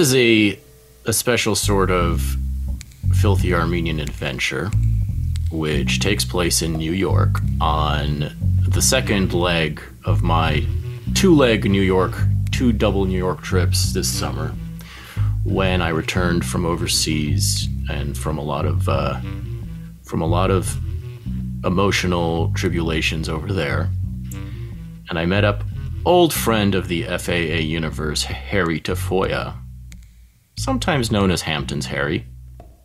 This 0.00 0.14
is 0.14 0.16
a 0.16 0.58
a 1.04 1.12
special 1.12 1.54
sort 1.54 1.90
of 1.90 2.22
filthy 3.16 3.52
Armenian 3.52 4.00
adventure, 4.00 4.70
which 5.50 6.00
takes 6.00 6.24
place 6.24 6.62
in 6.62 6.72
New 6.72 6.94
York 6.94 7.38
on 7.60 8.34
the 8.66 8.80
second 8.80 9.34
leg 9.34 9.82
of 10.06 10.22
my 10.22 10.66
two 11.14 11.34
leg 11.34 11.70
New 11.70 11.82
York, 11.82 12.14
two 12.50 12.72
double 12.72 13.04
New 13.04 13.18
York 13.18 13.42
trips 13.42 13.92
this 13.92 14.08
summer 14.08 14.54
when 15.44 15.82
I 15.82 15.90
returned 15.90 16.46
from 16.46 16.64
overseas 16.64 17.68
and 17.90 18.16
from 18.16 18.38
a 18.38 18.42
lot 18.42 18.64
of 18.64 18.88
uh, 18.88 19.20
from 20.02 20.22
a 20.22 20.26
lot 20.26 20.50
of 20.50 20.78
emotional 21.62 22.52
tribulations 22.54 23.28
over 23.28 23.52
there. 23.52 23.90
And 25.10 25.18
I 25.18 25.26
met 25.26 25.44
up 25.44 25.62
old 26.06 26.32
friend 26.32 26.74
of 26.74 26.88
the 26.88 27.02
FAA 27.02 27.60
universe, 27.60 28.22
Harry 28.22 28.80
Tafoya, 28.80 29.59
sometimes 30.70 31.10
known 31.10 31.32
as 31.32 31.42
Hampton's 31.42 31.86
Harry, 31.86 32.24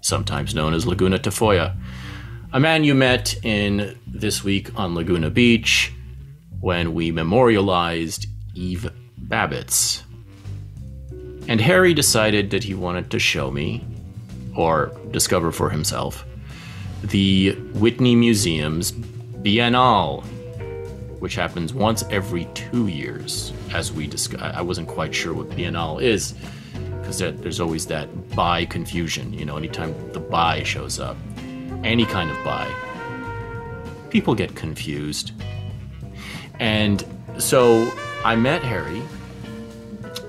sometimes 0.01 0.55
known 0.55 0.73
as 0.73 0.87
Laguna 0.87 1.19
Tafoya, 1.19 1.77
a 2.51 2.59
man 2.59 2.83
you 2.83 2.95
met 2.95 3.35
in 3.45 3.95
this 4.07 4.43
week 4.43 4.71
on 4.75 4.95
Laguna 4.95 5.29
Beach 5.29 5.93
when 6.61 6.95
we 6.95 7.11
memorialized 7.11 8.25
Eve 8.55 8.91
Babitz. 9.27 10.01
And 11.47 11.61
Harry 11.61 11.93
decided 11.93 12.49
that 12.49 12.63
he 12.63 12.73
wanted 12.73 13.11
to 13.11 13.19
show 13.19 13.51
me, 13.51 13.85
or 14.55 14.91
discover 15.11 15.51
for 15.51 15.69
himself, 15.69 16.25
the 17.03 17.51
Whitney 17.75 18.15
Museum's 18.15 18.93
Biennale, 18.93 20.23
which 21.19 21.35
happens 21.35 21.71
once 21.71 22.03
every 22.09 22.45
two 22.55 22.87
years. 22.87 23.53
As 23.71 23.93
we 23.93 24.07
discussed, 24.07 24.43
I 24.43 24.63
wasn't 24.63 24.87
quite 24.87 25.13
sure 25.13 25.35
what 25.35 25.51
Biennale 25.51 26.01
is, 26.01 26.33
because 27.05 27.19
there's 27.19 27.59
always 27.59 27.85
that 27.85 28.35
buy 28.35 28.65
confusion. 28.65 29.31
You 29.31 29.45
know, 29.45 29.57
anytime 29.57 29.93
the 30.11 30.19
buy 30.19 30.63
shows 30.63 30.99
up, 30.99 31.15
any 31.83 32.03
kind 32.03 32.31
of 32.31 32.43
buy, 32.43 32.67
people 34.09 34.33
get 34.33 34.55
confused. 34.55 35.31
And 36.59 37.05
so 37.37 37.91
I 38.23 38.35
met 38.35 38.63
Harry. 38.63 39.03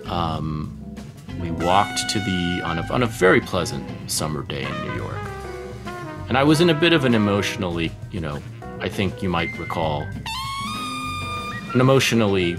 Um, 0.04 0.78
we 1.40 1.50
walked 1.50 2.10
to 2.10 2.18
the 2.18 2.60
on 2.62 2.78
a, 2.78 2.92
on 2.92 3.02
a 3.02 3.06
very 3.06 3.40
pleasant 3.40 3.88
summer 4.10 4.42
day 4.42 4.62
in 4.62 4.86
New 4.86 4.96
York, 4.96 5.16
and 6.28 6.36
I 6.36 6.44
was 6.44 6.60
in 6.60 6.68
a 6.68 6.74
bit 6.74 6.92
of 6.92 7.06
an 7.06 7.14
emotionally, 7.14 7.90
you 8.10 8.20
know, 8.20 8.38
I 8.80 8.90
think 8.90 9.22
you 9.22 9.30
might 9.30 9.58
recall, 9.58 10.02
an 11.72 11.80
emotionally, 11.80 12.54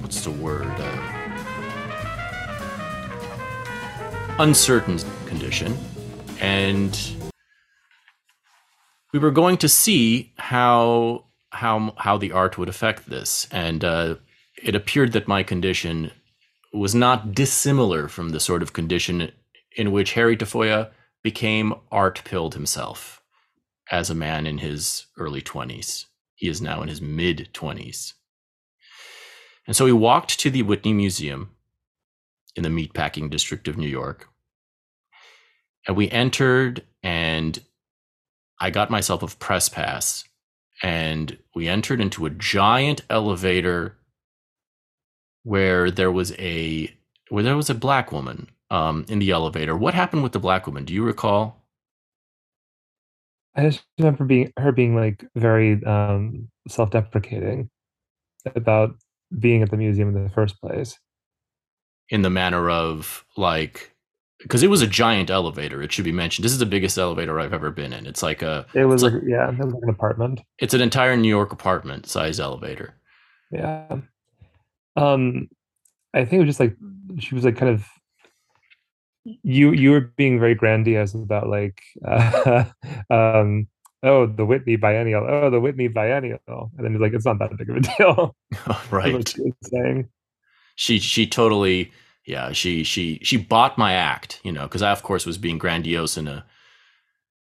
what's 0.00 0.22
the 0.22 0.30
word, 0.30 0.66
uh, 0.66 1.13
uncertain 4.38 4.98
condition, 5.26 5.76
and 6.40 6.98
we 9.12 9.18
were 9.18 9.30
going 9.30 9.56
to 9.58 9.68
see 9.68 10.32
how 10.36 11.26
how 11.50 11.94
how 11.98 12.18
the 12.18 12.32
art 12.32 12.58
would 12.58 12.68
affect 12.68 13.08
this, 13.08 13.46
and 13.50 13.84
uh, 13.84 14.16
it 14.62 14.74
appeared 14.74 15.12
that 15.12 15.28
my 15.28 15.42
condition 15.42 16.10
was 16.72 16.94
not 16.94 17.32
dissimilar 17.32 18.08
from 18.08 18.30
the 18.30 18.40
sort 18.40 18.62
of 18.62 18.72
condition 18.72 19.30
in 19.76 19.92
which 19.92 20.14
Harry 20.14 20.36
Tafoya 20.36 20.90
became 21.22 21.74
art 21.92 22.22
pilled 22.24 22.54
himself 22.54 23.22
as 23.90 24.10
a 24.10 24.14
man 24.14 24.46
in 24.46 24.58
his 24.58 25.06
early 25.16 25.40
20s. 25.40 26.06
He 26.34 26.48
is 26.48 26.60
now 26.60 26.82
in 26.82 26.88
his 26.88 27.00
mid 27.00 27.50
20s. 27.54 28.14
And 29.66 29.76
so 29.76 29.86
he 29.86 29.92
walked 29.92 30.38
to 30.40 30.50
the 30.50 30.62
Whitney 30.62 30.92
Museum 30.92 31.53
in 32.56 32.62
the 32.62 32.68
meatpacking 32.68 33.30
district 33.30 33.68
of 33.68 33.76
New 33.76 33.88
York. 33.88 34.28
And 35.86 35.96
we 35.96 36.10
entered, 36.10 36.84
and 37.02 37.58
I 38.60 38.70
got 38.70 38.90
myself 38.90 39.22
a 39.22 39.36
press 39.36 39.68
pass. 39.68 40.24
And 40.82 41.38
we 41.54 41.68
entered 41.68 42.00
into 42.00 42.26
a 42.26 42.30
giant 42.30 43.02
elevator 43.08 43.96
where 45.44 45.90
there 45.90 46.10
was 46.10 46.32
a 46.38 46.92
where 47.28 47.42
there 47.42 47.56
was 47.56 47.70
a 47.70 47.74
black 47.74 48.12
woman 48.12 48.48
um, 48.70 49.04
in 49.08 49.18
the 49.18 49.30
elevator. 49.30 49.76
What 49.76 49.94
happened 49.94 50.22
with 50.22 50.32
the 50.32 50.38
black 50.38 50.66
woman? 50.66 50.84
Do 50.84 50.92
you 50.92 51.02
recall? 51.02 51.62
I 53.54 53.62
just 53.68 53.84
remember 53.98 54.24
being 54.24 54.52
her 54.58 54.72
being 54.72 54.96
like 54.96 55.24
very 55.36 55.82
um, 55.84 56.48
self-deprecating 56.68 57.70
about 58.56 58.96
being 59.38 59.62
at 59.62 59.70
the 59.70 59.76
museum 59.76 60.14
in 60.14 60.24
the 60.24 60.30
first 60.30 60.60
place. 60.60 60.98
In 62.10 62.22
the 62.22 62.30
manner 62.30 62.68
of 62.70 63.24
like 63.36 63.94
because 64.38 64.62
it 64.62 64.68
was 64.68 64.82
a 64.82 64.86
giant 64.86 65.30
elevator. 65.30 65.82
It 65.82 65.90
should 65.90 66.04
be 66.04 66.12
mentioned. 66.12 66.44
This 66.44 66.52
is 66.52 66.58
the 66.58 66.66
biggest 66.66 66.98
elevator 66.98 67.40
I've 67.40 67.54
ever 67.54 67.70
been 67.70 67.92
in. 67.92 68.06
It's 68.06 68.22
like 68.22 68.42
a. 68.42 68.66
It 68.74 68.84
was 68.84 69.02
like, 69.02 69.14
yeah, 69.26 69.48
it 69.48 69.58
was 69.58 69.72
like 69.72 69.82
an 69.82 69.88
apartment. 69.88 70.42
It's 70.58 70.74
an 70.74 70.82
entire 70.82 71.16
New 71.16 71.28
York 71.28 71.52
apartment 71.52 72.06
size 72.06 72.38
elevator. 72.38 72.94
Yeah. 73.50 74.00
Um, 74.96 75.48
I 76.12 76.24
think 76.24 76.34
it 76.34 76.46
was 76.46 76.56
just 76.56 76.60
like 76.60 76.76
she 77.18 77.34
was 77.34 77.44
like 77.44 77.56
kind 77.56 77.72
of 77.72 77.86
you 79.24 79.72
you 79.72 79.90
were 79.90 80.12
being 80.16 80.38
very 80.38 80.54
grandiose 80.54 81.14
about 81.14 81.48
like 81.48 81.80
uh, 82.06 82.64
um 83.10 83.66
oh 84.02 84.26
the 84.26 84.44
Whitney 84.44 84.76
biennial 84.76 85.26
oh 85.28 85.50
the 85.50 85.60
Whitney 85.60 85.88
biennial 85.88 86.38
and 86.46 86.84
then 86.84 86.92
he's 86.92 87.00
like 87.00 87.12
it's 87.12 87.24
not 87.24 87.38
that 87.38 87.56
big 87.56 87.70
of 87.70 87.76
a 87.76 87.80
deal 87.98 88.36
right 88.90 89.34
saying 89.62 90.08
she 90.74 90.98
she 90.98 91.26
totally 91.26 91.92
yeah 92.26 92.52
she 92.52 92.82
she 92.84 93.18
she 93.22 93.36
bought 93.36 93.78
my 93.78 93.92
act 93.94 94.40
you 94.42 94.52
know 94.52 94.64
because 94.64 94.82
I 94.82 94.90
of 94.90 95.02
course 95.02 95.26
was 95.26 95.38
being 95.38 95.58
grandiose 95.58 96.16
in 96.16 96.28
a 96.28 96.44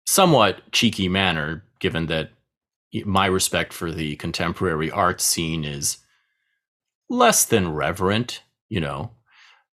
somewhat 0.05 0.71
cheeky 0.71 1.07
manner 1.07 1.63
given 1.79 2.07
that 2.07 2.31
my 3.05 3.25
respect 3.25 3.73
for 3.73 3.91
the 3.91 4.15
contemporary 4.17 4.91
art 4.91 5.21
scene 5.21 5.63
is 5.63 5.97
less 7.09 7.45
than 7.45 7.73
reverent, 7.73 8.43
you 8.69 8.79
know, 8.79 9.11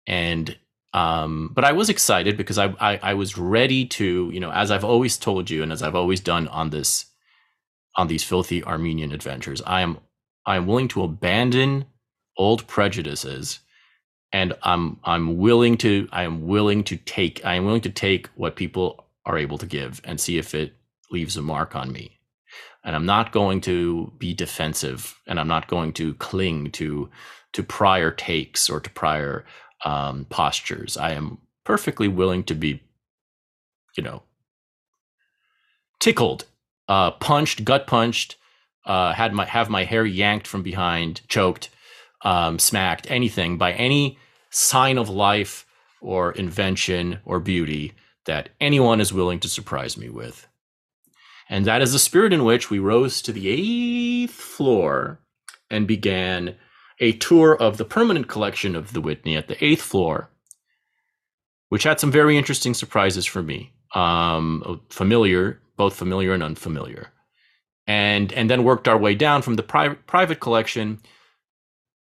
and 0.06 0.56
um, 0.92 1.50
but 1.54 1.64
I 1.64 1.72
was 1.72 1.90
excited 1.90 2.37
because 2.38 2.56
I, 2.56 2.75
I, 2.81 2.99
I 3.02 3.14
was 3.14 3.37
ready 3.37 3.84
to 3.87 4.31
you 4.32 4.40
know 4.40 4.50
as 4.50 4.70
I've 4.70 4.84
always 4.84 5.19
told 5.19 5.50
you 5.50 5.62
and 5.62 5.72
as 5.72 5.82
I've 5.82 5.94
always 5.94 6.20
done 6.20 6.49
on 6.49 6.70
this 6.70 7.06
on 7.96 8.08
these 8.08 8.25
filthy 8.25 8.62
Armenian 8.64 9.12
adventures, 9.12 9.62
I 9.66 9.81
am 9.81 9.99
I 10.46 10.56
am 10.56 10.66
willing 10.66 10.88
to 10.88 11.02
abandon 11.02 11.87
old 12.36 12.66
prejudices 12.66 13.60
and 14.32 14.54
I'm 14.62 14.98
I'm 15.04 15.38
willing 15.38 15.76
to 15.78 16.08
I 16.12 16.24
am 16.24 16.46
willing 16.46 16.84
to 16.84 16.96
take 16.96 17.44
I 17.44 17.54
am 17.54 17.64
willing 17.64 17.80
to 17.82 17.90
take 17.90 18.28
what 18.34 18.56
people 18.56 19.04
are 19.24 19.38
able 19.38 19.58
to 19.58 19.66
give 19.66 20.00
and 20.04 20.20
see 20.20 20.38
if 20.38 20.54
it 20.54 20.74
leaves 21.10 21.36
a 21.36 21.42
mark 21.42 21.74
on 21.74 21.92
me 21.92 22.16
and 22.86 22.94
I'm 22.94 23.04
not 23.04 23.32
going 23.32 23.60
to 23.62 24.12
be 24.16 24.32
defensive 24.32 25.20
and 25.26 25.40
I'm 25.40 25.48
not 25.48 25.66
going 25.66 25.92
to 25.94 26.14
cling 26.14 26.70
to 26.72 27.10
to 27.52 27.62
prior 27.62 28.10
takes 28.10 28.70
or 28.70 28.80
to 28.80 28.90
prior 28.90 29.44
um, 29.84 30.26
postures. 30.26 30.96
I 30.96 31.12
am 31.12 31.38
perfectly 31.64 32.06
willing 32.06 32.44
to 32.44 32.54
be, 32.54 32.82
you 33.96 34.02
know, 34.02 34.22
tickled, 35.98 36.44
uh, 36.86 37.12
punched, 37.12 37.64
gut 37.64 37.86
punched, 37.86 38.36
uh, 38.84 39.14
had 39.14 39.32
my 39.32 39.46
have 39.46 39.68
my 39.68 39.84
hair 39.84 40.04
yanked 40.06 40.46
from 40.46 40.62
behind, 40.62 41.22
choked, 41.28 41.70
um, 42.26 42.58
smacked, 42.58 43.08
anything 43.08 43.56
by 43.56 43.73
any 43.75 44.19
sign 44.50 44.99
of 44.99 45.08
life 45.08 45.64
or 46.00 46.32
invention 46.32 47.20
or 47.25 47.38
beauty 47.38 47.93
that 48.25 48.49
anyone 48.61 49.00
is 49.00 49.12
willing 49.12 49.38
to 49.38 49.49
surprise 49.49 49.96
me 49.96 50.11
with. 50.11 50.49
And 51.49 51.64
that 51.67 51.82
is 51.82 51.93
the 51.93 52.00
spirit 52.00 52.32
in 52.32 52.44
which 52.44 52.69
we 52.69 52.81
rose 52.81 53.23
to 53.23 53.32
the 53.32 53.49
eighth 53.49 54.34
floor 54.34 55.20
and 55.70 55.87
began 55.87 56.56
a 56.99 57.12
tour 57.12 57.55
of 57.55 57.76
the 57.76 57.84
permanent 57.84 58.26
collection 58.26 58.75
of 58.75 58.93
the 58.93 59.00
Whitney 59.00 59.37
at 59.37 59.46
the 59.46 59.64
eighth 59.64 59.82
floor, 59.82 60.28
which 61.69 61.84
had 61.84 62.00
some 62.00 62.11
very 62.11 62.37
interesting 62.37 62.75
surprises 62.75 63.25
for 63.25 63.43
me. 63.43 63.73
Um, 63.94 64.81
familiar, 64.90 65.61
both 65.76 65.94
familiar 65.94 66.34
and 66.34 66.43
unfamiliar. 66.43 67.12
And, 67.87 68.32
and 68.32 68.50
then 68.50 68.64
worked 68.64 68.88
our 68.88 68.99
way 68.99 69.14
down 69.14 69.43
from 69.43 69.55
the 69.55 69.62
private 69.62 70.08
private 70.08 70.40
collection 70.40 70.99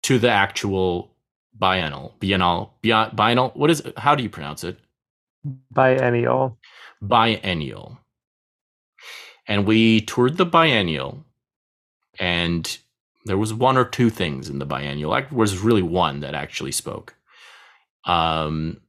to 0.04 0.20
the 0.20 0.30
actual 0.30 1.12
biennial, 1.58 2.16
biennial, 2.20 2.74
biennial. 2.82 3.50
What 3.56 3.70
is? 3.70 3.82
It? 3.82 3.98
How 3.98 4.16
do 4.16 4.24
you 4.24 4.30
pronounce 4.30 4.64
it? 4.64 4.78
Biennial. 5.72 6.58
Biennial 7.02 8.02
and 9.48 9.66
we 9.66 10.02
toured 10.02 10.38
the 10.38 10.46
biennial 10.46 11.26
and 12.20 12.78
there 13.26 13.38
was 13.38 13.54
one 13.54 13.78
or 13.78 13.86
two 13.86 14.10
things 14.10 14.50
in 14.50 14.60
the 14.60 14.66
biennial 14.66 15.10
like 15.10 15.32
was 15.32 15.60
really 15.60 15.82
one 15.82 16.22
that 16.22 16.34
actually 16.34 16.72
spoke 16.72 17.16
um 18.06 18.80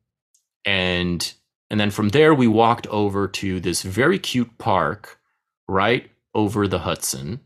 and 0.64 1.34
and 1.70 1.80
then 1.80 1.90
from 1.90 2.10
there 2.10 2.32
we 2.34 2.46
walked 2.46 2.86
over 2.88 3.26
to 3.26 3.60
this 3.60 3.82
very 3.82 4.18
cute 4.18 4.56
park 4.58 5.18
right 5.68 6.10
over 6.34 6.68
the 6.68 6.80
hudson 6.80 7.40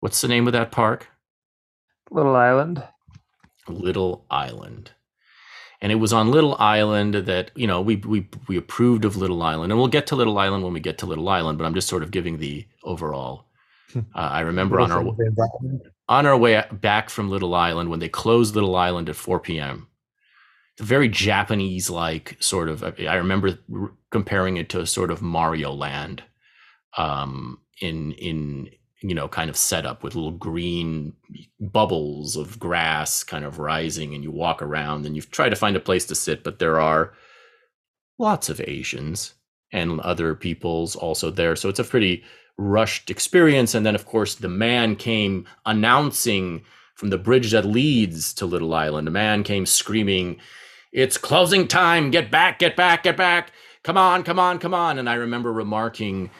what's 0.00 0.20
the 0.20 0.28
name 0.28 0.46
of 0.46 0.52
that 0.52 0.70
park 0.70 1.08
little 2.10 2.36
island 2.36 2.82
Little 3.68 4.26
Island. 4.30 4.92
And 5.80 5.90
it 5.90 5.96
was 5.96 6.12
on 6.12 6.30
Little 6.30 6.56
Island 6.60 7.14
that, 7.14 7.50
you 7.56 7.66
know, 7.66 7.80
we, 7.80 7.96
we, 7.96 8.28
we 8.46 8.56
approved 8.56 9.04
of 9.04 9.16
Little 9.16 9.42
Island. 9.42 9.72
And 9.72 9.78
we'll 9.80 9.88
get 9.88 10.06
to 10.08 10.16
Little 10.16 10.38
Island 10.38 10.62
when 10.62 10.72
we 10.72 10.80
get 10.80 10.98
to 10.98 11.06
Little 11.06 11.28
Island, 11.28 11.58
but 11.58 11.64
I'm 11.64 11.74
just 11.74 11.88
sort 11.88 12.04
of 12.04 12.12
giving 12.12 12.38
the 12.38 12.66
overall. 12.84 13.46
Uh, 13.94 14.00
I 14.14 14.40
remember 14.40 14.80
on 14.80 14.90
our, 14.90 15.04
on 16.08 16.26
our 16.26 16.36
way 16.36 16.64
back 16.72 17.10
from 17.10 17.28
Little 17.28 17.54
Island 17.54 17.90
when 17.90 18.00
they 18.00 18.08
closed 18.08 18.54
Little 18.54 18.74
Island 18.74 19.08
at 19.08 19.16
4 19.16 19.40
p.m. 19.40 19.88
Very 20.78 21.08
Japanese 21.08 21.90
like 21.90 22.36
sort 22.40 22.68
of. 22.68 22.82
I 22.82 23.14
remember 23.16 23.58
comparing 24.10 24.56
it 24.56 24.70
to 24.70 24.80
a 24.80 24.86
sort 24.86 25.10
of 25.10 25.20
Mario 25.20 25.72
Land, 25.72 26.22
um, 26.96 27.60
in 27.80 28.12
in 28.12 28.70
you 29.02 29.14
know 29.14 29.28
kind 29.28 29.50
of 29.50 29.56
setup 29.56 30.02
with 30.02 30.14
little 30.14 30.30
green 30.30 31.12
bubbles 31.60 32.36
of 32.36 32.58
grass 32.58 33.22
kind 33.24 33.44
of 33.44 33.58
rising, 33.58 34.14
and 34.14 34.22
you 34.24 34.30
walk 34.30 34.62
around 34.62 35.04
and 35.06 35.16
you 35.16 35.22
try 35.22 35.48
to 35.48 35.56
find 35.56 35.76
a 35.76 35.80
place 35.80 36.06
to 36.06 36.14
sit, 36.14 36.42
but 36.42 36.58
there 36.58 36.80
are 36.80 37.12
lots 38.18 38.48
of 38.48 38.60
Asians 38.60 39.34
and 39.72 40.00
other 40.00 40.34
peoples 40.34 40.94
also 40.94 41.30
there, 41.30 41.56
so 41.56 41.68
it's 41.68 41.78
a 41.78 41.84
pretty 41.84 42.22
rushed 42.58 43.10
experience. 43.10 43.74
And 43.74 43.84
then, 43.84 43.94
of 43.94 44.06
course, 44.06 44.34
the 44.34 44.48
man 44.48 44.96
came 44.96 45.46
announcing 45.66 46.62
from 46.94 47.10
the 47.10 47.18
bridge 47.18 47.50
that 47.52 47.64
leads 47.64 48.32
to 48.34 48.46
Little 48.46 48.74
Island. 48.74 49.08
A 49.08 49.10
man 49.10 49.42
came 49.42 49.66
screaming, 49.66 50.38
It's 50.92 51.16
closing 51.16 51.66
time. 51.66 52.10
Get 52.10 52.30
back, 52.30 52.58
get 52.58 52.76
back, 52.76 53.02
get 53.02 53.16
back. 53.16 53.50
Come 53.82 53.96
on, 53.96 54.22
come 54.22 54.38
on, 54.38 54.58
come 54.58 54.74
on. 54.74 54.98
And 54.98 55.08
I 55.08 55.14
remember 55.14 55.52
remarking 55.52 56.30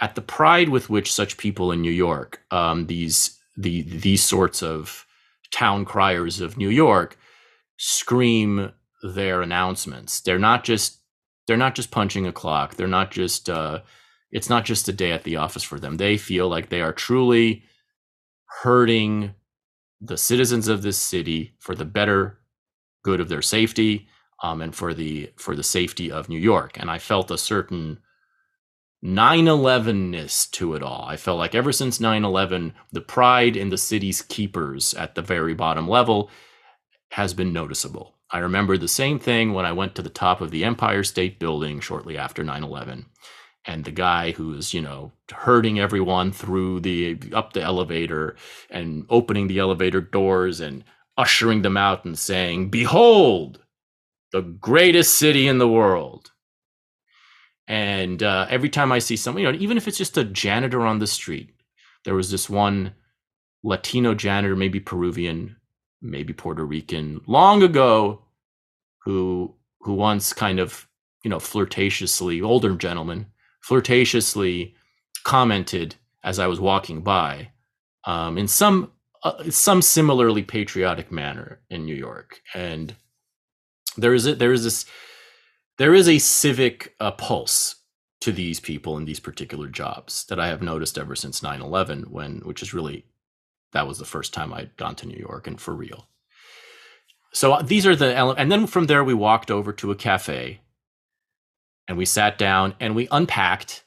at 0.00 0.14
the 0.14 0.22
pride 0.22 0.68
with 0.68 0.88
which 0.88 1.12
such 1.12 1.36
people 1.36 1.72
in 1.72 1.80
New 1.80 1.92
York, 1.92 2.42
um, 2.50 2.86
these 2.86 3.38
the 3.56 3.82
these 3.82 4.22
sorts 4.22 4.62
of 4.62 5.06
town 5.52 5.84
criers 5.84 6.40
of 6.40 6.56
New 6.56 6.70
York, 6.70 7.18
scream 7.76 8.72
their 9.02 9.42
announcements. 9.42 10.20
They're 10.20 10.38
not 10.38 10.64
just 10.64 10.98
they're 11.46 11.56
not 11.56 11.74
just 11.74 11.90
punching 11.90 12.26
a 12.26 12.32
clock. 12.32 12.76
They're 12.76 12.86
not 12.86 13.10
just 13.10 13.50
uh, 13.50 13.80
it's 14.30 14.48
not 14.48 14.64
just 14.64 14.88
a 14.88 14.92
day 14.92 15.12
at 15.12 15.24
the 15.24 15.36
office 15.36 15.62
for 15.62 15.80
them. 15.80 15.96
They 15.96 16.16
feel 16.16 16.48
like 16.48 16.68
they 16.68 16.80
are 16.80 16.92
truly 16.92 17.64
hurting 18.62 19.34
the 20.00 20.16
citizens 20.16 20.68
of 20.68 20.82
this 20.82 20.98
city 20.98 21.54
for 21.58 21.74
the 21.74 21.84
better 21.84 22.38
good 23.02 23.20
of 23.20 23.28
their 23.28 23.42
safety 23.42 24.08
um, 24.42 24.62
and 24.62 24.74
for 24.74 24.94
the 24.94 25.30
for 25.36 25.54
the 25.54 25.62
safety 25.62 26.10
of 26.10 26.28
New 26.28 26.38
York. 26.38 26.78
And 26.78 26.90
I 26.90 26.98
felt 26.98 27.30
a 27.30 27.38
certain 27.38 27.98
9-11ness 29.04 30.50
to 30.52 30.74
it 30.74 30.82
all. 30.82 31.04
I 31.08 31.16
felt 31.16 31.38
like 31.38 31.54
ever 31.54 31.72
since 31.72 31.98
9-11, 31.98 32.72
the 32.92 33.00
pride 33.00 33.56
in 33.56 33.70
the 33.70 33.78
city's 33.78 34.22
keepers 34.22 34.92
at 34.94 35.14
the 35.14 35.22
very 35.22 35.54
bottom 35.54 35.88
level 35.88 36.30
has 37.12 37.32
been 37.34 37.52
noticeable. 37.52 38.16
I 38.30 38.38
remember 38.38 38.76
the 38.76 38.88
same 38.88 39.18
thing 39.18 39.52
when 39.52 39.64
I 39.64 39.72
went 39.72 39.94
to 39.96 40.02
the 40.02 40.10
top 40.10 40.40
of 40.40 40.50
the 40.50 40.64
Empire 40.64 41.02
State 41.02 41.38
Building 41.38 41.80
shortly 41.80 42.16
after 42.16 42.44
9-11 42.44 43.06
and 43.66 43.84
the 43.84 43.90
guy 43.90 44.32
who's 44.32 44.72
you 44.72 44.80
know 44.80 45.12
herding 45.30 45.78
everyone 45.78 46.32
through 46.32 46.80
the 46.80 47.18
up 47.32 47.52
the 47.52 47.62
elevator 47.62 48.36
and 48.70 49.04
opening 49.10 49.46
the 49.46 49.58
elevator 49.58 50.00
doors 50.00 50.60
and 50.60 50.84
ushering 51.16 51.62
them 51.62 51.76
out 51.76 52.04
and 52.04 52.18
saying 52.18 52.70
behold 52.70 53.62
the 54.32 54.40
greatest 54.40 55.16
city 55.16 55.46
in 55.46 55.58
the 55.58 55.68
world 55.68 56.29
and 57.70 58.22
uh, 58.22 58.46
every 58.50 58.68
time 58.68 58.92
i 58.92 58.98
see 58.98 59.16
someone 59.16 59.42
you 59.42 59.50
know 59.50 59.58
even 59.58 59.76
if 59.76 59.88
it's 59.88 59.98
just 59.98 60.18
a 60.18 60.24
janitor 60.24 60.82
on 60.82 60.98
the 60.98 61.06
street 61.06 61.54
there 62.04 62.14
was 62.14 62.30
this 62.30 62.50
one 62.50 62.92
latino 63.62 64.14
janitor 64.14 64.56
maybe 64.56 64.80
peruvian 64.80 65.56
maybe 66.02 66.32
puerto 66.32 66.64
rican 66.64 67.20
long 67.26 67.62
ago 67.62 68.22
who 69.04 69.54
who 69.80 69.94
once 69.94 70.32
kind 70.32 70.58
of 70.58 70.88
you 71.24 71.30
know 71.30 71.38
flirtatiously 71.38 72.42
older 72.42 72.74
gentleman 72.76 73.26
flirtatiously 73.66 74.74
commented 75.24 75.94
as 76.22 76.38
I 76.38 76.46
was 76.46 76.60
walking 76.60 77.02
by 77.02 77.50
um, 78.04 78.38
in 78.38 78.48
some 78.48 78.92
uh, 79.22 79.50
some 79.50 79.82
similarly 79.82 80.42
patriotic 80.42 81.12
manner 81.12 81.60
in 81.68 81.84
New 81.84 81.94
York, 81.94 82.40
and 82.54 82.94
there 83.96 84.14
is 84.14 84.26
a, 84.26 84.34
there 84.34 84.52
is 84.52 84.64
this 84.64 84.86
there 85.80 85.94
is 85.94 86.10
a 86.10 86.18
civic 86.18 86.94
uh, 87.00 87.10
pulse 87.10 87.76
to 88.20 88.32
these 88.32 88.60
people 88.60 88.98
in 88.98 89.06
these 89.06 89.18
particular 89.18 89.66
jobs 89.66 90.26
that 90.26 90.38
I 90.38 90.48
have 90.48 90.60
noticed 90.60 90.98
ever 90.98 91.16
since 91.16 91.40
9/11 91.40 92.10
when 92.10 92.40
which 92.40 92.60
is 92.60 92.74
really 92.74 93.06
that 93.72 93.88
was 93.88 93.98
the 93.98 94.04
first 94.04 94.34
time 94.34 94.52
I'd 94.52 94.76
gone 94.76 94.94
to 94.96 95.08
New 95.08 95.18
York 95.18 95.46
and 95.46 95.58
for 95.58 95.74
real. 95.74 96.06
So 97.32 97.54
uh, 97.54 97.62
these 97.62 97.86
are 97.86 97.96
the 97.96 98.14
elements, 98.14 98.42
and 98.42 98.52
then 98.52 98.66
from 98.66 98.88
there 98.88 99.02
we 99.02 99.14
walked 99.14 99.50
over 99.50 99.72
to 99.72 99.90
a 99.90 99.96
cafe 99.96 100.60
and 101.88 101.96
we 101.96 102.04
sat 102.04 102.36
down 102.36 102.74
and 102.78 102.94
we 102.94 103.08
unpacked 103.10 103.82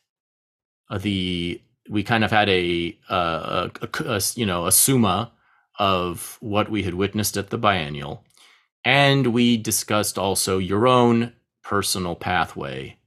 uh, 0.90 0.98
the 0.98 1.62
we 1.92 2.02
kind 2.02 2.24
of 2.24 2.32
had 2.32 2.50
a, 2.50 2.98
uh, 3.08 3.70
a, 3.82 3.86
a, 3.86 4.16
a, 4.16 4.22
you 4.34 4.48
know 4.48 4.66
a 4.66 4.72
summa 4.72 5.32
of 5.78 6.40
what 6.42 6.72
we 6.72 6.82
had 6.82 6.96
witnessed 6.96 7.38
at 7.38 7.52
the 7.52 7.58
biennial 7.60 8.24
and 8.84 9.28
we 9.28 9.58
discussed 9.58 10.18
also 10.18 10.58
your 10.58 10.88
own 10.88 11.34
personal 11.64 12.16
pathway 12.16 12.98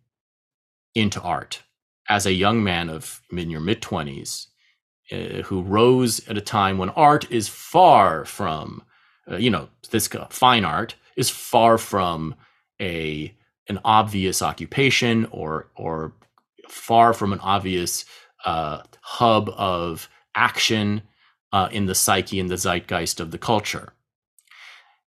into 0.94 1.20
art 1.20 1.62
as 2.08 2.26
a 2.26 2.32
young 2.32 2.62
man 2.62 2.88
of 2.88 3.20
in 3.30 3.50
your 3.50 3.60
mid 3.60 3.82
20s 3.82 4.46
uh, 5.12 5.42
who 5.42 5.62
rose 5.62 6.26
at 6.28 6.38
a 6.38 6.40
time 6.40 6.78
when 6.78 6.90
art 6.90 7.30
is 7.30 7.48
far 7.48 8.24
from 8.24 8.82
uh, 9.30 9.36
you 9.36 9.50
know 9.50 9.68
this 9.90 10.08
fine 10.30 10.64
art 10.64 10.94
is 11.16 11.30
far 11.30 11.78
from 11.78 12.34
a 12.80 13.34
an 13.68 13.78
obvious 13.84 14.42
occupation 14.42 15.26
or 15.30 15.68
or 15.76 16.12
far 16.68 17.12
from 17.12 17.32
an 17.32 17.40
obvious 17.40 18.04
uh, 18.44 18.82
hub 19.00 19.48
of 19.50 20.08
action 20.34 21.02
uh, 21.52 21.68
in 21.72 21.86
the 21.86 21.94
psyche 21.94 22.40
and 22.40 22.50
the 22.50 22.56
zeitgeist 22.56 23.20
of 23.20 23.30
the 23.30 23.38
culture. 23.38 23.92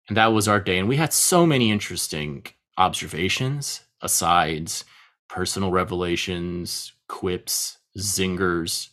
And 0.08 0.16
that 0.16 0.32
was 0.32 0.48
our 0.48 0.60
day. 0.60 0.78
And 0.78 0.88
we 0.88 0.96
had 0.96 1.12
so 1.12 1.44
many 1.44 1.70
interesting 1.70 2.46
observations, 2.78 3.82
asides, 4.00 4.84
personal 5.28 5.70
revelations, 5.70 6.92
quips, 7.08 7.78
zingers, 7.98 8.88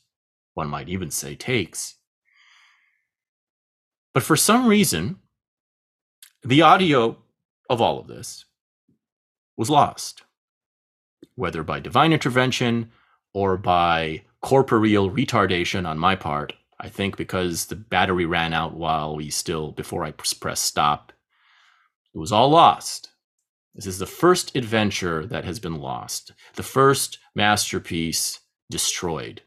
one 0.56 0.68
might 0.68 0.90
even 0.90 1.12
say 1.12 1.36
takes. 1.36 1.96
But 4.14 4.24
for 4.24 4.36
some 4.36 4.68
reason, 4.68 5.18
the 6.44 6.62
audio 6.62 7.18
of 7.70 7.82
all 7.82 8.00
of 8.00 8.08
this 8.08 8.46
was 9.58 9.70
lost, 9.70 10.24
whether 11.36 11.64
by 11.64 11.80
divine 11.80 12.14
intervention 12.14 12.92
or 13.34 13.58
by 13.58 14.24
corporeal 14.42 15.12
retardation 15.12 15.88
on 15.88 16.00
my 16.00 16.16
part. 16.16 16.54
I 16.80 16.90
think 16.90 17.18
because 17.18 17.66
the 17.66 17.76
battery 17.76 18.26
ran 18.26 18.54
out 18.54 18.76
while 18.76 19.16
we 19.16 19.30
still, 19.30 19.72
before 19.72 20.04
I 20.04 20.12
pressed 20.12 20.64
stop, 20.64 21.12
it 22.14 22.18
was 22.18 22.32
all 22.32 22.50
lost. 22.50 23.10
This 23.76 23.88
is 23.88 24.00
the 24.00 24.06
first 24.06 24.56
adventure 24.56 25.26
that 25.26 25.44
has 25.44 25.60
been 25.60 25.76
lost, 25.76 26.32
the 26.56 26.64
first 26.64 27.20
masterpiece 27.36 28.40
destroyed 28.70 29.42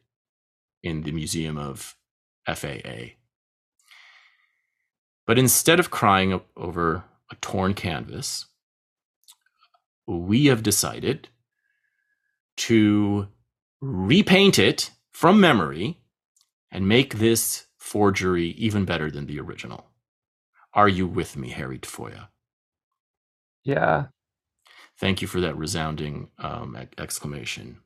in 0.82 1.02
the 1.02 1.12
Museum 1.12 1.56
of 1.56 1.96
FAA. 2.46 3.14
But 5.26 5.38
instead 5.38 5.80
of 5.80 5.90
crying 5.90 6.40
over 6.56 7.04
a 7.30 7.36
torn 7.36 7.72
canvas, 7.72 8.46
we 10.06 10.46
have 10.46 10.62
decided 10.62 11.28
to 12.58 13.28
repaint 13.80 14.58
it 14.58 14.90
from 15.12 15.40
memory 15.40 15.98
and 16.70 16.86
make 16.88 17.14
this 17.14 17.66
forgery 17.78 18.48
even 18.50 18.84
better 18.84 19.10
than 19.10 19.26
the 19.26 19.40
original. 19.40 19.86
Are 20.74 20.88
you 20.88 21.06
with 21.06 21.36
me, 21.36 21.50
Harry 21.50 21.78
Tafoya? 21.78 22.28
Yeah. 23.64 24.06
Thank 24.98 25.22
you 25.22 25.28
for 25.28 25.40
that 25.40 25.56
resounding 25.56 26.28
um, 26.38 26.76
exclamation. 26.98 27.78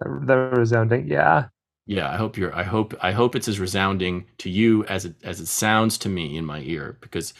That, 0.00 0.26
that 0.26 0.58
resounding, 0.58 1.08
yeah. 1.08 1.48
Yeah, 1.86 2.10
I 2.10 2.16
hope 2.16 2.36
you're. 2.36 2.54
I 2.54 2.62
hope. 2.62 2.94
I 3.00 3.12
hope 3.12 3.34
it's 3.34 3.48
as 3.48 3.58
resounding 3.58 4.26
to 4.38 4.50
you 4.50 4.84
as 4.84 5.06
it 5.06 5.16
as 5.24 5.40
it 5.40 5.46
sounds 5.46 5.98
to 5.98 6.08
me 6.08 6.36
in 6.36 6.44
my 6.44 6.60
ear 6.60 6.98
because 7.00 7.34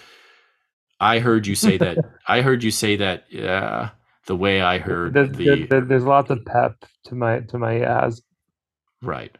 I 0.98 1.20
heard 1.20 1.46
you 1.46 1.54
say 1.54 1.76
that. 1.78 1.98
I 2.26 2.40
heard 2.40 2.64
you 2.64 2.70
say 2.70 2.96
that. 2.96 3.26
Yeah, 3.30 3.90
the 4.26 4.36
way 4.36 4.60
I 4.60 4.78
heard 4.78 5.14
there's, 5.14 5.30
the 5.30 5.66
there, 5.66 5.82
there's 5.82 6.04
lots 6.04 6.30
of 6.30 6.44
pep 6.44 6.84
to 7.04 7.14
my 7.14 7.40
to 7.40 7.58
my 7.58 7.80
as 7.80 8.22
right. 9.02 9.36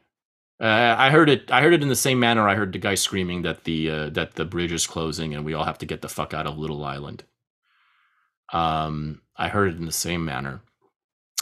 Uh, 0.61 0.95
I 0.99 1.11
heard 1.11 1.31
it. 1.31 1.51
I 1.51 1.63
heard 1.63 1.73
it 1.73 1.83
in 1.83 1.89
the 1.89 1.97
same 1.97 2.21
manner. 2.21 2.47
I 2.47 2.55
heard 2.55 2.73
the 2.73 2.79
guy 2.79 2.95
screaming 2.95 3.43
that 3.43 3.65
the 3.65 3.91
uh, 3.91 4.11
that 4.11 4.35
the 4.35 4.45
bridge 4.45 4.73
is 4.73 4.87
closing 4.87 5.35
and 5.35 5.45
we 5.45 5.55
all 5.55 5.65
have 5.65 5.79
to 5.79 5.87
get 5.87 6.03
the 6.03 6.09
fuck 6.09 6.35
out 6.35 6.47
of 6.47 6.59
Little 6.59 6.85
Island. 6.85 7.25
Um, 8.53 9.23
I 9.41 9.49
heard 9.49 9.73
it 9.73 9.79
in 9.79 9.87
the 9.87 9.93
same 9.93 10.23
manner, 10.23 10.61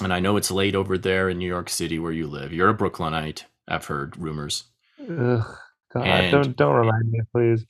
and 0.00 0.12
I 0.14 0.20
know 0.20 0.36
it's 0.36 0.52
late 0.52 0.76
over 0.76 0.96
there 0.96 1.28
in 1.28 1.38
New 1.38 1.48
York 1.48 1.68
City 1.68 1.98
where 1.98 2.12
you 2.12 2.28
live. 2.28 2.52
You're 2.52 2.68
a 2.68 2.74
Brooklynite. 2.74 3.44
I've 3.66 3.86
heard 3.86 4.16
rumors. 4.16 4.64
Ugh, 5.00 5.44
God, 5.92 6.06
and, 6.06 6.30
don't 6.30 6.56
don't 6.56 6.76
remind 6.76 7.10
me, 7.10 7.20
please. 7.32 7.66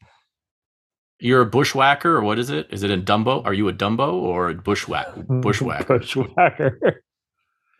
You're 1.18 1.40
a 1.40 1.46
bushwhacker, 1.46 2.18
or 2.18 2.22
what 2.22 2.38
is 2.38 2.50
it? 2.50 2.68
Is 2.70 2.82
it 2.82 2.90
a 2.90 2.98
Dumbo? 2.98 3.42
Are 3.46 3.54
you 3.54 3.68
a 3.68 3.72
Dumbo 3.72 4.12
or 4.12 4.50
a 4.50 4.54
bushwhack 4.54 5.08
Bushwhacker. 5.28 5.98
bushwhacker. 5.98 7.02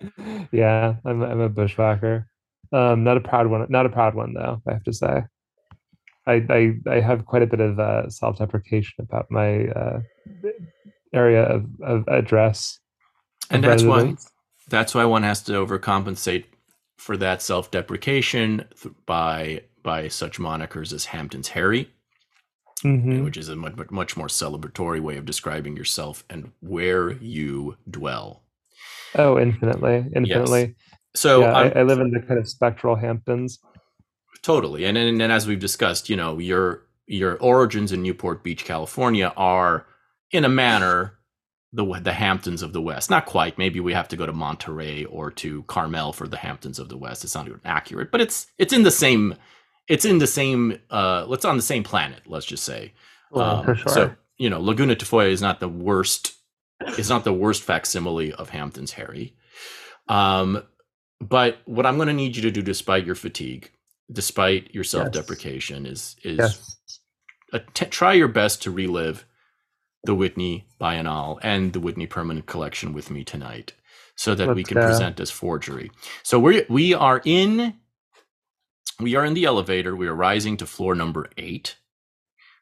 yeah, 0.50 0.94
I'm 1.04 1.22
I'm 1.22 1.40
a 1.40 1.50
bushwhacker. 1.50 2.26
Um, 2.72 3.04
not 3.04 3.18
a 3.18 3.20
proud 3.20 3.46
one. 3.46 3.66
Not 3.68 3.84
a 3.84 3.90
proud 3.90 4.14
one 4.14 4.32
though. 4.32 4.62
I 4.66 4.72
have 4.72 4.84
to 4.84 4.92
say. 4.94 5.22
I 6.26 6.32
I, 6.48 6.72
I 6.90 7.00
have 7.00 7.26
quite 7.26 7.42
a 7.42 7.46
bit 7.46 7.60
of 7.60 7.78
uh, 7.78 8.08
self-deprecation 8.08 8.94
about 9.00 9.30
my 9.30 9.66
uh, 9.68 10.00
area 11.12 11.42
of, 11.42 11.66
of 11.82 12.08
address. 12.08 12.78
And 13.50 13.64
that's 13.64 13.82
why 13.82 14.14
that's 14.68 14.94
why 14.94 15.04
one 15.04 15.22
has 15.22 15.42
to 15.44 15.52
overcompensate 15.52 16.44
for 16.98 17.16
that 17.16 17.40
self-deprecation 17.40 18.64
th- 18.80 18.94
by 19.06 19.62
by 19.82 20.08
such 20.08 20.38
monikers 20.38 20.92
as 20.92 21.06
Hampton's 21.06 21.48
Harry, 21.48 21.88
Mhm. 22.84 23.24
which 23.24 23.36
is 23.38 23.48
a 23.48 23.56
much, 23.56 23.74
much 23.90 24.16
more 24.16 24.26
celebratory 24.26 25.00
way 25.00 25.16
of 25.16 25.24
describing 25.24 25.76
yourself 25.76 26.24
and 26.28 26.52
where 26.60 27.12
you 27.12 27.76
dwell. 27.88 28.42
Oh, 29.14 29.38
infinitely, 29.38 30.04
infinitely. 30.14 30.74
So 31.16 31.40
yeah, 31.40 31.52
I, 31.52 31.68
I 31.70 31.82
live 31.84 32.00
in 32.00 32.10
the 32.10 32.20
kind 32.20 32.38
of 32.38 32.46
spectral 32.48 32.96
Hamptons. 32.96 33.58
Totally, 34.42 34.84
and, 34.84 34.98
and 34.98 35.22
and 35.22 35.32
as 35.32 35.46
we've 35.46 35.58
discussed, 35.58 36.10
you 36.10 36.16
know, 36.16 36.38
your 36.38 36.82
your 37.06 37.38
origins 37.38 37.92
in 37.92 38.02
Newport 38.02 38.44
Beach, 38.44 38.64
California, 38.66 39.32
are 39.36 39.86
in 40.30 40.44
a 40.44 40.48
manner 40.48 41.18
the 41.72 41.84
the 42.02 42.12
Hamptons 42.12 42.62
of 42.62 42.72
the 42.72 42.80
West. 42.80 43.10
Not 43.10 43.26
quite. 43.26 43.58
Maybe 43.58 43.80
we 43.80 43.92
have 43.92 44.08
to 44.08 44.16
go 44.16 44.26
to 44.26 44.32
Monterey 44.32 45.04
or 45.04 45.30
to 45.32 45.62
Carmel 45.64 46.12
for 46.12 46.26
the 46.26 46.36
Hamptons 46.38 46.78
of 46.78 46.88
the 46.88 46.96
West. 46.96 47.24
It's 47.24 47.34
not 47.34 47.46
even 47.46 47.60
accurate, 47.64 48.10
but 48.10 48.20
it's 48.20 48.46
it's 48.58 48.72
in 48.72 48.82
the 48.82 48.90
same. 48.90 49.34
It's 49.88 50.04
in 50.04 50.18
the 50.18 50.26
same. 50.26 50.78
Uh, 50.90 51.24
let's 51.26 51.44
on 51.44 51.56
the 51.56 51.62
same 51.62 51.82
planet. 51.82 52.22
Let's 52.26 52.46
just 52.46 52.64
say. 52.64 52.94
Well, 53.30 53.56
Um, 53.56 53.64
for 53.64 53.74
sure. 53.74 53.92
So 53.92 54.14
you 54.38 54.48
know, 54.48 54.60
Laguna 54.60 54.96
Tafoya 54.96 55.30
is 55.30 55.42
not 55.42 55.60
the 55.60 55.68
worst. 55.68 56.34
Is 56.96 57.10
not 57.10 57.24
the 57.24 57.32
worst 57.32 57.64
facsimile 57.64 58.32
of 58.32 58.50
Hampton's 58.50 58.92
Harry. 58.92 59.34
Um, 60.06 60.62
but 61.20 61.58
what 61.64 61.84
I'm 61.86 61.96
going 61.96 62.06
to 62.06 62.14
need 62.14 62.36
you 62.36 62.42
to 62.42 62.52
do, 62.52 62.62
despite 62.62 63.04
your 63.04 63.16
fatigue, 63.16 63.72
despite 64.12 64.72
your 64.72 64.84
self-deprecation, 64.84 65.86
is 65.86 66.14
is 66.22 66.38
yes. 66.38 66.78
att- 67.52 67.90
try 67.90 68.12
your 68.12 68.28
best 68.28 68.62
to 68.62 68.70
relive 68.70 69.26
the 70.04 70.14
Whitney 70.14 70.68
Biennale 70.80 71.38
and 71.42 71.72
the 71.72 71.80
Whitney 71.80 72.06
Permanent 72.06 72.46
Collection 72.46 72.92
with 72.92 73.10
me 73.10 73.24
tonight, 73.24 73.72
so 74.16 74.34
that 74.34 74.54
we 74.54 74.64
can 74.64 74.76
go. 74.76 74.86
present 74.86 75.20
as 75.20 75.30
forgery. 75.30 75.90
So 76.22 76.38
we 76.38 76.64
we 76.68 76.94
are 76.94 77.20
in 77.24 77.74
we 79.00 79.14
are 79.14 79.24
in 79.24 79.34
the 79.34 79.44
elevator. 79.44 79.94
We 79.94 80.08
are 80.08 80.14
rising 80.14 80.56
to 80.58 80.66
floor 80.66 80.94
number 80.94 81.30
eight. 81.36 81.76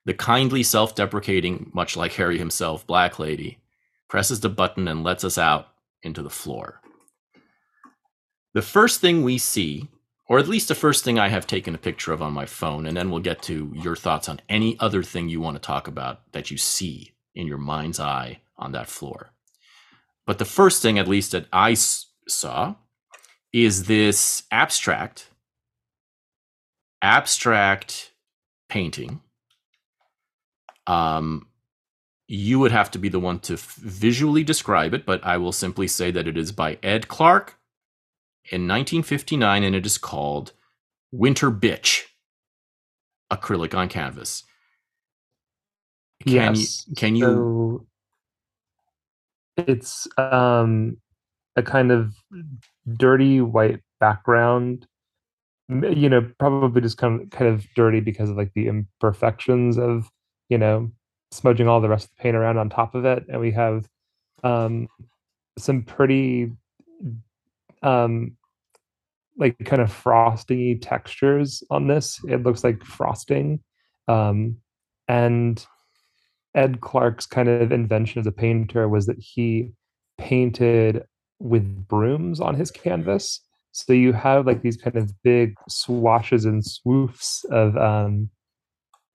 The 0.04 0.14
kindly 0.14 0.62
self-deprecating, 0.62 1.70
much 1.74 1.96
like 1.96 2.12
Harry 2.12 2.38
himself, 2.38 2.86
black 2.86 3.18
lady 3.18 3.58
presses 4.08 4.40
the 4.40 4.48
button 4.48 4.86
and 4.86 5.02
lets 5.02 5.24
us 5.24 5.36
out 5.36 5.68
into 6.02 6.22
the 6.22 6.30
floor. 6.30 6.80
The 8.54 8.62
first 8.62 9.00
thing 9.00 9.24
we 9.24 9.36
see, 9.38 9.88
or 10.28 10.38
at 10.38 10.46
least 10.46 10.68
the 10.68 10.76
first 10.76 11.02
thing 11.02 11.18
I 11.18 11.28
have 11.28 11.46
taken 11.46 11.74
a 11.74 11.78
picture 11.78 12.12
of 12.12 12.22
on 12.22 12.32
my 12.32 12.46
phone, 12.46 12.86
and 12.86 12.96
then 12.96 13.10
we'll 13.10 13.20
get 13.20 13.42
to 13.42 13.72
your 13.74 13.96
thoughts 13.96 14.28
on 14.28 14.40
any 14.48 14.78
other 14.78 15.02
thing 15.02 15.28
you 15.28 15.40
want 15.40 15.56
to 15.56 15.60
talk 15.60 15.88
about 15.88 16.32
that 16.32 16.52
you 16.52 16.56
see 16.56 17.12
in 17.36 17.46
your 17.46 17.58
mind's 17.58 18.00
eye 18.00 18.40
on 18.56 18.72
that 18.72 18.88
floor. 18.88 19.30
But 20.26 20.38
the 20.38 20.44
first 20.44 20.82
thing, 20.82 20.98
at 20.98 21.06
least 21.06 21.30
that 21.32 21.46
I 21.52 21.74
saw, 22.26 22.74
is 23.52 23.84
this 23.84 24.42
abstract, 24.50 25.30
abstract 27.00 28.12
painting. 28.68 29.20
Um, 30.86 31.46
you 32.26 32.58
would 32.58 32.72
have 32.72 32.90
to 32.92 32.98
be 32.98 33.08
the 33.08 33.20
one 33.20 33.38
to 33.40 33.54
f- 33.54 33.76
visually 33.76 34.42
describe 34.42 34.94
it, 34.94 35.06
but 35.06 35.24
I 35.24 35.36
will 35.36 35.52
simply 35.52 35.86
say 35.86 36.10
that 36.10 36.26
it 36.26 36.36
is 36.36 36.50
by 36.50 36.78
Ed 36.82 37.06
Clark 37.06 37.58
in 38.50 38.62
1959, 38.62 39.62
and 39.62 39.76
it 39.76 39.86
is 39.86 39.98
called 39.98 40.52
Winter 41.12 41.50
Bitch, 41.50 42.04
acrylic 43.32 43.74
on 43.74 43.88
canvas. 43.88 44.42
Can 46.24 46.32
yes. 46.32 46.86
you 46.88 46.94
can 46.94 47.16
you 47.16 47.24
So 47.24 47.86
it's 49.56 50.08
um 50.18 50.96
a 51.56 51.62
kind 51.62 51.90
of 51.90 52.14
dirty 52.96 53.40
white 53.40 53.80
background. 54.00 54.86
You 55.68 56.08
know, 56.08 56.30
probably 56.38 56.80
just 56.80 56.98
kind 56.98 57.22
of 57.22 57.30
kind 57.30 57.52
of 57.52 57.66
dirty 57.74 58.00
because 58.00 58.30
of 58.30 58.36
like 58.36 58.52
the 58.54 58.68
imperfections 58.68 59.78
of 59.78 60.08
you 60.48 60.58
know 60.58 60.90
smudging 61.32 61.66
all 61.66 61.80
the 61.80 61.88
rest 61.88 62.04
of 62.04 62.10
the 62.16 62.22
paint 62.22 62.36
around 62.36 62.58
on 62.58 62.70
top 62.70 62.94
of 62.94 63.04
it, 63.04 63.24
and 63.28 63.40
we 63.40 63.50
have 63.52 63.88
um 64.44 64.88
some 65.58 65.82
pretty 65.82 66.52
um 67.82 68.36
like 69.38 69.56
kind 69.64 69.82
of 69.82 69.92
frosty 69.92 70.76
textures 70.76 71.62
on 71.70 71.88
this. 71.88 72.20
It 72.28 72.42
looks 72.42 72.62
like 72.64 72.84
frosting. 72.84 73.60
Um 74.08 74.58
and 75.08 75.64
Ed 76.56 76.80
Clark's 76.80 77.26
kind 77.26 77.48
of 77.48 77.70
invention 77.70 78.18
as 78.18 78.26
a 78.26 78.32
painter 78.32 78.88
was 78.88 79.06
that 79.06 79.18
he 79.20 79.70
painted 80.18 81.04
with 81.38 81.86
brooms 81.86 82.40
on 82.40 82.54
his 82.54 82.70
canvas. 82.70 83.40
So 83.72 83.92
you 83.92 84.14
have 84.14 84.46
like 84.46 84.62
these 84.62 84.78
kind 84.78 84.96
of 84.96 85.12
big 85.22 85.54
swashes 85.68 86.46
and 86.46 86.62
swoofs 86.62 87.44
of 87.50 87.76
um, 87.76 88.30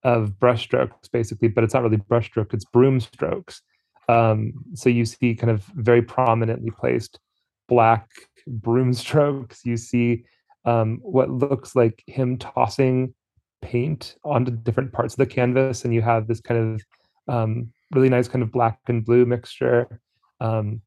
of 0.04 0.34
brushstrokes, 0.40 1.12
basically, 1.12 1.48
but 1.48 1.64
it's 1.64 1.74
not 1.74 1.82
really 1.84 1.98
brushstroke; 1.98 2.54
it's 2.54 2.66
broom 2.66 3.00
strokes. 3.00 3.62
Um, 4.08 4.54
so 4.76 4.90
you 4.90 5.06
see 5.06 5.36
kind 5.36 5.50
of 5.50 5.64
very 5.76 6.02
prominently 6.04 6.70
placed 6.70 7.20
black 7.68 8.08
broom 8.46 8.94
strokes. 9.04 9.66
You 9.66 9.78
see 9.78 10.26
um, 10.66 11.00
what 11.02 11.32
looks 11.32 11.76
like 11.76 12.04
him 12.06 12.38
tossing 12.38 13.16
paint 13.64 14.16
onto 14.24 14.52
different 14.52 14.92
parts 14.92 15.16
of 15.16 15.18
the 15.18 15.26
canvas, 15.26 15.84
and 15.84 15.94
you 15.94 16.04
have 16.04 16.28
this 16.28 16.40
kind 16.40 16.60
of 16.76 16.84
um, 17.32 17.72
really 17.92 18.10
nice 18.10 18.28
kind 18.28 18.44
of 18.44 18.52
black 18.52 18.80
and 18.88 19.06
blue 19.06 19.26
mixture. 19.26 20.02
Um, 20.40 20.82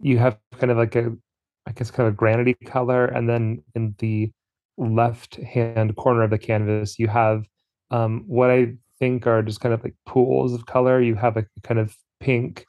you 0.00 0.18
have 0.18 0.38
kind 0.58 0.70
of 0.70 0.78
like 0.78 0.96
a, 0.96 1.12
I 1.66 1.72
guess, 1.72 1.90
kind 1.90 2.06
of 2.08 2.14
a 2.14 2.16
granity 2.16 2.54
color, 2.66 3.04
and 3.06 3.28
then 3.28 3.62
in 3.74 3.94
the 3.98 4.32
left 4.76 5.36
hand 5.36 5.94
corner 5.96 6.22
of 6.22 6.30
the 6.30 6.38
canvas, 6.38 6.98
you 6.98 7.08
have 7.08 7.44
um, 7.90 8.24
what 8.26 8.50
I 8.50 8.74
think 8.98 9.26
are 9.26 9.42
just 9.42 9.60
kind 9.60 9.74
of 9.74 9.82
like 9.84 9.94
pools 10.06 10.54
of 10.54 10.66
color. 10.66 11.00
You 11.00 11.14
have 11.14 11.36
a 11.36 11.46
kind 11.62 11.78
of 11.78 11.94
pink, 12.20 12.64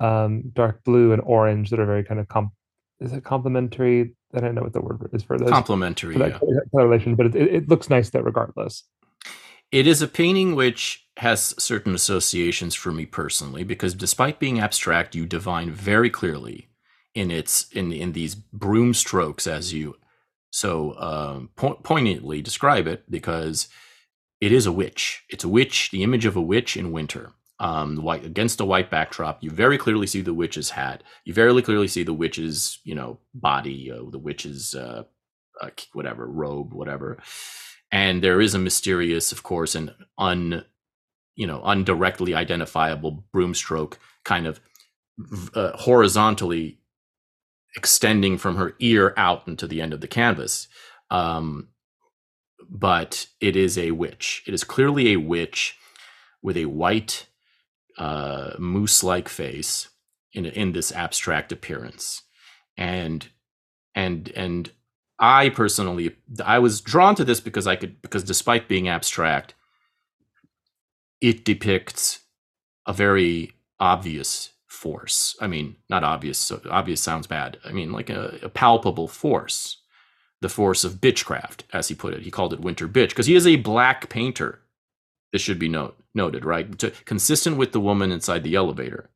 um, 0.00 0.44
dark 0.52 0.84
blue, 0.84 1.12
and 1.12 1.22
orange 1.24 1.70
that 1.70 1.80
are 1.80 1.86
very 1.86 2.04
kind 2.04 2.20
of 2.20 2.28
comp. 2.28 2.52
Is 3.00 3.12
it 3.12 3.24
complementary? 3.24 4.14
I 4.34 4.40
don't 4.40 4.54
know 4.54 4.62
what 4.62 4.72
the 4.74 4.82
word 4.82 5.08
is 5.12 5.22
for 5.22 5.38
those 5.38 5.50
complimentary? 5.50 6.12
for 6.12 6.18
that 6.18 6.40
Yeah. 6.42 6.58
correlation, 6.70 7.14
but 7.14 7.26
it, 7.26 7.34
it, 7.34 7.54
it 7.54 7.68
looks 7.68 7.88
nice 7.88 8.10
though, 8.10 8.20
regardless. 8.20 8.84
It 9.70 9.86
is 9.86 10.00
a 10.00 10.08
painting 10.08 10.54
which 10.54 11.06
has 11.18 11.54
certain 11.62 11.94
associations 11.94 12.74
for 12.74 12.92
me 12.92 13.04
personally 13.04 13.64
because 13.64 13.94
despite 13.94 14.38
being 14.38 14.60
abstract, 14.60 15.14
you 15.14 15.26
divine 15.26 15.70
very 15.70 16.10
clearly 16.10 16.68
in 17.14 17.30
its 17.30 17.68
in 17.72 17.92
in 17.92 18.12
these 18.12 18.34
broom 18.34 18.94
strokes 18.94 19.46
as 19.46 19.72
you 19.72 19.96
so 20.50 20.98
um, 20.98 21.50
po- 21.56 21.80
poignantly 21.82 22.40
describe 22.40 22.86
it 22.86 23.10
because 23.10 23.68
it 24.40 24.52
is 24.52 24.66
a 24.66 24.72
witch. 24.72 25.24
It's 25.28 25.44
a 25.44 25.48
witch, 25.48 25.90
the 25.90 26.02
image 26.02 26.24
of 26.24 26.36
a 26.36 26.42
witch 26.42 26.76
in 26.76 26.92
winter. 26.92 27.32
Um, 27.60 27.96
white 27.96 28.24
against 28.24 28.60
a 28.60 28.64
white 28.64 28.88
backdrop, 28.88 29.42
you 29.42 29.50
very 29.50 29.78
clearly 29.78 30.06
see 30.06 30.20
the 30.20 30.32
witch's 30.32 30.70
hat. 30.70 31.02
You 31.24 31.34
very 31.34 31.60
clearly 31.60 31.88
see 31.88 32.04
the 32.04 32.14
witch's, 32.14 32.78
you 32.84 32.94
know, 32.94 33.18
body, 33.34 33.90
uh, 33.90 34.08
the 34.10 34.18
witch's 34.18 34.76
uh, 34.76 35.02
uh, 35.60 35.70
whatever 35.92 36.28
robe, 36.28 36.72
whatever. 36.72 37.18
And 37.90 38.22
there 38.22 38.40
is 38.40 38.54
a 38.54 38.58
mysterious, 38.58 39.32
of 39.32 39.42
course, 39.42 39.74
and 39.74 39.94
un, 40.18 40.64
you 41.34 41.46
know, 41.46 41.62
undirectly 41.64 42.34
identifiable 42.34 43.24
broomstroke 43.34 43.94
kind 44.24 44.46
of 44.46 44.60
uh, 45.54 45.72
horizontally 45.76 46.78
extending 47.76 48.38
from 48.38 48.56
her 48.56 48.74
ear 48.78 49.14
out 49.16 49.46
into 49.48 49.66
the 49.66 49.80
end 49.80 49.92
of 49.92 50.00
the 50.00 50.08
canvas. 50.08 50.68
Um, 51.10 51.68
but 52.68 53.28
it 53.40 53.56
is 53.56 53.78
a 53.78 53.92
witch. 53.92 54.42
It 54.46 54.54
is 54.54 54.64
clearly 54.64 55.12
a 55.12 55.16
witch 55.16 55.76
with 56.42 56.56
a 56.56 56.66
white, 56.66 57.26
uh, 57.96 58.52
moose-like 58.58 59.28
face 59.28 59.88
in 60.32 60.44
in 60.46 60.72
this 60.72 60.92
abstract 60.92 61.52
appearance, 61.52 62.22
and 62.76 63.28
and 63.94 64.30
and 64.36 64.70
I 65.18 65.48
personally, 65.50 66.16
I 66.44 66.58
was 66.58 66.80
drawn 66.80 67.14
to 67.16 67.24
this 67.24 67.40
because 67.40 67.66
I 67.66 67.76
could 67.76 68.00
because 68.02 68.22
despite 68.22 68.68
being 68.68 68.88
abstract, 68.88 69.54
it 71.20 71.44
depicts 71.44 72.20
a 72.86 72.92
very 72.92 73.52
obvious 73.80 74.50
force. 74.66 75.36
I 75.40 75.48
mean, 75.48 75.76
not 75.90 76.04
obvious. 76.04 76.38
So 76.38 76.60
obvious 76.70 77.00
sounds 77.00 77.26
bad. 77.26 77.58
I 77.64 77.72
mean, 77.72 77.90
like 77.90 78.10
a, 78.10 78.38
a 78.42 78.48
palpable 78.48 79.08
force, 79.08 79.78
the 80.40 80.48
force 80.48 80.84
of 80.84 81.00
bitchcraft, 81.00 81.62
as 81.72 81.88
he 81.88 81.94
put 81.94 82.14
it. 82.14 82.22
He 82.22 82.30
called 82.30 82.52
it 82.52 82.60
winter 82.60 82.86
bitch 82.86 83.08
because 83.10 83.26
he 83.26 83.34
is 83.34 83.46
a 83.46 83.56
black 83.56 84.08
painter. 84.08 84.60
This 85.32 85.42
should 85.42 85.58
be 85.58 85.68
note. 85.68 85.98
noted, 86.14 86.44
right? 86.44 86.78
To, 86.78 86.90
consistent 87.04 87.56
with 87.56 87.72
the 87.72 87.80
woman 87.80 88.12
inside 88.12 88.44
the 88.44 88.54
elevator. 88.54 89.10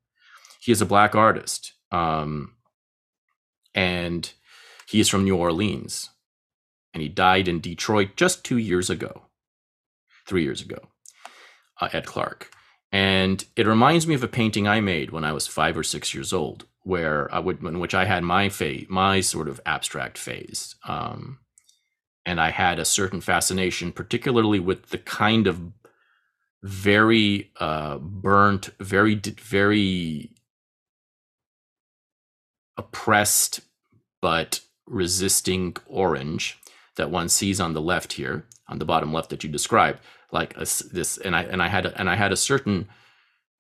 He 0.61 0.73
is 0.73 0.83
a 0.83 0.87
black 0.87 1.15
artist. 1.15 1.73
Um, 1.91 2.55
and 3.75 4.33
he 4.87 5.01
is 5.01 5.09
from 5.09 5.25
New 5.25 5.37
Orleans. 5.37 6.11
And 6.95 7.03
he 7.03 7.09
died 7.09 7.49
in 7.49 7.61
Detroit 7.61 8.17
just 8.17 8.45
two 8.45 8.59
years 8.59 8.91
ago, 8.91 9.23
three 10.27 10.43
years 10.43 10.61
ago, 10.61 10.89
uh, 11.81 11.89
Ed 11.93 12.07
Clark. 12.07 12.51
And 12.91 13.45
it 13.57 13.67
reminds 13.67 14.07
me 14.07 14.15
of 14.15 14.23
a 14.23 14.29
painting 14.29 14.69
I 14.69 14.81
made 14.81 15.11
when 15.11 15.25
I 15.25 15.33
was 15.33 15.47
five 15.47 15.79
or 15.79 15.83
six 15.83 16.15
years 16.15 16.33
old, 16.33 16.67
where 16.83 17.35
I 17.35 17.39
would, 17.39 17.63
in 17.63 17.81
which 17.81 17.95
I 17.95 18.05
had 18.05 18.23
my 18.23 18.51
phase, 18.51 18.87
my 18.91 19.23
sort 19.23 19.49
of 19.49 19.61
abstract 19.65 20.19
phase. 20.19 20.75
Um, 20.87 21.39
and 22.27 22.39
I 22.39 22.51
had 22.51 22.79
a 22.79 22.85
certain 22.85 23.23
fascination, 23.23 23.91
particularly 23.91 24.61
with 24.61 24.91
the 24.91 24.99
kind 24.99 25.47
of 25.47 25.73
very 26.63 27.51
uh, 27.59 27.97
burnt, 27.99 28.69
very 28.79 29.15
very 29.15 30.31
oppressed 32.77 33.61
but 34.23 34.61
resisting 34.87 35.77
orange 35.87 36.59
that 36.97 37.11
one 37.11 37.29
sees 37.29 37.61
on 37.61 37.73
the 37.73 37.81
left 37.81 38.15
here, 38.15 38.47
on 38.69 38.79
the 38.79 38.85
bottom 38.85 39.13
left 39.13 39.31
that 39.31 39.45
you 39.45 39.51
described, 39.51 40.01
like 40.31 40.55
a, 40.57 40.67
this, 40.93 41.19
and 41.25 41.35
I 41.35 41.43
and 41.45 41.63
I 41.63 41.69
had 41.69 41.87
a, 41.87 41.99
and 41.99 42.09
I 42.09 42.17
had 42.17 42.33
a 42.33 42.37
certain. 42.37 42.89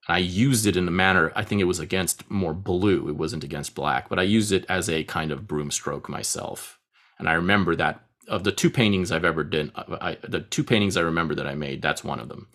I 0.08 0.18
used 0.18 0.66
it 0.66 0.76
in 0.76 0.88
a 0.88 0.90
manner. 0.90 1.30
I 1.36 1.44
think 1.44 1.60
it 1.60 1.64
was 1.64 1.78
against 1.78 2.28
more 2.28 2.54
blue. 2.54 3.08
It 3.08 3.16
wasn't 3.16 3.44
against 3.44 3.76
black, 3.76 4.08
but 4.08 4.18
I 4.18 4.22
used 4.22 4.50
it 4.50 4.66
as 4.68 4.90
a 4.90 5.04
kind 5.04 5.30
of 5.30 5.42
broomstroke 5.42 6.08
myself. 6.08 6.80
And 7.20 7.28
I 7.28 7.34
remember 7.34 7.76
that 7.76 8.04
of 8.26 8.42
the 8.42 8.50
two 8.50 8.68
paintings 8.70 9.12
I've 9.12 9.24
ever 9.24 9.44
done, 9.44 9.70
I, 9.76 10.16
the 10.26 10.40
two 10.40 10.64
paintings 10.64 10.96
I 10.96 11.02
remember 11.02 11.36
that 11.36 11.46
I 11.46 11.54
made, 11.54 11.82
that's 11.82 12.02
one 12.02 12.18
of 12.18 12.28
them. 12.28 12.48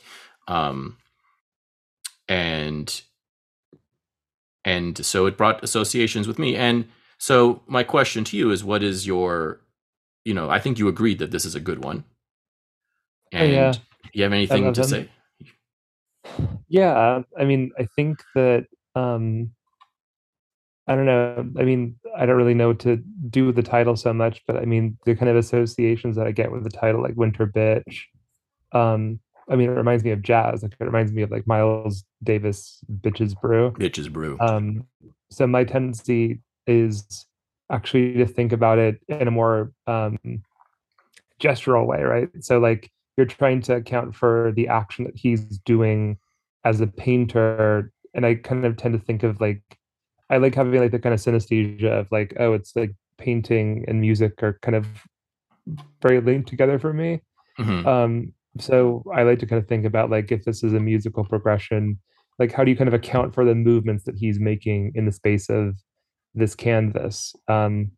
Um, 0.47 0.97
and 2.27 3.01
and 4.65 5.05
so 5.05 5.25
it 5.25 5.37
brought 5.37 5.63
associations 5.63 6.27
with 6.27 6.37
me. 6.37 6.57
And 6.57 6.89
so 7.17 7.61
my 7.67 7.83
question 7.83 8.23
to 8.25 8.37
you 8.37 8.51
is, 8.51 8.63
what 8.63 8.83
is 8.83 9.07
your, 9.07 9.61
you 10.25 10.33
know, 10.33 10.49
I 10.49 10.59
think 10.59 10.79
you 10.79 10.87
agreed 10.87 11.19
that 11.19 11.31
this 11.31 11.45
is 11.45 11.55
a 11.55 11.59
good 11.59 11.83
one. 11.83 12.03
Oh, 13.33 13.37
And 13.37 13.51
yeah. 13.51 13.73
you 14.13 14.23
have 14.23 14.33
anything 14.33 14.71
to 14.73 14.83
say? 14.83 15.09
Yeah, 16.67 17.21
I 17.37 17.45
mean, 17.45 17.71
I 17.79 17.85
think 17.95 18.21
that 18.35 18.65
um 18.95 19.51
I 20.89 20.95
don't 20.95 21.05
know. 21.05 21.49
I 21.59 21.63
mean, 21.63 21.99
I 22.15 22.25
don't 22.25 22.37
really 22.37 22.53
know 22.53 22.69
what 22.69 22.79
to 22.79 23.03
do 23.29 23.45
with 23.45 23.57
the 23.57 23.63
title 23.63 23.97
so 23.97 24.13
much, 24.13 24.41
but 24.47 24.55
I 24.55 24.63
mean, 24.63 24.97
the 25.05 25.15
kind 25.15 25.29
of 25.29 25.35
associations 25.35 26.15
that 26.15 26.27
I 26.27 26.31
get 26.31 26.51
with 26.51 26.63
the 26.63 26.69
title, 26.69 27.01
like 27.01 27.15
Winter 27.17 27.45
Bitch. 27.45 28.03
Um, 28.71 29.19
I 29.49 29.55
mean, 29.55 29.69
it 29.69 29.73
reminds 29.73 30.03
me 30.05 30.11
of 30.11 30.21
jazz. 30.21 30.63
Like 30.63 30.73
it 30.79 30.83
reminds 30.83 31.11
me 31.11 31.23
of 31.23 31.31
like 31.31 31.45
Miles 31.45 32.05
Davis 32.23 32.79
Bitches 33.01 33.39
Brew. 33.39 33.71
Bitches 33.71 34.11
brew. 34.11 34.37
Um, 34.39 34.85
so 35.29 35.45
my 35.45 35.65
tendency 35.65 36.39
is 36.67 37.25
actually 37.71 38.13
to 38.13 38.25
think 38.25 38.51
about 38.51 38.77
it 38.77 38.99
in 39.07 39.27
a 39.27 39.31
more 39.31 39.71
um, 39.87 40.17
gestural 41.39 41.85
way, 41.85 42.01
right? 42.03 42.29
So 42.41 42.59
like 42.59 42.91
you're 43.17 43.25
trying 43.25 43.61
to 43.63 43.75
account 43.75 44.15
for 44.15 44.53
the 44.55 44.67
action 44.67 45.05
that 45.05 45.15
he's 45.15 45.41
doing 45.59 46.17
as 46.63 46.81
a 46.81 46.87
painter, 46.87 47.91
and 48.13 48.25
I 48.25 48.35
kind 48.35 48.65
of 48.65 48.77
tend 48.77 48.93
to 48.93 48.99
think 48.99 49.23
of 49.23 49.41
like 49.41 49.61
I 50.29 50.37
like 50.37 50.55
having 50.55 50.79
like 50.79 50.91
the 50.91 50.99
kind 50.99 51.13
of 51.13 51.21
synesthesia 51.21 51.99
of 52.01 52.11
like, 52.11 52.33
oh, 52.39 52.53
it's 52.53 52.75
like 52.75 52.93
painting 53.17 53.85
and 53.87 54.01
music 54.01 54.43
are 54.43 54.59
kind 54.61 54.75
of 54.75 54.87
very 56.01 56.19
linked 56.21 56.49
together 56.49 56.79
for 56.79 56.93
me. 56.93 57.21
Mhm. 57.59 57.85
Um, 57.85 58.33
so 58.59 59.03
I 59.13 59.23
like 59.23 59.39
to 59.39 59.45
kind 59.45 59.61
of 59.61 59.67
think 59.67 59.85
about 59.85 60.09
like 60.09 60.31
if 60.31 60.43
this 60.45 60.63
is 60.63 60.73
a 60.73 60.79
musical 60.79 61.23
progression, 61.23 61.99
like 62.39 62.51
how 62.51 62.63
do 62.63 62.71
you 62.71 62.77
kind 62.77 62.87
of 62.87 62.93
account 62.93 63.33
for 63.33 63.45
the 63.45 63.55
movements 63.55 64.03
that 64.05 64.15
he's 64.17 64.39
making 64.39 64.91
in 64.95 65.05
the 65.05 65.11
space 65.11 65.49
of 65.49 65.75
this 66.37 66.55
canvas, 66.55 67.35
um, 67.47 67.91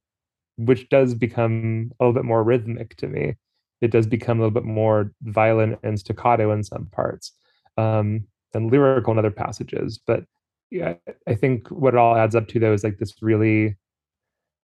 which 0.58 0.90
does 0.90 1.14
become 1.14 1.92
a 2.00 2.04
little 2.04 2.14
bit 2.14 2.26
more 2.26 2.44
rhythmic 2.44 2.96
to 2.98 3.08
me. 3.08 3.36
It 3.82 3.92
does 3.92 4.08
become 4.08 4.40
a 4.40 4.42
little 4.42 4.54
bit 4.54 4.66
more 4.66 5.14
violent 5.24 5.80
and 5.84 6.00
staccato 6.00 6.52
in 6.52 6.64
some 6.64 6.88
parts, 6.88 7.32
um, 7.78 8.26
and 8.54 8.72
lyrical 8.72 9.14
in 9.14 9.20
other 9.20 9.32
passages. 9.32 10.00
But 10.06 10.26
yeah, 10.72 10.96
I 11.28 11.36
think 11.36 11.70
what 11.70 11.94
it 11.94 11.98
all 11.98 12.16
adds 12.16 12.36
up 12.36 12.48
to 12.50 12.60
though 12.60 12.74
is 12.74 12.84
like 12.84 12.98
this 12.98 13.16
really, 13.22 13.78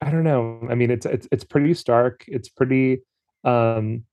I 0.00 0.10
don't 0.10 0.24
know. 0.24 0.66
I 0.70 0.74
mean, 0.74 0.90
it's 0.90 1.06
it's 1.06 1.28
it's 1.32 1.44
pretty 1.44 1.74
stark. 1.74 2.24
It's 2.28 2.48
pretty 2.48 3.02
um 3.44 4.04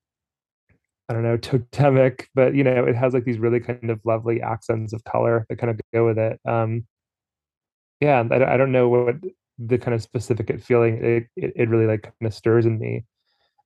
I 1.10 1.13
don't 1.13 1.24
know, 1.24 1.38
totemic, 1.38 2.30
but 2.36 2.56
you 2.56 2.63
know, 2.63 2.86
it 2.86 2.95
has 2.95 3.13
like 3.13 3.26
these 3.26 3.39
really 3.39 3.60
kind 3.60 3.89
of 3.89 4.00
lovely 4.06 4.41
accents 4.41 4.93
of 4.93 5.04
color 5.04 5.45
that 5.50 5.58
kind 5.58 5.69
of 5.71 5.80
go 5.93 6.06
with 6.06 6.17
it. 6.17 6.39
Um, 6.45 6.86
yeah, 8.00 8.24
I, 8.32 8.54
I 8.54 8.58
don't 8.58 8.71
know 8.71 8.89
what 8.89 9.15
the 9.67 9.78
kind 9.78 9.93
of 9.93 10.02
specific 10.02 10.62
feeling 10.62 10.97
it, 11.04 11.28
it, 11.36 11.54
it 11.56 11.69
really 11.69 11.86
like 11.86 12.04
kind 12.04 12.13
of 12.21 12.34
stirs 12.34 12.65
in 12.65 12.80
me. 12.80 13.06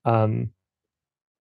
Um, 0.04 0.52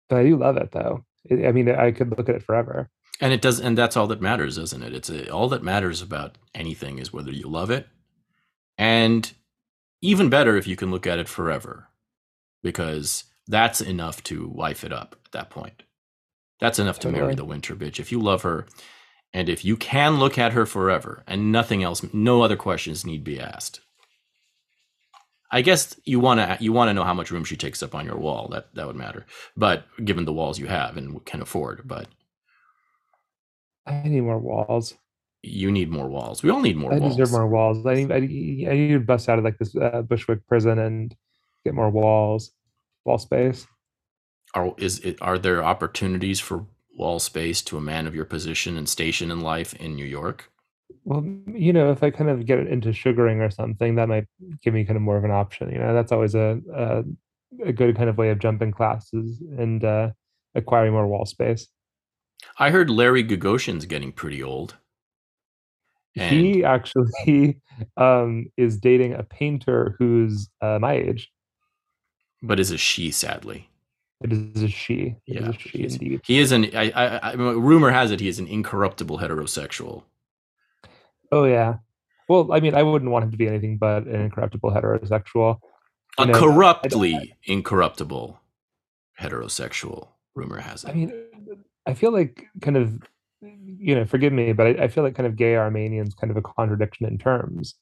but 0.10 0.20
I 0.20 0.24
do 0.24 0.38
love 0.38 0.58
it 0.58 0.72
though. 0.72 1.06
I 1.32 1.48
I 1.48 1.52
mean, 1.52 1.70
I 1.70 1.92
could 1.92 2.16
look 2.18 2.30
at 2.30 2.36
it 2.36 2.44
forever. 2.44 2.90
And 3.22 3.32
it 3.32 3.42
does, 3.42 3.62
and 3.62 3.78
that's 3.78 3.96
all 3.96 4.08
that 4.08 4.22
matters, 4.22 4.58
isn't 4.58 4.84
it? 4.84 4.94
It's 4.94 5.10
a, 5.10 5.30
all 5.30 5.48
that 5.50 5.64
matters 5.64 6.02
about 6.02 6.38
anything 6.54 7.00
is 7.00 7.14
whether 7.14 7.32
you 7.32 7.48
love 7.48 7.72
it, 7.72 7.88
and 8.78 9.32
even 10.02 10.30
better 10.30 10.58
if 10.58 10.68
you 10.68 10.76
can 10.76 10.92
look 10.92 11.08
at 11.08 11.18
it 11.18 11.30
forever, 11.30 11.88
because 12.62 13.24
that's 13.48 13.80
enough 13.80 14.22
to 14.26 14.48
wife 14.48 14.84
it 14.84 14.92
up 14.92 15.16
at 15.26 15.32
that 15.32 15.50
point. 15.50 15.84
That's 16.60 16.78
enough 16.78 17.00
to 17.00 17.10
marry 17.10 17.36
the 17.36 17.46
winter 17.46 17.74
bitch 17.74 18.00
if 18.00 18.12
you 18.12 18.20
love 18.20 18.42
her, 18.42 18.66
and 19.34 19.48
if 19.48 19.64
you 19.64 19.78
can 19.78 20.20
look 20.20 20.38
at 20.38 20.52
her 20.52 20.66
forever, 20.66 21.24
and 21.26 21.54
nothing 21.54 21.84
else, 21.84 22.06
no 22.14 22.42
other 22.42 22.58
questions 22.58 23.06
need 23.06 23.24
be 23.24 23.40
asked. 23.40 23.80
I 25.52 25.62
guess 25.62 26.00
you 26.06 26.20
want 26.20 26.40
to 26.42 26.58
you 26.64 26.74
want 26.74 26.90
to 26.90 26.94
know 26.94 27.04
how 27.06 27.14
much 27.14 27.32
room 27.32 27.46
she 27.46 27.58
takes 27.58 27.84
up 27.84 27.96
on 27.96 28.06
your 28.06 28.18
wall. 28.18 28.50
That 28.50 28.74
that 28.76 28.88
would 28.88 28.96
matter, 28.98 29.26
but 29.58 29.86
given 30.04 30.26
the 30.26 30.34
walls 30.34 30.60
you 30.60 30.68
have 30.68 30.98
and 30.98 31.24
can 31.26 31.42
afford, 31.42 31.84
but 31.86 32.08
I 33.88 34.04
need 34.08 34.22
more 34.22 34.40
walls. 34.40 34.96
you 35.44 35.72
need 35.72 35.90
more 35.92 36.10
walls. 36.10 36.44
We 36.44 36.50
all 36.52 36.62
need 36.62 36.78
more 36.78 36.94
I 36.94 37.00
walls. 37.00 37.18
deserve 37.18 37.32
more 37.32 37.48
walls. 37.48 37.86
I 37.86 37.96
need, 37.96 38.12
I 38.12 38.20
need, 38.22 38.70
I 38.70 38.74
need 38.74 38.94
to 38.94 39.00
bust 39.00 39.30
out 39.30 39.40
of 39.40 39.46
like 39.46 39.58
this 39.60 39.76
uh, 39.76 40.04
Bushwick 40.04 40.48
prison 40.48 40.80
and 40.80 41.16
get 41.66 41.74
more 41.76 41.90
walls, 41.92 42.52
wall 43.06 43.20
space. 43.20 43.68
Are 44.56 44.74
is 44.78 45.00
it 45.00 45.18
are 45.22 45.40
there 45.40 45.64
opportunities 45.64 46.40
for 46.42 46.68
wall 46.98 47.20
space 47.20 47.62
to 47.64 47.78
a 47.78 47.82
man 47.82 48.08
of 48.08 48.16
your 48.16 48.26
position 48.26 48.78
and 48.78 48.90
station 48.90 49.32
in 49.32 49.42
life 49.42 49.74
in 49.76 49.96
New 49.96 50.06
York? 50.06 50.52
Well, 51.04 51.24
you 51.48 51.74
know, 51.74 51.92
if 51.92 52.04
I 52.04 52.10
kind 52.12 52.30
of 52.30 52.46
get 52.46 52.60
into 52.68 52.94
sugaring 52.94 53.42
or 53.42 53.50
something, 53.52 53.96
that 53.96 54.08
might 54.10 54.26
give 54.64 54.74
me 54.74 54.86
kind 54.86 54.98
of 54.98 55.04
more 55.04 55.18
of 55.18 55.24
an 55.24 55.32
option. 55.32 55.72
You 55.72 55.80
know, 55.80 55.94
that's 55.94 56.12
always 56.12 56.36
a 56.36 56.60
a, 56.74 57.04
a 57.64 57.74
good 57.74 57.96
kind 57.96 58.10
of 58.10 58.18
way 58.18 58.30
of 58.30 58.40
jumping 58.40 58.72
classes 58.72 59.42
and 59.58 59.84
uh, 59.84 60.12
acquiring 60.56 60.94
more 60.94 61.08
wall 61.08 61.26
space. 61.26 61.68
I 62.60 62.72
heard 62.72 62.90
Larry 62.90 63.24
Gagosian's 63.24 63.86
getting 63.86 64.12
pretty 64.12 64.44
old. 64.44 64.76
And 66.18 66.30
He 66.30 66.64
actually 66.64 67.62
um, 67.98 68.48
is 68.58 68.78
dating 68.78 69.14
a 69.14 69.24
painter 69.24 69.96
who's 70.00 70.50
uh, 70.62 70.80
my 70.80 70.94
age. 70.94 71.32
but 72.42 72.62
is 72.62 72.72
a 72.72 72.78
she 72.78 73.12
sadly. 73.12 73.70
It 74.22 74.34
is 74.34 74.62
a 74.64 74.68
she. 74.68 75.16
It 75.28 75.40
is 75.40 75.48
Yeah, 75.48 75.50
a 75.50 75.54
she 75.58 75.84
indeed. 75.86 76.22
He 76.24 76.40
is 76.40 76.52
an 76.52 76.66
I, 76.76 76.90
I, 76.92 77.18
I 77.18 77.34
rumor 77.34 77.92
has 77.92 78.12
it 78.12 78.20
he 78.20 78.28
is 78.28 78.40
an 78.40 78.48
incorruptible 78.48 79.20
heterosexual. 79.20 80.04
Oh 81.32 81.46
yeah. 81.46 81.76
Well, 82.28 82.52
I 82.52 82.60
mean, 82.60 82.74
I 82.74 82.84
wouldn't 82.84 83.12
want 83.12 83.26
him 83.26 83.32
to 83.32 83.38
be 83.38 83.48
anything 83.48 83.78
but 83.78 84.06
an 84.08 84.22
incorruptible 84.22 84.72
heterosexual. 84.72 85.60
A 86.18 86.26
You 86.26 86.32
know, 86.32 86.40
corruptly 86.40 87.36
incorruptible 87.44 88.40
heterosexual, 89.20 90.10
rumor 90.34 90.60
has 90.60 90.84
it. 90.84 90.90
I 90.90 90.94
mean, 90.94 91.14
I 91.86 91.94
feel 91.94 92.12
like 92.12 92.46
kind 92.62 92.78
of, 92.78 93.00
you 93.42 93.96
know, 93.96 94.06
forgive 94.06 94.34
me, 94.34 94.54
but 94.54 94.68
I, 94.68 94.84
I 94.84 94.88
feel 94.88 95.04
like 95.04 95.16
kind 95.16 95.28
of 95.28 95.36
gay 95.36 95.56
Armenians 95.56 96.16
kind 96.16 96.32
of 96.32 96.38
a 96.38 96.42
contradiction 96.42 97.06
in 97.06 97.18
terms. 97.18 97.76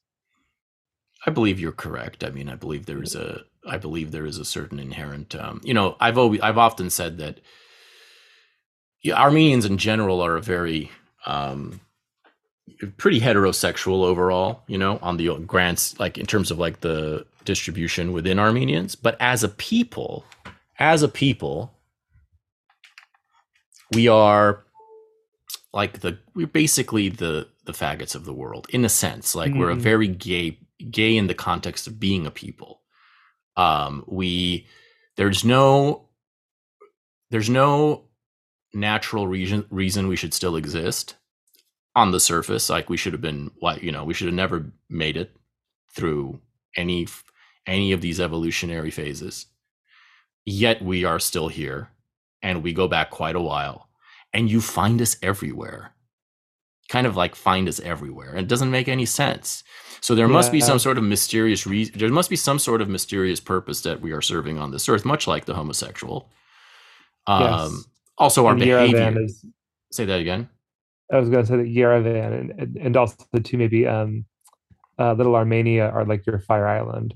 I 1.25 1.31
believe 1.31 1.59
you're 1.59 1.71
correct. 1.71 2.23
I 2.23 2.29
mean, 2.29 2.49
I 2.49 2.55
believe 2.55 2.85
there 2.85 3.01
is 3.01 3.15
a 3.15 3.43
I 3.65 3.77
believe 3.77 4.11
there 4.11 4.25
is 4.25 4.37
a 4.37 4.45
certain 4.45 4.79
inherent 4.79 5.35
um, 5.35 5.61
you 5.63 5.73
know, 5.73 5.95
I've 5.99 6.17
always 6.17 6.41
I've 6.41 6.57
often 6.57 6.89
said 6.89 7.17
that 7.19 7.39
yeah, 9.01 9.21
Armenians 9.21 9.65
in 9.65 9.77
general 9.77 10.21
are 10.21 10.35
a 10.35 10.41
very 10.41 10.91
um 11.25 11.79
pretty 12.97 13.19
heterosexual 13.19 14.03
overall, 14.05 14.63
you 14.67 14.77
know, 14.77 14.97
on 15.01 15.17
the 15.17 15.37
grants 15.45 15.99
like 15.99 16.17
in 16.17 16.25
terms 16.25 16.49
of 16.51 16.57
like 16.59 16.79
the 16.81 17.25
distribution 17.45 18.13
within 18.13 18.39
Armenians, 18.39 18.95
but 18.95 19.15
as 19.19 19.43
a 19.43 19.49
people, 19.49 20.25
as 20.79 21.03
a 21.03 21.07
people 21.09 21.71
we 23.93 24.07
are 24.07 24.63
like 25.73 25.99
the 25.99 26.17
we're 26.35 26.47
basically 26.47 27.09
the 27.09 27.47
the 27.65 27.73
faggots 27.73 28.15
of 28.15 28.25
the 28.25 28.33
world 28.33 28.65
in 28.69 28.83
a 28.85 28.89
sense. 28.89 29.35
Like 29.35 29.53
we're 29.53 29.69
a 29.71 29.75
Mhm. 29.75 29.81
very 29.81 30.07
gay 30.07 30.59
gay 30.89 31.15
in 31.15 31.27
the 31.27 31.33
context 31.35 31.87
of 31.87 31.99
being 31.99 32.25
a 32.25 32.31
people. 32.31 32.81
Um 33.55 34.03
we 34.07 34.67
there's 35.15 35.43
no 35.43 36.09
there's 37.29 37.49
no 37.49 38.05
natural 38.73 39.27
reason 39.27 39.65
reason 39.69 40.07
we 40.07 40.15
should 40.15 40.33
still 40.33 40.55
exist 40.55 41.15
on 41.95 42.11
the 42.11 42.19
surface. 42.19 42.69
Like 42.69 42.89
we 42.89 42.97
should 42.97 43.13
have 43.13 43.21
been, 43.21 43.51
what 43.59 43.83
you 43.83 43.91
know, 43.91 44.03
we 44.03 44.13
should 44.13 44.27
have 44.27 44.35
never 44.35 44.71
made 44.89 45.17
it 45.17 45.35
through 45.95 46.39
any 46.75 47.07
any 47.67 47.91
of 47.91 48.01
these 48.01 48.19
evolutionary 48.19 48.91
phases. 48.91 49.45
Yet 50.45 50.81
we 50.81 51.05
are 51.05 51.19
still 51.19 51.47
here, 51.47 51.89
and 52.41 52.63
we 52.63 52.73
go 52.73 52.87
back 52.87 53.09
quite 53.11 53.35
a 53.35 53.41
while, 53.41 53.87
and 54.33 54.49
you 54.51 54.59
find 54.59 55.01
us 55.01 55.15
everywhere. 55.21 55.91
Kind 56.89 57.07
of 57.07 57.15
like 57.15 57.33
find 57.35 57.69
us 57.69 57.79
everywhere. 57.79 58.31
And 58.31 58.39
it 58.39 58.47
doesn't 58.49 58.69
make 58.71 58.89
any 58.89 59.05
sense. 59.05 59.63
So 60.01 60.15
there 60.15 60.27
must 60.27 60.51
be 60.51 60.57
Yeah. 60.59 60.65
some 60.65 60.79
sort 60.79 60.97
of 60.97 61.05
mysterious 61.05 61.65
reason. 61.65 61.97
There 61.97 62.09
must 62.09 62.29
be 62.29 62.35
some 62.35 62.59
sort 62.59 62.81
of 62.81 62.89
mysterious 62.89 63.39
purpose 63.39 63.81
that 63.83 64.01
we 64.01 64.11
are 64.11 64.21
serving 64.21 64.57
on 64.57 64.71
this 64.71 64.89
earth, 64.89 65.05
much 65.05 65.25
like 65.25 65.45
the 65.45 65.53
homosexual. 65.53 66.29
Um, 67.25 67.41
Yes. 67.71 67.85
Also, 68.17 68.45
our 68.45 68.51
And 68.51 68.59
behavior. 68.59 69.21
Is 69.23 69.45
Say 69.93 70.03
that 70.05 70.19
again. 70.19 70.49
I 71.13 71.19
was 71.19 71.29
going 71.29 71.45
to 71.45 71.47
say 71.47 71.57
that 71.57 71.67
Yerevan 71.67 72.39
and, 72.39 72.51
and, 72.59 72.77
and 72.77 72.97
also 72.97 73.15
too 73.43 73.57
maybe 73.57 73.85
um, 73.87 74.25
uh, 74.99 75.13
Little 75.13 75.35
Armenia 75.35 75.89
are 75.89 76.05
like 76.05 76.25
your 76.25 76.39
Fire 76.39 76.67
Island. 76.67 77.15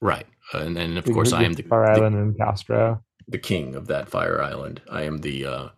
Right. 0.00 0.26
And 0.52 0.76
then, 0.76 0.96
of 0.96 1.06
Like, 1.06 1.14
course, 1.14 1.32
I 1.32 1.42
am 1.42 1.52
the, 1.52 1.62
Fire 1.62 1.86
the, 1.86 1.92
Island 1.92 2.16
and 2.16 2.36
Castro. 2.38 3.02
the 3.28 3.38
king 3.38 3.74
of 3.74 3.86
that 3.88 4.08
fire 4.08 4.40
island. 4.42 4.80
I 4.90 5.02
am 5.02 5.18
the 5.18 5.44
uh, 5.44 5.68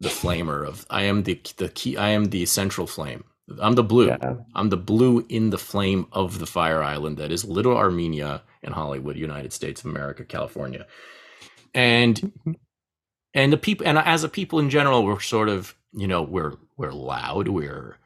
the 0.00 0.10
flamer 0.10 0.66
of. 0.66 0.84
I 0.90 1.02
am 1.02 1.22
the 1.22 1.40
the 1.56 1.68
key. 1.70 1.96
I 1.96 2.10
am 2.10 2.26
the 2.26 2.44
central 2.46 2.86
flame. 2.86 3.24
I'm 3.60 3.74
the 3.74 3.82
blue. 3.84 4.08
Yeah. 4.08 4.34
I'm 4.54 4.68
the 4.68 4.76
blue 4.76 5.24
in 5.30 5.50
the 5.50 5.58
flame 5.58 6.06
of 6.12 6.38
the 6.38 6.46
fire 6.46 6.82
island 6.82 7.16
that 7.16 7.32
is 7.32 7.44
Little 7.44 7.76
Armenia 7.76 8.42
in 8.62 8.72
Hollywood, 8.72 9.16
United 9.16 9.52
States 9.52 9.80
of 9.80 9.90
America, 9.90 10.24
California. 10.24 10.86
And 11.74 12.32
and 13.32 13.52
the 13.52 13.56
people 13.56 13.86
and 13.86 13.98
as 13.98 14.24
a 14.24 14.28
people 14.28 14.58
in 14.58 14.68
general, 14.68 15.04
we're 15.04 15.20
sort 15.20 15.48
of, 15.48 15.74
you 15.92 16.06
know, 16.06 16.22
we're 16.22 16.54
we're 16.78 16.92
loud, 16.92 17.48
we're 17.48 17.98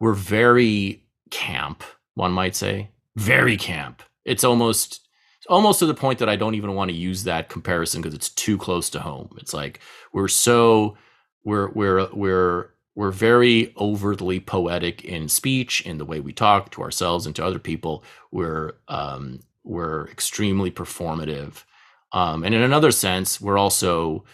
we're 0.00 0.14
very 0.14 1.04
camp, 1.30 1.84
one 2.14 2.32
might 2.32 2.56
say. 2.56 2.90
Very 3.16 3.56
camp. 3.56 4.02
It's 4.24 4.44
almost 4.44 5.06
almost 5.48 5.78
to 5.78 5.86
the 5.86 5.94
point 5.94 6.18
that 6.18 6.28
I 6.28 6.36
don't 6.36 6.54
even 6.54 6.74
want 6.74 6.90
to 6.90 6.96
use 6.96 7.24
that 7.24 7.48
comparison 7.48 8.02
because 8.02 8.14
it's 8.14 8.28
too 8.28 8.58
close 8.58 8.90
to 8.90 9.00
home. 9.00 9.30
It's 9.38 9.54
like 9.54 9.80
we're 10.12 10.28
so 10.28 10.96
we're 11.44 11.68
we're 11.70 12.08
we're 12.12 12.70
we're 12.94 13.12
very 13.12 13.72
overtly 13.76 14.40
poetic 14.40 15.04
in 15.04 15.28
speech 15.28 15.82
in 15.82 15.98
the 15.98 16.04
way 16.04 16.18
we 16.18 16.32
talk 16.32 16.70
to 16.72 16.82
ourselves 16.82 17.26
and 17.26 17.36
to 17.36 17.44
other 17.44 17.60
people 17.60 18.02
we're 18.32 18.72
um, 18.88 19.40
we're 19.62 20.08
extremely 20.08 20.70
performative 20.70 21.62
um, 22.12 22.42
and 22.42 22.56
in 22.56 22.60
another 22.60 22.90
sense 22.90 23.40
we're 23.40 23.56
also 23.56 24.24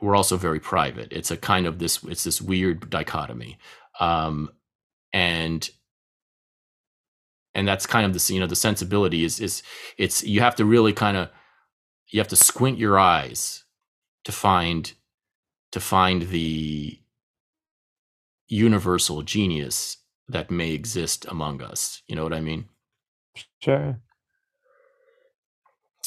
we're 0.00 0.16
also 0.16 0.36
very 0.36 0.60
private 0.60 1.08
it's 1.10 1.30
a 1.30 1.36
kind 1.36 1.66
of 1.66 1.78
this 1.78 2.02
it's 2.04 2.24
this 2.24 2.40
weird 2.40 2.88
dichotomy 2.90 3.58
um, 4.00 4.48
and 5.12 5.70
and 7.54 7.66
that's 7.66 7.86
kind 7.86 8.06
of 8.06 8.12
the 8.12 8.34
you 8.34 8.40
know 8.40 8.46
the 8.46 8.56
sensibility 8.56 9.24
is 9.24 9.40
is 9.40 9.62
it's 9.98 10.22
you 10.24 10.40
have 10.40 10.54
to 10.56 10.64
really 10.64 10.92
kind 10.92 11.16
of 11.16 11.28
you 12.08 12.20
have 12.20 12.28
to 12.28 12.36
squint 12.36 12.78
your 12.78 12.98
eyes 12.98 13.64
to 14.24 14.32
find 14.32 14.92
to 15.72 15.80
find 15.80 16.22
the 16.22 16.98
universal 18.48 19.22
genius 19.22 19.96
that 20.28 20.50
may 20.50 20.72
exist 20.72 21.24
among 21.28 21.62
us. 21.62 22.02
You 22.06 22.14
know 22.16 22.22
what 22.22 22.34
I 22.34 22.40
mean? 22.40 22.66
Sure. 23.60 23.98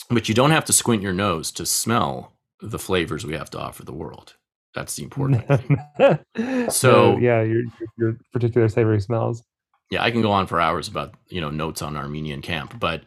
But 0.10 0.30
you 0.30 0.36
don't 0.36 0.52
have 0.52 0.65
to 0.65 0.74
squint 0.74 1.02
your 1.02 1.13
nose 1.13 1.52
to 1.54 1.65
smell 1.65 2.35
the 2.62 2.80
flavors 2.80 3.26
we 3.26 3.34
have 3.34 3.50
to 3.52 3.60
offer 3.60 3.84
the 3.84 3.94
world. 3.94 4.36
That's 4.74 4.96
the 4.96 5.04
important 5.10 5.48
thing. 5.48 6.70
So- 6.70 7.13
Uh, 7.13 7.18
yeah, 7.18 7.41
your 7.41 7.63
your 7.98 8.18
particular 8.34 8.68
savory 8.70 9.02
smells. 9.02 9.44
Yeah, 9.91 10.04
I 10.04 10.10
can 10.12 10.22
go 10.24 10.32
on 10.32 10.48
for 10.48 10.60
hours 10.60 10.88
about, 10.88 11.13
you 11.28 11.39
know, 11.39 11.52
notes 11.52 11.82
on 11.84 11.96
Armenian 11.96 12.41
camp, 12.41 12.80
but 12.80 13.04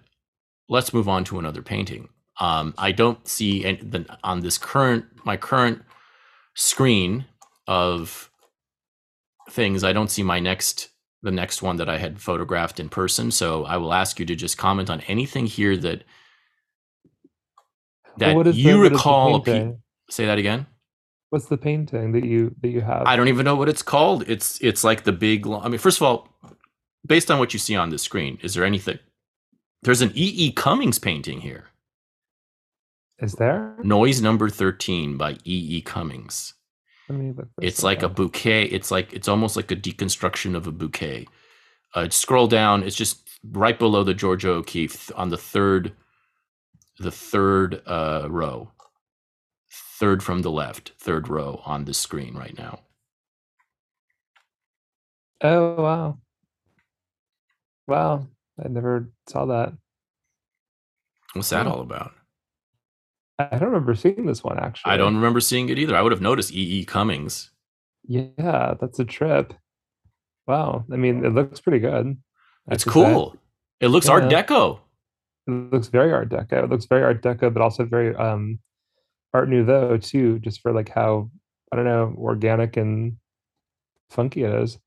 let's 0.68 0.92
move 0.94 1.08
on 1.08 1.24
to 1.24 1.38
another 1.40 1.60
painting. 1.60 2.08
Um, 2.40 2.72
I 2.78 2.92
don't 2.92 3.26
see 3.26 3.64
any, 3.64 3.78
the, 3.78 4.06
on 4.22 4.40
this 4.40 4.58
current 4.58 5.04
my 5.24 5.36
current 5.36 5.82
screen 6.54 7.24
of 7.66 8.30
things. 9.50 9.82
I 9.84 9.92
don't 9.92 10.10
see 10.10 10.22
my 10.22 10.38
next 10.40 10.88
the 11.22 11.30
next 11.32 11.62
one 11.62 11.76
that 11.78 11.88
I 11.88 11.98
had 11.98 12.20
photographed 12.20 12.78
in 12.78 12.88
person. 12.88 13.32
So 13.32 13.64
I 13.64 13.76
will 13.76 13.92
ask 13.92 14.20
you 14.20 14.26
to 14.26 14.36
just 14.36 14.56
comment 14.56 14.88
on 14.88 15.00
anything 15.02 15.46
here 15.46 15.76
that 15.78 16.04
that 18.18 18.36
what 18.36 18.46
is 18.46 18.54
the- 18.56 18.60
you 18.62 18.82
the 18.84 18.90
recall. 18.90 19.36
a 19.36 19.40
pe- 19.42 19.72
say 20.10 20.26
that 20.26 20.38
again. 20.38 20.66
What's 21.30 21.46
the 21.46 21.58
painting 21.58 22.12
that 22.12 22.24
you 22.24 22.54
that 22.62 22.68
you 22.70 22.80
have? 22.80 23.02
I 23.06 23.16
don't 23.16 23.28
even 23.28 23.44
know 23.44 23.54
what 23.56 23.68
it's 23.68 23.82
called. 23.82 24.24
It's 24.28 24.58
it's 24.62 24.82
like 24.84 25.04
the 25.04 25.12
big. 25.12 25.46
I 25.46 25.68
mean, 25.68 25.78
first 25.78 25.98
of 25.98 26.02
all, 26.04 26.28
based 27.06 27.30
on 27.30 27.38
what 27.38 27.52
you 27.52 27.58
see 27.58 27.76
on 27.76 27.90
the 27.90 27.98
screen, 27.98 28.38
is 28.42 28.54
there 28.54 28.64
anything? 28.64 28.98
There's 29.82 30.00
an 30.00 30.10
E. 30.14 30.32
E. 30.46 30.52
Cummings 30.52 30.98
painting 30.98 31.40
here. 31.42 31.66
Is 33.20 33.32
there? 33.34 33.76
Noise 33.82 34.22
number 34.22 34.48
thirteen 34.48 35.16
by 35.16 35.32
E. 35.44 35.76
E. 35.76 35.80
Cummings. 35.82 36.54
Let 37.08 37.18
me 37.18 37.32
look. 37.32 37.48
It's 37.60 37.82
like 37.82 38.02
a 38.02 38.08
bouquet. 38.08 38.64
It's 38.64 38.90
like 38.90 39.12
it's 39.12 39.28
almost 39.28 39.56
like 39.56 39.70
a 39.70 39.76
deconstruction 39.76 40.54
of 40.56 40.66
a 40.66 40.72
bouquet. 40.72 41.26
Uh, 41.94 42.08
scroll 42.10 42.46
down. 42.46 42.82
It's 42.82 42.96
just 42.96 43.28
right 43.44 43.78
below 43.78 44.04
the 44.04 44.14
Georgia 44.14 44.50
O'Keeffe 44.50 45.10
on 45.16 45.30
the 45.30 45.38
third, 45.38 45.92
the 46.98 47.10
third 47.10 47.82
uh, 47.86 48.26
row, 48.30 48.70
third 49.98 50.22
from 50.22 50.42
the 50.42 50.50
left, 50.50 50.92
third 50.98 51.28
row 51.28 51.62
on 51.64 51.84
the 51.84 51.94
screen 51.94 52.34
right 52.36 52.56
now. 52.56 52.80
Oh 55.42 55.74
wow. 55.80 56.18
Wow. 57.86 58.26
I 58.62 58.68
never 58.68 59.10
saw 59.28 59.46
that. 59.46 59.72
What's 61.34 61.50
that 61.50 61.66
all 61.66 61.80
about? 61.80 62.12
I 63.38 63.50
don't 63.56 63.68
remember 63.70 63.94
seeing 63.94 64.26
this 64.26 64.42
one 64.42 64.58
actually. 64.58 64.92
I 64.92 64.96
don't 64.96 65.14
remember 65.14 65.40
seeing 65.40 65.68
it 65.68 65.78
either. 65.78 65.94
I 65.94 66.02
would 66.02 66.10
have 66.10 66.20
noticed 66.20 66.52
E.E. 66.52 66.80
E. 66.80 66.84
Cummings. 66.84 67.50
Yeah, 68.06 68.74
that's 68.80 68.98
a 68.98 69.04
trip. 69.04 69.54
Wow. 70.48 70.84
I 70.92 70.96
mean, 70.96 71.24
it 71.24 71.34
looks 71.34 71.60
pretty 71.60 71.78
good. 71.78 72.16
I 72.68 72.74
It's 72.74 72.82
to 72.84 72.90
say. 72.90 72.92
cool. 72.94 73.36
It 73.80 73.88
looks 73.88 74.08
Art 74.08 74.24
Deco. 74.24 74.80
It 75.48 75.72
looks 75.72 75.88
very 75.88 76.12
Art 76.12 76.28
Deco. 76.28 76.64
It 76.64 76.70
looks 76.70 76.84
very 76.86 77.02
Art 77.02 77.22
Deco, 77.22 77.52
but 77.52 77.62
also 77.62 77.84
very 77.84 78.14
um 78.14 78.58
Art 79.34 79.48
Nouveau 79.48 79.96
too, 79.96 80.38
just 80.40 80.60
for 80.60 80.72
like 80.72 80.90
how 80.90 81.30
I 81.72 81.76
don't 81.76 81.84
know, 81.84 82.14
organic 82.18 82.76
and 82.76 83.16
funky 84.10 84.44
it 84.44 84.52
is. 84.54 84.78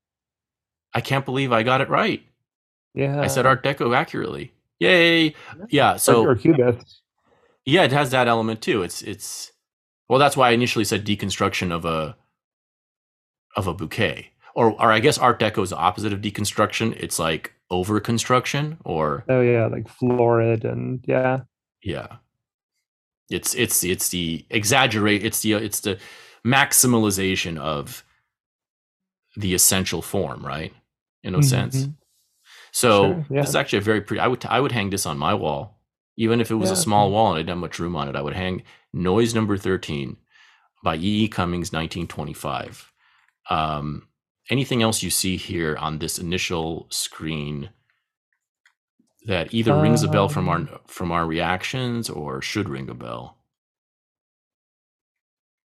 I 0.94 1.02
can't 1.02 1.26
believe 1.26 1.52
I 1.52 1.64
got 1.64 1.82
it 1.82 1.90
right. 1.90 2.24
Yeah. 2.94 3.22
I 3.22 3.28
said 3.28 3.46
Art 3.46 3.64
Deco 3.64 3.96
accurately. 3.96 4.52
Yay! 4.80 5.36
Yeah. 5.70 5.94
or, 5.94 5.98
So 6.00 6.24
or 6.26 6.36
Cubist. 6.36 7.02
yeah, 7.66 7.84
it 7.84 7.92
has 7.92 8.12
that 8.12 8.28
element 8.28 8.62
too. 8.62 8.84
It's 8.84 9.02
it's 9.02 9.52
well, 10.10 10.20
that's 10.20 10.36
why 10.36 10.50
I 10.50 10.52
initially 10.52 10.86
said 10.86 11.06
deconstruction 11.06 11.72
of 11.72 11.86
a 11.86 12.18
of 13.56 13.68
a 13.68 13.74
bouquet, 13.74 14.32
or 14.56 14.72
or 14.72 14.92
I 14.92 15.00
guess 15.00 15.18
Art 15.18 15.40
Deco 15.40 15.64
is 15.64 15.70
the 15.72 15.78
opposite 15.78 16.14
of 16.14 16.22
deconstruction. 16.22 16.96
It's 17.00 17.20
like 17.20 17.54
over 17.72 18.00
construction, 18.00 18.78
or 18.86 19.24
Oh 19.28 19.42
yeah, 19.42 19.66
like 19.66 19.88
florid 19.90 20.64
and 20.66 21.04
yeah. 21.08 21.40
yeah, 21.82 22.18
it's 23.32 23.56
it's 23.56 23.84
it's 23.84 24.10
the 24.10 24.46
exaggerate. 24.52 25.24
It's 25.26 25.42
the 25.42 25.54
it's 25.54 25.80
the 25.80 25.98
maximalization 26.46 27.58
of 27.58 28.04
the 29.38 29.54
essential 29.56 30.02
form, 30.02 30.46
right? 30.46 30.74
In 31.24 31.34
a 31.36 31.42
sense. 31.42 31.86
Mhm. 31.86 31.94
So 32.74 32.90
Sure, 33.14 33.26
yeah. 33.30 33.42
is 33.44 33.56
actually 33.56 33.80
a 33.80 33.82
very 33.82 34.02
pretty. 34.02 34.20
I 34.20 34.28
would 34.28 34.46
I 34.46 34.60
would 34.60 34.72
hang 34.72 34.90
this 34.92 35.06
on 35.06 35.18
my 35.18 35.34
wall, 35.34 35.80
even 36.18 36.40
if 36.42 36.52
it 36.52 36.56
was 36.56 36.72
a 36.72 36.76
small 36.76 37.12
wall 37.12 37.30
and 37.30 37.36
I 37.38 37.40
didn't 37.40 37.50
have 37.50 37.58
much 37.60 37.80
room 37.80 37.96
on 37.96 38.08
it. 38.10 38.16
I 38.16 38.22
would 38.22 38.34
hang 38.34 38.64
Noise 38.94 39.34
Number 39.34 39.58
Thirteen 39.58 40.18
by 40.84 40.96
E. 40.96 41.24
E. 41.24 41.28
Cummings, 41.28 41.72
1925. 41.72 42.92
Um, 43.50 44.08
anything 44.52 44.84
else 44.84 45.02
you 45.02 45.10
see 45.10 45.38
here 45.38 45.76
on 45.78 45.98
this 46.00 46.20
initial 46.20 46.86
screen 46.90 47.70
that 49.26 49.54
either 49.54 49.80
rings 49.82 50.04
a 50.04 50.08
bell 50.08 50.30
from 50.30 50.50
our 50.50 50.58
Um. 50.58 50.70
from 50.88 51.12
our 51.12 51.26
reactions 51.26 52.10
or 52.10 52.42
should 52.42 52.70
ring 52.70 52.90
a 52.90 52.94
bell? 52.94 53.38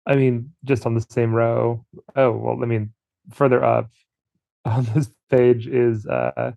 I 0.06 0.16
mean, 0.16 0.52
just 0.64 0.86
on 0.86 0.94
the 0.94 1.06
same 1.08 1.32
row. 1.32 1.84
Oh, 2.16 2.32
well, 2.32 2.58
I 2.62 2.66
mean, 2.66 2.92
further 3.30 3.62
up 3.62 3.90
on 4.64 4.84
this 4.94 5.10
page 5.30 5.66
is 5.68 6.06
uh 6.06 6.52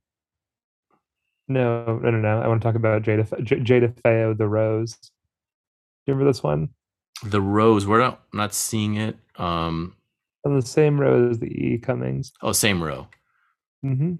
no, 1.47 1.99
no, 2.01 2.09
no, 2.09 2.17
no. 2.17 2.41
I 2.41 2.47
want 2.47 2.61
to 2.61 2.65
talk 2.67 2.75
about 2.75 3.03
Jada 3.03 3.43
Jay 3.43 3.79
DeFeo, 3.79 4.35
The 4.35 4.47
Rose. 4.47 4.93
Do 4.93 5.09
you 6.11 6.13
remember 6.13 6.31
this 6.31 6.41
one? 6.41 6.69
The 7.23 7.41
rose. 7.41 7.85
We're 7.85 7.99
not 7.99 8.21
not 8.33 8.53
seeing 8.53 8.95
it. 8.95 9.17
Um, 9.37 9.95
On 10.45 10.55
the 10.55 10.65
same 10.65 10.99
row 11.01 11.29
as 11.29 11.39
the 11.39 11.47
E. 11.47 11.79
Cummings. 11.79 12.31
oh, 12.43 12.51
same 12.51 12.81
row. 12.83 13.07
Mm-hmm. 13.83 14.13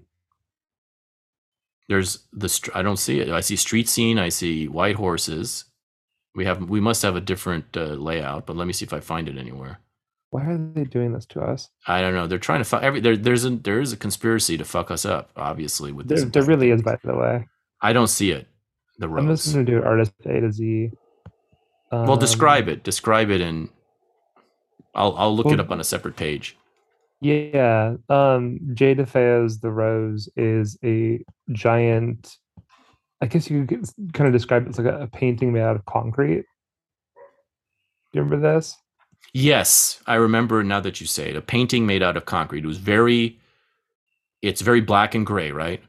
there's 1.88 2.26
the 2.32 2.48
str- 2.48 2.70
I 2.74 2.82
don't 2.82 2.98
see 2.98 3.20
it. 3.20 3.28
I 3.30 3.40
see 3.40 3.56
street 3.56 3.88
scene. 3.88 4.18
I 4.18 4.28
see 4.28 4.68
white 4.68 4.96
horses. 4.96 5.64
We 6.34 6.44
have 6.44 6.68
we 6.68 6.80
must 6.80 7.02
have 7.02 7.16
a 7.16 7.20
different 7.20 7.76
uh, 7.76 7.94
layout, 7.94 8.46
but 8.46 8.56
let 8.56 8.66
me 8.66 8.72
see 8.72 8.84
if 8.84 8.92
I 8.92 9.00
find 9.00 9.28
it 9.28 9.38
anywhere. 9.38 9.78
Why 10.30 10.42
are 10.44 10.58
they 10.58 10.84
doing 10.84 11.12
this 11.12 11.26
to 11.26 11.40
us? 11.40 11.70
I 11.86 12.00
don't 12.00 12.12
know. 12.14 12.26
They're 12.26 12.38
trying 12.38 12.58
to 12.60 12.64
fuck 12.64 12.82
every 12.82 13.00
there. 13.00 13.16
There's 13.16 13.44
a 13.44 13.50
there 13.50 13.80
is 13.80 13.92
a 13.92 13.96
conspiracy 13.96 14.58
to 14.58 14.64
fuck 14.64 14.90
us 14.90 15.04
up. 15.04 15.30
Obviously, 15.36 15.92
with 15.92 16.08
this. 16.08 16.22
There, 16.22 16.30
there 16.30 16.42
really 16.44 16.70
is, 16.70 16.82
by 16.82 16.98
the 17.04 17.16
way. 17.16 17.46
I 17.80 17.92
don't 17.92 18.08
see 18.08 18.32
it. 18.32 18.48
The 18.98 19.08
I'm 19.08 19.28
just 19.28 19.52
gonna 19.52 19.64
do 19.64 19.82
artist 19.82 20.12
A 20.24 20.40
to 20.40 20.50
Z. 20.52 20.90
well, 21.92 22.12
Um, 22.12 22.18
describe 22.18 22.68
it. 22.68 22.82
Describe 22.82 23.30
it, 23.30 23.40
and 23.40 23.68
I'll 24.96 25.14
I'll 25.16 25.36
look 25.36 25.52
it 25.52 25.60
up 25.60 25.70
on 25.70 25.78
a 25.78 25.84
separate 25.84 26.16
page. 26.16 26.56
Yeah. 27.20 27.96
Um, 28.08 28.58
Jay 28.74 28.94
DeFeo's 28.94 29.60
The 29.60 29.70
Rose 29.70 30.28
is 30.36 30.78
a 30.84 31.22
giant. 31.52 32.36
I 33.20 33.26
guess 33.26 33.48
you 33.48 33.64
could 33.64 33.86
kind 34.12 34.26
of 34.26 34.32
describe 34.32 34.66
it 34.66 34.70
as 34.70 34.78
like 34.78 34.92
a, 34.92 35.02
a 35.02 35.06
painting 35.06 35.52
made 35.52 35.62
out 35.62 35.76
of 35.76 35.84
concrete. 35.84 36.44
Do 38.12 38.18
you 38.18 38.22
remember 38.22 38.54
this? 38.54 38.76
Yes, 39.32 40.00
I 40.06 40.14
remember 40.14 40.62
now 40.62 40.80
that 40.80 41.00
you 41.00 41.06
say 41.06 41.30
it. 41.30 41.36
A 41.36 41.42
painting 41.42 41.86
made 41.86 42.02
out 42.02 42.16
of 42.16 42.24
concrete. 42.24 42.64
It 42.64 42.68
was 42.68 42.78
very. 42.78 43.38
It's 44.42 44.60
very 44.60 44.80
black 44.80 45.14
and 45.14 45.26
gray, 45.26 45.50
right? 45.50 45.82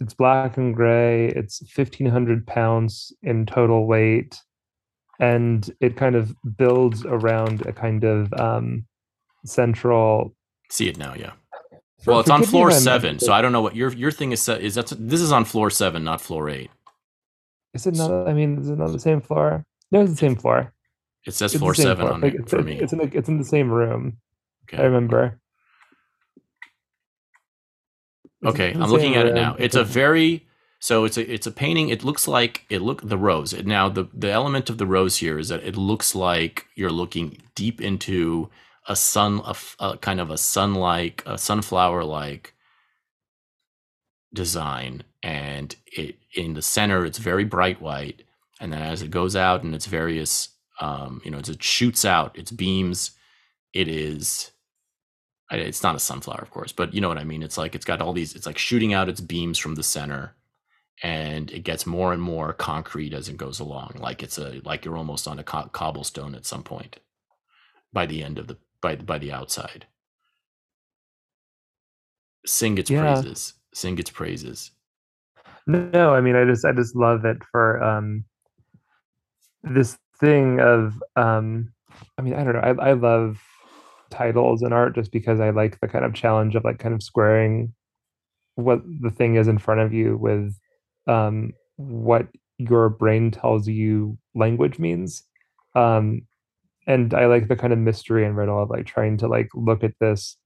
It's 0.00 0.14
black 0.14 0.56
and 0.56 0.74
gray. 0.74 1.28
It's 1.28 1.60
1,500 1.60 2.46
pounds 2.46 3.12
in 3.22 3.46
total 3.46 3.86
weight. 3.86 4.40
And 5.20 5.70
it 5.80 5.96
kind 5.96 6.16
of 6.16 6.34
builds 6.56 7.04
around 7.04 7.64
a 7.66 7.72
kind 7.72 8.04
of 8.04 8.32
um, 8.34 8.84
central. 9.44 10.34
See 10.70 10.88
it 10.88 10.96
now, 10.98 11.14
yeah. 11.14 11.32
Well, 12.06 12.20
it's 12.20 12.28
on 12.30 12.42
floor 12.42 12.70
seven, 12.70 13.18
so 13.18 13.32
I 13.32 13.40
don't 13.40 13.52
know 13.52 13.62
what 13.62 13.74
your 13.76 13.90
your 13.94 14.10
thing 14.10 14.32
is. 14.32 14.42
Set 14.42 14.60
is 14.60 14.74
that 14.74 14.92
this 14.98 15.20
is 15.20 15.32
on 15.32 15.44
floor 15.46 15.70
seven, 15.70 16.04
not 16.04 16.20
floor 16.20 16.50
eight. 16.50 16.70
Is 17.72 17.86
it 17.86 17.94
not? 17.96 18.28
I 18.28 18.34
mean, 18.34 18.58
is 18.58 18.68
it 18.68 18.76
not 18.78 18.92
the 18.92 18.98
same 19.00 19.20
floor? 19.22 19.64
No, 19.90 20.02
it's 20.02 20.10
the 20.10 20.16
same 20.16 20.36
floor. 20.36 20.72
It 21.24 21.32
says 21.32 21.54
It's 21.54 21.60
floor 21.60 21.74
seven 21.74 22.04
floor. 22.04 22.12
on 22.12 22.20
Like, 22.20 22.34
it 22.34 22.48
for 22.48 22.58
it's- 22.58 22.66
me. 22.66 22.80
It's 22.82 22.92
in, 22.92 22.98
the, 22.98 23.16
it's 23.16 23.28
in 23.28 23.38
the 23.38 23.44
same 23.44 23.70
room. 23.70 24.18
Okay. 24.64 24.82
I 24.82 24.84
remember. 24.86 25.38
Okay, 28.44 28.72
I'm 28.74 28.90
looking 28.90 29.14
at 29.16 29.26
it 29.26 29.34
now. 29.34 29.56
It's 29.58 29.74
a 29.76 29.84
very 29.84 30.46
so 30.84 31.06
it's 31.06 31.16
a 31.16 31.32
it's 31.32 31.46
a 31.46 31.50
painting. 31.50 31.88
It 31.88 32.04
looks 32.04 32.28
like 32.28 32.66
it 32.68 32.82
look 32.82 33.08
the 33.08 33.16
rose. 33.16 33.54
Now 33.54 33.88
the 33.88 34.06
the 34.12 34.30
element 34.30 34.68
of 34.68 34.76
the 34.76 34.84
rose 34.84 35.16
here 35.16 35.38
is 35.38 35.48
that 35.48 35.64
it 35.64 35.78
looks 35.78 36.14
like 36.14 36.66
you're 36.74 36.90
looking 36.90 37.38
deep 37.54 37.80
into 37.80 38.50
a 38.86 38.94
sun 38.94 39.40
a, 39.46 39.54
a 39.80 39.96
kind 39.96 40.20
of 40.20 40.30
a 40.30 40.36
sun 40.36 40.74
like 40.74 41.22
a 41.24 41.38
sunflower 41.38 42.04
like 42.04 42.52
design 44.34 45.04
and 45.22 45.74
it 45.86 46.16
in 46.34 46.52
the 46.52 46.60
center 46.60 47.06
it's 47.06 47.16
very 47.16 47.44
bright 47.44 47.80
white 47.80 48.22
and 48.60 48.70
then 48.70 48.82
as 48.82 49.00
it 49.00 49.10
goes 49.10 49.34
out 49.34 49.62
and 49.62 49.74
its 49.74 49.86
various 49.86 50.50
um 50.82 51.22
you 51.24 51.30
know 51.30 51.38
as 51.38 51.48
it 51.48 51.62
shoots 51.62 52.04
out 52.04 52.36
its 52.36 52.50
beams 52.50 53.12
it 53.72 53.88
is 53.88 54.50
it's 55.50 55.82
not 55.82 55.96
a 55.96 56.00
sunflower 56.00 56.42
of 56.42 56.50
course 56.50 56.72
but 56.72 56.92
you 56.92 57.00
know 57.00 57.08
what 57.08 57.16
i 57.16 57.24
mean 57.24 57.42
it's 57.42 57.56
like 57.56 57.74
it's 57.74 57.86
got 57.86 58.02
all 58.02 58.12
these 58.12 58.34
it's 58.34 58.46
like 58.46 58.58
shooting 58.58 58.92
out 58.92 59.08
its 59.08 59.22
beams 59.22 59.56
from 59.56 59.76
the 59.76 59.82
center 59.82 60.34
and 61.02 61.50
it 61.50 61.60
gets 61.64 61.86
more 61.86 62.12
and 62.12 62.22
more 62.22 62.52
concrete 62.52 63.12
as 63.12 63.28
it 63.28 63.36
goes 63.36 63.60
along 63.60 63.92
like 63.98 64.22
it's 64.22 64.38
a 64.38 64.60
like 64.64 64.84
you're 64.84 64.96
almost 64.96 65.26
on 65.28 65.38
a 65.38 65.44
co- 65.44 65.68
cobblestone 65.72 66.34
at 66.34 66.46
some 66.46 66.62
point 66.62 66.98
by 67.92 68.06
the 68.06 68.22
end 68.22 68.38
of 68.38 68.46
the 68.48 68.58
by 68.82 68.96
by 68.96 69.18
the 69.18 69.32
outside 69.32 69.86
sing 72.46 72.78
its 72.78 72.88
Yeah. 72.88 73.24
praises 73.24 73.52
sing 73.74 73.98
its 73.98 74.08
praises 74.10 74.70
No, 75.66 76.14
I 76.14 76.20
mean, 76.20 76.36
I 76.36 76.44
just 76.44 76.64
I 76.64 76.72
just 76.72 76.96
love 76.96 77.24
it 77.24 77.38
for 77.52 77.82
um 77.82 78.24
this 79.62 79.98
thing 80.20 80.60
of 80.60 81.02
um 81.16 81.72
I 82.18 82.22
mean, 82.22 82.34
I 82.34 82.44
don't 82.44 82.54
know. 82.54 82.60
I 82.60 82.90
I 82.90 82.92
love 82.92 83.40
titles 84.10 84.62
and 84.62 84.74
art 84.74 84.94
just 84.94 85.12
because 85.12 85.40
I 85.40 85.50
like 85.50 85.80
the 85.80 85.88
kind 85.88 86.04
of 86.04 86.14
challenge 86.14 86.54
of 86.56 86.64
like 86.64 86.78
kind 86.78 86.94
of 86.94 87.02
squaring 87.02 87.74
what 88.56 88.82
the 89.02 89.10
thing 89.10 89.36
is 89.36 89.48
in 89.48 89.58
front 89.58 89.80
of 89.82 89.92
you 89.94 90.16
with 90.18 90.54
um 91.06 91.52
what 91.76 92.28
your 92.58 92.88
brain 92.88 93.30
tells 93.30 93.68
you 93.68 94.16
language 94.34 94.78
means. 94.78 95.24
Um 95.74 96.22
and 96.86 97.14
I 97.14 97.26
like 97.26 97.48
the 97.48 97.56
kind 97.56 97.72
of 97.72 97.78
mystery 97.78 98.26
and 98.26 98.36
riddle 98.36 98.62
of 98.62 98.70
like 98.70 98.86
trying 98.86 99.16
to 99.18 99.28
like 99.28 99.48
look 99.54 99.82
at 99.82 99.94
this 100.00 100.36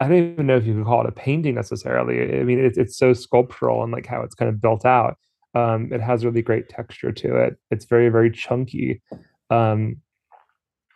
I 0.00 0.06
don't 0.06 0.32
even 0.32 0.46
know 0.46 0.56
if 0.56 0.66
you 0.66 0.74
could 0.74 0.84
call 0.84 1.00
it 1.02 1.08
a 1.08 1.12
painting 1.12 1.56
necessarily. 1.56 2.38
I 2.38 2.44
mean, 2.44 2.60
it's 2.60 2.78
it's 2.78 2.96
so 2.96 3.12
sculptural 3.12 3.82
and 3.82 3.92
like 3.92 4.06
how 4.06 4.22
it's 4.22 4.34
kind 4.34 4.48
of 4.48 4.60
built 4.60 4.84
out. 4.84 5.18
Um, 5.54 5.92
it 5.92 6.00
has 6.00 6.24
really 6.24 6.42
great 6.42 6.68
texture 6.68 7.10
to 7.10 7.36
it. 7.36 7.56
It's 7.70 7.84
very 7.84 8.08
very 8.08 8.30
chunky. 8.30 9.02
Um, 9.50 9.96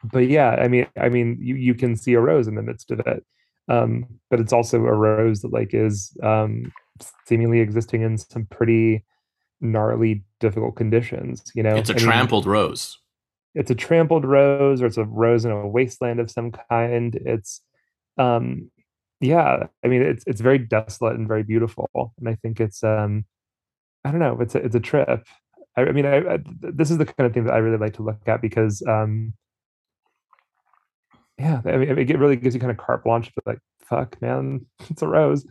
but 0.04 0.28
yeah, 0.28 0.50
I 0.50 0.68
mean, 0.68 0.86
I 0.96 1.08
mean, 1.08 1.36
you 1.40 1.56
you 1.56 1.74
can 1.74 1.96
see 1.96 2.14
a 2.14 2.20
rose 2.20 2.46
in 2.46 2.54
the 2.54 2.62
midst 2.62 2.90
of 2.90 3.00
it. 3.00 3.24
Um, 3.68 4.06
but 4.30 4.40
it's 4.40 4.52
also 4.52 4.78
a 4.78 4.92
rose 4.92 5.40
that 5.42 5.52
like 5.52 5.74
is 5.74 6.16
um, 6.22 6.72
seemingly 7.26 7.60
existing 7.60 8.02
in 8.02 8.18
some 8.18 8.46
pretty 8.46 9.04
gnarly, 9.60 10.24
difficult 10.40 10.76
conditions. 10.76 11.42
You 11.54 11.62
know, 11.62 11.76
it's 11.76 11.90
a 11.90 11.94
I 11.94 11.96
mean, 11.96 12.04
trampled 12.04 12.46
rose. 12.46 12.98
it's 13.54 13.70
a 13.70 13.74
trampled 13.74 14.24
rose 14.24 14.82
or 14.82 14.86
it's 14.86 14.96
a 14.96 15.04
rose 15.04 15.44
in 15.44 15.50
a 15.50 15.66
wasteland 15.66 16.20
of 16.20 16.30
some 16.30 16.52
kind. 16.52 17.14
It's 17.14 17.60
um 18.18 18.70
yeah 19.20 19.66
i 19.82 19.88
mean 19.88 20.02
it's 20.02 20.22
it's 20.26 20.40
very 20.42 20.58
desolate 20.58 21.16
and 21.16 21.28
very 21.28 21.42
beautiful. 21.42 21.88
And 22.18 22.28
i 22.28 22.34
think 22.34 22.60
it's 22.60 22.82
um 22.84 23.24
i 24.04 24.10
don't 24.10 24.20
know 24.20 24.38
it's 24.40 24.54
a 24.54 24.58
it's 24.58 24.74
a 24.74 24.80
trip. 24.80 25.26
I, 25.76 25.82
I 25.82 25.92
mean 25.92 26.04
I, 26.04 26.34
I 26.34 26.38
this 26.60 26.90
is 26.90 26.98
the 26.98 27.06
kind 27.06 27.26
of 27.26 27.32
thing 27.32 27.44
that 27.44 27.54
i 27.54 27.58
really 27.58 27.78
like 27.78 27.94
to 27.94 28.02
look 28.02 28.20
at 28.26 28.42
because 28.42 28.82
um 28.86 29.32
yeah 31.38 31.62
i 31.64 31.76
mean 31.76 31.98
it 31.98 32.18
really 32.18 32.36
gives 32.36 32.54
you 32.54 32.60
kind 32.60 32.70
of 32.70 32.76
carte 32.76 33.04
blanche 33.04 33.32
but 33.34 33.46
like 33.46 33.58
fuck 33.80 34.20
man 34.20 34.66
it's 34.90 35.02
a 35.02 35.08
rose 35.08 35.46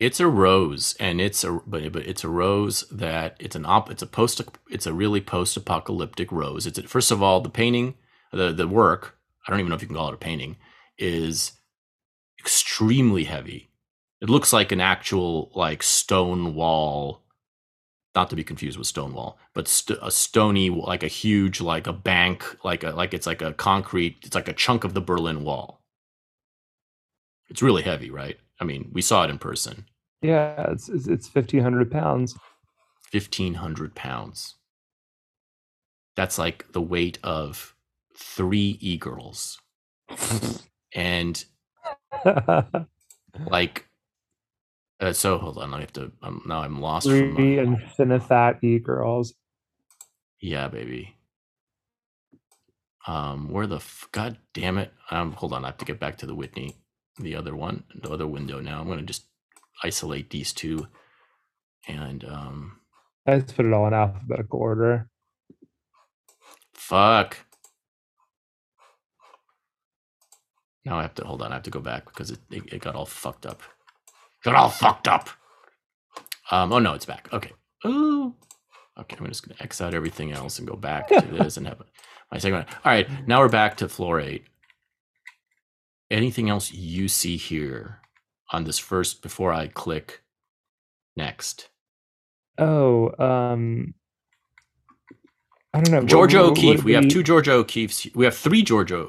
It's 0.00 0.20
a 0.20 0.28
rose, 0.28 0.94
and 1.00 1.20
it's 1.20 1.42
a 1.42 1.60
but, 1.66 1.90
but 1.92 2.06
it's 2.06 2.22
a 2.22 2.28
rose 2.28 2.84
that 2.90 3.36
it's 3.40 3.56
an 3.56 3.66
op. 3.66 3.90
It's 3.90 4.02
a 4.02 4.06
post. 4.06 4.40
It's 4.70 4.86
a 4.86 4.92
really 4.92 5.20
post-apocalyptic 5.20 6.30
rose. 6.30 6.66
It's 6.66 6.78
a, 6.78 6.84
first 6.84 7.10
of 7.10 7.20
all 7.20 7.40
the 7.40 7.48
painting, 7.50 7.94
the 8.32 8.52
the 8.52 8.68
work. 8.68 9.16
I 9.46 9.50
don't 9.50 9.58
even 9.58 9.70
know 9.70 9.76
if 9.76 9.82
you 9.82 9.88
can 9.88 9.96
call 9.96 10.08
it 10.08 10.14
a 10.14 10.18
painting. 10.18 10.56
Is 10.98 11.52
extremely 12.38 13.24
heavy. 13.24 13.70
It 14.20 14.30
looks 14.30 14.52
like 14.52 14.70
an 14.70 14.80
actual 14.80 15.50
like 15.54 15.82
stone 15.82 16.54
wall, 16.54 17.24
not 18.14 18.30
to 18.30 18.36
be 18.36 18.44
confused 18.44 18.78
with 18.78 18.86
stone 18.86 19.12
wall, 19.14 19.36
but 19.52 19.66
st- 19.66 19.98
a 20.00 20.12
stony 20.12 20.70
like 20.70 21.02
a 21.02 21.08
huge 21.08 21.60
like 21.60 21.88
a 21.88 21.92
bank 21.92 22.56
like 22.64 22.84
a 22.84 22.90
like 22.90 23.14
it's 23.14 23.26
like 23.26 23.42
a 23.42 23.52
concrete. 23.52 24.18
It's 24.22 24.36
like 24.36 24.48
a 24.48 24.52
chunk 24.52 24.84
of 24.84 24.94
the 24.94 25.00
Berlin 25.00 25.42
Wall. 25.42 25.82
It's 27.48 27.62
really 27.62 27.82
heavy, 27.82 28.10
right? 28.10 28.38
I 28.60 28.64
mean, 28.64 28.90
we 28.92 29.02
saw 29.02 29.24
it 29.24 29.30
in 29.30 29.38
person. 29.38 29.86
yeah 30.22 30.70
it's 30.72 30.88
it's, 30.88 31.06
it's 31.06 31.32
1500 31.34 31.90
pounds 31.90 32.34
1500 33.12 33.94
pounds. 33.94 34.56
That's 36.16 36.38
like 36.38 36.72
the 36.72 36.82
weight 36.82 37.18
of 37.22 37.74
three 38.16 38.78
e-girls. 38.80 39.60
And 40.94 41.44
like, 43.50 43.86
uh, 45.00 45.12
so 45.12 45.38
hold 45.38 45.58
on, 45.58 45.74
I 45.74 45.80
have 45.80 45.92
to, 45.94 46.12
um, 46.22 46.42
now 46.46 46.60
I'm 46.62 46.80
lost 46.80 47.06
Three 47.06 47.20
from 47.20 47.34
my, 47.34 47.40
infinifat 47.40 48.64
e-girls 48.64 49.34
yeah, 50.40 50.68
baby. 50.68 51.14
Um, 53.06 53.50
where 53.50 53.66
the, 53.66 53.76
f- 53.76 54.08
god 54.12 54.38
damn 54.54 54.78
it. 54.78 54.92
Um, 55.10 55.32
hold 55.32 55.52
on, 55.52 55.64
I 55.64 55.68
have 55.68 55.78
to 55.78 55.84
get 55.84 56.00
back 56.00 56.18
to 56.18 56.26
the 56.26 56.34
Whitney, 56.34 56.76
the 57.20 57.36
other 57.36 57.56
one, 57.56 57.84
the 57.94 58.10
other 58.10 58.26
window 58.26 58.60
now. 58.60 58.80
I'm 58.80 58.86
going 58.86 58.98
to 59.00 59.04
just 59.04 59.26
isolate 59.84 60.30
these 60.30 60.52
two 60.52 60.88
and, 61.88 62.24
um, 62.24 62.80
just 63.28 63.56
put 63.56 63.66
it 63.66 63.72
all 63.74 63.86
in 63.86 63.94
alphabetical 63.94 64.60
order 64.60 65.06
Fuck. 66.74 67.38
Now 70.84 70.98
I 70.98 71.02
have 71.02 71.14
to 71.16 71.24
hold 71.26 71.42
on. 71.42 71.52
I 71.52 71.56
have 71.56 71.64
to 71.64 71.70
go 71.70 71.80
back 71.80 72.06
because 72.06 72.30
it, 72.30 72.40
it, 72.50 72.72
it 72.74 72.80
got 72.82 72.94
all 72.94 73.06
fucked 73.06 73.46
up. 73.46 73.62
Got 74.44 74.54
all 74.54 74.70
fucked 74.70 75.08
up. 75.08 75.28
Um. 76.50 76.72
Oh 76.72 76.78
no, 76.78 76.94
it's 76.94 77.04
back. 77.06 77.28
Okay. 77.32 77.52
Ooh. 77.86 78.34
Okay. 78.98 79.16
I'm 79.20 79.26
just 79.26 79.46
gonna 79.46 79.60
X 79.60 79.80
out 79.80 79.94
everything 79.94 80.32
else 80.32 80.58
and 80.58 80.68
go 80.68 80.76
back 80.76 81.08
to 81.08 81.20
this 81.32 81.56
and 81.58 81.66
have 81.66 81.82
my 82.32 82.38
second 82.38 82.58
one. 82.58 82.66
All 82.84 82.92
right. 82.92 83.08
Now 83.28 83.40
we're 83.40 83.48
back 83.48 83.76
to 83.78 83.88
floor 83.88 84.20
eight. 84.20 84.46
Anything 86.10 86.48
else 86.48 86.72
you 86.72 87.08
see 87.08 87.36
here 87.36 88.00
on 88.50 88.64
this 88.64 88.78
first 88.78 89.22
before 89.22 89.52
I 89.52 89.68
click 89.68 90.22
next? 91.16 91.68
Oh, 92.56 93.12
um, 93.18 93.94
I 95.74 95.80
don't 95.80 95.92
know. 95.92 96.06
Georgia 96.06 96.38
what- 96.38 96.50
what 96.50 96.58
O'Keeffe. 96.58 96.84
We 96.84 96.94
have 96.94 97.08
two 97.08 97.22
Georgia 97.22 97.52
O'Keeffe's. 97.52 98.06
We 98.14 98.24
have 98.24 98.36
three 98.36 98.62
Georgia 98.62 99.08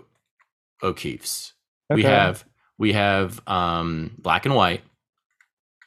O'Keeffes. 0.83 1.53
We 1.89 2.05
okay. 2.05 2.13
have 2.13 2.45
we 2.77 2.93
have 2.93 3.41
um, 3.47 4.15
black 4.19 4.45
and 4.45 4.55
white. 4.55 4.83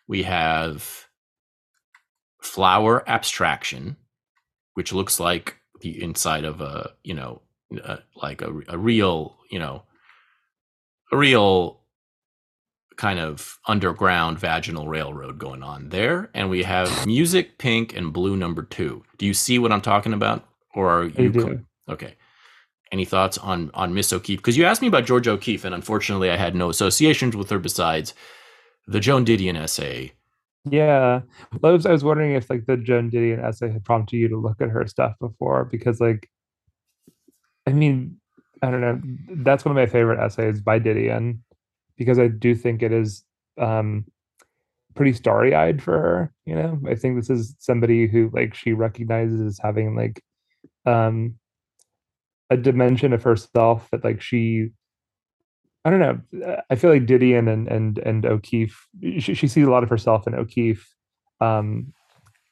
We 0.09 0.25
have 0.25 1.07
flower 2.43 3.09
abstraction, 3.09 3.97
which 4.75 4.93
looks 4.93 5.21
like 5.21 5.57
the 5.81 6.03
inside 6.03 6.45
of 6.45 6.61
a 6.61 6.93
you 7.05 7.15
know 7.15 7.43
uh, 7.83 7.99
like 8.17 8.43
a, 8.43 8.53
a 8.69 8.79
real, 8.79 9.37
you 9.51 9.59
know, 9.59 9.85
real 11.13 11.81
kind 12.97 13.19
of 13.19 13.59
underground 13.67 14.39
vaginal 14.39 14.87
railroad 14.87 15.39
going 15.39 15.63
on 15.63 15.89
there. 15.89 16.31
And 16.35 16.51
we 16.51 16.63
have 16.63 17.07
music, 17.07 17.59
pink, 17.59 17.97
and 17.97 18.13
blue 18.13 18.37
number 18.37 18.63
two. 18.63 19.03
Do 19.19 19.27
you 19.27 19.35
see 19.35 19.59
what 19.59 19.73
I'm 19.73 19.81
talking 19.81 20.13
about? 20.13 20.47
Or 20.75 20.91
are 20.91 21.05
you? 21.05 21.31
do. 21.31 21.65
okay. 21.89 22.15
Any 22.91 23.05
thoughts 23.05 23.39
on 23.39 23.71
on 23.73 23.95
Miss 23.95 24.13
O'Keeffe? 24.13 24.39
Because 24.39 24.57
you 24.57 24.65
asked 24.65 24.83
me 24.83 24.89
about 24.89 25.07
George 25.07 25.27
O'Keeffe, 25.27 25.65
and 25.65 25.75
unfortunately, 25.75 26.31
I 26.31 26.37
had 26.37 26.55
no 26.55 26.69
associations 26.69 27.35
with 27.35 27.49
her 27.49 27.59
besides 27.59 28.13
the 28.87 29.01
Joan 29.01 29.25
Didion 29.25 29.57
essay. 29.57 30.13
Yeah, 30.65 31.23
I 31.65 31.71
was, 31.71 31.87
I 31.87 31.93
was 31.93 32.05
wondering 32.05 32.33
if 32.35 32.49
like 32.49 32.67
the 32.67 32.77
Joan 32.77 33.11
Didion 33.11 33.43
essay 33.43 33.71
had 33.71 33.85
prompted 33.85 34.19
you 34.19 34.29
to 34.29 34.37
look 34.37 34.61
at 34.61 34.69
her 34.69 34.87
stuff 34.87 35.15
before, 35.21 35.65
because 35.65 36.01
like, 36.01 36.31
I 37.67 37.73
mean, 37.73 38.21
I 38.63 38.71
don't 38.71 38.81
know, 38.81 39.01
that's 39.43 39.65
one 39.65 39.77
of 39.77 39.77
my 39.77 39.91
favorite 39.91 40.25
essays 40.25 40.61
by 40.61 40.79
Didion, 40.79 41.41
because 41.97 42.19
I 42.19 42.29
do 42.29 42.55
think 42.55 42.83
it 42.83 42.93
is 42.93 43.25
um, 43.61 44.05
pretty 44.95 45.13
starry 45.13 45.55
eyed 45.55 45.83
for 45.83 45.93
her. 45.93 46.35
You 46.47 46.55
know, 46.55 46.81
I 46.89 46.95
think 46.95 47.17
this 47.17 47.31
is 47.31 47.57
somebody 47.59 48.07
who 48.07 48.31
like 48.33 48.55
she 48.55 48.73
recognizes 48.73 49.41
as 49.41 49.59
having 49.63 49.97
like 49.97 50.23
um, 50.87 51.35
a 52.51 52.57
dimension 52.57 53.13
of 53.13 53.23
herself 53.23 53.89
that 53.91 54.05
like 54.05 54.21
she 54.21 54.71
I 55.85 55.91
don't 55.91 55.99
know. 55.99 56.63
I 56.71 56.77
feel 56.77 56.91
like 56.91 57.07
Didion 57.07 57.53
and 57.53 57.67
and 57.67 57.99
and 57.99 58.25
O'Keeffe. 58.25 58.87
she, 59.19 59.35
she 59.35 59.49
sees 59.49 59.67
a 59.67 59.71
lot 59.71 59.83
of 59.83 59.89
herself 59.89 60.27
in 60.29 60.35
O'Keeffe, 60.35 60.87
um, 61.41 61.93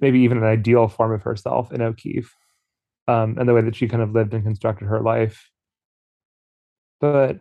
maybe 0.01 0.21
even 0.21 0.39
an 0.39 0.45
ideal 0.45 0.89
form 0.89 1.13
of 1.13 1.23
herself 1.23 1.73
in 1.73 1.81
O'Keeffe, 1.81 2.35
um, 3.07 3.37
and 3.39 3.49
the 3.49 3.55
way 3.55 3.61
that 3.61 3.77
she 3.77 3.87
kind 3.87 4.03
of 4.03 4.13
lived 4.13 4.35
and 4.35 4.43
constructed 4.43 4.87
her 4.87 5.01
life. 5.01 5.49
But 7.01 7.41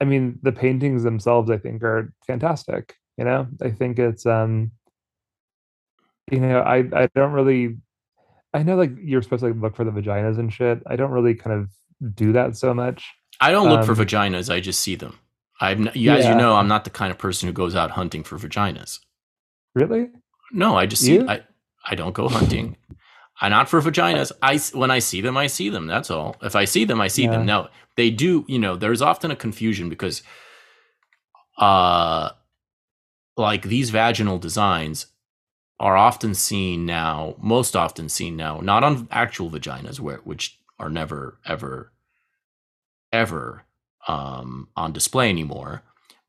I 0.00 0.04
mean, 0.04 0.38
the 0.42 0.52
paintings 0.52 1.02
themselves, 1.02 1.50
I 1.50 1.58
think, 1.58 1.82
are 1.82 2.12
fantastic. 2.26 2.96
You 3.18 3.24
know, 3.24 3.46
I 3.62 3.70
think 3.70 3.98
it's, 3.98 4.24
um, 4.26 4.72
you 6.30 6.40
know, 6.40 6.60
I 6.60 6.84
I 6.92 7.08
don't 7.14 7.32
really, 7.32 7.76
I 8.54 8.62
know 8.62 8.76
like 8.76 8.92
you're 9.00 9.22
supposed 9.22 9.40
to 9.40 9.48
like 9.48 9.60
look 9.60 9.76
for 9.76 9.84
the 9.84 9.90
vaginas 9.90 10.38
and 10.38 10.52
shit. 10.52 10.82
I 10.86 10.96
don't 10.96 11.10
really 11.10 11.34
kind 11.34 11.60
of 11.60 12.14
do 12.14 12.32
that 12.32 12.56
so 12.56 12.72
much. 12.72 13.04
I 13.40 13.50
don't 13.50 13.68
look 13.68 13.80
um, 13.80 13.86
for 13.86 13.94
vaginas. 13.94 14.52
I 14.52 14.60
just 14.60 14.80
see 14.80 14.94
them. 14.94 15.18
I'm, 15.60 15.88
yeah. 15.94 16.16
as 16.16 16.26
you 16.26 16.34
know, 16.34 16.54
I'm 16.54 16.68
not 16.68 16.84
the 16.84 16.90
kind 16.90 17.12
of 17.12 17.18
person 17.18 17.46
who 17.46 17.52
goes 17.52 17.74
out 17.76 17.92
hunting 17.92 18.24
for 18.24 18.36
vaginas. 18.38 18.98
Really? 19.74 20.08
No, 20.52 20.76
I 20.76 20.86
just 20.86 21.02
see. 21.02 21.14
You? 21.14 21.28
I 21.28 21.42
I 21.84 21.94
don't 21.94 22.14
go 22.14 22.28
hunting. 22.28 22.76
I 23.42 23.48
not 23.48 23.68
for 23.68 23.82
vaginas. 23.82 24.30
I 24.40 24.58
when 24.78 24.92
I 24.92 25.00
see 25.00 25.20
them, 25.20 25.36
I 25.36 25.48
see 25.48 25.68
them. 25.68 25.88
That's 25.88 26.12
all. 26.12 26.36
If 26.42 26.54
I 26.54 26.64
see 26.64 26.84
them, 26.84 27.00
I 27.00 27.08
see 27.08 27.24
yeah. 27.24 27.32
them. 27.32 27.44
Now 27.44 27.70
they 27.96 28.08
do. 28.08 28.44
You 28.46 28.60
know, 28.60 28.76
there's 28.76 29.02
often 29.02 29.32
a 29.32 29.36
confusion 29.36 29.88
because, 29.88 30.22
uh, 31.58 32.30
like 33.36 33.64
these 33.64 33.90
vaginal 33.90 34.38
designs 34.38 35.06
are 35.80 35.96
often 35.96 36.34
seen 36.34 36.86
now, 36.86 37.34
most 37.40 37.74
often 37.74 38.08
seen 38.08 38.36
now, 38.36 38.60
not 38.60 38.84
on 38.84 39.08
actual 39.10 39.50
vaginas, 39.50 39.98
where 39.98 40.18
which 40.18 40.60
are 40.78 40.88
never 40.88 41.38
ever 41.44 41.92
ever 43.12 43.64
um, 44.06 44.68
on 44.76 44.92
display 44.92 45.28
anymore, 45.28 45.82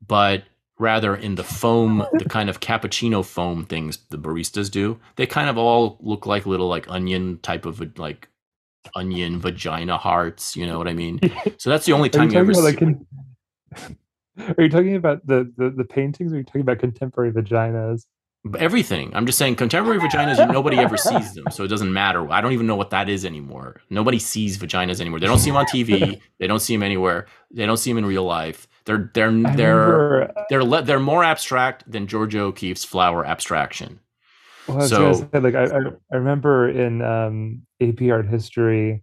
but 0.04 0.42
rather 0.78 1.14
in 1.14 1.36
the 1.36 1.44
foam, 1.44 2.04
the 2.12 2.26
kind 2.28 2.50
of 2.50 2.60
cappuccino 2.60 3.24
foam 3.24 3.64
things 3.64 3.98
the 4.10 4.18
baristas 4.18 4.70
do. 4.70 4.98
They 5.16 5.26
kind 5.26 5.48
of 5.48 5.56
all 5.58 5.98
look 6.00 6.26
like 6.26 6.46
little 6.46 6.68
like 6.68 6.88
onion 6.90 7.38
type 7.42 7.66
of 7.66 7.80
like 7.98 8.28
onion 8.94 9.38
vagina 9.38 9.98
hearts. 9.98 10.56
You 10.56 10.66
know 10.66 10.78
what 10.78 10.88
I 10.88 10.94
mean? 10.94 11.20
So 11.58 11.70
that's 11.70 11.86
the 11.86 11.92
only 11.92 12.10
time 12.10 12.30
you 12.30 12.38
ever 12.38 12.54
see. 12.54 12.60
Like 12.60 12.78
con- 12.78 13.06
are 14.56 14.62
you 14.62 14.68
talking 14.68 14.96
about 14.96 15.26
the, 15.26 15.52
the 15.56 15.70
the 15.70 15.84
paintings? 15.84 16.32
Or 16.32 16.36
are 16.36 16.38
you 16.38 16.44
talking 16.44 16.62
about 16.62 16.78
contemporary 16.78 17.32
vaginas? 17.32 18.04
everything. 18.58 19.10
I'm 19.14 19.24
just 19.26 19.38
saying 19.38 19.56
contemporary 19.56 19.98
vaginas, 19.98 20.52
nobody 20.52 20.78
ever 20.78 20.96
sees 20.96 21.32
them. 21.32 21.46
So 21.50 21.64
it 21.64 21.68
doesn't 21.68 21.92
matter. 21.92 22.30
I 22.30 22.40
don't 22.40 22.52
even 22.52 22.66
know 22.66 22.76
what 22.76 22.90
that 22.90 23.08
is 23.08 23.24
anymore. 23.24 23.80
Nobody 23.88 24.18
sees 24.18 24.58
vaginas 24.58 25.00
anymore. 25.00 25.18
They 25.18 25.26
don't 25.26 25.38
see 25.38 25.50
them 25.50 25.56
on 25.56 25.66
TV. 25.66 26.20
They 26.38 26.46
don't 26.46 26.60
see 26.60 26.74
them 26.74 26.82
anywhere. 26.82 27.26
They 27.50 27.64
don't 27.64 27.78
see 27.78 27.90
them 27.90 27.98
in 27.98 28.04
real 28.04 28.24
life. 28.24 28.68
They're 28.86 29.10
they're 29.14 29.32
they're 29.56 30.32
they're 30.50 30.64
le- 30.64 30.82
they're 30.82 31.00
more 31.00 31.24
abstract 31.24 31.90
than 31.90 32.06
Georgia 32.06 32.40
O'Keeffe's 32.40 32.84
flower 32.84 33.24
abstraction. 33.24 34.00
Well, 34.68 34.82
I 34.82 34.86
so 34.86 35.12
say, 35.12 35.40
like 35.40 35.54
I, 35.54 35.64
I 36.12 36.16
remember 36.16 36.68
in 36.68 37.02
um, 37.02 37.62
AP 37.80 38.02
Art 38.10 38.26
History, 38.26 39.02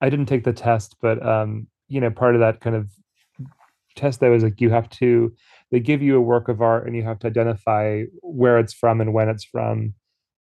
I 0.00 0.10
didn't 0.10 0.26
take 0.26 0.44
the 0.44 0.52
test, 0.52 0.96
but 1.00 1.24
um, 1.26 1.66
you 1.88 2.00
know, 2.00 2.10
part 2.10 2.34
of 2.34 2.40
that 2.40 2.60
kind 2.60 2.76
of 2.76 2.90
test 3.96 4.20
that 4.20 4.28
was 4.28 4.42
like 4.42 4.60
you 4.60 4.70
have 4.70 4.88
to 4.90 5.34
they 5.70 5.80
give 5.80 6.02
you 6.02 6.16
a 6.16 6.20
work 6.20 6.48
of 6.48 6.60
art 6.60 6.86
and 6.86 6.96
you 6.96 7.02
have 7.02 7.18
to 7.18 7.26
identify 7.26 8.04
where 8.22 8.58
it's 8.58 8.72
from 8.72 9.00
and 9.00 9.12
when 9.12 9.28
it's 9.28 9.44
from 9.44 9.94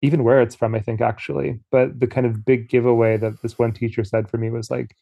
even 0.01 0.23
where 0.23 0.41
it's 0.41 0.55
from 0.55 0.75
i 0.75 0.79
think 0.79 1.01
actually 1.01 1.59
but 1.71 1.99
the 1.99 2.07
kind 2.07 2.25
of 2.25 2.45
big 2.45 2.69
giveaway 2.69 3.17
that 3.17 3.41
this 3.41 3.57
one 3.57 3.71
teacher 3.71 4.03
said 4.03 4.29
for 4.29 4.37
me 4.37 4.49
was 4.49 4.69
like 4.69 4.95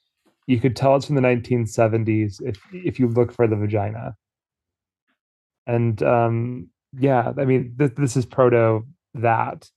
you 0.48 0.60
could 0.60 0.76
tell 0.76 0.96
it's 0.96 1.06
from 1.06 1.16
the 1.16 1.22
1970s 1.22 2.42
if 2.44 2.60
if 2.74 3.00
you 3.00 3.08
look 3.08 3.32
for 3.32 3.48
the 3.48 3.56
vagina. 3.56 4.16
And 5.68 6.02
um 6.04 6.70
yeah 6.98 7.34
i 7.38 7.44
mean 7.44 7.76
th- 7.78 7.96
this 7.96 8.16
is 8.16 8.26
proto 8.26 8.86
that 9.16 9.70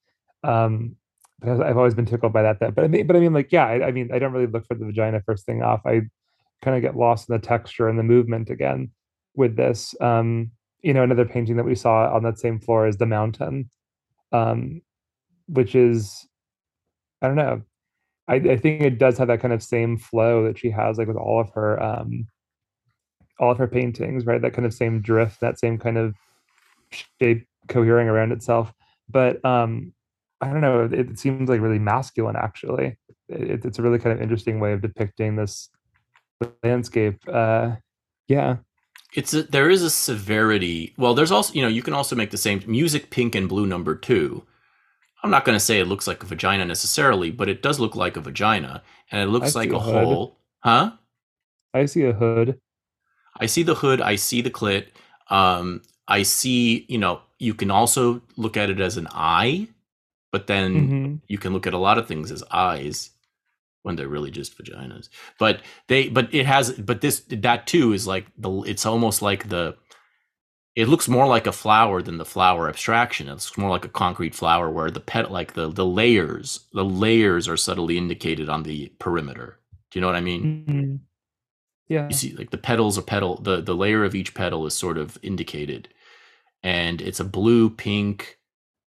um 0.44 0.94
because 1.40 1.58
i've 1.58 1.76
always 1.76 1.94
been 1.94 2.06
tickled 2.06 2.32
by 2.32 2.42
that, 2.42 2.60
that 2.60 2.76
but 2.76 2.84
i 2.84 2.86
mean 2.86 3.08
but 3.08 3.16
i 3.16 3.18
mean 3.18 3.32
like 3.32 3.50
yeah 3.50 3.66
I, 3.66 3.88
I 3.88 3.90
mean 3.90 4.10
i 4.12 4.20
don't 4.20 4.32
really 4.32 4.46
look 4.46 4.64
for 4.68 4.76
the 4.76 4.84
vagina 4.84 5.20
first 5.26 5.44
thing 5.44 5.60
off. 5.60 5.80
I 5.84 6.02
kind 6.62 6.76
of 6.76 6.82
get 6.82 6.96
lost 6.96 7.28
in 7.28 7.34
the 7.34 7.40
texture 7.40 7.88
and 7.88 7.98
the 7.98 8.02
movement 8.02 8.50
again 8.50 8.90
with 9.34 9.56
this. 9.56 9.94
Um, 10.00 10.50
you 10.82 10.94
know, 10.94 11.02
another 11.02 11.24
painting 11.24 11.56
that 11.56 11.64
we 11.64 11.74
saw 11.74 12.12
on 12.14 12.22
that 12.22 12.38
same 12.38 12.60
floor 12.60 12.86
is 12.86 12.96
the 12.96 13.06
mountain, 13.06 13.70
um, 14.32 14.80
which 15.46 15.74
is, 15.74 16.26
I 17.20 17.26
don't 17.26 17.36
know, 17.36 17.62
I, 18.28 18.34
I, 18.34 18.56
think 18.56 18.82
it 18.82 18.98
does 18.98 19.18
have 19.18 19.28
that 19.28 19.40
kind 19.40 19.54
of 19.54 19.62
same 19.62 19.96
flow 19.96 20.44
that 20.44 20.58
she 20.58 20.70
has, 20.70 20.98
like 20.98 21.08
with 21.08 21.16
all 21.16 21.40
of 21.40 21.50
her, 21.54 21.82
um, 21.82 22.26
all 23.40 23.50
of 23.50 23.58
her 23.58 23.66
paintings, 23.66 24.26
right? 24.26 24.40
That 24.40 24.52
kind 24.52 24.66
of 24.66 24.74
same 24.74 25.00
drift, 25.00 25.40
that 25.40 25.58
same 25.58 25.78
kind 25.78 25.96
of 25.96 26.14
shape 27.20 27.46
cohering 27.68 28.08
around 28.08 28.32
itself. 28.32 28.72
But 29.08 29.42
um, 29.44 29.92
I 30.40 30.50
don't 30.50 30.60
know, 30.60 30.84
it, 30.84 30.92
it 30.92 31.18
seems 31.18 31.48
like 31.48 31.60
really 31.60 31.78
masculine. 31.78 32.36
Actually, 32.36 32.98
it, 33.28 33.64
it's 33.64 33.78
a 33.78 33.82
really 33.82 33.98
kind 33.98 34.14
of 34.14 34.22
interesting 34.22 34.60
way 34.60 34.72
of 34.72 34.82
depicting 34.82 35.36
this 35.36 35.70
landscape. 36.62 37.18
Uh, 37.26 37.76
yeah 38.28 38.58
it's 39.14 39.32
a, 39.32 39.42
there 39.42 39.70
is 39.70 39.82
a 39.82 39.90
severity. 39.90 40.94
Well, 40.96 41.14
there's 41.14 41.32
also 41.32 41.54
you 41.54 41.62
know 41.62 41.68
you 41.68 41.82
can 41.82 41.94
also 41.94 42.14
make 42.14 42.30
the 42.30 42.36
same 42.36 42.62
music 42.66 43.10
pink 43.10 43.34
and 43.34 43.48
blue 43.48 43.66
number 43.66 43.94
two. 43.94 44.44
I'm 45.22 45.30
not 45.30 45.44
going 45.44 45.56
to 45.56 45.64
say 45.64 45.80
it 45.80 45.86
looks 45.86 46.06
like 46.06 46.22
a 46.22 46.26
vagina 46.26 46.64
necessarily, 46.64 47.30
but 47.30 47.48
it 47.48 47.62
does 47.62 47.80
look 47.80 47.96
like 47.96 48.16
a 48.16 48.20
vagina, 48.20 48.82
and 49.10 49.20
it 49.20 49.32
looks 49.32 49.54
like 49.54 49.70
a, 49.70 49.76
a 49.76 49.80
hole, 49.80 50.38
huh? 50.60 50.92
I 51.74 51.86
see 51.86 52.04
a 52.04 52.12
hood. 52.12 52.60
I 53.38 53.46
see 53.46 53.62
the 53.62 53.74
hood. 53.74 54.00
I 54.00 54.16
see 54.16 54.40
the 54.42 54.50
clit. 54.50 54.86
Um, 55.28 55.82
I 56.06 56.22
see. 56.22 56.86
You 56.88 56.98
know, 56.98 57.20
you 57.38 57.54
can 57.54 57.70
also 57.70 58.22
look 58.36 58.56
at 58.56 58.70
it 58.70 58.80
as 58.80 58.96
an 58.96 59.08
eye, 59.10 59.68
but 60.32 60.46
then 60.46 60.74
mm-hmm. 60.74 61.14
you 61.26 61.38
can 61.38 61.52
look 61.52 61.66
at 61.66 61.74
a 61.74 61.78
lot 61.78 61.98
of 61.98 62.06
things 62.06 62.30
as 62.30 62.42
eyes 62.50 63.10
when 63.82 63.96
they're 63.96 64.08
really 64.08 64.30
just 64.30 64.56
vaginas. 64.58 65.08
But 65.38 65.62
they 65.88 66.08
but 66.08 66.32
it 66.34 66.46
has 66.46 66.72
but 66.72 67.00
this 67.00 67.20
that 67.28 67.66
too 67.66 67.92
is 67.92 68.06
like 68.06 68.26
the 68.36 68.62
it's 68.62 68.86
almost 68.86 69.22
like 69.22 69.48
the 69.48 69.76
it 70.78 70.86
looks 70.86 71.08
more 71.08 71.26
like 71.26 71.48
a 71.48 71.52
flower 71.52 72.00
than 72.02 72.18
the 72.18 72.24
flower 72.24 72.68
abstraction. 72.68 73.26
It 73.26 73.32
looks 73.32 73.58
more 73.58 73.68
like 73.68 73.84
a 73.84 73.88
concrete 73.88 74.32
flower 74.32 74.70
where 74.70 74.92
the 74.92 75.00
pet 75.00 75.32
like 75.32 75.54
the 75.54 75.68
the 75.68 75.84
layers 75.84 76.60
the 76.72 76.84
layers 76.84 77.48
are 77.48 77.56
subtly 77.56 77.98
indicated 77.98 78.48
on 78.48 78.62
the 78.62 78.92
perimeter. 79.00 79.58
Do 79.90 79.98
you 79.98 80.00
know 80.00 80.06
what 80.06 80.14
I 80.14 80.20
mean? 80.20 80.64
Mm-hmm. 80.68 80.96
Yeah. 81.88 82.06
You 82.06 82.14
see 82.14 82.36
like 82.36 82.50
the 82.50 82.58
petals 82.58 82.96
are 82.96 83.02
petal 83.02 83.38
the 83.38 83.60
the 83.60 83.74
layer 83.74 84.04
of 84.04 84.14
each 84.14 84.34
petal 84.34 84.66
is 84.66 84.74
sort 84.74 84.98
of 84.98 85.18
indicated. 85.20 85.88
And 86.62 87.02
it's 87.02 87.18
a 87.18 87.24
blue 87.24 87.70
pink 87.70 88.38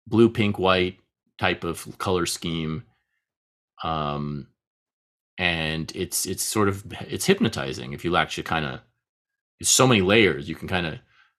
blue 0.09 0.29
pink 0.29 0.59
white 0.59 0.99
type 1.39 1.63
of 1.63 1.99
color 1.99 2.27
scheme 2.27 2.83
um 3.85 4.49
and 5.39 5.93
it's 5.95 6.27
it's 6.27 6.43
sort 6.43 6.69
of 6.69 6.85
it's 7.03 7.27
hypnotizing 7.27 7.93
if 7.93 8.05
you 8.05 8.17
actually 8.17 8.43
kind 8.43 8.65
of 8.65 8.81
it's 9.61 9.71
so 9.71 9.87
many 9.87 10.01
layers 10.01 10.49
you 10.49 10.57
can 10.57 10.67
kind 10.67 10.87
of 10.87 10.99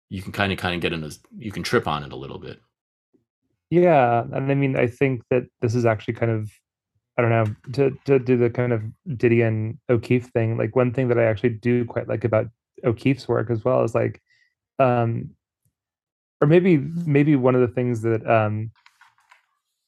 you 0.10 0.22
can 0.22 0.32
kind 0.32 0.52
of 0.52 0.58
kind 0.58 0.76
of 0.76 0.82
get 0.82 0.94
in 0.94 1.04
a 1.04 1.10
you 1.38 1.52
can 1.52 1.64
trip 1.64 1.88
on 1.88 2.04
it 2.04 2.12
a 2.12 2.16
little 2.16 2.40
bit. 2.40 2.62
Yeah 3.70 4.24
and 4.32 4.50
i 4.50 4.56
mean 4.56 4.78
i 4.78 4.88
think 4.88 5.24
that 5.30 5.44
this 5.62 5.76
is 5.76 5.86
actually 5.86 6.14
kind 6.14 6.32
of 6.32 6.50
i 7.18 7.22
don't 7.22 7.32
know 7.32 7.56
to 7.74 7.92
to 8.06 8.18
do 8.18 8.38
the 8.38 8.50
kind 8.50 8.72
of 8.72 8.82
didion 9.10 9.78
o'keeffe 9.90 10.28
thing 10.28 10.58
like 10.58 10.74
one 10.74 10.94
thing 10.94 11.10
that 11.10 11.20
i 11.20 11.26
actually 11.26 11.50
do 11.50 11.84
quite 11.84 12.08
like 12.08 12.24
about 12.24 12.48
o'keeffe's 12.86 13.28
work 13.28 13.50
as 13.50 13.66
well 13.66 13.84
is 13.84 13.94
like 13.94 14.22
um 14.80 15.32
or 16.40 16.48
maybe 16.48 16.78
maybe 16.78 17.36
one 17.36 17.56
of 17.56 17.62
the 17.62 17.68
things 17.68 18.04
that 18.04 18.26
um 18.30 18.72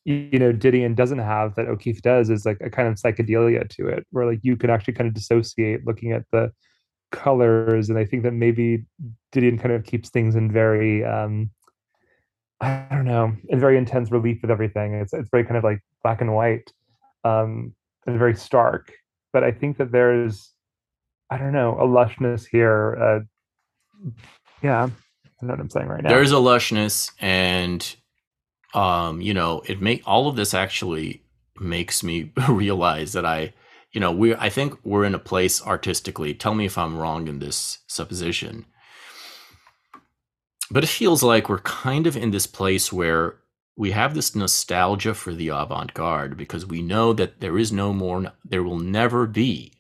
you 0.06 0.40
know 0.40 0.52
Didion 0.52 0.96
doesn't 0.96 1.20
have 1.20 1.56
that 1.56 1.68
O'Keeffe 1.68 2.02
does 2.02 2.30
is 2.30 2.46
like 2.46 2.58
a 2.62 2.70
kind 2.70 2.88
of 2.88 2.96
psychedelia 2.96 3.70
to 3.70 3.88
it, 3.88 4.08
where 4.12 4.26
like 4.26 4.40
you 4.42 4.58
can 4.58 4.70
actually 4.70 4.94
kind 4.94 5.08
of 5.08 5.14
dissociate 5.14 5.86
looking 5.86 6.12
at 6.12 6.24
the 6.32 6.52
colors, 7.12 7.90
and 7.90 7.98
I 7.98 8.06
think 8.06 8.24
that 8.24 8.34
maybe 8.34 8.86
Didion 9.34 9.60
kind 9.60 9.74
of 9.74 9.84
keeps 9.84 10.10
things 10.10 10.36
in 10.36 10.52
very 10.52 11.04
um, 11.04 11.52
I 12.62 12.86
don't 12.92 13.06
know, 13.06 13.36
in 13.48 13.60
very 13.60 13.78
intense 13.78 14.12
relief 14.12 14.42
with 14.42 14.52
everything. 14.52 14.94
It's 14.96 15.14
it's 15.14 15.30
very 15.30 15.44
kind 15.44 15.58
of 15.58 15.64
like 15.64 15.82
black 16.04 16.22
and 16.22 16.34
white, 16.34 16.72
um, 17.24 17.74
and 18.06 18.20
very 18.20 18.36
stark. 18.36 18.92
But 19.32 19.44
I 19.44 19.52
think 19.52 19.78
that 19.78 19.92
there's 19.92 20.54
I 21.30 21.38
don't 21.38 21.54
know 21.54 21.78
a 21.80 21.88
lushness 21.88 22.46
here. 22.46 22.98
Uh, 23.02 24.10
yeah, 24.62 24.90
I 25.42 25.46
know 25.46 25.54
what 25.54 25.60
I'm 25.60 25.70
saying 25.70 25.88
right 25.88 26.04
now. 26.04 26.10
There's 26.10 26.32
a 26.32 26.36
lushness, 26.36 27.12
and 27.20 27.96
um, 28.74 29.22
you 29.22 29.34
know, 29.34 29.62
it 29.66 29.82
make 29.82 30.04
all 30.06 30.28
of 30.28 30.36
this 30.36 30.54
actually 30.54 31.24
makes 31.60 32.04
me 32.04 32.32
realize 32.50 33.14
that 33.14 33.26
I, 33.26 33.54
you 33.92 34.00
know, 34.00 34.12
we 34.12 34.36
I 34.36 34.50
think 34.50 34.78
we're 34.84 35.06
in 35.06 35.16
a 35.16 35.20
place 35.20 35.66
artistically. 35.66 36.34
Tell 36.34 36.54
me 36.54 36.66
if 36.66 36.78
I'm 36.78 36.98
wrong 36.98 37.28
in 37.28 37.40
this 37.40 37.80
supposition. 37.88 38.66
But 40.72 40.84
it 40.84 40.88
feels 40.88 41.24
like 41.24 41.50
we're 41.50 41.60
kind 41.60 42.06
of 42.06 42.16
in 42.16 42.32
this 42.32 42.46
place 42.46 42.94
where 42.94 43.38
we 43.76 43.92
have 43.92 44.14
this 44.14 44.36
nostalgia 44.36 45.14
for 45.14 45.34
the 45.34 45.48
avant-garde 45.48 46.38
because 46.38 46.66
we 46.66 46.82
know 46.82 47.14
that 47.14 47.40
there 47.40 47.58
is 47.58 47.72
no 47.72 47.94
more 47.94 48.34
there 48.46 48.62
will 48.62 48.78
never 48.78 49.26
be 49.26 49.74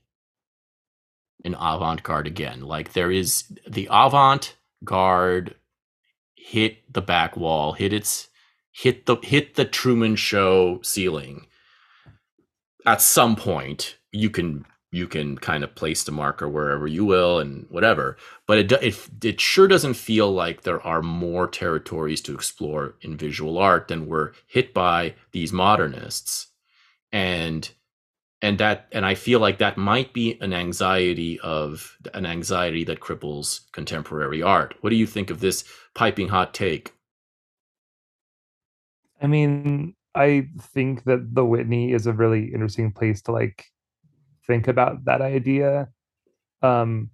an 1.45 1.53
avant-garde 1.53 2.26
again. 2.26 2.62
Like 2.62 2.93
there 2.93 3.12
is 3.12 3.43
the 3.68 3.88
avant-garde 3.91 5.55
hit 6.36 6.91
the 6.91 7.01
back 7.01 7.38
wall, 7.38 7.74
hit 7.74 7.93
its 7.93 8.30
hit 8.72 9.05
the 9.05 9.18
hit 9.18 9.55
the 9.55 9.66
Truman 9.66 10.16
Show 10.16 10.80
ceiling. 10.82 11.45
At 12.86 13.01
some 13.01 13.36
point, 13.36 13.97
you 14.12 14.30
can 14.30 14.66
you 14.91 15.07
can 15.07 15.38
kind 15.38 15.64
of 15.64 15.76
place 15.76 16.03
the 16.03 16.12
marker 16.12 16.49
wherever 16.49 16.88
you 16.88 17.05
will 17.05 17.39
and 17.39 17.66
whatever. 17.70 18.18
But 18.47 18.60
it 18.60 18.72
it 18.72 19.10
it 19.24 19.41
sure 19.41 19.68
doesn't 19.68 19.93
feel 19.95 20.32
like 20.32 20.64
there 20.64 20.82
are 20.82 21.01
more 21.01 21.47
territories 21.47 22.22
to 22.22 22.34
explore 22.36 22.95
in 23.01 23.18
visual 23.18 23.57
art 23.57 23.88
than 23.88 24.07
we're 24.07 24.34
hit 24.47 24.74
by 24.74 25.16
these 25.32 25.53
modernists, 25.53 26.47
and 27.12 27.70
and 28.41 28.57
that 28.60 28.88
and 28.91 29.05
I 29.05 29.16
feel 29.16 29.39
like 29.39 29.60
that 29.60 29.78
might 29.78 30.14
be 30.14 30.38
an 30.41 30.53
anxiety 30.53 31.39
of 31.41 31.97
an 32.14 32.26
anxiety 32.26 32.84
that 32.86 33.01
cripples 33.01 33.72
contemporary 33.74 34.41
art. 34.41 34.76
What 34.82 34.89
do 34.91 34.95
you 34.95 35.07
think 35.07 35.30
of 35.30 35.39
this 35.39 35.66
piping 35.93 36.30
hot 36.30 36.53
take? 36.53 36.93
I 39.22 39.28
mean, 39.28 39.95
I 40.16 40.47
think 40.60 41.03
that 41.03 41.36
the 41.36 41.45
Whitney 41.45 41.93
is 41.93 42.07
a 42.07 42.14
really 42.14 42.53
interesting 42.53 42.91
place 42.91 43.22
to 43.24 43.32
like 43.32 43.66
think 44.50 44.68
about 44.68 45.06
that 45.06 45.22
idea. 45.22 45.88
Um, 46.62 47.12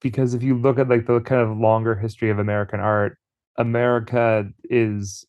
because 0.00 0.32
if 0.32 0.42
you 0.42 0.56
look 0.56 0.78
at 0.78 0.88
like 0.88 1.06
the 1.06 1.20
kind 1.20 1.42
of 1.42 1.58
longer 1.58 1.94
history 1.94 2.30
of 2.30 2.38
American 2.38 2.80
art, 2.80 3.18
America 3.58 4.48
is 4.64 5.26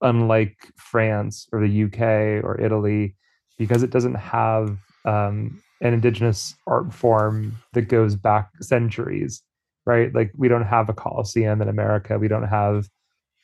unlike 0.00 0.56
France 0.76 1.46
or 1.52 1.60
the 1.60 1.84
UK 1.84 2.44
or 2.44 2.60
Italy 2.60 3.14
because 3.56 3.84
it 3.84 3.90
doesn't 3.90 4.16
have 4.16 4.76
um, 5.04 5.62
an 5.80 5.94
indigenous 5.94 6.56
art 6.66 6.92
form 6.92 7.56
that 7.74 7.82
goes 7.82 8.16
back 8.16 8.50
centuries, 8.60 9.42
right? 9.86 10.12
Like 10.12 10.32
we 10.36 10.48
don't 10.48 10.66
have 10.66 10.88
a 10.88 10.94
Colosseum 10.94 11.62
in 11.62 11.68
America. 11.68 12.18
We 12.18 12.28
don't 12.28 12.48
have 12.48 12.88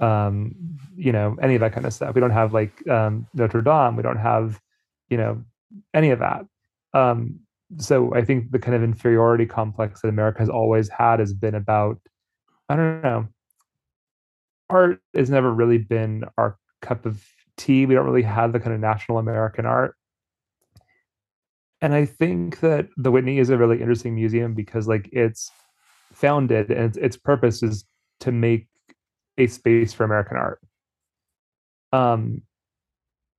um, 0.00 0.54
you 0.96 1.12
know, 1.12 1.36
any 1.42 1.54
of 1.54 1.60
that 1.60 1.72
kind 1.72 1.86
of 1.86 1.92
stuff. 1.92 2.14
We 2.14 2.20
don't 2.20 2.30
have 2.30 2.52
like 2.52 2.86
um, 2.88 3.26
Notre 3.34 3.62
Dame. 3.62 3.96
We 3.96 4.02
don't 4.02 4.18
have, 4.18 4.60
you 5.08 5.16
know, 5.16 5.42
any 5.94 6.10
of 6.10 6.20
that. 6.20 6.46
Um, 6.94 7.40
so 7.76 8.14
I 8.14 8.24
think 8.24 8.50
the 8.50 8.58
kind 8.58 8.74
of 8.74 8.82
inferiority 8.82 9.46
complex 9.46 10.00
that 10.00 10.08
America 10.08 10.38
has 10.40 10.48
always 10.48 10.88
had 10.88 11.20
has 11.20 11.34
been 11.34 11.54
about, 11.54 11.98
I 12.68 12.76
don't 12.76 13.02
know, 13.02 13.28
art 14.70 15.00
has 15.14 15.30
never 15.30 15.52
really 15.52 15.78
been 15.78 16.24
our 16.38 16.56
cup 16.80 17.06
of 17.06 17.22
tea. 17.56 17.86
We 17.86 17.94
don't 17.94 18.06
really 18.06 18.22
have 18.22 18.52
the 18.52 18.60
kind 18.60 18.74
of 18.74 18.80
national 18.80 19.18
American 19.18 19.66
art. 19.66 19.94
And 21.80 21.94
I 21.94 22.06
think 22.06 22.60
that 22.60 22.88
the 22.96 23.10
Whitney 23.10 23.38
is 23.38 23.50
a 23.50 23.58
really 23.58 23.80
interesting 23.80 24.14
museum 24.14 24.54
because 24.54 24.88
like 24.88 25.08
it's 25.12 25.50
founded 26.12 26.70
and 26.70 26.86
its, 26.86 26.96
its 26.96 27.16
purpose 27.16 27.62
is 27.62 27.84
to 28.20 28.32
make 28.32 28.66
a 29.36 29.46
space 29.46 29.92
for 29.92 30.04
American 30.04 30.36
art. 30.36 30.60
Um, 31.92 32.42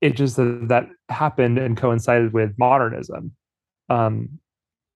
it 0.02 0.16
just 0.16 0.38
that, 0.38 0.68
that 0.70 0.88
happened 1.10 1.58
and 1.58 1.76
coincided 1.76 2.32
with 2.32 2.58
modernism. 2.58 3.34
Um, 3.90 4.40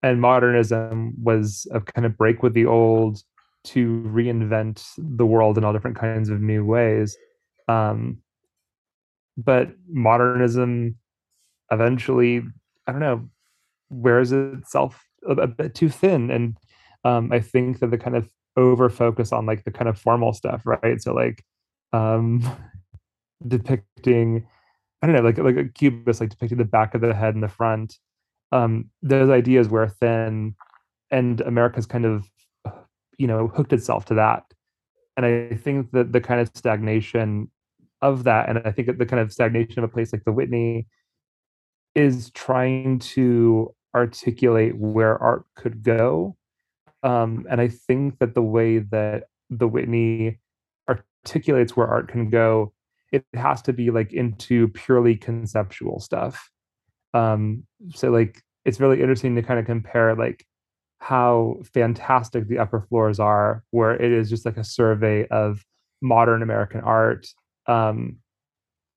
and 0.01 0.19
modernism 0.19 1.13
was 1.21 1.65
a 1.71 1.79
kind 1.79 2.05
of 2.05 2.17
break 2.17 2.43
with 2.43 2.53
the 2.53 2.65
old 2.65 3.21
to 3.65 4.03
reinvent 4.07 4.83
the 4.97 5.25
world 5.25 5.57
in 5.57 5.63
all 5.63 5.73
different 5.73 5.97
kinds 5.97 6.29
of 6.29 6.41
new 6.41 6.65
ways. 6.65 7.17
Um, 7.67 8.17
but 9.37 9.69
modernism 9.89 10.97
eventually, 11.71 12.43
I 12.87 12.91
don't 12.91 13.01
know, 13.01 13.29
wears 13.89 14.31
itself 14.31 15.03
a, 15.27 15.33
a 15.33 15.47
bit 15.47 15.75
too 15.75 15.89
thin. 15.89 16.29
And 16.29 16.57
um, 17.05 17.31
I 17.31 17.39
think 17.39 17.79
that 17.79 17.91
the 17.91 17.97
kind 17.97 18.15
of 18.15 18.29
over 18.57 18.89
focus 18.89 19.31
on 19.31 19.45
like 19.45 19.63
the 19.63 19.71
kind 19.71 19.89
of 19.89 19.97
formal 19.97 20.33
stuff, 20.33 20.63
right? 20.65 21.01
So 21.01 21.13
like 21.13 21.43
um 21.91 22.41
depicting 23.47 24.47
I 25.01 25.07
don't 25.07 25.15
know, 25.15 25.21
like 25.21 25.37
like 25.37 25.57
a 25.57 25.67
cubist 25.67 26.21
like 26.21 26.29
depicting 26.29 26.57
the 26.57 26.65
back 26.65 26.95
of 26.95 27.01
the 27.01 27.13
head 27.13 27.33
and 27.33 27.43
the 27.43 27.47
front. 27.47 27.97
Um, 28.53 28.89
those 29.01 29.29
ideas 29.29 29.67
wear 29.67 29.87
thin 29.87 30.55
and 31.11 31.41
America's 31.41 31.85
kind 31.85 32.05
of 32.05 32.25
you 33.17 33.27
know 33.27 33.47
hooked 33.47 33.73
itself 33.73 34.05
to 34.05 34.13
that. 34.15 34.43
And 35.17 35.25
I 35.25 35.55
think 35.55 35.91
that 35.91 36.11
the 36.11 36.21
kind 36.21 36.41
of 36.41 36.49
stagnation 36.55 37.49
of 38.01 38.23
that, 38.25 38.49
and 38.49 38.59
I 38.65 38.71
think 38.71 38.97
the 38.97 39.05
kind 39.05 39.21
of 39.21 39.31
stagnation 39.31 39.79
of 39.79 39.89
a 39.89 39.93
place 39.93 40.11
like 40.11 40.23
the 40.25 40.31
Whitney 40.31 40.87
is 41.95 42.31
trying 42.31 42.99
to 42.99 43.73
articulate 43.95 44.77
where 44.77 45.21
art 45.21 45.45
could 45.55 45.83
go 45.83 46.35
um, 47.03 47.45
and 47.49 47.59
I 47.59 47.67
think 47.67 48.19
that 48.19 48.33
the 48.33 48.41
way 48.41 48.79
that 48.79 49.25
the 49.49 49.67
Whitney 49.67 50.39
articulates 50.89 51.75
where 51.75 51.87
art 51.87 52.07
can 52.07 52.29
go, 52.29 52.73
it 53.11 53.25
has 53.33 53.61
to 53.63 53.73
be 53.73 53.91
like 53.91 54.13
into 54.13 54.69
purely 54.69 55.15
conceptual 55.15 55.99
stuff. 55.99 56.49
Um, 57.13 57.63
so 57.93 58.09
like 58.09 58.41
it's 58.65 58.79
really 58.79 59.01
interesting 59.01 59.35
to 59.35 59.43
kind 59.43 59.59
of 59.59 59.65
compare 59.65 60.15
like 60.15 60.45
how 60.99 61.57
fantastic 61.73 62.47
the 62.47 62.59
upper 62.59 62.81
floors 62.81 63.19
are, 63.19 63.63
where 63.71 63.93
it 63.93 64.11
is 64.11 64.29
just 64.29 64.45
like 64.45 64.57
a 64.57 64.63
survey 64.63 65.27
of 65.27 65.63
modern 66.01 66.41
American 66.41 66.81
art. 66.81 67.27
Um, 67.67 68.17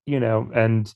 you 0.06 0.20
know, 0.20 0.48
and 0.54 0.92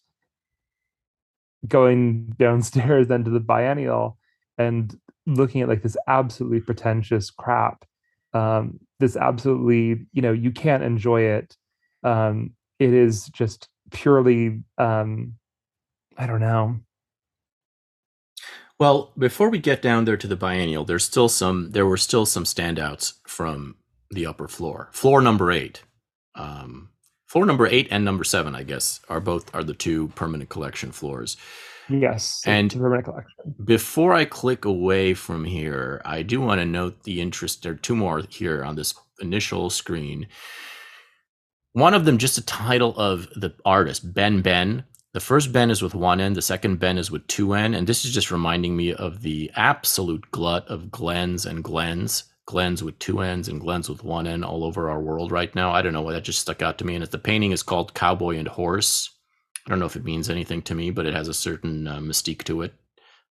going 1.67 2.27
downstairs 2.39 3.09
then 3.09 3.25
to 3.25 3.31
the 3.31 3.41
biennial 3.41 4.19
and 4.59 4.99
looking 5.27 5.61
at 5.61 5.69
like 5.69 5.83
this 5.83 5.97
absolutely 6.09 6.61
pretentious 6.61 7.31
crap 7.31 7.85
um 8.33 8.79
this 9.01 9.17
absolutely 9.17 10.07
you 10.13 10.23
know 10.23 10.33
you 10.33 10.51
can't 10.51 10.83
enjoy 10.83 11.21
it 11.21 11.57
um 12.05 12.51
it 12.79 12.93
is 12.93 13.27
just 13.27 13.69
purely 13.91 14.63
um 14.79 15.35
i 16.17 16.27
don't 16.27 16.41
know 16.41 16.79
well 18.81 19.13
before 19.17 19.49
we 19.49 19.59
get 19.59 19.81
down 19.81 20.05
there 20.05 20.17
to 20.17 20.27
the 20.27 20.37
biennial 20.37 20.85
there's 20.85 21.05
still 21.05 21.29
some 21.29 21.71
there 21.71 21.87
were 21.87 21.97
still 21.97 22.27
some 22.27 22.45
standouts 22.45 23.15
from 23.27 23.77
the 24.11 24.27
upper 24.27 24.49
floor 24.49 24.89
floor 24.93 25.21
number 25.21 25.53
eight 25.53 25.83
um 26.35 26.89
floor 27.29 27.47
number 27.47 27.69
eight 27.69 27.87
and 27.93 28.05
number 28.05 28.25
seven 28.25 28.57
i 28.57 28.65
guess 28.65 28.99
are 29.09 29.21
both 29.21 29.55
are 29.55 29.63
the 29.63 29.75
two 29.75 30.09
permanent 30.09 30.51
collection 30.51 30.91
floors 30.91 31.37
Yes, 31.91 32.43
and 32.47 32.73
permanent 32.73 33.05
collection. 33.05 33.55
Before 33.65 34.15
I 34.15 34.25
click 34.25 34.65
away 34.65 35.15
from 35.15 35.45
here, 35.45 36.01
I 36.05 36.23
do 36.23 36.41
want 36.41 36.61
to 36.61 36.65
note 36.65 37.03
the 37.03 37.21
interest. 37.21 37.63
There 37.63 37.73
are 37.73 37.77
two 37.77 37.97
more 37.97 38.23
here 38.29 38.65
on 38.65 38.77
this 38.77 38.95
initial 39.21 39.71
screen. 39.71 40.29
One 41.73 41.95
of 41.95 42.05
them, 42.05 42.19
just 42.19 42.39
a 42.39 42.47
title 42.47 42.97
of 42.97 43.29
the 43.35 43.55
artist, 43.65 44.13
Ben 44.15 44.41
Benn. 44.41 44.85
The 45.13 45.21
first 45.21 45.53
bend 45.53 45.73
is 45.73 45.83
with 45.83 45.95
one 45.95 46.21
N, 46.21 46.35
the 46.35 46.43
second 46.43 46.79
bend 46.79 46.99
is 46.99 47.11
with 47.11 47.27
two 47.27 47.55
N. 47.55 47.75
And 47.75 47.87
this 47.87 48.05
is 48.05 48.15
just 48.15 48.31
reminding 48.31 48.77
me 48.77 48.95
of 48.95 49.23
the 49.23 49.51
absolute 49.57 50.31
glut 50.31 50.69
of 50.69 50.91
Glens 50.91 51.47
and 51.47 51.65
Glens. 51.65 52.25
Glens 52.47 52.83
with 52.83 52.99
two 52.99 53.21
N's 53.21 53.49
and 53.49 53.61
Glens 53.61 53.89
with 53.89 54.05
one 54.05 54.27
N 54.27 54.45
all 54.45 54.65
over 54.65 54.89
our 54.89 55.01
world 55.01 55.33
right 55.33 55.53
now. 55.55 55.73
I 55.73 55.83
don't 55.83 55.93
know 55.93 56.03
why 56.03 56.13
that 56.13 56.25
just 56.25 56.41
stuck 56.41 56.63
out 56.63 56.79
to 56.79 56.85
me. 56.85 56.95
And 56.95 57.03
if 57.03 57.11
the 57.11 57.19
painting 57.19 57.51
is 57.53 57.63
called 57.63 57.95
Cowboy 57.95 58.37
and 58.39 58.49
Horse. 58.49 59.11
I 59.67 59.71
don't 59.71 59.79
know 59.79 59.87
if 59.87 59.97
it 59.97 60.05
means 60.05 60.31
anything 60.31 60.63
to 60.63 60.75
me, 60.75 60.91
but 60.91 61.07
it 61.07 61.15
has 61.15 61.29
a 61.29 61.35
certain 61.35 61.87
uh, 61.87 61.99
mystique 61.99 62.45
to 62.45 62.63
it. 62.63 62.75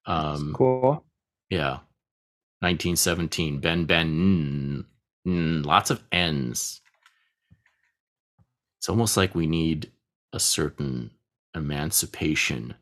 Um, 0.06 0.54
cool. 0.56 1.06
Yeah. 1.50 1.80
1917. 2.60 3.60
Ben 3.60 3.86
Benn. 3.86 4.86
Mm, 5.26 5.32
mm, 5.32 5.66
lots 5.66 5.90
of 5.90 6.04
N's. 6.12 6.82
It's 8.78 8.90
almost 8.90 9.18
like 9.18 9.34
we 9.34 9.48
need 9.48 9.92
a 10.34 10.40
certain 10.40 11.12
emancipation 11.56 12.76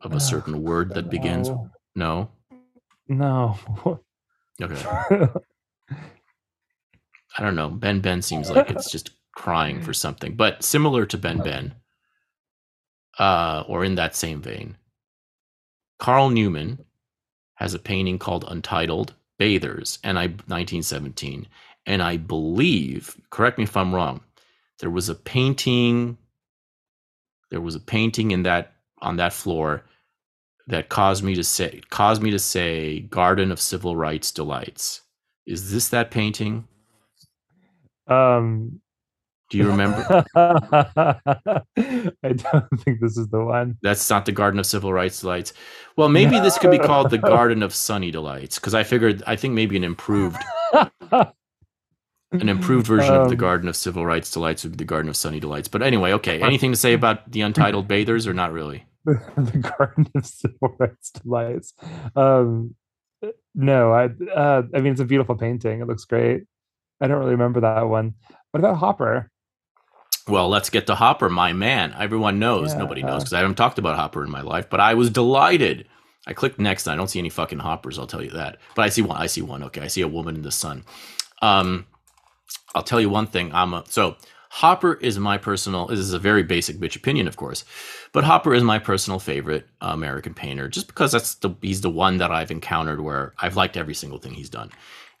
of 0.00 0.12
a 0.12 0.20
certain 0.20 0.62
word 0.62 0.94
that 0.94 1.10
begins? 1.10 1.48
no. 1.48 1.70
No. 1.94 2.30
No. 3.08 4.00
Okay. 4.60 4.74
I 7.38 7.42
don't 7.42 7.54
know. 7.54 7.68
Ben 7.70 8.00
Benn 8.00 8.22
seems 8.22 8.50
like 8.50 8.70
it's 8.70 8.90
just 8.90 9.10
crying 9.32 9.80
for 9.80 9.92
something, 9.94 10.34
but 10.34 10.64
similar 10.64 11.06
to 11.06 11.16
Ben 11.16 11.38
Benn, 11.38 11.74
uh, 13.18 13.62
or 13.68 13.84
in 13.84 13.94
that 13.94 14.16
same 14.16 14.42
vein, 14.42 14.76
Carl 15.98 16.30
Newman 16.30 16.84
has 17.54 17.74
a 17.74 17.78
painting 17.78 18.18
called 18.18 18.44
Untitled 18.48 19.14
Bathers, 19.38 20.00
and 20.02 20.18
I 20.18 20.26
1917, 20.26 21.46
and 21.86 22.02
I 22.02 22.16
believe, 22.16 23.16
correct 23.30 23.58
me 23.58 23.64
if 23.64 23.76
I'm 23.76 23.94
wrong, 23.94 24.20
there 24.80 24.90
was 24.90 25.08
a 25.08 25.14
painting. 25.14 26.18
There 27.50 27.60
was 27.60 27.74
a 27.74 27.80
painting 27.80 28.30
in 28.30 28.42
that 28.42 28.74
on 29.00 29.16
that 29.16 29.32
floor 29.32 29.84
that 30.66 30.88
caused 30.88 31.24
me 31.24 31.34
to 31.34 31.44
say 31.44 31.80
caused 31.90 32.22
me 32.22 32.30
to 32.30 32.38
say 32.38 33.00
Garden 33.00 33.50
of 33.50 33.60
Civil 33.60 33.96
Rights 33.96 34.30
Delights. 34.30 35.02
Is 35.46 35.72
this 35.72 35.88
that 35.88 36.10
painting? 36.10 36.68
um 38.06 38.80
Do 39.50 39.58
you 39.58 39.66
remember? 39.66 40.24
I 40.36 41.22
don't 42.22 42.80
think 42.80 43.00
this 43.00 43.16
is 43.16 43.28
the 43.28 43.42
one. 43.42 43.78
That's 43.82 44.08
not 44.10 44.26
the 44.26 44.32
Garden 44.32 44.60
of 44.60 44.66
Civil 44.66 44.92
Rights 44.92 45.20
Delights. 45.22 45.54
Well, 45.96 46.10
maybe 46.10 46.38
this 46.38 46.58
could 46.58 46.70
be 46.70 46.78
called 46.78 47.10
the 47.10 47.18
Garden 47.34 47.62
of 47.62 47.74
Sunny 47.74 48.10
Delights 48.10 48.58
because 48.58 48.74
I 48.74 48.84
figured 48.84 49.22
I 49.26 49.36
think 49.36 49.54
maybe 49.54 49.76
an 49.76 49.84
improved 49.84 50.42
an 52.32 52.48
improved 52.48 52.86
version 52.86 53.14
of 53.14 53.28
the 53.28 53.34
Um, 53.34 53.38
Garden 53.38 53.68
of 53.68 53.76
Civil 53.76 54.04
Rights 54.04 54.30
Delights 54.30 54.62
would 54.62 54.72
be 54.72 54.76
the 54.78 54.84
Garden 54.84 55.08
of 55.08 55.16
Sunny 55.16 55.40
Delights. 55.40 55.68
But 55.68 55.82
anyway, 55.82 56.12
okay. 56.12 56.40
Anything 56.42 56.72
to 56.72 56.76
say 56.76 56.92
about 56.92 57.30
the 57.30 57.40
Untitled 57.40 57.88
Bathers 57.88 58.26
or 58.26 58.34
not 58.34 58.52
really? 58.52 58.84
the 59.04 59.72
Garden 59.78 60.08
of 60.14 60.26
Civil 60.26 60.76
Rights 60.78 61.10
Delights. 61.10 61.74
Um, 62.14 62.74
no, 63.54 63.92
I 63.92 64.04
uh, 64.30 64.62
I 64.74 64.80
mean 64.80 64.92
it's 64.92 65.00
a 65.00 65.06
beautiful 65.06 65.36
painting. 65.36 65.80
It 65.80 65.86
looks 65.88 66.04
great. 66.04 66.44
I 67.00 67.06
don't 67.06 67.18
really 67.18 67.32
remember 67.32 67.60
that 67.60 67.88
one. 67.88 68.14
What 68.50 68.60
about 68.60 68.76
Hopper? 68.76 69.30
Well, 70.28 70.48
let's 70.48 70.68
get 70.68 70.86
to 70.88 70.94
Hopper, 70.94 71.30
my 71.30 71.54
man. 71.54 71.94
Everyone 71.98 72.38
knows. 72.38 72.72
Yeah. 72.72 72.80
Nobody 72.80 73.02
knows 73.02 73.22
because 73.22 73.32
I 73.32 73.38
haven't 73.38 73.54
talked 73.54 73.78
about 73.78 73.96
Hopper 73.96 74.22
in 74.22 74.30
my 74.30 74.42
life, 74.42 74.68
but 74.68 74.80
I 74.80 74.94
was 74.94 75.10
delighted. 75.10 75.86
I 76.26 76.34
clicked 76.34 76.58
next 76.58 76.86
and 76.86 76.92
I 76.92 76.96
don't 76.96 77.08
see 77.08 77.18
any 77.18 77.30
fucking 77.30 77.60
hoppers, 77.60 77.98
I'll 77.98 78.06
tell 78.06 78.22
you 78.22 78.30
that. 78.32 78.58
But 78.74 78.82
I 78.82 78.90
see 78.90 79.00
one. 79.00 79.16
I 79.16 79.26
see 79.26 79.40
one. 79.40 79.62
Okay. 79.64 79.80
I 79.80 79.86
see 79.86 80.02
a 80.02 80.08
woman 80.08 80.34
in 80.34 80.42
the 80.42 80.52
sun. 80.52 80.84
Um, 81.40 81.86
I'll 82.74 82.82
tell 82.82 83.00
you 83.00 83.10
one 83.10 83.26
thing. 83.26 83.52
I'm 83.52 83.74
a, 83.74 83.84
so 83.88 84.16
Hopper 84.50 84.94
is 84.94 85.18
my 85.18 85.38
personal, 85.38 85.86
this 85.86 85.98
is 85.98 86.12
a 86.12 86.18
very 86.18 86.42
basic 86.42 86.76
bitch 86.78 86.96
opinion, 86.96 87.28
of 87.28 87.36
course, 87.36 87.64
but 88.12 88.24
Hopper 88.24 88.54
is 88.54 88.62
my 88.62 88.78
personal 88.78 89.18
favorite 89.18 89.66
American 89.80 90.34
painter 90.34 90.68
just 90.68 90.86
because 90.86 91.12
that's 91.12 91.34
the, 91.36 91.50
he's 91.60 91.80
the 91.80 91.90
one 91.90 92.18
that 92.18 92.30
I've 92.30 92.50
encountered 92.50 93.00
where 93.00 93.34
I've 93.38 93.56
liked 93.56 93.76
every 93.76 93.94
single 93.94 94.18
thing 94.18 94.34
he's 94.34 94.50
done. 94.50 94.70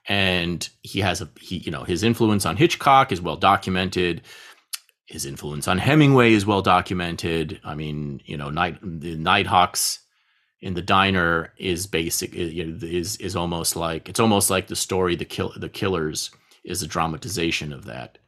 And 0.06 0.66
he 0.82 1.00
has 1.00 1.20
a, 1.20 1.28
he, 1.38 1.58
you 1.58 1.70
know, 1.70 1.84
his 1.84 2.02
influence 2.02 2.46
on 2.46 2.56
Hitchcock 2.56 3.12
is 3.12 3.20
well 3.20 3.36
documented 3.36 4.22
his 5.08 5.24
influence 5.24 5.66
on 5.66 5.78
Hemingway 5.78 6.34
is 6.34 6.44
well 6.44 6.60
documented. 6.60 7.60
I 7.64 7.74
mean, 7.74 8.20
you 8.26 8.36
know, 8.36 8.50
night 8.50 8.78
the 8.82 9.16
Nighthawks 9.16 10.00
in 10.60 10.74
the 10.74 10.82
diner 10.82 11.52
is 11.56 11.86
basic 11.86 12.34
is 12.34 13.16
is 13.16 13.34
almost 13.34 13.74
like 13.74 14.08
it's 14.08 14.20
almost 14.20 14.50
like 14.50 14.66
the 14.66 14.76
story 14.76 15.16
the 15.16 15.24
kill 15.24 15.52
the 15.56 15.68
killers 15.68 16.30
is 16.68 16.82
a 16.82 16.86
dramatization 16.86 17.72
of 17.72 17.86
that. 17.86 18.18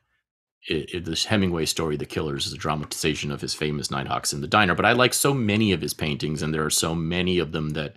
It, 0.69 0.95
it, 0.95 1.05
this 1.05 1.27
Hemingway 1.27 1.67
story, 1.67 1.97
The 1.97 2.07
Killers, 2.07 2.47
is 2.47 2.53
a 2.53 2.59
dramatization 2.59 3.31
of 3.31 3.41
his 3.41 3.55
famous 3.55 3.91
Nighthawks 3.91 4.33
in 4.33 4.41
the 4.41 4.47
Diner. 4.47 4.75
But 4.75 4.87
I 4.87 4.93
like 4.93 5.15
so 5.15 5.33
many 5.33 5.73
of 5.73 5.81
his 5.81 5.95
paintings, 5.95 6.43
and 6.43 6.53
there 6.53 6.65
are 6.65 6.71
so 6.71 6.95
many 6.95 7.39
of 7.39 7.53
them 7.53 7.71
that 7.71 7.95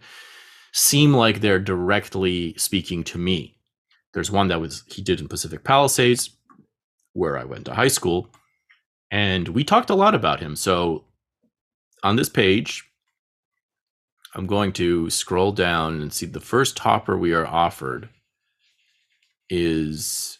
seem 0.74 1.14
like 1.14 1.40
they're 1.40 1.60
directly 1.60 2.54
speaking 2.58 3.04
to 3.06 3.18
me. 3.18 3.58
There's 4.14 4.32
one 4.32 4.50
that 4.50 4.62
was 4.62 4.84
he 4.88 5.02
did 5.02 5.20
in 5.20 5.28
Pacific 5.28 5.64
Palisades, 5.64 6.30
where 7.14 7.38
I 7.38 7.44
went 7.44 7.66
to 7.66 7.74
high 7.74 7.88
school, 7.88 8.30
and 9.12 9.48
we 9.50 9.64
talked 9.64 9.90
a 9.90 9.96
lot 9.96 10.16
about 10.16 10.40
him. 10.40 10.56
So 10.56 11.06
on 12.04 12.16
this 12.16 12.30
page, 12.30 12.84
I'm 14.36 14.48
going 14.48 14.74
to 14.74 15.10
scroll 15.10 15.52
down 15.52 16.02
and 16.02 16.12
see 16.12 16.26
the 16.26 16.40
first 16.40 16.80
hopper 16.80 17.18
we 17.18 17.34
are 17.34 17.46
offered 17.46 18.10
is 19.50 20.40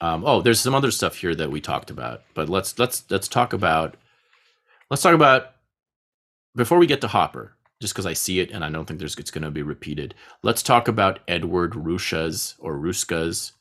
um, 0.00 0.24
oh 0.24 0.40
there's 0.40 0.60
some 0.60 0.74
other 0.74 0.90
stuff 0.90 1.16
here 1.16 1.34
that 1.34 1.50
we 1.50 1.60
talked 1.60 1.90
about 1.90 2.22
but 2.34 2.48
let's 2.48 2.78
let's 2.78 3.04
let's 3.10 3.28
talk 3.28 3.52
about 3.52 3.96
let's 4.90 5.02
talk 5.02 5.14
about 5.14 5.52
before 6.54 6.78
we 6.78 6.86
get 6.86 7.00
to 7.00 7.08
hopper 7.08 7.54
just 7.80 7.94
because 7.94 8.06
i 8.06 8.12
see 8.12 8.40
it 8.40 8.50
and 8.50 8.64
i 8.64 8.70
don't 8.70 8.86
think 8.86 8.98
there's 8.98 9.16
it's 9.16 9.30
going 9.30 9.42
to 9.42 9.50
be 9.50 9.62
repeated 9.62 10.14
let's 10.42 10.62
talk 10.62 10.88
about 10.88 11.20
edward 11.28 11.72
ruscha's 11.72 12.54
or 12.58 12.76
ruska's 12.76 13.52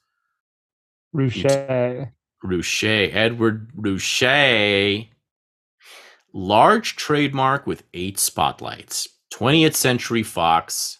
Ruscha. 1.15 2.11
Ruscha, 2.43 3.13
Edward 3.13 3.71
Ruscha, 3.75 5.07
large 6.33 6.95
trademark 6.95 7.65
with 7.65 7.83
eight 7.93 8.19
spotlights. 8.19 9.07
20th 9.33 9.75
Century 9.75 10.23
Fox. 10.23 10.99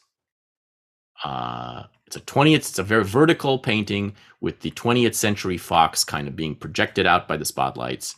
Uh, 1.24 1.84
it's 2.08 2.16
a 2.16 2.22
20th. 2.22 2.56
It's 2.56 2.80
a 2.80 2.84
very 2.84 3.04
vertical 3.04 3.60
painting 3.60 4.16
with 4.40 4.62
the 4.62 4.72
20th 4.72 5.14
Century 5.14 5.58
Fox 5.58 6.06
kind 6.06 6.28
of 6.28 6.38
being 6.38 6.56
projected 6.56 7.06
out 7.06 7.28
by 7.28 7.36
the 7.36 7.44
spotlights 7.44 8.16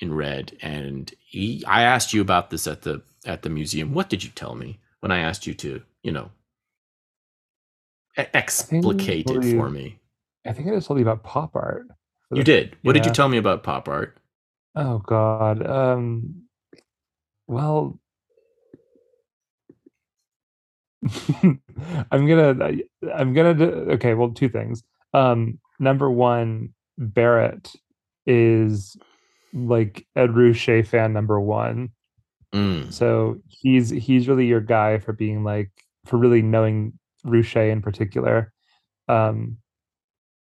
in 0.00 0.12
red. 0.12 0.56
And 0.60 1.10
he, 1.24 1.64
I 1.66 1.82
asked 1.82 2.12
you 2.12 2.20
about 2.20 2.50
this 2.50 2.66
at 2.66 2.82
the 2.82 3.02
at 3.24 3.42
the 3.42 3.48
museum. 3.48 3.94
What 3.94 4.10
did 4.10 4.24
you 4.24 4.30
tell 4.30 4.56
me 4.56 4.80
when 5.00 5.12
I 5.12 5.20
asked 5.20 5.46
you 5.46 5.54
to, 5.54 5.80
you 6.02 6.10
know, 6.10 6.30
explicate 8.16 9.30
it 9.30 9.56
for 9.56 9.70
me? 9.70 10.00
I 10.44 10.52
think 10.52 10.66
I 10.66 10.72
just 10.72 10.88
told 10.88 10.98
you 10.98 11.04
about 11.04 11.22
pop 11.22 11.54
art. 11.54 11.86
You 12.32 12.38
the- 12.38 12.44
did. 12.44 12.76
What 12.82 12.94
did 12.94 13.06
you 13.06 13.12
tell 13.12 13.28
me 13.28 13.38
about 13.38 13.62
pop 13.62 13.88
art? 13.88 14.18
Oh 14.74 14.98
God. 14.98 15.64
Um. 15.64 16.42
Well. 17.46 18.00
I'm 22.10 22.26
gonna. 22.26 22.72
I'm 23.14 23.32
gonna. 23.34 23.54
do- 23.54 23.90
Okay. 23.92 24.14
Well, 24.14 24.30
two 24.30 24.48
things. 24.48 24.82
Um. 25.12 25.58
Number 25.78 26.10
one, 26.10 26.74
Barrett 26.96 27.72
is 28.26 28.96
like 29.52 30.06
Ed 30.14 30.30
Ruscha 30.30 30.86
fan 30.86 31.12
number 31.12 31.40
one. 31.40 31.90
Mm. 32.54 32.92
So 32.92 33.38
he's 33.48 33.90
he's 33.90 34.28
really 34.28 34.46
your 34.46 34.60
guy 34.60 34.98
for 34.98 35.12
being 35.12 35.42
like 35.42 35.70
for 36.06 36.18
really 36.18 36.42
knowing 36.42 36.98
Ruscha 37.26 37.70
in 37.70 37.82
particular. 37.82 38.52
Um. 39.08 39.58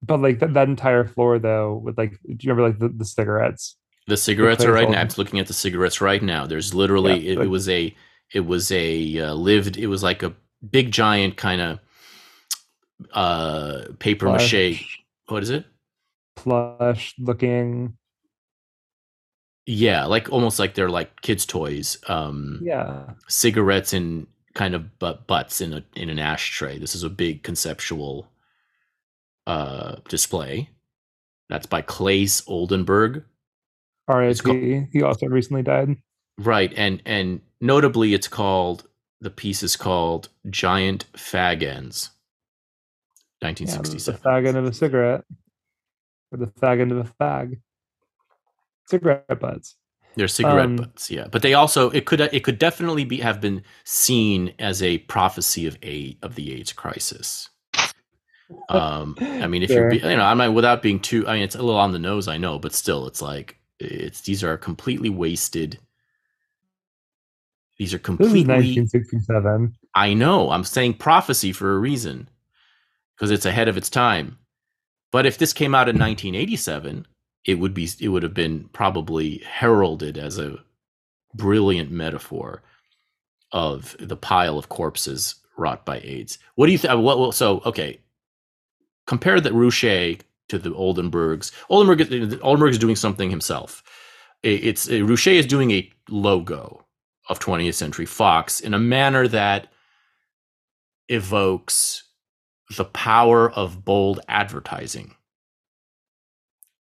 But 0.01 0.21
like 0.21 0.39
that, 0.39 0.55
that 0.55 0.69
entire 0.69 1.05
floor 1.05 1.41
though, 1.41 1.75
with 1.85 1.99
like, 1.99 2.13
do 2.25 2.37
you 2.41 2.53
remember 2.53 2.69
like 2.69 2.79
the, 2.79 2.89
the 2.89 3.05
cigarettes? 3.05 3.77
The 4.07 4.17
cigarettes 4.17 4.65
are 4.65 4.73
right 4.73 4.89
now. 4.89 5.01
I'm 5.01 5.09
looking 5.19 5.41
at 5.41 5.49
the 5.49 5.53
cigarettes 5.53 6.01
right 6.01 6.23
now. 6.23 6.47
There's 6.47 6.73
literally 6.73 7.19
Yeah, 7.19 7.33
it, 7.33 7.39
it 7.41 7.51
was 7.51 7.69
a 7.69 7.95
it 8.33 8.41
was 8.41 8.71
a 8.73 9.19
uh, 9.19 9.35
lived. 9.35 9.77
It 9.77 9.87
was 9.87 10.03
like 10.03 10.23
a 10.23 10.35
big 10.69 10.91
giant 10.93 11.37
kind 11.37 11.61
of 11.61 11.79
uh 13.13 13.83
paper 13.99 14.29
mache. 14.29 14.85
What 15.27 15.43
is 15.43 15.51
it? 15.51 15.65
plush 16.37 17.15
looking 17.19 17.99
Yeah, 19.67 20.07
like 20.07 20.31
almost 20.33 20.59
like 20.59 20.75
they're 20.75 20.89
like 20.89 21.21
kids' 21.21 21.45
toys. 21.47 21.99
Um, 22.09 22.61
yeah 22.63 23.15
cigarettes 23.29 23.93
and 23.93 24.27
kind 24.55 24.75
of 24.75 24.99
but 24.99 25.27
butts 25.27 25.61
in 25.61 25.73
a 25.73 25.85
in 25.95 26.11
an 26.11 26.19
ashtray. 26.19 26.79
This 26.79 26.95
is 26.95 27.03
a 27.03 27.11
big 27.11 27.43
conceptual 27.43 28.29
uh 29.47 29.97
display. 30.09 30.71
That's 31.49 31.67
by 31.67 31.83
Claes 31.83 32.43
Oldenburg. 32.47 33.25
Rip 34.43 34.87
he 34.93 35.03
also 35.03 35.27
recently 35.27 35.63
died 35.63 35.97
Right, 36.39 36.73
and 36.77 37.03
and 37.05 37.41
notably, 37.61 38.15
it's 38.15 38.29
called 38.29 38.89
the 39.21 39.31
piece 39.31 39.63
is 39.63 39.77
called 39.77 40.29
Giant 40.49 41.11
Fag 41.13 41.63
Ends, 41.63 42.11
yeah, 43.43 43.49
1967. 43.49 44.21
the 44.21 44.29
fag 44.29 44.47
end 44.47 44.57
of 44.57 44.65
a 44.65 44.73
cigarette 44.73 45.25
or 46.31 46.39
the 46.39 46.47
fag 46.47 46.81
end 46.81 46.93
of 46.93 46.99
a 46.99 47.13
fag 47.21 47.61
cigarette 48.87 49.41
butts 49.41 49.77
They're 50.17 50.29
cigarette 50.29 50.67
um, 50.67 50.77
butts, 50.77 51.11
yeah, 51.11 51.27
but 51.31 51.43
they 51.43 51.55
also 51.55 51.91
it 51.91 52.07
could 52.07 52.21
it 52.21 52.45
could 52.45 52.59
definitely 52.59 53.05
be 53.05 53.19
have 53.19 53.41
been 53.41 53.63
seen 53.85 54.55
as 54.59 54.83
a 54.83 54.99
prophecy 54.99 55.67
of 55.67 55.79
a 55.83 56.17
of 56.23 56.35
the 56.35 56.55
AIDS 56.55 56.73
crisis. 56.73 57.51
Um, 58.71 59.17
I 59.21 59.47
mean, 59.47 59.63
if 59.63 59.71
you're 59.71 59.93
you 59.93 60.01
know, 60.01 60.25
I'm 60.25 60.39
not 60.39 60.55
without 60.55 60.83
being 60.83 61.01
too. 61.01 61.27
I 61.29 61.35
mean, 61.35 61.43
it's 61.43 61.55
a 61.55 61.63
little 61.63 61.79
on 61.79 61.93
the 61.93 61.99
nose, 61.99 62.29
I 62.29 62.39
know, 62.39 62.59
but 62.59 62.73
still, 62.73 63.07
it's 63.07 63.21
like 63.21 63.59
it's 63.79 64.23
these 64.23 64.43
are 64.43 64.57
completely 64.57 65.11
wasted. 65.11 65.79
These 67.79 67.95
are 67.95 67.99
this 67.99 68.03
is 68.03 68.05
completely 68.05 68.41
1967 68.41 69.75
I 69.95 70.15
know. 70.15 70.51
I'm 70.51 70.65
saying 70.65 70.95
prophecy 70.95 71.53
for 71.53 71.75
a 71.75 71.79
reason 71.79 72.29
because 73.17 73.31
it's 73.31 73.47
ahead 73.47 73.69
of 73.69 73.77
its 73.77 73.89
time. 73.89 74.39
But 75.11 75.27
if 75.27 75.39
this 75.39 75.53
came 75.53 75.75
out 75.75 75.89
in 75.89 75.99
1987, 75.99 77.07
it 77.45 77.55
would 77.55 77.75
be 77.75 77.89
it 78.01 78.09
would 78.09 78.23
have 78.23 78.35
been 78.35 78.69
probably 78.73 79.39
heralded 79.39 80.19
as 80.19 80.39
a 80.39 80.59
brilliant 81.35 81.91
metaphor 81.91 82.63
of 83.53 83.97
the 83.99 84.17
pile 84.17 84.59
of 84.59 84.69
corpses 84.69 85.37
wrought 85.57 85.85
by 85.85 86.01
AIDS. 86.05 86.39
What 86.57 86.67
do 86.67 86.73
you 86.73 86.79
think? 86.79 87.01
What, 87.01 87.35
so 87.35 87.63
okay, 87.65 88.01
compare 89.07 89.41
the 89.41 89.51
Ruscha 89.51 90.21
to 90.49 90.59
the 90.59 90.71
Oldenburgs. 90.71 91.53
Oldenburg, 91.71 92.41
Oldenburg 92.43 92.73
is 92.73 92.79
doing 92.79 92.97
something 92.97 93.31
himself. 93.31 93.83
It's 94.43 94.87
Ruscha 94.87 95.33
is 95.33 95.47
doing 95.47 95.71
a 95.71 95.91
logo 96.09 96.85
of 97.29 97.39
20th 97.41 97.75
Century 97.75 98.07
Fox 98.07 98.61
in 98.61 98.75
a 98.75 98.79
manner 98.79 99.29
that 99.29 99.69
evokes 101.09 102.05
the 102.77 102.85
power 102.85 103.51
of 103.53 103.85
bold 103.85 104.21
advertising 104.29 105.15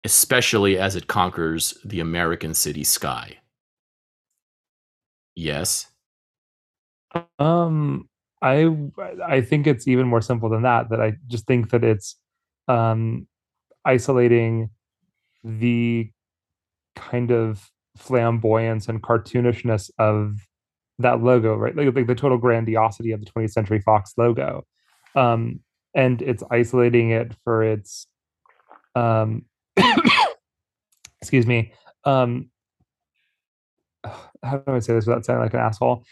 especially 0.04 0.78
as 0.78 0.96
it 0.96 1.08
conquers 1.08 1.78
the 1.84 2.00
American 2.00 2.54
city 2.54 2.84
sky. 2.84 3.38
Yes. 5.36 5.88
Um, 7.40 8.10
I 8.42 8.70
I 9.26 9.42
think 9.42 9.68
it's 9.68 9.88
even 9.88 10.08
more 10.08 10.22
simple 10.22 10.50
than 10.50 10.64
that. 10.64 10.90
That 10.90 11.02
I 11.02 11.14
just 11.28 11.46
think 11.48 11.72
that 11.72 11.84
it's 11.84 12.16
um, 12.68 13.28
isolating 13.86 14.70
the 15.44 16.12
kind 16.96 17.32
of 17.32 17.70
flamboyance 17.98 18.88
and 18.88 19.02
cartoonishness 19.02 19.92
of 20.00 20.40
that 21.00 21.22
logo, 21.22 21.56
right? 21.56 21.76
Like, 21.76 21.94
like 21.96 22.08
the 22.08 22.16
total 22.16 22.38
grandiosity 22.38 23.12
of 23.12 23.24
the 23.24 23.30
20th 23.30 23.52
Century 23.52 23.82
Fox 23.82 24.14
logo, 24.18 24.66
um, 25.16 25.60
and 25.94 26.22
it's 26.22 26.44
isolating 26.52 27.12
it 27.12 27.34
for 27.44 27.64
its 27.64 28.08
um, 28.96 29.46
excuse 31.22 31.46
me 31.46 31.74
um 32.08 32.50
how 34.44 34.58
do 34.58 34.74
i 34.74 34.80
say 34.80 34.94
this 34.94 35.06
without 35.06 35.26
sounding 35.26 35.44
like 35.44 35.54
an 35.54 35.60
asshole? 35.60 36.04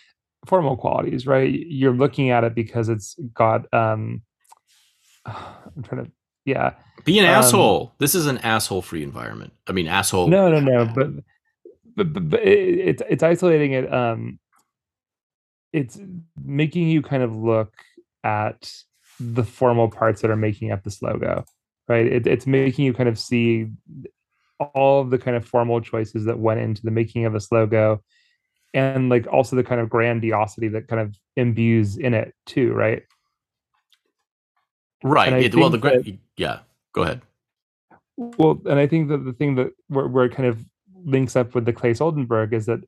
Formal 0.46 0.78
qualities 0.78 1.26
right? 1.26 1.52
You're 1.52 1.94
looking 1.94 2.30
at 2.30 2.44
it 2.44 2.54
because 2.54 2.90
it's 2.90 3.16
got 3.34 3.74
um 3.74 4.22
i'm 5.26 5.84
trying 5.84 6.06
to 6.06 6.12
yeah. 6.44 6.74
Be 7.06 7.18
an 7.18 7.26
um, 7.26 7.32
asshole. 7.32 7.96
This 7.98 8.14
is 8.14 8.28
an 8.28 8.38
asshole 8.38 8.84
free 8.84 9.02
environment. 9.02 9.54
I 9.66 9.72
mean 9.72 9.88
asshole 9.88 10.28
no 10.28 10.52
no 10.52 10.60
no 10.60 10.86
but 10.86 11.08
but, 11.96 12.14
but, 12.14 12.30
but 12.30 12.42
it, 12.42 12.80
it's 12.80 13.04
it's 13.10 13.24
isolating 13.24 13.74
it 13.74 13.92
um 13.94 14.40
it's 15.74 16.00
making 16.44 16.88
you 16.88 17.02
kind 17.02 17.24
of 17.24 17.36
look 17.36 17.74
at 18.24 18.72
the 19.20 19.44
formal 19.44 19.90
parts 19.90 20.22
that 20.22 20.32
are 20.32 20.36
making 20.36 20.72
up 20.72 20.84
this 20.84 21.02
logo 21.02 21.46
right? 21.88 22.06
It, 22.06 22.28
it's 22.28 22.48
making 22.48 22.86
you 22.86 22.94
kind 22.94 23.10
of 23.10 23.20
see 23.20 23.68
all 24.60 25.02
of 25.02 25.10
the 25.10 25.18
kind 25.18 25.36
of 25.36 25.46
formal 25.46 25.82
choices 25.82 26.26
that 26.26 26.40
went 26.40 26.60
into 26.60 26.82
the 26.84 26.92
making 26.92 27.26
of 27.26 27.34
this 27.34 27.52
logo 27.52 28.02
and 28.74 29.10
like 29.10 29.28
also 29.28 29.56
the 29.56 29.64
kind 29.64 29.82
of 29.82 29.90
grandiosity 29.90 30.68
that 30.70 30.88
kind 30.88 31.02
of 31.02 31.16
imbues 31.36 31.98
in 31.98 32.14
it 32.14 32.34
too 32.46 32.74
right? 32.74 33.04
Right 35.04 35.34
it, 35.34 35.56
well 35.56 35.70
the 35.70 35.78
that, 35.78 36.18
yeah 36.38 36.60
go 36.94 37.04
ahead. 37.04 37.22
Well 38.18 38.62
and 38.66 38.80
i 38.80 38.88
think 38.88 39.10
that 39.10 39.26
the 39.26 39.34
thing 39.34 39.56
that 39.56 39.72
where, 39.88 40.08
where 40.08 40.26
it 40.26 40.34
kind 40.34 40.48
of 40.48 40.60
links 41.06 41.36
up 41.36 41.56
with 41.56 41.66
the 41.66 41.74
claes 41.74 42.02
oldenburg 42.02 42.54
is 42.54 42.66
that 42.66 42.80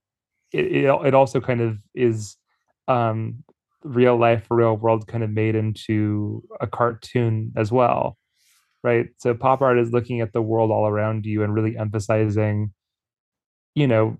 it, 0.51 0.85
it, 0.85 1.13
also 1.13 1.39
kind 1.39 1.61
of 1.61 1.77
is 1.93 2.35
um 2.87 3.43
real 3.83 4.17
life 4.17 4.45
real 4.49 4.75
world 4.75 5.07
kind 5.07 5.23
of 5.23 5.29
made 5.29 5.55
into 5.55 6.43
a 6.59 6.67
cartoon 6.67 7.51
as 7.55 7.71
well 7.71 8.17
right? 8.83 9.07
So 9.17 9.33
pop 9.33 9.61
art 9.61 9.79
is 9.79 9.91
looking 9.91 10.21
at 10.21 10.33
the 10.33 10.41
world 10.41 10.71
all 10.71 10.87
around 10.87 11.25
you 11.25 11.43
and 11.43 11.53
really 11.53 11.77
emphasizing, 11.77 12.73
you 13.75 13.87
know, 13.87 14.17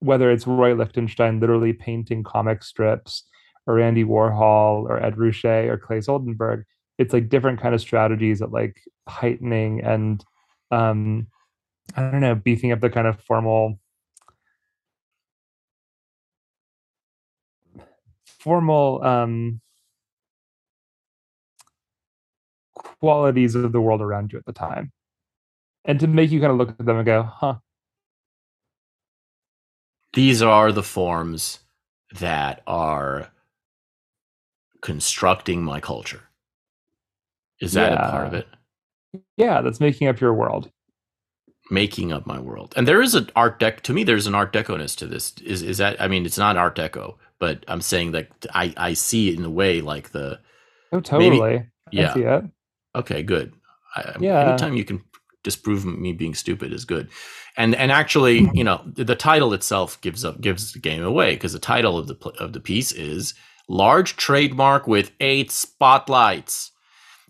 whether 0.00 0.30
it's 0.30 0.46
Roy 0.46 0.74
Lichtenstein 0.74 1.38
literally 1.38 1.72
painting 1.72 2.24
comic 2.24 2.64
strips 2.64 3.24
or 3.66 3.78
Andy 3.78 4.04
Warhol 4.04 4.84
or 4.88 5.00
Ed 5.00 5.16
Ruscha 5.16 5.68
or 5.68 5.78
Claes 5.78 6.08
Oldenburg, 6.08 6.64
it's 6.98 7.12
like 7.12 7.28
different 7.28 7.60
kind 7.60 7.74
of 7.74 7.80
strategies 7.80 8.42
at 8.42 8.50
like 8.50 8.76
heightening 9.08 9.80
and 9.82 10.24
um 10.70 11.28
I 11.96 12.10
don't 12.10 12.20
know, 12.20 12.34
beefing 12.34 12.72
up 12.72 12.80
the 12.80 12.90
kind 12.90 13.06
of 13.06 13.20
formal 13.20 13.78
formal 18.24 19.02
um 19.04 19.60
qualities 22.74 23.54
of 23.54 23.72
the 23.72 23.80
world 23.80 24.00
around 24.00 24.32
you 24.32 24.38
at 24.38 24.46
the 24.46 24.52
time. 24.52 24.92
And 25.84 25.98
to 26.00 26.06
make 26.06 26.30
you 26.30 26.40
kind 26.40 26.52
of 26.52 26.58
look 26.58 26.70
at 26.70 26.86
them 26.86 26.96
and 26.96 27.06
go 27.06 27.22
huh. 27.22 27.56
These 30.14 30.42
are 30.42 30.72
the 30.72 30.82
forms 30.82 31.60
that 32.18 32.62
are 32.66 33.30
constructing 34.82 35.62
my 35.62 35.80
culture. 35.80 36.24
Is 37.60 37.72
that 37.74 37.92
yeah. 37.92 38.08
a 38.08 38.10
part 38.10 38.26
of 38.26 38.34
it? 38.34 38.48
Yeah 39.36 39.60
that's 39.60 39.80
making 39.80 40.08
up 40.08 40.20
your 40.20 40.34
world 40.34 40.70
making 41.72 42.12
up 42.12 42.26
my 42.26 42.38
world 42.38 42.72
and 42.76 42.86
there 42.86 43.00
is 43.00 43.14
an 43.14 43.28
art 43.34 43.58
deck 43.58 43.82
to 43.82 43.92
me 43.92 44.04
there's 44.04 44.26
an 44.26 44.34
art 44.34 44.52
deco-ness 44.52 44.94
to 44.94 45.06
this 45.06 45.34
is 45.38 45.62
is 45.62 45.78
that 45.78 46.00
i 46.00 46.06
mean 46.06 46.26
it's 46.26 46.38
not 46.38 46.56
art 46.56 46.76
deco 46.76 47.16
but 47.38 47.64
i'm 47.66 47.80
saying 47.80 48.12
that 48.12 48.28
i 48.54 48.72
i 48.76 48.92
see 48.92 49.30
it 49.30 49.38
in 49.38 49.44
a 49.44 49.50
way 49.50 49.80
like 49.80 50.10
the 50.10 50.38
oh 50.92 51.00
totally 51.00 51.40
maybe, 51.40 51.66
yeah 51.90 52.42
Okay, 52.94 53.22
good. 53.22 53.54
I, 53.96 54.14
yeah. 54.20 54.48
Anytime 54.48 54.76
you 54.76 54.84
can 54.84 55.02
disprove 55.42 55.84
me 55.84 56.12
being 56.12 56.34
stupid 56.34 56.72
is 56.72 56.84
good. 56.84 57.08
And 57.56 57.74
and 57.74 57.90
actually, 57.90 58.48
you 58.54 58.64
know, 58.64 58.82
the 58.86 59.16
title 59.16 59.52
itself 59.52 60.00
gives 60.00 60.24
up 60.24 60.40
gives 60.40 60.72
the 60.72 60.78
game 60.78 61.02
away 61.02 61.34
because 61.34 61.52
the 61.52 61.58
title 61.58 61.98
of 61.98 62.06
the 62.06 62.16
of 62.38 62.52
the 62.52 62.60
piece 62.60 62.92
is 62.92 63.34
large 63.68 64.16
trademark 64.16 64.86
with 64.86 65.12
eight 65.20 65.50
spotlights. 65.50 66.70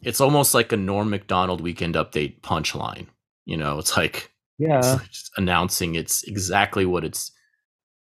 It's 0.03 0.21
almost 0.21 0.53
like 0.53 0.73
a 0.73 0.77
Norm 0.77 1.11
Macdonald 1.11 1.61
Weekend 1.61 1.95
Update 1.95 2.41
punchline. 2.41 3.07
You 3.45 3.57
know, 3.57 3.79
it's 3.79 3.97
like 3.97 4.32
yeah, 4.63 4.99
it's 5.05 5.31
announcing 5.37 5.97
it's 5.97 6.23
exactly 6.25 6.87
what 6.87 7.05
it's 7.05 7.33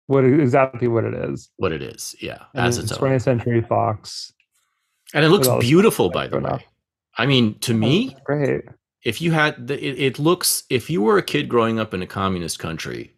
what 0.06 0.24
exactly 0.24 0.88
what 0.88 1.04
it 1.04 1.14
is. 1.14 1.50
What 1.56 1.72
it 1.72 1.82
is, 1.82 2.16
yeah, 2.20 2.44
and 2.54 2.66
as 2.66 2.78
it's 2.78 2.92
20th 2.92 3.22
Century 3.22 3.62
Fox, 3.62 4.32
and 5.14 5.24
it 5.24 5.28
looks 5.28 5.48
beautiful, 5.60 6.10
by 6.10 6.26
the 6.26 6.40
way. 6.40 6.64
I 7.16 7.26
mean, 7.26 7.58
to 7.60 7.72
oh, 7.72 7.76
me, 7.76 8.14
oh, 8.16 8.20
great. 8.24 8.64
If 9.04 9.20
you 9.20 9.32
had 9.32 9.68
the, 9.68 9.74
it, 9.74 9.98
it 9.98 10.18
looks 10.18 10.64
if 10.70 10.90
you 10.90 11.02
were 11.02 11.18
a 11.18 11.22
kid 11.22 11.48
growing 11.48 11.78
up 11.78 11.94
in 11.94 12.02
a 12.02 12.06
communist 12.06 12.58
country, 12.58 13.14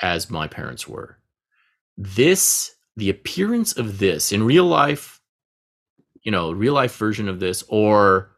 as 0.00 0.30
my 0.30 0.48
parents 0.48 0.88
were, 0.88 1.18
this 1.96 2.74
the 2.96 3.10
appearance 3.10 3.76
of 3.76 3.98
this 3.98 4.32
in 4.32 4.42
real 4.42 4.66
life, 4.66 5.20
you 6.22 6.32
know, 6.32 6.50
real 6.50 6.74
life 6.74 6.96
version 6.96 7.28
of 7.28 7.40
this, 7.40 7.62
or 7.68 8.32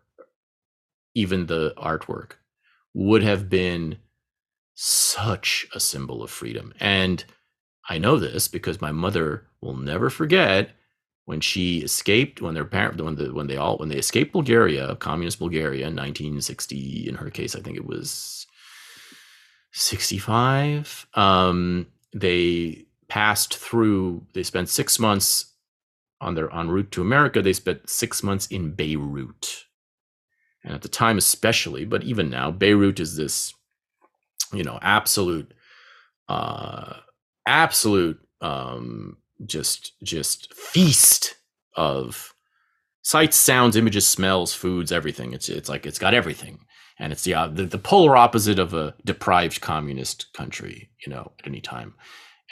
even 1.14 1.46
the 1.46 1.72
artwork, 1.78 2.32
would 2.92 3.22
have 3.22 3.48
been 3.48 3.96
such 4.74 5.66
a 5.74 5.80
symbol 5.80 6.22
of 6.22 6.30
freedom. 6.30 6.72
And 6.80 7.24
I 7.88 7.98
know 7.98 8.18
this 8.18 8.48
because 8.48 8.80
my 8.80 8.92
mother 8.92 9.46
will 9.60 9.76
never 9.76 10.10
forget 10.10 10.70
when 11.26 11.40
she 11.40 11.78
escaped 11.78 12.42
when 12.42 12.54
their 12.54 12.64
parent 12.64 13.00
when 13.00 13.16
the 13.16 13.32
when 13.32 13.46
they 13.46 13.56
all 13.56 13.78
when 13.78 13.88
they 13.88 13.96
escaped 13.96 14.32
Bulgaria, 14.32 14.96
communist 14.96 15.38
Bulgaria 15.38 15.86
in 15.86 15.96
1960 15.96 17.08
in 17.08 17.14
her 17.14 17.30
case 17.30 17.56
I 17.56 17.60
think 17.60 17.76
it 17.76 17.86
was 17.86 18.46
65 19.72 21.06
um, 21.14 21.86
they 22.14 22.86
passed 23.08 23.56
through 23.56 24.26
they 24.34 24.42
spent 24.42 24.68
6 24.68 24.98
months 24.98 25.52
on 26.20 26.34
their 26.34 26.52
en 26.54 26.70
route 26.70 26.90
to 26.92 27.02
America. 27.02 27.42
They 27.42 27.52
spent 27.52 27.90
6 27.90 28.22
months 28.22 28.46
in 28.46 28.70
Beirut. 28.74 29.64
And 30.62 30.74
at 30.74 30.82
the 30.82 30.88
time 30.88 31.18
especially 31.18 31.84
but 31.84 32.02
even 32.02 32.28
now 32.28 32.50
Beirut 32.50 33.00
is 33.00 33.16
this 33.16 33.54
you 34.54 34.64
know 34.64 34.78
absolute 34.82 35.52
uh 36.28 36.94
absolute 37.46 38.20
um 38.40 39.16
just 39.46 39.92
just 40.02 40.52
feast 40.54 41.36
of 41.76 42.34
sights, 43.04 43.36
sounds, 43.36 43.76
images, 43.76 44.06
smells, 44.06 44.52
foods, 44.52 44.90
everything. 44.90 45.32
It's 45.32 45.48
it's 45.48 45.68
like 45.68 45.86
it's 45.86 45.98
got 45.98 46.14
everything, 46.14 46.64
and 46.98 47.12
it's 47.12 47.22
the, 47.22 47.34
uh, 47.34 47.48
the 47.48 47.64
the, 47.64 47.78
polar 47.78 48.16
opposite 48.16 48.58
of 48.58 48.74
a 48.74 48.94
deprived 49.04 49.60
communist 49.60 50.32
country, 50.32 50.90
you 51.06 51.12
know, 51.12 51.32
at 51.38 51.46
any 51.46 51.60
time. 51.60 51.94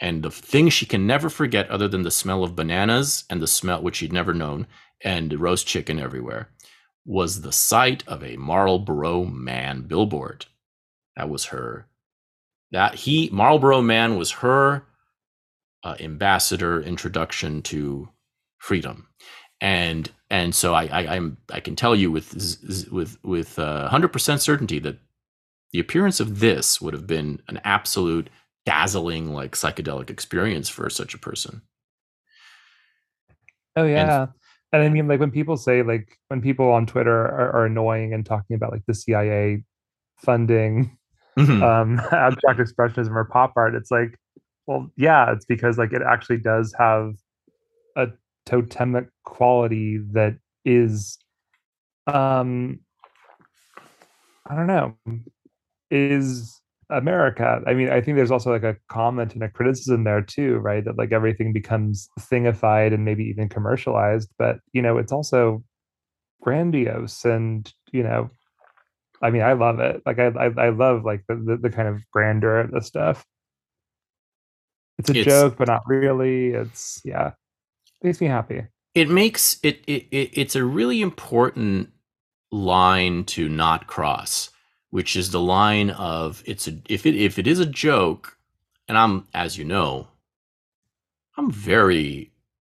And 0.01 0.23
the 0.23 0.31
thing 0.31 0.69
she 0.69 0.87
can 0.87 1.07
never 1.07 1.29
forget, 1.29 1.69
other 1.71 1.89
than 1.89 2.03
the 2.03 2.11
smell 2.11 2.45
of 2.45 2.57
bananas 2.57 3.25
and 3.31 3.41
the 3.41 3.47
smell 3.47 3.83
which 3.83 3.97
she'd 3.97 4.13
never 4.13 4.35
known, 4.35 4.67
and 5.03 5.41
roast 5.41 5.67
chicken 5.67 5.99
everywhere, 5.99 6.51
was 7.05 7.41
the 7.41 7.53
sight 7.53 8.07
of 8.07 8.23
a 8.23 8.37
Marlboro 8.37 9.25
Man 9.25 9.83
billboard. 9.83 10.47
That 11.17 11.29
was 11.29 11.47
her. 11.47 11.87
That 12.73 12.95
he 12.95 13.29
Marlboro 13.33 13.83
Man 13.83 14.17
was 14.17 14.31
her 14.33 14.85
uh, 15.85 15.97
ambassador 16.01 16.81
introduction 16.81 17.63
to 17.63 18.09
freedom. 18.59 19.09
And 19.61 20.11
and 20.31 20.55
so 20.55 20.75
I, 20.75 20.87
I 20.87 21.17
am 21.17 21.37
I 21.53 21.61
can 21.61 21.77
tell 21.77 21.95
you 21.95 22.11
with 22.11 22.33
with 22.91 23.19
with 23.23 23.59
uh, 23.59 23.89
hundred 23.89 24.13
percent 24.13 24.41
certainty 24.41 24.79
that 24.81 24.99
the 25.73 25.81
appearance 25.81 26.21
of 26.21 26.41
this 26.41 26.81
would 26.81 26.95
have 26.95 27.07
been 27.07 27.41
an 27.49 27.61
absolute 27.65 28.29
dazzling 28.67 29.33
like 29.33 29.53
psychedelic 29.53 30.11
experience 30.11 30.69
for 30.69 30.89
such 30.91 31.15
a 31.15 31.19
person. 31.19 31.63
Oh 33.77 33.85
yeah. 33.85 34.23
And, 34.23 34.31
and 34.73 34.83
i 34.83 34.89
mean 34.89 35.07
like 35.07 35.21
when 35.21 35.31
people 35.31 35.57
say 35.57 35.83
like 35.83 36.19
when 36.29 36.41
people 36.41 36.71
on 36.71 36.87
twitter 36.87 37.27
are, 37.27 37.53
are 37.53 37.67
annoying 37.67 38.15
and 38.15 38.25
talking 38.25 38.57
about 38.57 38.73
like 38.73 38.83
the 38.87 38.95
cia 38.95 39.63
funding 40.17 40.97
mm-hmm. 41.39 41.63
um 41.63 42.01
abstract 42.13 42.59
expressionism 42.59 43.15
or 43.15 43.25
pop 43.25 43.53
art 43.57 43.75
it's 43.75 43.91
like 43.91 44.19
well 44.67 44.91
yeah 44.97 45.33
it's 45.33 45.45
because 45.45 45.79
like 45.79 45.93
it 45.93 46.03
actually 46.03 46.39
does 46.39 46.75
have 46.79 47.15
a 47.97 48.09
totemic 48.47 49.07
quality 49.25 49.99
that 50.13 50.37
is 50.65 51.19
um 52.07 52.79
i 54.47 54.55
don't 54.55 54.67
know 54.67 54.97
is 55.91 56.63
America. 56.93 57.61
I 57.67 57.75
mean, 57.75 57.89
I 57.89 58.01
think 58.01 58.17
there's 58.17 58.31
also 58.31 58.51
like 58.51 58.63
a 58.63 58.77
comment 58.89 59.35
and 59.35 59.43
a 59.43 59.49
criticism 59.49 60.05
there 60.05 60.21
too, 60.21 60.59
right? 60.59 60.85
That 60.85 60.99
like 60.99 61.13
everything 61.13 61.53
becomes 61.53 62.09
thingified 62.21 62.93
and 62.93 63.05
maybe 63.05 63.25
even 63.25 63.49
commercialized, 63.49 64.31
but 64.39 64.59
you 64.73 64.83
know, 64.83 64.99
it's 64.99 65.13
also 65.13 65.65
grandiose 66.43 67.25
and 67.25 67.73
you 67.93 68.03
know, 68.03 68.31
I 69.23 69.31
mean, 69.31 69.43
I 69.43 69.53
love 69.53 69.79
it. 69.79 70.03
Like 70.05 70.19
I 70.19 70.27
I, 70.27 70.67
I 70.67 70.69
love 70.71 71.05
like 71.05 71.25
the, 71.29 71.37
the, 71.37 71.57
the 71.57 71.71
kind 71.71 71.89
of 71.89 72.03
grandeur 72.11 72.61
of 72.61 72.71
the 72.71 72.81
stuff. 72.81 73.25
It's 74.99 75.11
a 75.11 75.17
it's, 75.17 75.27
joke, 75.27 75.57
but 75.57 75.69
not 75.69 75.83
really. 75.87 76.49
It's 76.49 77.01
yeah, 77.05 77.33
makes 78.03 78.21
me 78.21 78.27
happy. 78.27 78.63
It 78.95 79.09
makes 79.09 79.59
it, 79.63 79.83
it, 79.87 80.07
it 80.11 80.31
it's 80.35 80.57
a 80.57 80.65
really 80.65 81.01
important 81.01 81.91
line 82.51 83.25
to 83.25 83.49
not 83.49 83.87
cross 83.87 84.51
which 84.93 85.17
is 85.17 85.31
the 85.31 85.41
line 85.41 85.89
of 85.89 86.43
it's 86.45 86.69
a 86.69 86.79
if 86.87 87.07
it 87.07 87.17
if 87.17 87.39
it 87.39 87.47
is 87.47 87.59
a 87.59 87.67
joke, 87.67 88.37
and 88.87 88.99
I'm 88.99 89.27
as 89.33 89.57
you 89.57 89.65
know, 89.65 90.09
I'm 91.39 91.51
very 91.51 92.31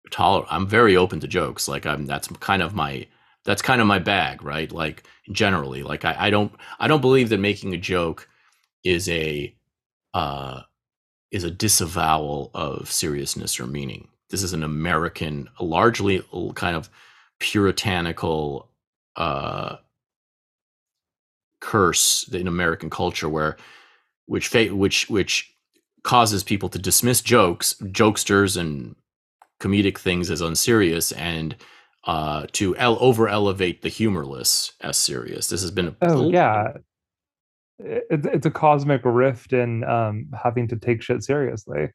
tolerant. 0.10 0.52
I'm 0.52 0.68
very 0.68 0.98
open 0.98 1.20
to 1.20 1.28
jokes. 1.28 1.68
Like 1.68 1.86
I'm 1.86 2.08
that's 2.08 2.28
kind 2.40 2.64
of 2.64 2.74
my 2.74 3.06
that's 3.48 3.62
kind 3.62 3.80
of 3.80 3.88
my 3.88 3.98
bag, 3.98 4.44
right? 4.44 4.70
Like 4.70 5.08
generally, 5.32 5.82
like 5.82 6.04
I, 6.04 6.28
I 6.28 6.30
don't 6.30 6.52
I 6.80 6.88
don't 6.90 7.02
believe 7.02 7.30
that 7.30 7.40
making 7.40 7.74
a 7.74 7.78
joke 7.78 8.28
is 8.84 9.08
a 9.10 9.56
uh 10.14 10.62
is 11.32 11.46
a 11.46 11.50
disavowal 11.52 12.52
of 12.54 12.92
seriousness 12.92 13.60
or 13.60 13.66
meaning. 13.66 14.10
This 14.30 14.44
is 14.44 14.52
an 14.52 14.64
American, 14.64 15.48
largely 15.62 16.22
kind 16.56 16.76
of 16.76 16.90
puritanical 17.40 18.70
uh 19.16 19.78
curse 21.62 22.28
in 22.32 22.48
American 22.48 22.90
culture 22.90 23.30
where 23.30 23.56
which 24.26 24.54
which 24.54 25.10
which 25.10 25.56
causes 26.04 26.44
people 26.44 26.68
to 26.68 26.80
dismiss 26.80 27.22
jokes, 27.22 27.76
jokesters 27.82 28.58
and 28.60 28.98
comedic 29.62 29.98
things 29.98 30.30
as 30.30 30.42
unserious 30.42 31.14
and 31.14 31.56
uh, 32.08 32.48
to 32.54 32.76
el- 32.78 32.98
over 33.02 33.28
elevate 33.28 33.82
the 33.82 33.90
humorless 33.90 34.72
as 34.82 34.98
serious. 34.98 35.50
This 35.50 35.62
has 35.62 35.72
been 35.72 35.90
a 35.90 35.96
oh 36.02 36.30
yeah, 36.30 36.74
it, 37.80 38.26
it's 38.26 38.46
a 38.46 38.52
cosmic 38.52 39.02
rift 39.04 39.54
in 39.54 39.84
um, 39.84 40.28
having 40.44 40.68
to 40.70 40.78
take 40.78 41.02
shit 41.02 41.24
seriously. 41.24 41.90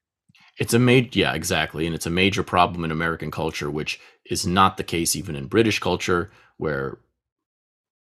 It's 0.59 0.75
a 0.75 0.79
major 0.79 1.19
yeah 1.19 1.33
exactly, 1.33 1.87
and 1.87 1.95
it's 1.95 2.07
a 2.07 2.11
major 2.11 2.43
problem 2.43 2.85
in 2.85 2.91
American 2.91 3.31
culture, 3.31 3.71
which 3.71 3.99
is 4.27 4.47
not 4.47 4.77
the 4.77 4.85
case 4.85 5.17
even 5.17 5.35
in 5.35 5.47
British 5.47 5.79
culture, 5.79 6.31
where 6.59 6.99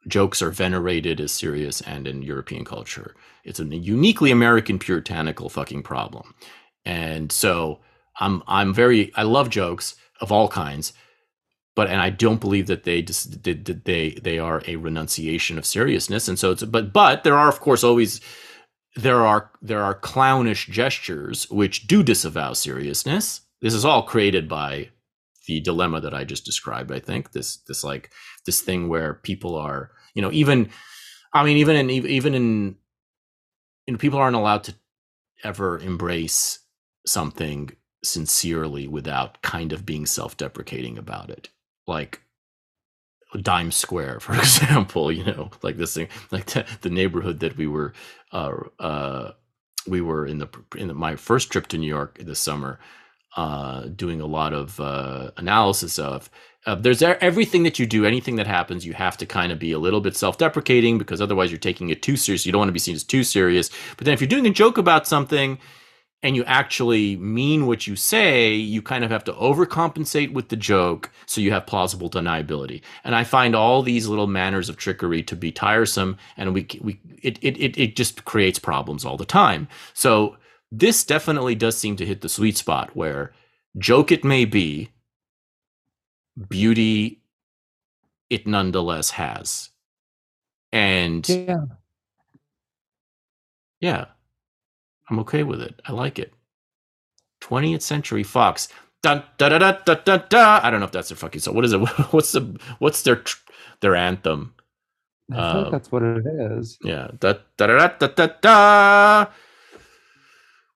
jokes 0.08 0.42
are 0.42 0.50
venerated 0.50 1.20
as 1.20 1.32
serious 1.32 1.80
and 1.80 2.06
in 2.06 2.22
European 2.22 2.64
culture. 2.64 3.14
It's 3.44 3.60
a 3.60 3.64
uniquely 3.64 4.30
American 4.30 4.78
puritanical 4.78 5.48
fucking 5.48 5.84
problem. 5.84 6.34
And 6.84 7.30
so 7.30 7.78
I'm 8.18 8.42
I'm 8.48 8.74
very 8.74 9.12
I 9.14 9.22
love 9.22 9.48
jokes 9.48 9.94
of 10.20 10.32
all 10.32 10.48
kinds, 10.48 10.92
but 11.74 11.88
and 11.88 12.00
I 12.00 12.10
don't 12.10 12.40
believe 12.40 12.66
that 12.68 12.84
they 12.84 13.02
did 13.02 13.84
they 13.84 14.10
they 14.10 14.38
are 14.38 14.62
a 14.66 14.76
renunciation 14.76 15.58
of 15.58 15.66
seriousness. 15.66 16.28
And 16.28 16.38
so 16.38 16.52
it's 16.52 16.62
but 16.62 16.92
but 16.92 17.24
there 17.24 17.36
are 17.36 17.48
of 17.48 17.60
course 17.60 17.82
always 17.82 18.20
there 18.96 19.26
are 19.26 19.50
there 19.60 19.82
are 19.82 19.94
clownish 19.94 20.66
gestures 20.68 21.50
which 21.50 21.86
do 21.86 22.02
disavow 22.02 22.52
seriousness. 22.52 23.40
This 23.60 23.74
is 23.74 23.84
all 23.84 24.02
created 24.02 24.48
by 24.48 24.90
the 25.46 25.60
dilemma 25.60 26.00
that 26.00 26.14
I 26.14 26.24
just 26.24 26.44
described. 26.44 26.92
I 26.92 27.00
think 27.00 27.32
this 27.32 27.56
this 27.68 27.82
like 27.82 28.10
this 28.46 28.60
thing 28.60 28.88
where 28.88 29.14
people 29.14 29.56
are 29.56 29.90
you 30.14 30.22
know 30.22 30.30
even 30.32 30.70
I 31.32 31.44
mean 31.44 31.56
even 31.56 31.76
in 31.76 31.90
even 31.90 32.34
in 32.34 32.76
you 33.86 33.92
know 33.92 33.98
people 33.98 34.20
aren't 34.20 34.36
allowed 34.36 34.64
to 34.64 34.74
ever 35.42 35.78
embrace 35.78 36.60
something 37.04 37.70
sincerely 38.04 38.86
without 38.86 39.42
kind 39.42 39.72
of 39.72 39.84
being 39.84 40.06
self-deprecating 40.06 40.98
about 40.98 41.30
it 41.30 41.48
like 41.86 42.20
dime 43.42 43.72
square 43.72 44.20
for 44.26 44.34
example 44.34 45.10
you 45.10 45.24
know 45.24 45.50
like 45.62 45.76
this 45.76 45.94
thing 45.94 46.08
like 46.30 46.46
the, 46.46 46.64
the 46.82 46.90
neighborhood 46.90 47.40
that 47.40 47.56
we 47.56 47.66
were 47.66 47.92
uh 48.32 48.52
uh 48.78 49.32
we 49.86 50.00
were 50.00 50.26
in 50.26 50.38
the 50.38 50.48
in 50.76 50.88
the, 50.88 50.94
my 50.94 51.16
first 51.16 51.50
trip 51.50 51.66
to 51.66 51.76
new 51.76 51.88
york 51.88 52.16
this 52.18 52.38
summer 52.38 52.78
uh, 53.36 53.86
doing 53.96 54.20
a 54.20 54.26
lot 54.26 54.52
of 54.52 54.78
uh, 54.80 55.30
analysis 55.36 55.98
of. 55.98 56.30
Uh, 56.66 56.74
there's 56.74 57.02
everything 57.02 57.64
that 57.64 57.78
you 57.78 57.84
do, 57.84 58.06
anything 58.06 58.36
that 58.36 58.46
happens, 58.46 58.86
you 58.86 58.94
have 58.94 59.18
to 59.18 59.26
kind 59.26 59.52
of 59.52 59.58
be 59.58 59.72
a 59.72 59.78
little 59.78 60.00
bit 60.00 60.16
self-deprecating 60.16 60.96
because 60.96 61.20
otherwise 61.20 61.50
you're 61.50 61.58
taking 61.58 61.90
it 61.90 62.00
too 62.00 62.16
serious. 62.16 62.46
You 62.46 62.52
don't 62.52 62.60
want 62.60 62.68
to 62.68 62.72
be 62.72 62.78
seen 62.78 62.94
as 62.94 63.04
too 63.04 63.22
serious. 63.22 63.70
But 63.96 64.06
then 64.06 64.14
if 64.14 64.20
you're 64.20 64.28
doing 64.28 64.46
a 64.46 64.50
joke 64.50 64.78
about 64.78 65.06
something 65.06 65.58
and 66.24 66.34
you 66.34 66.42
actually 66.44 67.16
mean 67.16 67.66
what 67.66 67.86
you 67.86 67.94
say, 67.96 68.54
you 68.54 68.80
kind 68.80 69.04
of 69.04 69.10
have 69.10 69.24
to 69.24 69.32
overcompensate 69.34 70.32
with 70.32 70.48
the 70.48 70.56
joke 70.56 71.10
so 71.26 71.42
you 71.42 71.52
have 71.52 71.66
plausible 71.66 72.08
deniability. 72.08 72.80
And 73.04 73.14
I 73.14 73.24
find 73.24 73.54
all 73.54 73.82
these 73.82 74.08
little 74.08 74.26
manners 74.26 74.70
of 74.70 74.78
trickery 74.78 75.22
to 75.22 75.36
be 75.36 75.52
tiresome, 75.52 76.16
and 76.38 76.54
we 76.54 76.66
we 76.80 76.98
it 77.22 77.38
it 77.42 77.78
it 77.78 77.94
just 77.94 78.24
creates 78.24 78.58
problems 78.58 79.04
all 79.04 79.18
the 79.18 79.26
time. 79.26 79.68
So 79.92 80.36
this 80.72 81.04
definitely 81.04 81.54
does 81.54 81.76
seem 81.76 81.94
to 81.96 82.06
hit 82.06 82.22
the 82.22 82.28
sweet 82.30 82.56
spot 82.56 82.96
where 82.96 83.32
joke 83.76 84.10
it 84.10 84.24
may 84.24 84.46
be, 84.46 84.88
beauty 86.48 87.20
it 88.30 88.46
nonetheless 88.46 89.10
has. 89.10 89.68
And 90.72 91.28
yeah. 91.28 91.66
Yeah. 93.80 94.06
I'm 95.08 95.18
okay 95.20 95.42
with 95.42 95.60
it. 95.60 95.80
I 95.86 95.92
like 95.92 96.18
it. 96.18 96.32
20th 97.42 97.82
Century 97.82 98.22
Fox. 98.22 98.68
Dun, 99.02 99.22
da, 99.36 99.50
da, 99.50 99.58
da, 99.58 99.72
da, 99.84 99.94
da, 99.94 100.16
da. 100.16 100.60
I 100.62 100.70
don't 100.70 100.80
know 100.80 100.86
if 100.86 100.92
that's 100.92 101.10
their 101.10 101.16
fucking 101.16 101.40
song. 101.40 101.54
What 101.54 101.64
is 101.64 101.72
it? 101.74 101.78
What's 102.10 102.32
the 102.32 102.58
what's 102.78 103.02
their 103.02 103.22
their 103.80 103.94
anthem? 103.94 104.54
I 105.30 105.52
think 105.52 105.66
um, 105.66 105.72
that's 105.72 105.92
what 105.92 106.02
it 106.02 106.24
is. 106.26 106.78
Yeah. 106.82 107.08
Da, 107.18 107.34
da, 107.56 107.66
da, 107.66 107.88
da, 107.98 108.06
da, 108.08 108.28
da. 108.40 109.26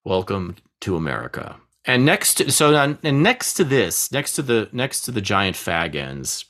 Welcome 0.04 0.56
to 0.80 0.96
America. 0.96 1.56
And 1.84 2.04
next, 2.04 2.34
to, 2.34 2.52
so 2.52 2.74
and 2.74 3.22
next 3.22 3.54
to 3.54 3.64
this, 3.64 4.12
next 4.12 4.34
to 4.34 4.42
the 4.42 4.68
next 4.72 5.02
to 5.02 5.10
the 5.10 5.22
giant 5.22 5.56
fag 5.56 5.94
ends, 5.94 6.44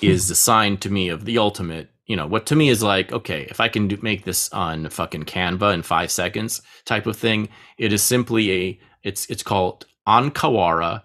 is 0.00 0.28
the 0.28 0.34
sign 0.34 0.76
to 0.78 0.90
me 0.90 1.08
of 1.08 1.24
the 1.24 1.38
ultimate. 1.38 1.90
You 2.06 2.16
know 2.16 2.26
what 2.26 2.46
to 2.46 2.56
me 2.56 2.68
is 2.68 2.82
like, 2.82 3.12
okay, 3.12 3.46
if 3.50 3.60
I 3.60 3.68
can 3.68 3.88
do, 3.88 3.98
make 4.00 4.24
this 4.24 4.52
on 4.52 4.88
fucking 4.88 5.24
Canva 5.24 5.74
in 5.74 5.82
five 5.82 6.10
seconds, 6.10 6.62
type 6.84 7.06
of 7.06 7.16
thing. 7.16 7.48
It 7.78 7.92
is 7.92 8.02
simply 8.02 8.52
a. 8.52 8.80
It's 9.02 9.26
it's 9.26 9.42
called 9.42 9.86
on 10.06 10.30
kawara 10.30 11.02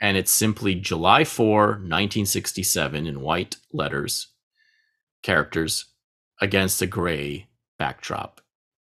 and 0.00 0.16
it's 0.16 0.30
simply 0.30 0.74
July 0.74 1.24
4, 1.24 1.66
1967 1.66 3.06
in 3.06 3.20
white 3.20 3.56
letters, 3.72 4.28
characters 5.22 5.86
against 6.40 6.82
a 6.82 6.86
gray 6.86 7.46
backdrop 7.78 8.40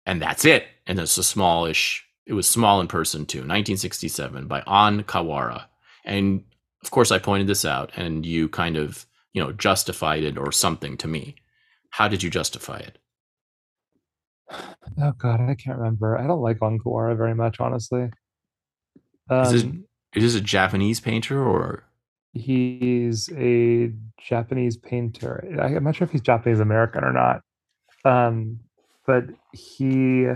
and 0.06 0.20
that's 0.20 0.44
it. 0.44 0.66
And 0.86 0.98
it's 0.98 1.18
a 1.18 1.24
smallish. 1.24 2.04
It 2.26 2.32
was 2.32 2.48
small 2.48 2.80
in 2.80 2.88
person 2.88 3.26
too. 3.26 3.38
1967 3.38 4.46
by 4.46 4.62
On 4.66 5.02
Kawara, 5.02 5.64
and 6.04 6.44
of 6.82 6.90
course 6.90 7.10
I 7.10 7.18
pointed 7.18 7.46
this 7.46 7.64
out, 7.64 7.92
and 7.96 8.24
you 8.24 8.48
kind 8.48 8.76
of 8.76 9.06
you 9.32 9.42
know 9.42 9.52
justified 9.52 10.22
it 10.22 10.38
or 10.38 10.52
something 10.52 10.96
to 10.98 11.08
me. 11.08 11.36
How 11.90 12.08
did 12.08 12.22
you 12.22 12.30
justify 12.30 12.78
it? 12.78 12.98
Oh 15.00 15.12
God, 15.18 15.40
I 15.40 15.54
can't 15.54 15.78
remember. 15.78 16.18
I 16.18 16.26
don't 16.26 16.40
like 16.40 16.60
On 16.62 16.78
Kawara 16.78 17.16
very 17.16 17.34
much, 17.34 17.60
honestly. 17.60 18.10
Um, 19.30 19.42
is, 19.42 19.52
this, 19.52 19.62
um, 19.62 19.84
is 20.14 20.22
this 20.22 20.34
a 20.40 20.44
Japanese 20.44 21.00
painter 21.00 21.42
or? 21.42 21.84
He's 22.34 23.30
a 23.36 23.92
Japanese 24.18 24.76
painter. 24.76 25.44
I'm 25.60 25.84
not 25.84 25.96
sure 25.96 26.06
if 26.06 26.12
he's 26.12 26.22
Japanese 26.22 26.60
American 26.60 27.04
or 27.04 27.12
not. 27.12 27.42
Um, 28.04 28.60
but 29.06 29.24
he 29.52 30.28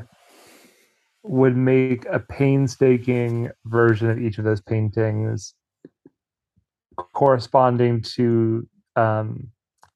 would 1.22 1.56
make 1.56 2.04
a 2.06 2.20
painstaking 2.20 3.50
version 3.64 4.10
of 4.10 4.20
each 4.20 4.38
of 4.38 4.44
those 4.44 4.60
paintings 4.60 5.54
corresponding 7.14 8.00
to 8.00 8.68
um, 8.96 9.48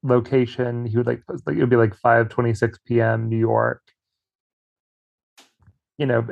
location. 0.03 0.87
He 0.87 0.97
would 0.97 1.07
like 1.07 1.23
like 1.47 1.57
it 1.57 1.61
would 1.61 1.71
be 1.71 1.77
like 1.77 1.95
5:26 1.97 2.79
p.m. 2.87 3.29
New 3.29 3.39
York. 3.39 3.83
You 5.99 6.07
know, 6.07 6.27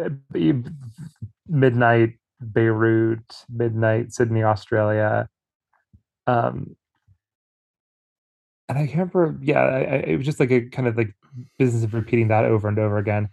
midnight 1.47 2.15
Beirut, 2.41 3.45
midnight 3.49 4.13
Sydney, 4.13 4.43
Australia. 4.43 5.29
Um, 6.27 6.77
and 8.69 8.79
I 8.79 8.87
can't 8.87 9.13
remember. 9.15 9.39
Yeah, 9.43 9.61
I, 9.61 9.79
I, 9.79 9.97
it 10.07 10.17
was 10.17 10.27
just 10.27 10.41
like 10.41 10.51
a 10.51 10.69
kind 10.69 10.87
of 10.87 10.97
like 10.97 11.15
business 11.59 11.85
of 11.85 11.95
repeating 11.95 12.29
that 12.29 12.45
over 12.45 12.69
and 12.69 12.79
over 12.79 12.99
again. 12.99 13.29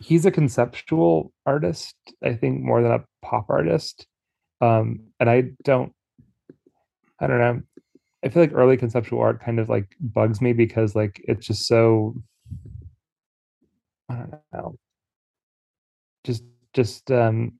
He's 0.00 0.24
a 0.26 0.30
conceptual 0.30 1.32
artist, 1.46 1.94
I 2.24 2.34
think, 2.34 2.62
more 2.62 2.82
than 2.82 2.92
a 2.92 3.04
pop 3.22 3.46
artist. 3.50 4.06
Um, 4.60 5.00
and 5.18 5.28
I 5.28 5.50
don't, 5.62 5.92
I 7.18 7.26
don't 7.26 7.38
know. 7.38 7.62
I 8.24 8.28
feel 8.28 8.42
like 8.42 8.52
early 8.52 8.76
conceptual 8.76 9.20
art 9.20 9.42
kind 9.42 9.58
of 9.58 9.68
like 9.68 9.96
bugs 10.00 10.40
me 10.40 10.52
because 10.52 10.94
like 10.94 11.22
it's 11.24 11.46
just 11.46 11.66
so, 11.66 12.14
I 14.08 14.14
don't 14.14 14.34
know, 14.52 14.76
just 16.24 16.44
just 16.74 17.10
um 17.10 17.52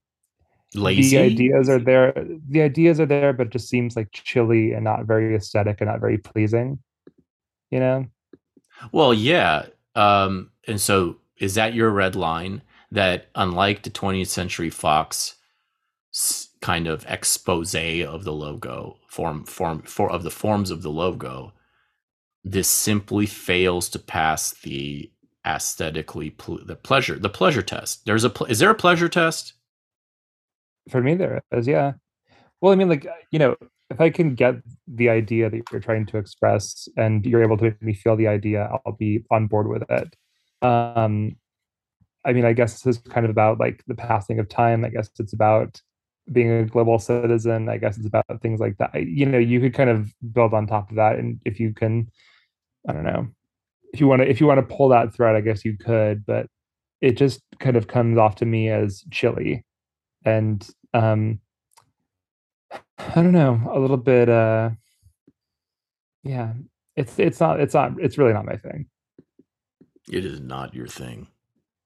Lazy. 0.74 1.16
the 1.16 1.22
ideas 1.22 1.68
are 1.68 1.80
there 1.80 2.12
the 2.48 2.62
ideas 2.62 3.00
are 3.00 3.06
there 3.06 3.32
but 3.32 3.48
it 3.48 3.52
just 3.52 3.68
seems 3.68 3.96
like 3.96 4.08
chilly 4.12 4.72
and 4.72 4.84
not 4.84 5.04
very 5.04 5.34
aesthetic 5.34 5.80
and 5.80 5.90
not 5.90 6.00
very 6.00 6.18
pleasing 6.18 6.78
you 7.70 7.80
know 7.80 8.06
Well, 8.92 9.12
yeah. 9.12 9.66
Um, 9.94 10.50
and 10.66 10.80
so 10.80 11.16
is 11.38 11.54
that 11.54 11.74
your 11.74 11.90
red 11.90 12.16
line 12.16 12.62
that 12.92 13.26
unlike 13.34 13.82
the 13.82 13.90
20th 13.90 14.28
Century 14.28 14.70
Fox 14.70 15.36
kind 16.62 16.86
of 16.86 17.06
expose 17.08 17.74
of 17.74 18.24
the 18.24 18.32
logo 18.32 18.98
form 19.08 19.44
form 19.44 19.82
for 19.82 20.10
of 20.10 20.22
the 20.22 20.30
forms 20.30 20.70
of 20.70 20.82
the 20.82 20.90
logo, 20.90 21.52
this 22.44 22.68
simply 22.68 23.26
fails 23.26 23.88
to 23.90 23.98
pass 23.98 24.52
the 24.62 25.10
aesthetically 25.46 26.30
ple- 26.30 26.64
the 26.64 26.76
pleasure 26.76 27.18
the 27.18 27.30
pleasure 27.30 27.62
test. 27.62 28.04
There's 28.04 28.24
a 28.24 28.30
pl- 28.30 28.46
is 28.46 28.58
there 28.58 28.70
a 28.70 28.74
pleasure 28.74 29.08
test? 29.08 29.54
for 30.88 31.02
me 31.02 31.14
there 31.14 31.42
is 31.52 31.66
yeah 31.66 31.92
well 32.60 32.72
i 32.72 32.76
mean 32.76 32.88
like 32.88 33.06
you 33.30 33.38
know 33.38 33.56
if 33.90 34.00
i 34.00 34.10
can 34.10 34.34
get 34.34 34.56
the 34.88 35.08
idea 35.08 35.50
that 35.50 35.62
you're 35.70 35.80
trying 35.80 36.06
to 36.06 36.16
express 36.18 36.88
and 36.96 37.24
you're 37.26 37.42
able 37.42 37.56
to 37.56 37.64
make 37.64 37.82
me 37.82 37.94
feel 37.94 38.16
the 38.16 38.26
idea 38.26 38.70
i'll 38.84 38.92
be 38.92 39.24
on 39.30 39.46
board 39.46 39.68
with 39.68 39.82
it 39.90 40.16
um 40.62 41.36
i 42.24 42.32
mean 42.32 42.44
i 42.44 42.52
guess 42.52 42.82
this 42.82 42.96
is 42.96 43.02
kind 43.02 43.24
of 43.24 43.30
about 43.30 43.58
like 43.58 43.82
the 43.86 43.94
passing 43.94 44.38
of 44.38 44.48
time 44.48 44.84
i 44.84 44.88
guess 44.88 45.10
it's 45.18 45.32
about 45.32 45.80
being 46.32 46.50
a 46.50 46.64
global 46.64 46.98
citizen 46.98 47.68
i 47.68 47.76
guess 47.76 47.96
it's 47.96 48.06
about 48.06 48.24
things 48.42 48.60
like 48.60 48.76
that. 48.78 48.94
You 49.06 49.26
know 49.26 49.38
you 49.38 49.60
could 49.60 49.74
kind 49.74 49.90
of 49.90 50.12
build 50.32 50.54
on 50.54 50.66
top 50.66 50.90
of 50.90 50.96
that 50.96 51.18
and 51.18 51.40
if 51.44 51.60
you 51.60 51.72
can 51.72 52.10
i 52.88 52.92
don't 52.92 53.04
know. 53.04 53.28
If 53.92 54.00
you 54.00 54.06
want 54.06 54.22
to 54.22 54.28
if 54.30 54.40
you 54.40 54.46
want 54.46 54.66
to 54.66 54.74
pull 54.74 54.88
that 54.90 55.14
thread 55.14 55.36
i 55.36 55.40
guess 55.40 55.64
you 55.64 55.76
could 55.76 56.24
but 56.24 56.46
it 57.00 57.16
just 57.16 57.40
kind 57.58 57.76
of 57.76 57.88
comes 57.88 58.18
off 58.18 58.36
to 58.36 58.46
me 58.46 58.68
as 58.68 59.04
chilly 59.10 59.64
and 60.24 60.68
um 60.94 61.40
i 62.98 63.14
don't 63.14 63.32
know 63.32 63.60
a 63.72 63.78
little 63.78 63.96
bit 63.96 64.28
uh 64.28 64.70
yeah 66.22 66.52
it's 66.96 67.18
it's 67.18 67.40
not 67.40 67.60
it's 67.60 67.74
not 67.74 67.92
it's 67.98 68.18
really 68.18 68.32
not 68.32 68.44
my 68.44 68.56
thing. 68.56 68.86
It 70.10 70.24
is 70.24 70.40
not 70.40 70.74
your 70.74 70.86
thing. 70.86 71.28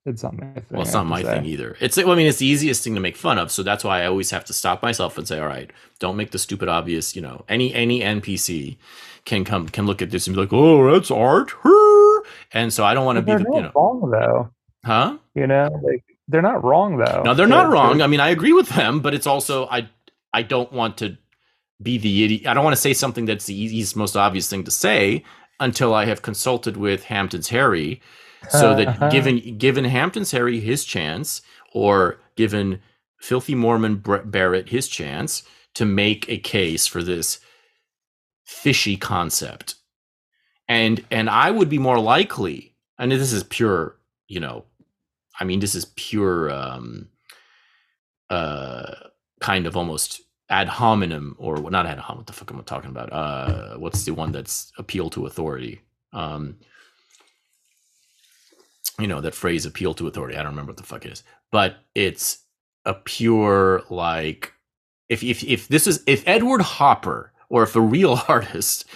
It's 0.06 0.22
not 0.22 0.34
my 0.34 0.46
thing 0.52 0.64
Well, 0.70 0.82
it's 0.82 0.92
not 0.92 1.06
my 1.06 1.22
say. 1.22 1.34
thing 1.36 1.44
either. 1.46 1.76
It's 1.80 1.96
I 1.98 2.02
mean, 2.04 2.26
it's 2.26 2.38
the 2.38 2.46
easiest 2.46 2.84
thing 2.84 2.94
to 2.94 3.00
make 3.00 3.16
fun 3.16 3.38
of, 3.38 3.50
so 3.50 3.62
that's 3.62 3.84
why 3.84 4.02
I 4.02 4.06
always 4.06 4.30
have 4.30 4.44
to 4.46 4.52
stop 4.52 4.82
myself 4.82 5.16
and 5.18 5.26
say, 5.26 5.38
"All 5.40 5.46
right, 5.46 5.70
don't 5.98 6.16
make 6.16 6.30
the 6.30 6.38
stupid 6.38 6.68
obvious." 6.68 7.16
You 7.16 7.22
know, 7.22 7.44
any 7.48 7.72
any 7.74 8.00
NPC 8.00 8.76
can 9.24 9.44
come 9.44 9.68
can 9.68 9.86
look 9.86 10.02
at 10.02 10.10
this 10.10 10.26
and 10.26 10.36
be 10.36 10.42
like, 10.42 10.52
"Oh, 10.52 10.92
that's 10.92 11.10
art," 11.10 11.52
and 12.52 12.72
so 12.72 12.84
I 12.84 12.94
don't 12.94 13.04
want 13.06 13.16
to 13.16 13.22
be 13.22 13.32
the 13.32 13.38
you 13.52 13.62
know, 13.62 13.72
wrong 13.74 14.10
though 14.10 14.50
huh? 14.84 15.16
you 15.34 15.46
know 15.46 15.68
like 15.82 16.04
they're 16.28 16.42
not 16.42 16.62
wrong 16.62 16.98
though 16.98 17.22
No, 17.24 17.32
they're 17.34 17.46
not 17.46 17.64
They're- 17.64 17.72
wrong. 17.72 18.02
I 18.02 18.06
mean, 18.06 18.20
I 18.20 18.28
agree 18.28 18.52
with 18.52 18.68
them, 18.70 19.00
but 19.00 19.14
it's 19.14 19.26
also 19.26 19.66
I 19.68 19.88
I 20.32 20.42
don't 20.42 20.72
want 20.72 20.98
to 20.98 21.16
be 21.82 21.98
the 21.98 22.24
idiot. 22.24 22.46
I 22.46 22.54
don't 22.54 22.64
want 22.64 22.76
to 22.76 22.80
say 22.80 22.92
something 22.92 23.24
that's 23.26 23.46
the 23.46 23.54
easiest, 23.58 23.96
most 23.96 24.16
obvious 24.16 24.48
thing 24.48 24.64
to 24.64 24.70
say 24.70 25.24
until 25.60 25.94
I 25.94 26.04
have 26.06 26.22
consulted 26.22 26.76
with 26.76 27.04
Hampton's 27.04 27.48
Harry, 27.48 28.00
so 28.50 28.74
that 28.74 29.10
given 29.12 29.58
given 29.58 29.84
Hampton's 29.84 30.30
Harry 30.30 30.60
his 30.60 30.84
chance, 30.84 31.42
or 31.72 32.20
given 32.36 32.80
Filthy 33.18 33.54
Mormon 33.54 34.02
Barrett 34.24 34.68
his 34.68 34.88
chance 34.88 35.42
to 35.74 35.84
make 35.84 36.28
a 36.28 36.38
case 36.38 36.86
for 36.86 37.02
this 37.02 37.40
fishy 38.44 38.96
concept, 38.96 39.76
and 40.68 41.04
and 41.10 41.28
I 41.30 41.50
would 41.50 41.68
be 41.68 41.78
more 41.78 41.98
likely. 41.98 42.74
And 42.96 43.10
this 43.10 43.32
is 43.32 43.42
pure, 43.42 43.96
you 44.28 44.38
know, 44.38 44.66
I 45.40 45.44
mean, 45.44 45.60
this 45.60 45.74
is 45.74 45.86
pure, 45.96 46.50
um, 46.50 47.08
uh, 48.30 48.94
kind 49.40 49.66
of 49.66 49.76
almost 49.76 50.20
ad 50.48 50.68
hominem, 50.68 51.34
or 51.38 51.58
not 51.70 51.86
ad 51.86 51.98
hominem. 51.98 52.18
What 52.20 52.26
the 52.26 52.32
fuck 52.32 52.52
am 52.52 52.60
I 52.60 52.62
talking 52.62 52.90
about? 52.90 53.12
Uh, 53.12 53.74
what's 53.78 54.04
the 54.04 54.12
one 54.12 54.32
that's 54.32 54.72
appeal 54.78 55.10
to 55.10 55.26
authority? 55.26 55.80
Um, 56.12 56.56
you 58.98 59.06
know 59.06 59.20
that 59.20 59.34
phrase 59.34 59.66
appeal 59.66 59.94
to 59.94 60.06
authority. 60.06 60.36
I 60.36 60.42
don't 60.42 60.52
remember 60.52 60.70
what 60.70 60.76
the 60.78 60.84
fuck 60.84 61.04
it 61.04 61.12
is, 61.12 61.22
but 61.50 61.76
it's 61.94 62.38
a 62.84 62.94
pure 62.94 63.82
like 63.90 64.52
if 65.08 65.22
if 65.22 65.42
if 65.44 65.68
this 65.68 65.86
is 65.86 66.02
if 66.06 66.26
Edward 66.26 66.62
Hopper 66.62 67.32
or 67.48 67.62
if 67.62 67.76
a 67.76 67.80
real 67.80 68.20
artist 68.28 68.86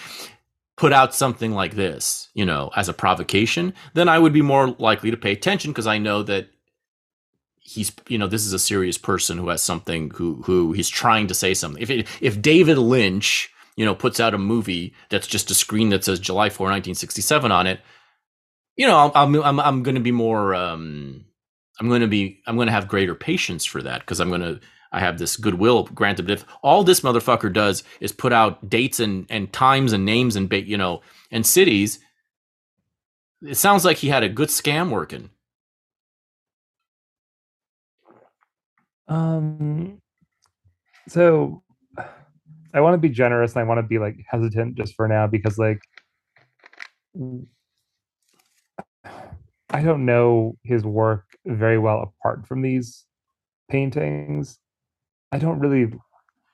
put 0.76 0.92
out 0.92 1.14
something 1.14 1.52
like 1.52 1.74
this, 1.74 2.28
you 2.34 2.46
know, 2.46 2.70
as 2.76 2.88
a 2.88 2.94
provocation, 2.94 3.74
then 3.94 4.08
I 4.08 4.18
would 4.18 4.32
be 4.32 4.42
more 4.42 4.68
likely 4.78 5.10
to 5.10 5.16
pay 5.16 5.32
attention 5.32 5.72
because 5.72 5.88
I 5.88 5.98
know 5.98 6.22
that 6.22 6.48
he's 7.58 7.92
you 8.08 8.16
know 8.16 8.26
this 8.26 8.46
is 8.46 8.52
a 8.52 8.58
serious 8.58 8.96
person 8.96 9.36
who 9.36 9.48
has 9.48 9.62
something 9.62 10.10
who 10.10 10.42
who 10.44 10.72
he's 10.72 10.88
trying 10.88 11.26
to 11.26 11.34
say 11.34 11.54
something. 11.54 11.82
If 11.82 11.90
it, 11.90 12.06
if 12.20 12.40
David 12.40 12.78
Lynch 12.78 13.52
you 13.76 13.84
know 13.84 13.94
puts 13.94 14.20
out 14.20 14.34
a 14.34 14.38
movie 14.38 14.94
that's 15.10 15.26
just 15.26 15.50
a 15.50 15.54
screen 15.54 15.90
that 15.90 16.04
says 16.04 16.18
July 16.18 16.48
4 16.48 16.64
1967 16.64 17.52
on 17.52 17.66
it, 17.66 17.80
you 18.78 18.86
know 18.86 19.12
I'm 19.14 19.36
I'm 19.36 19.60
I'm 19.60 19.84
going 19.84 19.96
to 19.96 20.02
be 20.02 20.12
more 20.12 20.54
um 20.54 21.26
I'm 21.80 21.88
going 21.88 22.02
to 22.02 22.08
be 22.08 22.40
I'm 22.46 22.56
going 22.56 22.68
to 22.68 22.72
have 22.72 22.88
greater 22.88 23.14
patience 23.14 23.66
for 23.66 23.82
that 23.82 24.00
because 24.00 24.20
I'm 24.20 24.30
going 24.30 24.42
to 24.42 24.60
I 24.92 25.00
have 25.00 25.18
this 25.18 25.36
goodwill 25.36 25.84
granted. 25.84 26.26
But 26.26 26.32
if 26.34 26.46
all 26.62 26.84
this 26.84 27.00
motherfucker 27.00 27.52
does 27.52 27.84
is 28.00 28.12
put 28.12 28.32
out 28.32 28.70
dates 28.70 29.00
and 29.00 29.26
and 29.30 29.52
times 29.52 29.92
and 29.92 30.06
names 30.06 30.36
and 30.36 30.48
ba- 30.48 30.66
you 30.66 30.78
know 30.78 31.02
and 31.30 31.46
cities, 31.46 32.00
it 33.42 33.56
sounds 33.56 33.84
like 33.84 33.98
he 33.98 34.08
had 34.08 34.24
a 34.24 34.30
good 34.30 34.48
scam 34.48 34.90
working. 34.90 35.30
Um, 39.08 40.00
so 41.08 41.62
I 42.74 42.80
want 42.80 42.94
to 42.94 42.98
be 42.98 43.08
generous 43.10 43.52
and 43.54 43.62
I 43.62 43.64
want 43.64 43.78
to 43.78 43.82
be 43.86 43.98
like 43.98 44.16
hesitant 44.28 44.76
just 44.76 44.94
for 44.94 45.08
now 45.08 45.26
because 45.26 45.58
like 45.58 45.80
I 49.70 49.82
don't 49.82 50.06
know 50.06 50.56
his 50.64 50.84
work 50.84 51.24
very 51.46 51.78
well 51.78 52.02
apart 52.02 52.46
from 52.46 52.62
these 52.62 53.04
paintings. 53.70 54.58
I 55.32 55.38
don't 55.38 55.58
really 55.60 55.92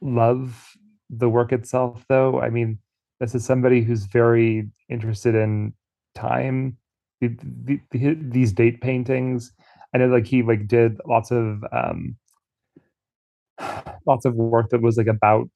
love 0.00 0.72
the 1.10 1.28
work 1.28 1.52
itself 1.52 2.04
though. 2.08 2.40
I 2.40 2.50
mean, 2.50 2.78
this 3.20 3.34
is 3.34 3.44
somebody 3.44 3.82
who's 3.82 4.06
very 4.06 4.68
interested 4.88 5.34
in 5.34 5.74
time. 6.14 6.76
The, 7.20 7.28
the, 7.64 7.80
the, 7.92 8.14
these 8.20 8.52
date 8.52 8.80
paintings, 8.80 9.52
I 9.94 9.98
know 9.98 10.08
like 10.08 10.26
he 10.26 10.42
like 10.42 10.66
did 10.66 11.00
lots 11.06 11.30
of 11.30 11.64
um 11.72 12.16
lots 14.06 14.24
of 14.24 14.34
work 14.34 14.70
that 14.70 14.82
was 14.82 14.96
like 14.96 15.06
about 15.06 15.48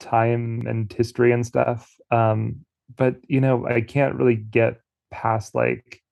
time 0.00 0.62
and 0.66 0.92
history 0.92 1.32
and 1.32 1.46
stuff. 1.46 1.94
Um, 2.10 2.64
but 2.96 3.16
you 3.28 3.40
know, 3.40 3.66
I 3.66 3.80
can't 3.80 4.16
really 4.16 4.36
get 4.36 4.80
past 5.10 5.54
like, 5.54 6.02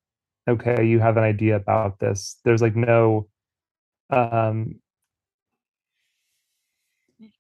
okay, 0.49 0.85
you 0.87 1.01
have 1.01 1.17
an 1.17 1.25
idea 1.25 1.57
about 1.57 1.99
this. 1.99 2.39
There's 2.45 2.63
like 2.63 2.77
no 2.77 3.29
um 4.11 4.77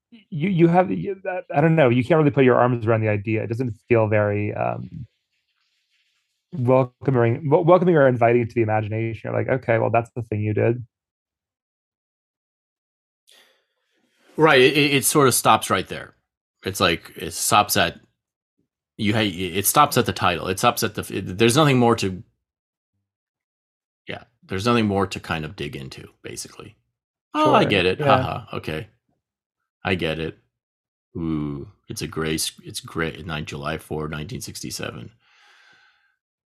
you 0.09 0.49
you 0.49 0.69
have 0.69 0.91
you, 0.91 1.21
that, 1.25 1.45
I 1.55 1.61
don't 1.61 1.77
know, 1.77 1.89
you 1.89 2.05
can't 2.05 2.19
really 2.19 2.31
put 2.31 2.45
your 2.45 2.57
arms 2.57 2.87
around 2.87 3.03
the 3.03 3.09
idea. 3.09 3.43
It 3.43 3.49
doesn't 3.49 3.75
feel 3.89 4.09
very 4.09 4.55
um 4.55 5.07
welcoming 6.53 7.49
welcoming 7.49 7.97
or 7.97 8.07
inviting 8.09 8.47
to 8.47 8.55
the 8.55 8.63
imagination. 8.63 9.21
You're 9.25 9.39
like, 9.39 9.49
okay, 9.49 9.79
well 9.79 9.91
that's 9.91 10.11
the 10.15 10.23
thing 10.23 10.41
you 10.41 10.55
did. 10.55 10.85
Right. 14.37 14.61
It, 14.61 14.77
it 14.77 15.05
sort 15.05 15.29
of 15.29 15.35
stops 15.35 15.71
right 15.71 15.87
there. 15.87 16.15
It's 16.65 16.81
like 16.81 17.13
it 17.17 17.33
stops 17.33 17.77
at 17.77 18.01
you. 18.97 19.15
It 19.15 19.67
stops 19.67 19.99
at 19.99 20.07
the 20.07 20.13
title. 20.13 20.49
It 20.49 20.59
stops 20.59 20.83
at 20.83 20.95
the. 20.95 21.03
There's 21.03 21.57
nothing 21.57 21.79
more 21.79 21.97
to. 21.97 22.23
There's 24.53 24.67
nothing 24.67 24.87
more 24.87 25.07
to 25.07 25.19
kind 25.19 25.47
of 25.47 25.57
dig 25.57 25.77
into. 25.77 26.09
Basically. 26.23 26.77
Oh, 27.33 27.55
I 27.55 27.65
get 27.65 27.87
it. 27.87 27.99
yeah. 27.99 28.05
Haha. 28.05 28.57
Okay. 28.59 28.87
I 29.83 29.95
get 29.95 30.19
it. 30.19 30.37
Ooh, 31.17 31.67
it's 31.89 32.03
a 32.03 32.07
gray. 32.07 32.35
It's 32.35 32.81
gray. 32.81 33.23
Nine 33.25 33.47
July 33.47 33.79
4, 33.79 33.97
1967. 34.01 35.11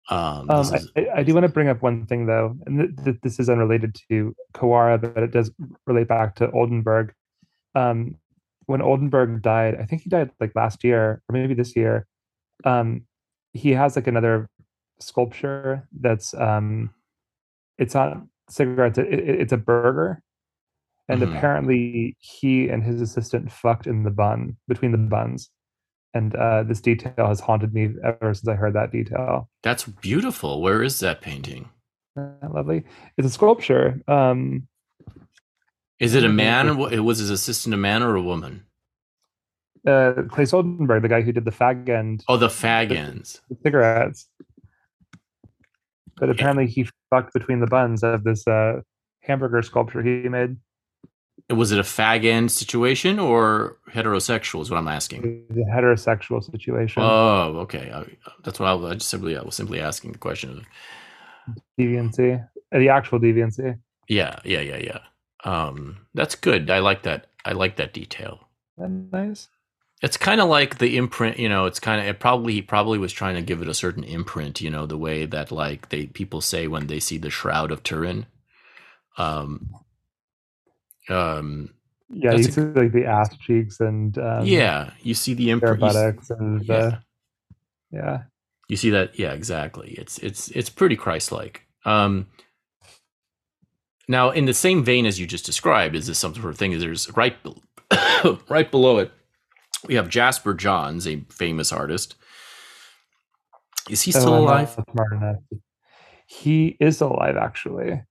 Um, 0.09 0.19
Um, 0.19 0.51
I, 0.51 0.61
is, 0.61 0.93
I 0.97 1.07
I 1.17 1.23
do 1.25 1.35
want 1.35 1.43
to 1.47 1.53
bring 1.53 1.67
up 1.67 1.83
one 1.83 2.07
thing 2.07 2.27
though, 2.27 2.57
and 2.67 2.79
th 2.79 3.05
th 3.05 3.17
this 3.25 3.41
is 3.41 3.51
unrelated 3.51 3.97
to 4.09 4.37
Kawara, 4.55 5.01
but 5.01 5.21
it 5.25 5.33
does 5.33 5.51
relate 5.89 6.07
back 6.07 6.37
to 6.37 6.49
Oldenburg. 6.53 7.13
Um, 7.75 8.15
when 8.67 8.83
Oldenburg 8.83 9.43
died, 9.43 9.75
I 9.81 9.85
think 9.85 10.03
he 10.03 10.11
died 10.11 10.31
like 10.39 10.55
last 10.55 10.85
year 10.85 11.23
or 11.29 11.33
maybe 11.33 11.55
this 11.55 11.75
year. 11.75 12.07
Um, 12.65 13.03
he 13.53 13.73
has 13.73 13.97
like 13.97 14.07
another 14.07 14.49
sculpture 15.01 15.89
that's 16.01 16.35
um, 16.35 16.91
it's 17.79 17.95
not 17.95 18.19
cigarettes, 18.49 18.99
it, 18.99 19.07
it- 19.13 19.41
it's 19.41 19.53
a 19.53 19.57
burger, 19.57 20.23
and 21.09 21.21
Mhm. 21.23 21.37
apparently 21.37 22.17
he 22.21 22.69
and 22.69 22.83
his 22.83 23.01
assistant 23.01 23.51
fucked 23.53 23.87
in 23.87 24.03
the 24.05 24.11
bun 24.11 24.57
between 24.69 24.93
the 24.93 24.99
buns, 24.99 25.51
and 26.15 26.35
uh, 26.37 26.63
this 26.63 26.81
detail 26.81 27.27
has 27.27 27.41
haunted 27.41 27.75
me 27.75 27.91
ever 28.05 28.33
since 28.35 28.49
I 28.49 28.55
heard 28.55 28.75
that 28.75 28.93
detail. 28.93 29.51
that's 29.63 29.85
beautiful. 29.85 30.63
Where 30.63 30.83
is 30.83 31.01
that 31.01 31.21
painting? 31.21 31.69
That 32.15 32.53
lovely. 32.55 32.85
It's 33.19 33.27
a 33.27 33.31
sculpture. 33.31 34.01
Um, 34.09 34.69
Is 35.99 36.15
it 36.15 36.25
a 36.25 36.29
man? 36.29 36.77
Wa- 36.79 36.91
Was 37.03 37.19
his 37.19 37.31
assistant 37.31 37.75
a 37.75 37.79
man 37.79 38.03
or 38.03 38.15
a 38.17 38.23
woman? 38.23 38.65
uh, 39.87 40.23
Claes 40.29 40.53
Oldenburg, 40.53 41.03
the 41.03 41.09
guy 41.09 41.21
who 41.23 41.31
did 41.33 41.45
the 41.45 41.51
fag 41.53 41.89
end 41.89 42.25
Oh, 42.29 42.37
the 42.37 42.49
fag 42.49 42.91
ends. 42.91 43.41
the 43.49 43.57
cigarettes. 43.63 44.29
But 46.17 46.29
apparently 46.31 46.67
he 46.67 46.89
fucked 47.11 47.33
between 47.35 47.61
the 47.61 47.67
buns 47.67 48.03
of 48.03 48.25
this 48.25 48.47
uh, 48.47 48.81
hamburger 49.21 49.63
sculpture 49.63 50.03
he 50.03 50.29
made. 50.29 50.57
Was 51.51 51.71
it 51.71 51.79
a 51.79 51.83
fag 51.83 52.25
end 52.25 52.51
situation 52.51 53.19
or 53.19 53.77
heterosexual? 53.93 54.63
Is 54.63 54.71
what 54.71 54.79
I'm 54.79 54.89
asking. 54.89 55.45
The 55.51 55.65
heterosexual 55.65 56.43
situation. 56.43 57.03
Oh, 57.03 57.59
okay. 57.61 57.93
I, 57.95 58.05
that's 58.43 58.59
what 58.59 58.69
I, 58.69 58.75
was- 58.75 58.91
I 58.91 58.95
just 58.95 59.09
simply 59.11 59.37
I 59.37 59.43
was 59.43 59.55
simply 59.55 59.81
asking 59.81 60.13
the 60.13 60.19
question 60.19 60.51
of 61.47 61.55
deviancy. 61.79 62.43
Uh, 62.75 62.79
The 62.79 62.89
actual 62.89 63.21
deviancy. 63.21 63.79
yeah, 64.09 64.39
yeah, 64.45 64.61
yeah, 64.61 64.79
yeah. 64.79 64.99
Um, 65.45 65.99
that's 66.15 66.35
good. 66.35 66.71
I 66.71 66.81
like 66.81 67.03
that. 67.05 67.27
I 67.45 67.53
like 67.53 67.77
that 67.77 67.93
detail. 67.93 68.49
That 68.79 68.89
nice. 68.91 69.49
It's 70.03 70.17
kind 70.19 70.41
of 70.41 70.49
like 70.49 70.79
the 70.79 70.97
imprint, 70.99 71.39
you 71.39 71.49
know. 71.49 71.65
It's 71.67 71.81
kind 71.81 72.01
of 72.01 72.07
it 72.07 72.21
probably 72.21 72.55
he 72.55 72.63
probably 72.63 72.99
was 72.99 73.13
trying 73.13 73.35
to 73.37 73.43
give 73.43 73.63
it 73.63 73.69
a 73.69 73.75
certain 73.75 74.05
imprint, 74.05 74.61
you 74.61 74.71
know, 74.71 74.87
the 74.87 74.99
way 74.99 75.25
that 75.27 75.51
like 75.51 75.89
they 75.89 76.07
people 76.07 76.41
say 76.41 76.67
when 76.67 76.87
they 76.87 77.01
see 77.01 77.17
the 77.19 77.31
shroud 77.31 77.71
of 77.73 77.83
Turin. 77.83 78.27
Um, 79.17 79.71
um, 81.09 81.71
Yeah, 82.11 82.33
you 82.33 82.41
a- 82.41 82.53
see 82.53 82.61
like 82.61 82.93
the 82.93 83.07
ass 83.07 83.35
cheeks 83.39 83.81
and 83.81 84.17
um, 84.19 84.45
yeah, 84.45 84.91
you 85.03 85.15
see 85.15 85.35
the 85.35 85.51
imprint. 85.51 85.83
and 86.31 86.65
yeah. 86.67 86.75
uh, 86.75 86.99
yeah. 87.91 88.23
You 88.69 88.77
see 88.77 88.91
that? 88.91 89.19
Yeah, 89.19 89.33
exactly. 89.33 89.95
It's 89.97 90.19
it's 90.19 90.49
it's 90.49 90.69
pretty 90.69 90.97
Christ-like. 90.97 91.63
Um, 91.85 92.27
now, 94.09 94.31
in 94.31 94.45
the 94.45 94.55
same 94.55 94.85
vein 94.85 95.07
as 95.07 95.19
you 95.19 95.27
just 95.27 95.47
described, 95.47 95.95
is 95.97 96.07
this 96.07 96.19
some 96.19 96.35
sort 96.35 96.47
of 96.49 96.59
thing? 96.59 96.73
Is 96.73 96.83
there's 96.83 97.17
right 97.17 97.37
right 98.49 98.71
below 98.71 98.99
it, 98.99 99.13
we 99.87 99.95
have 99.95 100.09
Jasper 100.09 100.55
Johns, 100.55 101.07
a 101.07 101.21
famous 101.31 101.73
artist. 101.73 102.17
Is 103.89 104.03
he 104.03 104.13
Oh, 104.15 104.21
still 104.21 104.35
I'm 104.35 104.43
alive? 104.43 104.77
not 104.77 104.91
smart 104.93 105.13
enough. 105.13 105.37
He 106.27 106.77
is 106.81 107.01
alive, 107.01 107.37
actually. 107.37 108.03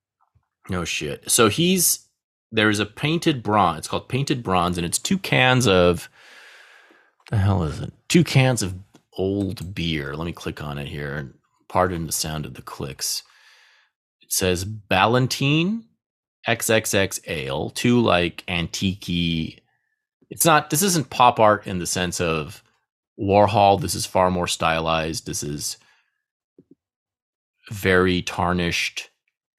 No 0.70 0.86
shit. 0.86 1.30
So 1.30 1.50
he's 1.50 2.08
there 2.52 2.70
is 2.70 2.80
a 2.80 2.86
painted 2.86 3.44
bronze. 3.44 3.80
It's 3.80 3.88
called 3.88 4.08
painted 4.08 4.42
bronze, 4.44 4.78
and 4.78 4.86
it's 4.86 5.00
two 5.00 5.18
cans 5.18 5.68
of 5.68 6.10
the 7.30 7.38
hell 7.38 7.64
is 7.64 7.80
it? 7.82 7.92
Two 8.08 8.24
cans 8.24 8.62
of 8.62 8.76
old 9.18 9.74
beer. 9.76 10.16
Let 10.16 10.26
me 10.26 10.32
click 10.32 10.64
on 10.64 10.78
it 10.78 10.88
here 10.88 11.34
pardon 11.68 12.06
the 12.06 12.12
sound 12.12 12.46
of 12.46 12.54
the 12.54 12.62
clicks. 12.62 13.24
It 14.22 14.32
says 14.32 14.64
Ballantine 14.64 15.84
XXX 16.48 17.20
Ale, 17.28 17.70
two 17.72 18.00
like 18.00 18.44
antique 18.48 19.62
It's 20.30 20.46
not 20.46 20.70
this 20.70 20.82
isn't 20.82 21.10
pop 21.10 21.40
art 21.40 21.68
in 21.68 21.80
the 21.80 21.86
sense 21.86 22.20
of 22.20 22.64
Warhol. 23.20 23.80
This 23.80 23.96
is 23.96 24.06
far 24.06 24.32
more 24.32 24.48
stylized. 24.48 25.26
This 25.26 25.44
is 25.44 25.78
very 27.72 28.22
tarnished 28.22 29.10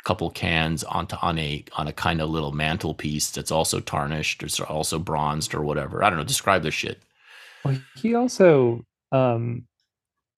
couple 0.06 0.30
cans 0.30 0.84
onto 0.84 1.16
on 1.20 1.36
a 1.36 1.64
on 1.76 1.88
a 1.88 1.92
kind 1.92 2.20
of 2.20 2.30
little 2.30 2.52
mantelpiece 2.52 3.28
that's 3.32 3.50
also 3.50 3.80
tarnished 3.80 4.60
or 4.60 4.64
also 4.66 5.00
bronzed 5.00 5.52
or 5.52 5.62
whatever. 5.62 6.04
I 6.04 6.08
don't 6.08 6.18
know. 6.18 6.24
Describe 6.24 6.62
this 6.62 6.74
shit. 6.74 7.02
Well, 7.64 7.76
he 7.96 8.14
also 8.14 8.84
um 9.10 9.66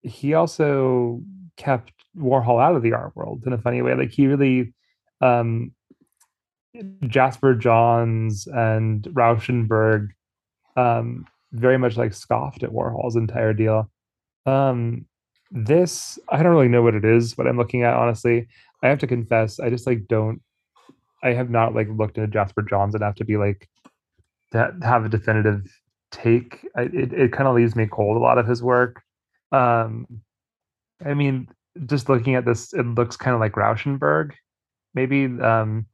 he 0.00 0.32
also 0.32 1.20
kept 1.58 1.92
Warhol 2.16 2.62
out 2.62 2.76
of 2.76 2.82
the 2.82 2.94
art 2.94 3.14
world 3.14 3.42
in 3.44 3.52
a 3.52 3.58
funny 3.58 3.82
way. 3.82 3.94
Like 3.94 4.10
he 4.10 4.26
really 4.26 4.72
um 5.20 5.72
Jasper 7.06 7.54
Johns 7.54 8.46
and 8.46 9.02
Rauschenberg 9.02 10.08
um 10.78 11.26
very 11.52 11.78
much 11.78 11.96
like 11.96 12.12
scoffed 12.12 12.62
at 12.62 12.70
Warhol's 12.70 13.16
entire 13.16 13.52
deal. 13.52 13.90
Um 14.46 15.06
this 15.50 16.18
I 16.28 16.42
don't 16.42 16.52
really 16.52 16.68
know 16.68 16.82
what 16.82 16.94
it 16.94 17.04
is, 17.04 17.36
what 17.36 17.46
I'm 17.46 17.56
looking 17.56 17.82
at 17.82 17.94
honestly. 17.94 18.48
I 18.82 18.88
have 18.88 18.98
to 19.00 19.06
confess, 19.06 19.58
I 19.60 19.70
just 19.70 19.86
like 19.86 20.06
don't 20.08 20.40
I 21.22 21.32
have 21.32 21.50
not 21.50 21.74
like 21.74 21.88
looked 21.90 22.16
into 22.18 22.28
Jasper 22.28 22.62
Johns 22.62 22.94
enough 22.94 23.16
to 23.16 23.24
be 23.24 23.36
like 23.36 23.68
to 24.52 24.74
have 24.82 25.04
a 25.04 25.08
definitive 25.08 25.66
take. 26.10 26.66
I, 26.76 26.82
it 26.82 27.12
it 27.12 27.32
kind 27.32 27.48
of 27.48 27.54
leaves 27.54 27.76
me 27.76 27.86
cold. 27.86 28.16
A 28.16 28.20
lot 28.20 28.38
of 28.38 28.46
his 28.46 28.62
work. 28.62 29.02
Um, 29.52 30.06
I 31.04 31.14
mean, 31.14 31.48
just 31.86 32.08
looking 32.08 32.34
at 32.34 32.44
this, 32.44 32.72
it 32.72 32.86
looks 32.86 33.16
kind 33.16 33.34
of 33.34 33.40
like 33.40 33.52
Rauschenberg, 33.52 34.32
maybe 34.94 35.24
um, 35.40 35.86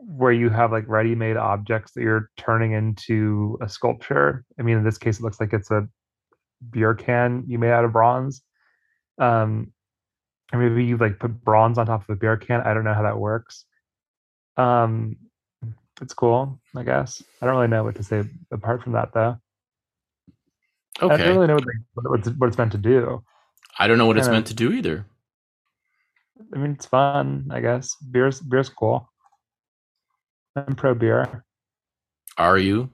where 0.00 0.32
you 0.32 0.48
have 0.48 0.72
like 0.72 0.88
ready-made 0.88 1.36
objects 1.36 1.92
that 1.92 2.02
you're 2.02 2.30
turning 2.36 2.72
into 2.72 3.58
a 3.60 3.68
sculpture. 3.68 4.44
I 4.58 4.62
mean, 4.62 4.78
in 4.78 4.84
this 4.84 4.98
case, 4.98 5.18
it 5.18 5.22
looks 5.22 5.40
like 5.40 5.52
it's 5.52 5.70
a 5.70 5.88
beer 6.70 6.94
can 6.94 7.44
you 7.46 7.58
made 7.58 7.70
out 7.70 7.84
of 7.84 7.92
bronze. 7.92 8.42
Um, 9.18 9.72
or 10.52 10.60
maybe 10.60 10.84
you 10.84 10.96
like 10.96 11.18
put 11.18 11.44
bronze 11.44 11.78
on 11.78 11.86
top 11.86 12.02
of 12.02 12.10
a 12.10 12.16
beer 12.16 12.36
can. 12.36 12.60
I 12.62 12.74
don't 12.74 12.84
know 12.84 12.94
how 12.94 13.02
that 13.02 13.18
works. 13.18 13.64
Um, 14.56 15.16
it's 16.00 16.14
cool, 16.14 16.60
I 16.76 16.84
guess. 16.84 17.22
I 17.42 17.46
don't 17.46 17.56
really 17.56 17.68
know 17.68 17.84
what 17.84 17.96
to 17.96 18.02
say 18.02 18.24
apart 18.52 18.82
from 18.82 18.92
that, 18.92 19.12
though. 19.12 19.38
Okay. 21.02 21.14
I 21.14 21.16
don't 21.16 21.36
really 21.36 21.46
know 21.48 21.54
what, 21.54 22.10
what, 22.10 22.20
it's, 22.20 22.28
what 22.30 22.46
it's 22.46 22.58
meant 22.58 22.72
to 22.72 22.78
do. 22.78 23.22
I 23.78 23.86
don't 23.86 23.98
know 23.98 24.06
what 24.06 24.16
it's 24.16 24.26
kinda- 24.26 24.36
meant 24.36 24.46
to 24.48 24.54
do 24.54 24.72
either. 24.72 25.06
I 26.54 26.58
mean, 26.58 26.72
it's 26.72 26.86
fun, 26.86 27.48
I 27.50 27.60
guess. 27.60 27.96
Beer's 27.96 28.40
beer's 28.40 28.68
cool. 28.68 29.10
I'm 30.66 30.74
pro 30.74 30.94
beer. 30.94 31.44
Are 32.36 32.58
you? 32.58 32.90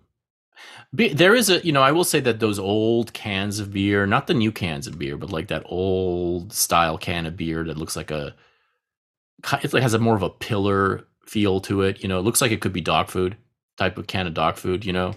Be- 0.94 1.12
there 1.12 1.34
is 1.34 1.50
a, 1.50 1.64
you 1.64 1.72
know, 1.72 1.82
I 1.82 1.92
will 1.92 2.04
say 2.04 2.20
that 2.20 2.40
those 2.40 2.58
old 2.58 3.12
cans 3.12 3.58
of 3.58 3.72
beer, 3.72 4.06
not 4.06 4.26
the 4.26 4.34
new 4.34 4.52
cans 4.52 4.86
of 4.86 4.98
beer, 4.98 5.16
but 5.16 5.30
like 5.30 5.48
that 5.48 5.64
old 5.66 6.52
style 6.52 6.98
can 6.98 7.26
of 7.26 7.36
beer 7.36 7.64
that 7.64 7.76
looks 7.76 7.96
like 7.96 8.10
a, 8.10 8.34
it 9.62 9.72
like 9.72 9.82
has 9.82 9.94
a 9.94 9.98
more 9.98 10.16
of 10.16 10.22
a 10.22 10.30
pillar 10.30 11.06
feel 11.26 11.60
to 11.62 11.82
it. 11.82 12.02
You 12.02 12.08
know, 12.08 12.18
it 12.18 12.22
looks 12.22 12.40
like 12.40 12.52
it 12.52 12.60
could 12.60 12.72
be 12.72 12.80
dog 12.80 13.08
food 13.08 13.36
type 13.76 13.98
of 13.98 14.06
can 14.06 14.26
of 14.26 14.34
dog 14.34 14.56
food. 14.56 14.84
You 14.84 14.92
know, 14.92 15.14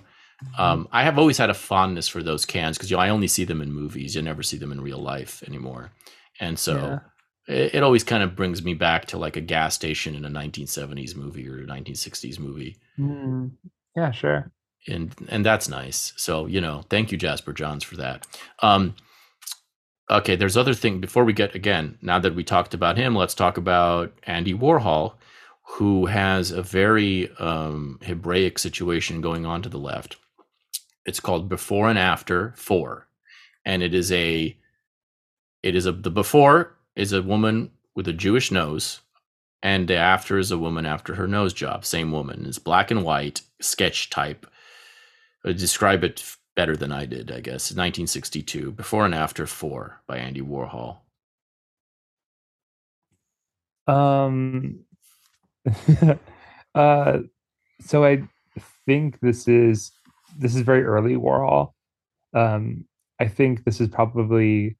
um, 0.57 0.87
I 0.91 1.03
have 1.03 1.17
always 1.17 1.37
had 1.37 1.49
a 1.49 1.53
fondness 1.53 2.07
for 2.07 2.23
those 2.23 2.45
cans 2.45 2.77
because 2.77 2.89
you 2.89 2.97
know 2.97 3.03
I 3.03 3.09
only 3.09 3.27
see 3.27 3.43
them 3.43 3.61
in 3.61 3.71
movies. 3.71 4.15
You 4.15 4.21
never 4.21 4.43
see 4.43 4.57
them 4.57 4.71
in 4.71 4.81
real 4.81 4.99
life 4.99 5.43
anymore, 5.47 5.91
and 6.39 6.57
so 6.57 6.75
Yeah. 6.75 6.99
It, 7.47 7.75
it 7.75 7.83
always 7.83 8.03
kind 8.03 8.23
of 8.23 8.35
brings 8.35 8.63
me 8.63 8.73
back 8.75 9.05
to 9.07 9.17
like 9.17 9.37
a 9.37 9.41
gas 9.41 9.75
station 9.75 10.15
in 10.15 10.25
a 10.25 10.29
1970s 10.29 11.15
movie 11.15 11.47
or 11.49 11.59
a 11.59 11.67
1960s 11.67 12.39
movie 12.39 12.77
Mm, 12.99 13.51
yeah, 13.95 14.11
sure. 14.11 14.51
and 14.87 15.15
and 15.29 15.45
that's 15.45 15.69
nice. 15.69 16.13
So 16.17 16.45
you 16.47 16.61
know, 16.61 16.83
thank 16.89 17.11
you, 17.11 17.17
Jasper 17.17 17.53
Johns, 17.53 17.83
for 17.83 17.97
that. 17.97 18.27
Um, 18.61 18.95
okay, 20.09 20.35
there's 20.35 20.57
other 20.57 20.73
thing 20.75 21.01
before 21.01 21.25
we 21.25 21.33
get 21.33 21.55
again. 21.55 21.97
Now 22.01 22.19
that 22.19 22.35
we 22.35 22.43
talked 22.43 22.73
about 22.73 22.97
him, 22.97 23.15
let's 23.15 23.35
talk 23.35 23.57
about 23.57 24.13
Andy 24.23 24.53
Warhol, 24.53 25.15
who 25.77 26.07
has 26.07 26.51
a 26.51 26.63
very 26.63 27.31
um, 27.39 27.99
Hebraic 28.03 28.59
situation 28.59 29.21
going 29.21 29.45
on 29.45 29.61
to 29.63 29.69
the 29.69 29.79
left. 29.79 30.17
It's 31.05 31.21
called 31.21 31.49
Before 31.49 31.89
and 31.89 31.99
After 31.99 32.53
Four, 32.57 33.07
and 33.65 33.83
it 33.83 33.93
is 33.95 34.11
a 34.11 34.57
it 35.63 35.75
is 35.75 35.85
a 35.87 35.91
the 35.93 36.11
before 36.11 36.76
is 36.97 37.13
a 37.13 37.21
woman 37.21 37.71
with 37.95 38.07
a 38.07 38.13
Jewish 38.13 38.51
nose, 38.51 39.01
and 39.63 39.87
the 39.87 39.95
after 39.95 40.37
is 40.37 40.51
a 40.51 40.57
woman 40.57 40.85
after 40.85 41.15
her 41.15 41.27
nose 41.27 41.53
job. 41.53 41.85
Same 41.85 42.11
woman. 42.11 42.45
It's 42.45 42.59
black 42.59 42.91
and 42.91 43.03
white 43.05 43.41
sketch 43.61 44.09
type. 44.09 44.45
Uh, 45.45 45.53
describe 45.53 46.03
it 46.03 46.35
better 46.55 46.75
than 46.75 46.91
I 46.91 47.05
did, 47.05 47.31
I 47.31 47.39
guess. 47.39 47.71
1962, 47.71 48.71
Before 48.71 49.05
and 49.05 49.13
After 49.15 49.45
Four 49.45 50.01
by 50.07 50.17
Andy 50.17 50.41
Warhol. 50.41 50.97
Um, 53.87 54.79
uh, 56.75 57.19
so 57.79 58.03
I 58.03 58.23
think 58.85 59.19
this 59.21 59.47
is 59.47 59.91
this 60.37 60.55
is 60.55 60.61
very 60.61 60.83
early 60.83 61.15
Warhol. 61.15 61.71
um, 62.33 62.85
I 63.19 63.27
think 63.27 63.63
this 63.63 63.79
is 63.79 63.87
probably 63.87 64.77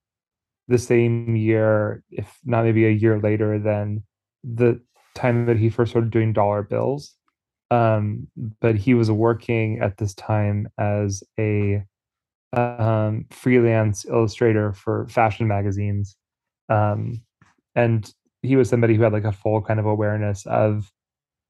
the 0.68 0.78
same 0.78 1.36
year, 1.36 2.04
if 2.12 2.40
not 2.44 2.66
maybe 2.66 2.86
a 2.86 2.92
year 2.92 3.20
later 3.20 3.60
than 3.60 4.04
the 4.44 4.82
time 5.16 5.46
that 5.46 5.58
he 5.58 5.70
first 5.70 5.92
started 5.92 6.12
doing 6.12 6.34
dollar 6.34 6.64
bills. 6.64 7.16
Um, 7.70 8.28
but 8.62 8.76
he 8.76 8.94
was 8.94 9.12
working 9.12 9.80
at 9.80 9.98
this 9.98 10.14
time 10.14 10.70
as 10.78 11.24
a 11.38 11.84
um, 12.54 13.26
freelance 13.30 14.06
illustrator 14.06 14.74
for 14.74 15.08
fashion 15.10 15.48
magazines. 15.48 16.16
Um, 16.70 17.22
and 17.76 18.12
he 18.42 18.56
was 18.56 18.70
somebody 18.70 18.96
who 18.96 19.04
had 19.04 19.14
like 19.14 19.26
a 19.26 19.32
full 19.32 19.62
kind 19.62 19.80
of 19.80 19.86
awareness 19.86 20.46
of 20.46 20.92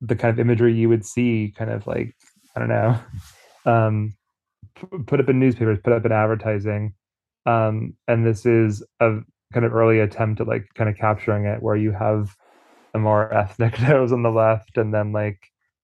the 0.01 0.15
kind 0.15 0.31
of 0.31 0.39
imagery 0.39 0.73
you 0.73 0.89
would 0.89 1.05
see 1.05 1.53
kind 1.57 1.71
of 1.71 1.85
like, 1.85 2.15
I 2.55 2.59
don't 2.59 2.69
know, 2.69 2.99
um, 3.65 4.15
put 5.05 5.19
up 5.19 5.29
in 5.29 5.39
newspapers, 5.39 5.79
put 5.83 5.93
up 5.93 6.05
in 6.05 6.11
advertising. 6.11 6.93
Um, 7.47 7.95
and 8.07 8.25
this 8.25 8.45
is 8.45 8.83
a 8.99 9.19
kind 9.53 9.65
of 9.65 9.73
early 9.73 9.99
attempt 10.01 10.41
at 10.41 10.47
like 10.47 10.67
kind 10.75 10.89
of 10.89 10.97
capturing 10.97 11.45
it 11.45 11.63
where 11.63 11.77
you 11.77 11.91
have 11.91 12.35
a 12.93 12.99
more 12.99 13.33
ethnic 13.33 13.81
nose 13.81 14.11
on 14.11 14.21
the 14.21 14.29
left 14.29 14.77
and 14.77 14.93
then 14.93 15.13
like 15.13 15.39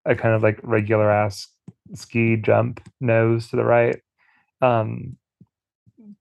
a 0.06 0.14
kind 0.14 0.36
of 0.36 0.44
like 0.44 0.60
regular 0.62 1.10
ass 1.10 1.48
ski 1.94 2.36
jump 2.36 2.82
nose 3.00 3.50
to 3.50 3.56
the 3.56 3.64
right. 3.64 4.02
Um, 4.62 5.18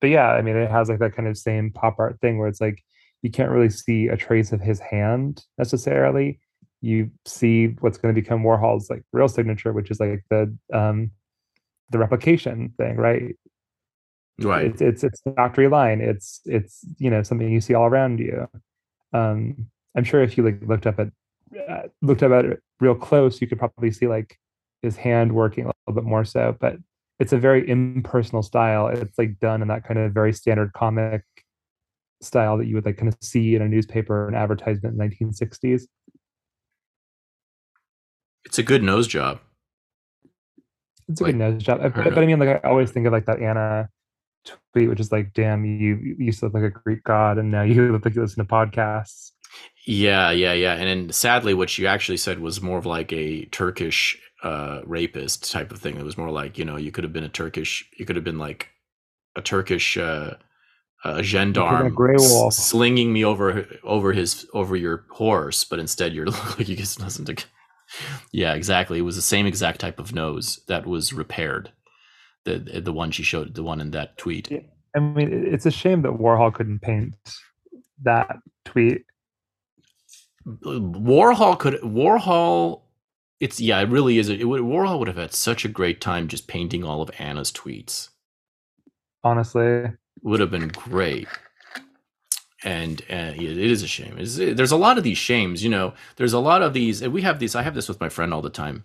but 0.00 0.10
yeah, 0.10 0.30
I 0.30 0.42
mean, 0.42 0.56
it 0.56 0.70
has 0.70 0.88
like 0.88 1.00
that 1.00 1.14
kind 1.14 1.28
of 1.28 1.36
same 1.36 1.70
pop 1.72 1.96
art 1.98 2.20
thing 2.20 2.38
where 2.38 2.48
it's 2.48 2.60
like 2.60 2.82
you 3.22 3.30
can't 3.30 3.50
really 3.50 3.70
see 3.70 4.08
a 4.08 4.16
trace 4.16 4.52
of 4.52 4.60
his 4.60 4.80
hand 4.80 5.44
necessarily. 5.58 6.40
You 6.80 7.10
see 7.26 7.68
what's 7.80 7.98
going 7.98 8.14
to 8.14 8.20
become 8.20 8.42
Warhol's 8.42 8.90
like 8.90 9.02
real 9.12 9.28
signature, 9.28 9.72
which 9.72 9.90
is 9.90 10.00
like 10.00 10.24
the 10.30 10.56
um, 10.72 11.12
the 11.90 11.98
replication 11.98 12.74
thing, 12.76 12.96
right? 12.96 13.36
Right. 14.44 14.66
It's 14.66 14.80
it's 14.80 15.04
it's 15.04 15.22
factory 15.36 15.68
line. 15.68 16.00
It's 16.00 16.40
it's 16.44 16.84
you 16.98 17.10
know 17.10 17.22
something 17.22 17.50
you 17.50 17.60
see 17.60 17.74
all 17.74 17.86
around 17.86 18.18
you. 18.20 18.48
Um, 19.12 19.66
I'm 19.96 20.04
sure 20.04 20.22
if 20.22 20.36
you 20.36 20.44
like 20.44 20.60
looked 20.62 20.86
up 20.86 20.98
at 20.98 21.08
uh, 21.68 21.88
looked 22.00 22.22
up 22.22 22.32
at 22.32 22.44
it 22.44 22.62
real 22.80 22.94
close, 22.94 23.40
you 23.40 23.46
could 23.46 23.58
probably 23.58 23.90
see 23.90 24.06
like 24.06 24.38
his 24.82 24.96
hand 24.96 25.32
working 25.32 25.64
a 25.64 25.72
little 25.86 26.02
bit 26.02 26.08
more 26.08 26.24
so. 26.24 26.56
But 26.60 26.76
it's 27.18 27.32
a 27.32 27.38
very 27.38 27.68
impersonal 27.68 28.42
style. 28.42 28.88
It's 28.88 29.18
like 29.18 29.38
done 29.38 29.62
in 29.62 29.68
that 29.68 29.84
kind 29.86 29.98
of 29.98 30.12
very 30.12 30.32
standard 30.32 30.72
comic 30.72 31.22
style 32.20 32.56
that 32.58 32.66
you 32.66 32.74
would 32.74 32.84
like 32.84 32.96
kind 32.96 33.08
of 33.08 33.16
see 33.20 33.54
in 33.54 33.62
a 33.62 33.68
newspaper 33.68 34.26
and 34.26 34.36
advertisement 34.36 34.94
in 34.94 34.98
the 34.98 35.16
1960s. 35.16 35.82
It's 38.44 38.58
a 38.58 38.62
good 38.62 38.82
nose 38.82 39.06
job. 39.06 39.40
It's 41.08 41.20
a 41.20 41.24
like, 41.24 41.32
good 41.32 41.38
nose 41.38 41.62
job. 41.62 41.80
But, 41.82 41.94
but, 41.94 42.18
I 42.18 42.26
mean, 42.26 42.38
like 42.38 42.64
I 42.64 42.68
always 42.68 42.90
think 42.90 43.06
of 43.06 43.12
like 43.12 43.26
that 43.26 43.40
Anna 43.40 43.88
tweet, 44.72 44.88
which 44.88 45.00
is 45.00 45.12
like, 45.12 45.32
"Damn, 45.34 45.64
you, 45.64 45.96
you 45.96 46.16
used 46.18 46.40
to 46.40 46.46
look 46.46 46.54
like 46.54 46.64
a 46.64 46.70
Greek 46.70 47.04
god, 47.04 47.38
and 47.38 47.50
now 47.50 47.62
you 47.62 47.92
look 47.92 48.04
like 48.04 48.14
you 48.14 48.22
listen 48.22 48.46
to 48.46 48.52
podcasts." 48.52 49.32
Yeah, 49.86 50.30
yeah, 50.30 50.52
yeah. 50.52 50.74
And 50.74 50.88
then 50.88 51.12
sadly, 51.12 51.54
what 51.54 51.76
you 51.76 51.86
actually 51.86 52.16
said 52.16 52.38
was 52.38 52.62
more 52.62 52.78
of 52.78 52.86
like 52.86 53.12
a 53.12 53.44
Turkish 53.46 54.18
uh, 54.42 54.80
rapist 54.84 55.50
type 55.50 55.72
of 55.72 55.78
thing. 55.78 55.96
It 55.96 56.04
was 56.04 56.18
more 56.18 56.30
like 56.30 56.58
you 56.58 56.64
know 56.64 56.76
you 56.76 56.92
could 56.92 57.04
have 57.04 57.12
been 57.12 57.24
a 57.24 57.28
Turkish, 57.28 57.88
you 57.98 58.04
could 58.04 58.16
have 58.16 58.24
been 58.24 58.38
like 58.38 58.68
a 59.36 59.42
Turkish 59.42 59.96
uh, 59.96 60.34
a 61.04 61.22
gendarme 61.22 61.94
slinging 62.50 63.12
me 63.12 63.24
over 63.24 63.66
over 63.82 64.12
his 64.12 64.46
over 64.52 64.76
your 64.76 65.04
horse, 65.10 65.64
but 65.64 65.78
instead 65.78 66.12
you're 66.12 66.26
like 66.58 66.68
you 66.68 66.76
just 66.76 67.00
listen 67.00 67.24
to. 67.26 67.36
Yeah, 68.32 68.54
exactly. 68.54 69.00
It 69.00 69.02
was 69.02 69.16
the 69.16 69.22
same 69.22 69.44
exact 69.44 69.78
type 69.78 69.98
of 69.98 70.14
nose 70.14 70.60
that 70.66 70.86
was 70.86 71.12
repaired. 71.12 71.72
The 72.44 72.80
the 72.82 72.92
one 72.92 73.10
she 73.10 73.22
showed, 73.22 73.54
the 73.54 73.62
one 73.62 73.80
in 73.80 73.92
that 73.92 74.18
tweet. 74.18 74.50
Yeah. 74.50 74.60
I 74.94 75.00
mean, 75.00 75.32
it's 75.32 75.66
a 75.66 75.70
shame 75.70 76.02
that 76.02 76.12
Warhol 76.12 76.52
couldn't 76.52 76.80
paint 76.80 77.14
that 78.02 78.36
tweet. 78.64 79.04
Warhol 80.46 81.58
could 81.58 81.80
Warhol 81.82 82.82
it's 83.42 83.60
yeah, 83.60 83.80
it 83.80 83.88
really 83.88 84.18
is. 84.18 84.28
It 84.28 84.44
would, 84.44 84.60
Warhol 84.60 85.00
would 85.00 85.08
have 85.08 85.16
had 85.16 85.34
such 85.34 85.64
a 85.64 85.68
great 85.68 86.00
time 86.00 86.28
just 86.28 86.46
painting 86.46 86.84
all 86.84 87.02
of 87.02 87.10
Anna's 87.18 87.50
tweets. 87.50 88.10
Honestly, 89.24 89.86
would 90.22 90.38
have 90.38 90.52
been 90.52 90.68
great. 90.68 91.26
And 92.62 93.02
uh, 93.10 93.34
it 93.34 93.58
is 93.58 93.82
a 93.82 93.88
shame. 93.88 94.14
It's, 94.16 94.36
there's 94.36 94.70
a 94.70 94.76
lot 94.76 94.96
of 94.96 95.02
these 95.02 95.18
shames, 95.18 95.64
you 95.64 95.70
know. 95.70 95.94
There's 96.14 96.32
a 96.32 96.38
lot 96.38 96.62
of 96.62 96.72
these. 96.72 97.02
We 97.06 97.22
have 97.22 97.40
these. 97.40 97.56
I 97.56 97.62
have 97.62 97.74
this 97.74 97.88
with 97.88 98.00
my 98.00 98.08
friend 98.08 98.32
all 98.32 98.42
the 98.42 98.48
time, 98.48 98.84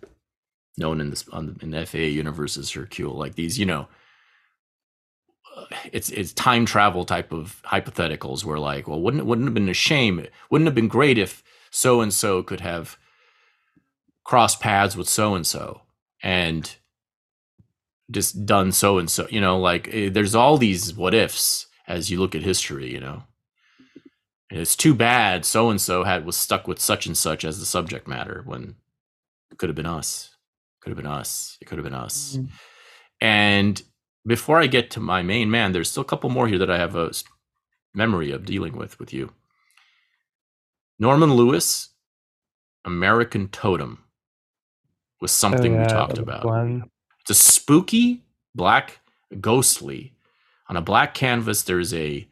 known 0.78 1.02
in 1.02 1.10
this 1.10 1.28
on 1.30 1.48
the, 1.48 1.56
in 1.64 1.72
the 1.72 1.86
FAA 1.86 1.98
universe 2.00 2.58
as 2.58 2.72
Hercule. 2.72 3.16
Like 3.16 3.36
these, 3.36 3.58
you 3.58 3.66
know, 3.66 3.88
it's 5.92 6.10
it's 6.10 6.34
time 6.34 6.66
travel 6.66 7.06
type 7.06 7.32
of 7.32 7.62
hypotheticals. 7.66 8.44
Where 8.44 8.60
like, 8.60 8.88
well, 8.88 9.02
wouldn't 9.02 9.26
wouldn't 9.26 9.48
have 9.48 9.54
been 9.54 9.70
a 9.70 9.74
shame? 9.74 10.26
Wouldn't 10.50 10.68
have 10.68 10.76
been 10.76 10.88
great 10.88 11.18
if 11.18 11.44
so 11.72 12.02
and 12.02 12.14
so 12.14 12.44
could 12.44 12.62
have 12.62 12.98
crossed 14.24 14.60
paths 14.60 14.96
with 14.96 15.08
so 15.08 15.36
and 15.36 15.48
so 15.48 15.82
and 16.22 16.76
just 18.12 18.46
done 18.46 18.72
so 18.72 18.98
and 18.98 19.10
so 19.10 19.28
you 19.30 19.40
know 19.40 19.58
like 19.58 19.88
eh, 19.94 20.10
there's 20.10 20.36
all 20.36 20.58
these 20.58 20.94
what 20.94 21.14
ifs 21.14 21.68
as 21.88 22.10
you 22.12 22.20
look 22.20 22.36
at 22.36 22.42
history 22.42 22.92
you 22.92 23.00
know 23.00 23.24
and 24.50 24.60
it's 24.60 24.76
too 24.76 24.94
bad 24.94 25.46
so 25.46 25.70
and 25.70 25.80
so 25.80 26.04
had 26.04 26.26
was 26.26 26.36
stuck 26.36 26.68
with 26.68 26.80
such 26.80 27.06
and 27.06 27.18
such 27.18 27.46
as 27.46 27.60
the 27.60 27.66
subject 27.66 28.08
matter 28.08 28.44
when 28.46 28.76
it 29.52 29.58
could 29.58 29.70
have 29.70 29.76
been 29.76 29.86
us 29.86 30.36
could 30.88 30.98
have 30.98 31.04
been 31.04 31.12
us 31.12 31.58
it 31.62 31.66
could 31.66 31.78
have 31.78 31.84
been 31.84 31.94
us 31.94 32.38
mm-hmm. 32.38 32.48
and 33.22 33.82
before 34.26 34.60
i 34.60 34.68
get 34.68 34.90
to 34.92 35.00
my 35.00 35.22
main 35.22 35.52
man 35.52 35.72
there's 35.72 35.90
still 35.90 36.02
a 36.02 36.06
couple 36.06 36.30
more 36.30 36.48
here 36.48 36.60
that 36.60 36.72
i 36.72 36.78
have 36.78 36.96
a 36.96 37.12
memory 37.94 38.32
of 38.32 38.46
dealing 38.46 38.78
with 38.78 39.00
with 39.00 39.14
you 39.14 39.32
norman 41.00 41.34
lewis 41.34 41.90
american 42.86 43.48
totem 43.50 44.04
was 45.22 45.32
something 45.32 45.74
oh, 45.74 45.78
yeah, 45.78 45.84
we 45.84 45.88
talked 45.88 46.18
about. 46.18 46.46
One. 46.46 46.84
It's 47.22 47.32
a 47.32 47.44
spooky 47.44 48.24
black 48.56 49.00
ghostly 49.40 50.14
on 50.70 50.78
a 50.78 50.82
black 50.82 51.14
canvas. 51.14 51.64
There's 51.64 51.94
a 51.94 52.28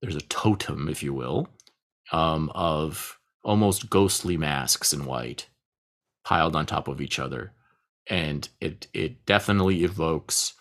there's 0.00 0.16
a 0.16 0.20
totem, 0.22 0.88
if 0.88 1.02
you 1.02 1.14
will, 1.14 1.48
um, 2.12 2.50
of 2.54 3.18
almost 3.42 3.90
ghostly 3.90 4.36
masks 4.36 4.92
in 4.92 5.06
white 5.06 5.48
piled 6.24 6.56
on 6.56 6.66
top 6.66 6.88
of 6.88 7.00
each 7.00 7.18
other, 7.18 7.52
and 8.08 8.48
it 8.60 8.88
it 8.92 9.26
definitely 9.26 9.84
evokes. 9.84 10.54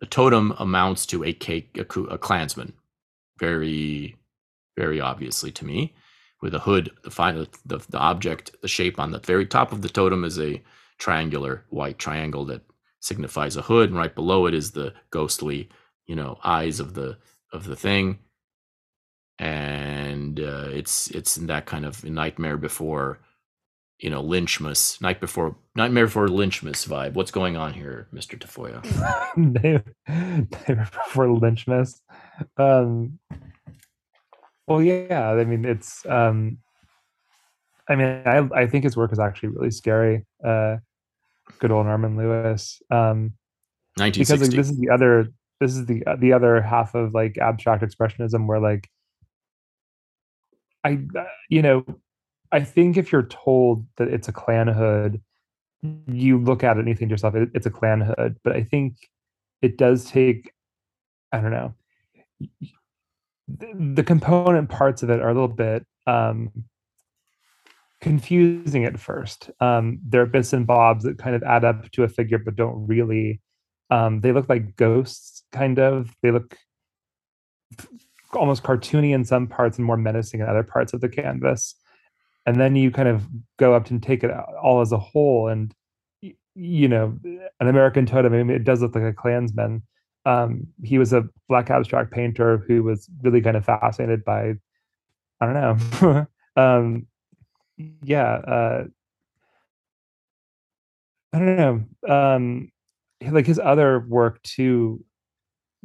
The 0.00 0.06
totem 0.06 0.54
amounts 0.58 1.06
to 1.06 1.24
a 1.24 1.32
cake, 1.32 1.78
a, 1.78 2.00
a 2.02 2.18
Klansman, 2.18 2.74
very, 3.38 4.16
very 4.76 5.00
obviously 5.00 5.50
to 5.52 5.64
me 5.64 5.94
with 6.42 6.54
a 6.54 6.58
hood. 6.58 6.90
The 7.04 7.10
final, 7.10 7.46
the, 7.64 7.78
the 7.88 7.98
object, 7.98 8.54
the 8.60 8.68
shape 8.68 8.98
on 8.98 9.12
the 9.12 9.20
very 9.20 9.46
top 9.46 9.72
of 9.72 9.80
the 9.80 9.88
totem 9.88 10.24
is 10.24 10.38
a 10.38 10.62
triangular 10.98 11.64
white 11.70 11.98
triangle 11.98 12.44
that 12.46 12.62
signifies 13.00 13.56
a 13.56 13.62
hood, 13.62 13.90
and 13.90 13.98
right 13.98 14.14
below 14.14 14.46
it 14.46 14.54
is 14.54 14.72
the 14.72 14.92
ghostly, 15.10 15.68
you 16.06 16.16
know, 16.16 16.38
eyes 16.44 16.80
of 16.80 16.94
the 16.94 17.16
of 17.52 17.64
the 17.64 17.76
thing. 17.76 18.18
And 19.38 20.38
uh, 20.38 20.68
it's 20.70 21.10
it's 21.10 21.36
in 21.36 21.46
that 21.46 21.66
kind 21.66 21.86
of 21.86 22.04
nightmare 22.04 22.56
before, 22.56 23.20
you 24.04 24.10
know, 24.10 24.22
Lynchmas, 24.22 25.00
night 25.00 25.18
before 25.18 25.56
nightmare 25.74 26.04
before 26.04 26.28
Lynchmas 26.28 26.86
vibe. 26.86 27.14
What's 27.14 27.30
going 27.30 27.56
on 27.56 27.72
here, 27.72 28.06
Mister 28.12 28.36
Tafoya? 28.36 28.84
nightmare 29.34 30.90
before 30.92 31.28
Lynchmas. 31.28 32.02
Um, 32.58 33.18
well, 34.66 34.82
yeah. 34.82 35.30
I 35.30 35.44
mean, 35.44 35.64
it's. 35.64 36.04
Um, 36.04 36.58
I 37.88 37.94
mean, 37.94 38.22
I 38.26 38.46
I 38.54 38.66
think 38.66 38.84
his 38.84 38.94
work 38.94 39.10
is 39.10 39.18
actually 39.18 39.48
really 39.48 39.70
scary. 39.70 40.26
Uh, 40.44 40.76
good 41.58 41.70
old 41.70 41.86
Norman 41.86 42.18
Lewis. 42.18 42.82
Um, 42.90 43.32
because 43.96 44.28
like, 44.28 44.50
this 44.50 44.68
is 44.70 44.78
the 44.78 44.90
other. 44.90 45.28
This 45.60 45.74
is 45.74 45.86
the 45.86 46.02
the 46.18 46.34
other 46.34 46.60
half 46.60 46.94
of 46.94 47.14
like 47.14 47.38
abstract 47.38 47.82
expressionism, 47.82 48.46
where 48.48 48.60
like, 48.60 48.86
I 50.84 50.98
you 51.48 51.62
know, 51.62 51.86
I 52.54 52.60
think 52.64 52.96
if 52.96 53.12
you're 53.12 53.26
told 53.26 53.86
that 53.96 54.08
it's 54.08 54.28
a 54.28 54.32
Klan 54.32 54.68
hood, 54.68 55.20
you 56.06 56.38
look 56.38 56.64
at 56.64 56.76
it 56.76 56.80
and 56.80 56.88
you 56.88 56.94
think 56.94 57.10
to 57.10 57.12
yourself, 57.12 57.34
it, 57.34 57.50
it's 57.54 57.66
a 57.66 57.70
Klan 57.70 58.00
hood. 58.00 58.36
But 58.42 58.56
I 58.56 58.62
think 58.62 58.96
it 59.60 59.76
does 59.76 60.04
take. 60.06 60.52
I 61.32 61.40
don't 61.40 61.50
know 61.50 61.74
the, 63.48 64.02
component 64.02 64.68
parts 64.68 65.02
of 65.02 65.10
it 65.10 65.20
are 65.20 65.28
a 65.28 65.34
little 65.34 65.48
bit 65.48 65.84
um, 66.06 66.50
confusing 68.00 68.84
at 68.84 68.98
first. 68.98 69.50
Um, 69.60 69.98
there 70.06 70.22
are 70.22 70.26
bits 70.26 70.52
and 70.52 70.66
bobs 70.66 71.04
that 71.04 71.18
kind 71.18 71.36
of 71.36 71.42
add 71.42 71.64
up 71.64 71.90
to 71.92 72.04
a 72.04 72.08
figure, 72.08 72.38
but 72.38 72.56
don't 72.56 72.86
really. 72.86 73.40
Um, 73.90 74.20
they 74.22 74.32
look 74.32 74.48
like 74.48 74.76
ghosts, 74.76 75.44
kind 75.52 75.78
of. 75.78 76.14
They 76.22 76.30
look 76.30 76.56
almost 78.32 78.62
cartoony 78.62 79.14
in 79.14 79.24
some 79.24 79.46
parts 79.46 79.78
and 79.78 79.86
more 79.86 79.96
menacing 79.96 80.40
in 80.40 80.48
other 80.48 80.62
parts 80.62 80.92
of 80.92 81.00
the 81.00 81.08
canvas. 81.08 81.74
And 82.46 82.60
then 82.60 82.76
you 82.76 82.90
kind 82.90 83.08
of 83.08 83.26
go 83.58 83.74
up 83.74 83.90
and 83.90 84.02
take 84.02 84.22
it 84.24 84.30
all 84.62 84.80
as 84.80 84.92
a 84.92 84.98
whole. 84.98 85.48
And, 85.48 85.74
you 86.54 86.88
know, 86.88 87.18
an 87.60 87.68
American 87.68 88.06
totem, 88.06 88.34
I 88.34 88.42
mean, 88.42 88.56
it 88.56 88.64
does 88.64 88.82
look 88.82 88.94
like 88.94 89.04
a 89.04 89.12
Klansman. 89.12 89.82
um, 90.26 90.66
he 90.82 90.98
was 90.98 91.12
a 91.12 91.24
black 91.48 91.70
abstract 91.70 92.12
painter 92.12 92.58
who 92.68 92.82
was 92.82 93.08
really 93.22 93.40
kind 93.42 93.56
of 93.56 93.64
fascinated 93.64 94.24
by 94.24 94.54
I 95.40 95.46
don't 95.46 95.54
know. 96.02 96.26
um, 96.56 97.06
yeah, 98.02 98.32
uh, 98.34 98.84
I 101.32 101.38
don't 101.38 101.56
know. 101.56 101.84
Um, 102.14 102.70
like 103.30 103.46
his 103.46 103.58
other 103.58 104.00
work 104.08 104.42
too, 104.42 105.04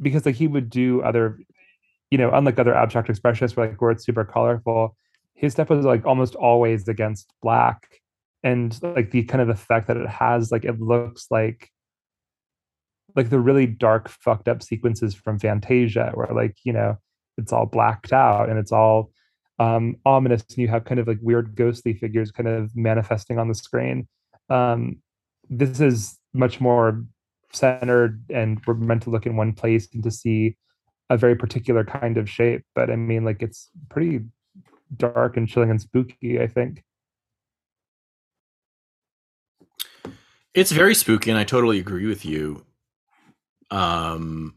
because 0.00 0.26
like 0.26 0.36
he 0.36 0.48
would 0.48 0.70
do 0.70 1.02
other, 1.02 1.38
you 2.10 2.18
know, 2.18 2.30
unlike 2.32 2.58
other 2.58 2.74
abstract 2.74 3.08
expressionists 3.08 3.56
where 3.56 3.68
like 3.68 3.82
where 3.82 3.92
it's 3.92 4.06
super 4.06 4.24
colorful, 4.24 4.96
his 5.40 5.54
stuff 5.54 5.70
was 5.70 5.86
like 5.86 6.04
almost 6.04 6.34
always 6.34 6.86
against 6.86 7.32
black, 7.40 7.86
and 8.42 8.78
like 8.82 9.10
the 9.10 9.22
kind 9.24 9.40
of 9.40 9.48
effect 9.48 9.88
that 9.88 9.96
it 9.96 10.06
has, 10.06 10.52
like 10.52 10.66
it 10.66 10.78
looks 10.78 11.28
like 11.30 11.70
like 13.16 13.30
the 13.30 13.40
really 13.40 13.66
dark, 13.66 14.10
fucked 14.10 14.48
up 14.48 14.62
sequences 14.62 15.14
from 15.14 15.38
Fantasia, 15.38 16.10
where 16.12 16.28
like 16.34 16.58
you 16.64 16.74
know 16.74 16.98
it's 17.38 17.54
all 17.54 17.64
blacked 17.64 18.12
out 18.12 18.50
and 18.50 18.58
it's 18.58 18.70
all 18.70 19.12
um, 19.58 19.96
ominous, 20.04 20.44
and 20.50 20.58
you 20.58 20.68
have 20.68 20.84
kind 20.84 21.00
of 21.00 21.08
like 21.08 21.18
weird 21.22 21.56
ghostly 21.56 21.94
figures 21.94 22.30
kind 22.30 22.48
of 22.48 22.76
manifesting 22.76 23.38
on 23.38 23.48
the 23.48 23.54
screen. 23.54 24.06
Um, 24.50 24.98
this 25.48 25.80
is 25.80 26.18
much 26.34 26.60
more 26.60 27.02
centered, 27.50 28.22
and 28.28 28.60
we're 28.66 28.74
meant 28.74 29.04
to 29.04 29.10
look 29.10 29.24
in 29.24 29.36
one 29.36 29.54
place 29.54 29.88
and 29.94 30.02
to 30.02 30.10
see 30.10 30.58
a 31.08 31.16
very 31.16 31.34
particular 31.34 31.82
kind 31.82 32.18
of 32.18 32.28
shape. 32.28 32.62
But 32.74 32.90
I 32.90 32.96
mean, 32.96 33.24
like 33.24 33.40
it's 33.40 33.70
pretty 33.88 34.20
dark 34.96 35.36
and 35.36 35.48
chilling 35.48 35.70
and 35.70 35.80
spooky. 35.80 36.40
I 36.40 36.46
think. 36.46 36.82
It's 40.54 40.72
very 40.72 40.94
spooky, 40.94 41.30
and 41.30 41.38
I 41.38 41.44
totally 41.44 41.78
agree 41.78 42.06
with 42.06 42.24
you. 42.24 42.64
Um, 43.70 44.54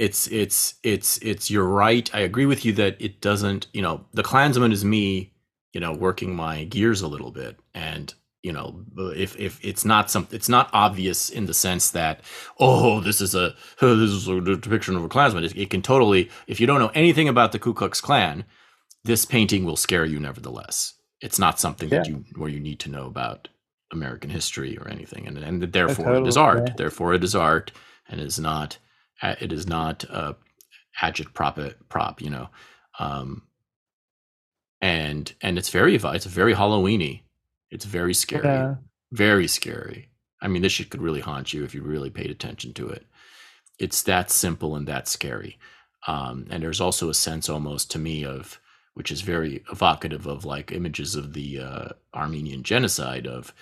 it's 0.00 0.26
it's 0.28 0.74
it's 0.82 1.18
it's 1.18 1.50
you're 1.50 1.66
right. 1.68 2.12
I 2.14 2.20
agree 2.20 2.46
with 2.46 2.64
you 2.64 2.72
that 2.72 2.96
it 3.00 3.20
doesn't. 3.20 3.68
You 3.72 3.82
know, 3.82 4.04
the 4.12 4.22
Klansman 4.22 4.72
is 4.72 4.84
me. 4.84 5.32
You 5.72 5.80
know, 5.80 5.92
working 5.92 6.34
my 6.34 6.64
gears 6.64 7.02
a 7.02 7.06
little 7.06 7.30
bit, 7.30 7.60
and 7.74 8.12
you 8.42 8.52
know, 8.52 8.84
if 8.96 9.38
if 9.38 9.62
it's 9.62 9.84
not 9.84 10.10
something, 10.10 10.34
it's 10.34 10.48
not 10.48 10.70
obvious 10.72 11.28
in 11.28 11.46
the 11.46 11.54
sense 11.54 11.90
that 11.90 12.20
oh, 12.58 13.00
this 13.00 13.20
is 13.20 13.34
a 13.34 13.54
oh, 13.82 13.96
this 13.96 14.10
is 14.10 14.28
a 14.28 14.40
depiction 14.40 14.96
of 14.96 15.04
a 15.04 15.08
Klansman. 15.08 15.44
It, 15.44 15.56
it 15.56 15.70
can 15.70 15.82
totally, 15.82 16.30
if 16.46 16.60
you 16.60 16.66
don't 16.66 16.80
know 16.80 16.90
anything 16.94 17.28
about 17.28 17.52
the 17.52 17.58
Ku 17.58 17.74
Klux 17.74 18.00
Klan, 18.00 18.44
this 19.04 19.24
painting 19.24 19.64
will 19.64 19.76
scare 19.76 20.04
you 20.04 20.18
nevertheless. 20.18 20.94
It's 21.20 21.38
not 21.38 21.60
something 21.60 21.90
yeah. 21.90 21.98
that 21.98 22.08
you 22.08 22.24
where 22.36 22.48
you 22.48 22.60
need 22.60 22.80
to 22.80 22.90
know 22.90 23.06
about 23.06 23.48
American 23.92 24.30
history 24.30 24.78
or 24.78 24.88
anything, 24.88 25.26
and 25.26 25.36
and 25.36 25.62
therefore 25.62 26.06
totally, 26.06 26.24
it 26.24 26.28
is 26.28 26.36
art. 26.36 26.68
Yeah. 26.68 26.74
Therefore 26.76 27.12
it 27.12 27.22
is 27.22 27.34
art, 27.34 27.72
and 28.08 28.20
is 28.20 28.38
not 28.38 28.78
it 29.22 29.52
is 29.52 29.66
not 29.66 30.04
a 30.04 30.36
agit 31.02 31.34
prop 31.34 31.58
prop. 31.90 32.22
You 32.22 32.30
know, 32.30 32.48
um, 32.98 33.42
and 34.80 35.30
and 35.42 35.58
it's 35.58 35.68
very 35.68 35.94
it's 35.94 36.24
very 36.24 36.54
Halloweeny. 36.54 37.22
It's 37.70 37.84
very 37.84 38.14
scary, 38.14 38.44
yeah. 38.44 38.74
very 39.12 39.46
scary. 39.46 40.08
I 40.42 40.48
mean, 40.48 40.62
this 40.62 40.72
shit 40.72 40.90
could 40.90 41.02
really 41.02 41.20
haunt 41.20 41.52
you 41.52 41.64
if 41.64 41.74
you 41.74 41.82
really 41.82 42.10
paid 42.10 42.30
attention 42.30 42.72
to 42.74 42.88
it. 42.88 43.06
It's 43.78 44.02
that 44.02 44.30
simple 44.30 44.76
and 44.76 44.86
that 44.88 45.08
scary. 45.08 45.58
Um, 46.06 46.46
and 46.50 46.62
there's 46.62 46.80
also 46.80 47.10
a 47.10 47.14
sense 47.14 47.48
almost 47.48 47.90
to 47.92 47.98
me 47.98 48.24
of 48.24 48.60
which 48.94 49.12
is 49.12 49.20
very 49.20 49.62
evocative 49.70 50.26
of 50.26 50.44
like 50.44 50.72
images 50.72 51.14
of 51.14 51.32
the 51.32 51.60
uh, 51.60 51.88
Armenian 52.14 52.62
genocide 52.62 53.26
of 53.26 53.54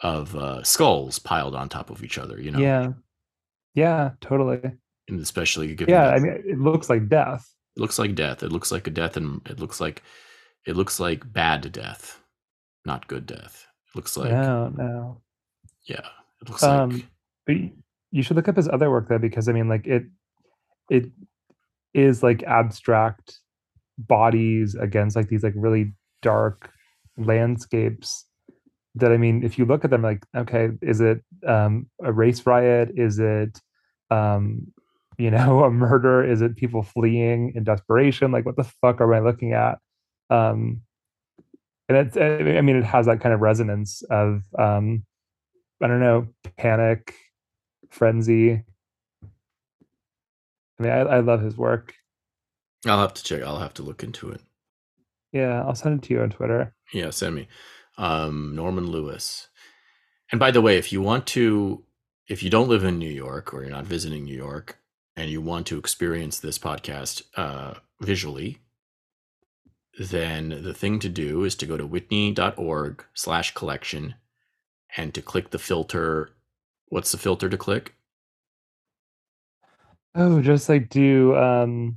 of 0.00 0.34
uh, 0.36 0.62
skulls 0.62 1.18
piled 1.18 1.54
on 1.54 1.68
top 1.68 1.90
of 1.90 2.02
each 2.02 2.18
other. 2.18 2.40
You 2.40 2.50
know. 2.50 2.58
Yeah. 2.58 2.92
Yeah. 3.74 4.10
Totally. 4.20 4.60
And 5.08 5.20
especially 5.20 5.74
given. 5.74 5.94
Yeah, 5.94 6.10
I 6.10 6.18
mean, 6.18 6.42
it 6.46 6.58
looks 6.58 6.90
like 6.90 7.08
death. 7.08 7.48
It 7.76 7.80
looks 7.80 7.98
like 7.98 8.14
death. 8.14 8.42
It 8.42 8.52
looks 8.52 8.70
like 8.70 8.86
a 8.86 8.90
death, 8.90 9.16
and 9.16 9.40
it 9.48 9.58
looks 9.58 9.80
like 9.80 10.02
it 10.66 10.76
looks 10.76 11.00
like 11.00 11.32
bad 11.32 11.70
death, 11.72 12.20
not 12.84 13.06
good 13.08 13.26
death. 13.26 13.66
It 13.88 13.96
looks 13.96 14.16
like 14.16 14.30
no, 14.30 14.68
no. 14.76 15.20
Yeah, 15.84 16.06
it 16.40 16.48
looks 16.48 16.62
um, 16.62 16.90
like. 16.90 17.06
But 17.46 17.56
you 18.10 18.22
should 18.22 18.36
look 18.36 18.48
up 18.48 18.56
his 18.56 18.68
other 18.68 18.90
work 18.90 19.08
though, 19.08 19.18
because 19.18 19.48
I 19.48 19.52
mean, 19.52 19.68
like 19.68 19.86
it, 19.86 20.04
it 20.90 21.10
is 21.94 22.22
like 22.22 22.42
abstract 22.44 23.38
bodies 23.98 24.74
against 24.74 25.16
like 25.16 25.28
these 25.28 25.42
like 25.42 25.54
really 25.56 25.92
dark 26.22 26.70
landscapes 27.16 28.26
that 28.94 29.12
I 29.12 29.16
mean, 29.16 29.42
if 29.42 29.58
you 29.58 29.64
look 29.64 29.84
at 29.84 29.90
them, 29.90 30.02
like, 30.02 30.24
okay, 30.36 30.70
is 30.82 31.00
it 31.00 31.22
um, 31.46 31.86
a 32.02 32.12
race 32.12 32.44
riot? 32.46 32.90
Is 32.94 33.18
it, 33.18 33.58
um, 34.10 34.66
you 35.16 35.30
know, 35.30 35.64
a 35.64 35.70
murder? 35.70 36.22
Is 36.24 36.42
it 36.42 36.56
people 36.56 36.82
fleeing 36.82 37.52
in 37.54 37.64
desperation? 37.64 38.32
Like, 38.32 38.44
what 38.44 38.56
the 38.56 38.64
fuck 38.64 39.00
are 39.00 39.08
we 39.08 39.20
looking 39.20 39.52
at? 39.54 39.78
Um, 40.30 40.82
and 41.88 41.98
it's, 41.98 42.16
I 42.16 42.60
mean, 42.60 42.76
it 42.76 42.84
has 42.84 43.06
that 43.06 43.20
kind 43.20 43.34
of 43.34 43.40
resonance 43.40 44.02
of, 44.02 44.42
um, 44.58 45.04
I 45.82 45.88
don't 45.88 46.00
know, 46.00 46.28
panic, 46.56 47.14
frenzy. 47.90 48.52
I 50.78 50.82
mean, 50.82 50.92
I, 50.92 51.00
I 51.00 51.20
love 51.20 51.42
his 51.42 51.56
work. 51.56 51.94
I'll 52.86 53.00
have 53.00 53.14
to 53.14 53.22
check. 53.22 53.42
I'll 53.42 53.58
have 53.58 53.74
to 53.74 53.82
look 53.82 54.02
into 54.02 54.30
it. 54.30 54.40
Yeah, 55.32 55.62
I'll 55.62 55.74
send 55.74 55.98
it 55.98 56.06
to 56.08 56.14
you 56.14 56.22
on 56.22 56.30
Twitter. 56.30 56.74
Yeah, 56.92 57.10
send 57.10 57.34
me 57.34 57.48
um, 57.98 58.54
Norman 58.54 58.86
Lewis. 58.86 59.48
And 60.30 60.38
by 60.38 60.50
the 60.50 60.60
way, 60.60 60.78
if 60.78 60.92
you 60.92 61.00
want 61.00 61.26
to, 61.28 61.84
if 62.28 62.42
you 62.42 62.50
don't 62.50 62.68
live 62.68 62.84
in 62.84 62.98
New 62.98 63.10
York 63.10 63.52
or 63.52 63.62
you're 63.62 63.70
not 63.70 63.86
visiting 63.86 64.24
New 64.24 64.36
York 64.36 64.78
and 65.16 65.30
you 65.30 65.40
want 65.40 65.66
to 65.66 65.78
experience 65.78 66.38
this 66.38 66.58
podcast 66.58 67.22
uh, 67.36 67.74
visually, 68.00 68.58
then 69.98 70.60
the 70.62 70.74
thing 70.74 70.98
to 71.00 71.08
do 71.08 71.44
is 71.44 71.54
to 71.56 71.66
go 71.66 71.76
to 71.76 71.86
whitney.org 71.86 73.04
slash 73.14 73.54
collection 73.54 74.14
and 74.96 75.14
to 75.14 75.22
click 75.22 75.50
the 75.50 75.58
filter. 75.58 76.30
What's 76.88 77.12
the 77.12 77.18
filter 77.18 77.48
to 77.48 77.56
click? 77.56 77.94
Oh, 80.14 80.42
just 80.42 80.68
like 80.68 80.90
do 80.90 81.34
um, 81.36 81.96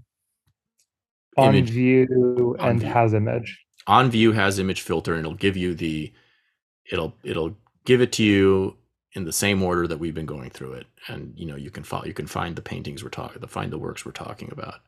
on 1.37 1.55
image, 1.55 1.69
view 1.69 2.55
and 2.59 2.79
view. 2.79 2.89
has 2.89 3.13
image 3.13 3.65
on 3.87 4.09
view 4.09 4.31
has 4.31 4.59
image 4.59 4.81
filter 4.81 5.13
and 5.13 5.25
it'll 5.25 5.37
give 5.37 5.57
you 5.57 5.73
the 5.73 6.11
it'll 6.91 7.13
it'll 7.23 7.55
give 7.85 8.01
it 8.01 8.11
to 8.13 8.23
you 8.23 8.75
in 9.13 9.25
the 9.25 9.31
same 9.33 9.61
order 9.61 9.87
that 9.87 9.99
we've 9.99 10.15
been 10.15 10.25
going 10.25 10.49
through 10.49 10.73
it 10.73 10.87
and 11.07 11.33
you 11.37 11.45
know 11.45 11.55
you 11.55 11.69
can 11.69 11.83
follow 11.83 12.05
you 12.05 12.13
can 12.13 12.27
find 12.27 12.55
the 12.55 12.61
paintings 12.61 13.03
we're 13.03 13.09
talking 13.09 13.39
the 13.41 13.47
find 13.47 13.71
the 13.71 13.77
works 13.77 14.05
we're 14.05 14.11
talking 14.11 14.49
about 14.51 14.81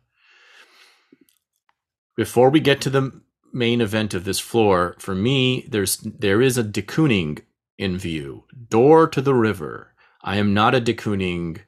before 2.17 2.49
we 2.49 2.59
get 2.59 2.81
to 2.81 2.89
the 2.89 3.21
main 3.53 3.79
event 3.79 4.13
of 4.13 4.25
this 4.25 4.39
floor 4.39 4.95
for 4.99 5.15
me 5.15 5.65
there's 5.69 5.97
there 5.97 6.41
is 6.41 6.57
a 6.57 6.63
de 6.63 6.81
Kooning 6.81 7.39
in 7.77 7.97
view 7.97 8.43
door 8.69 9.07
to 9.07 9.21
the 9.21 9.33
river 9.33 9.93
i 10.21 10.35
am 10.35 10.53
not 10.53 10.75
a 10.75 10.81
de 10.81 10.93
Kooning 10.93 11.59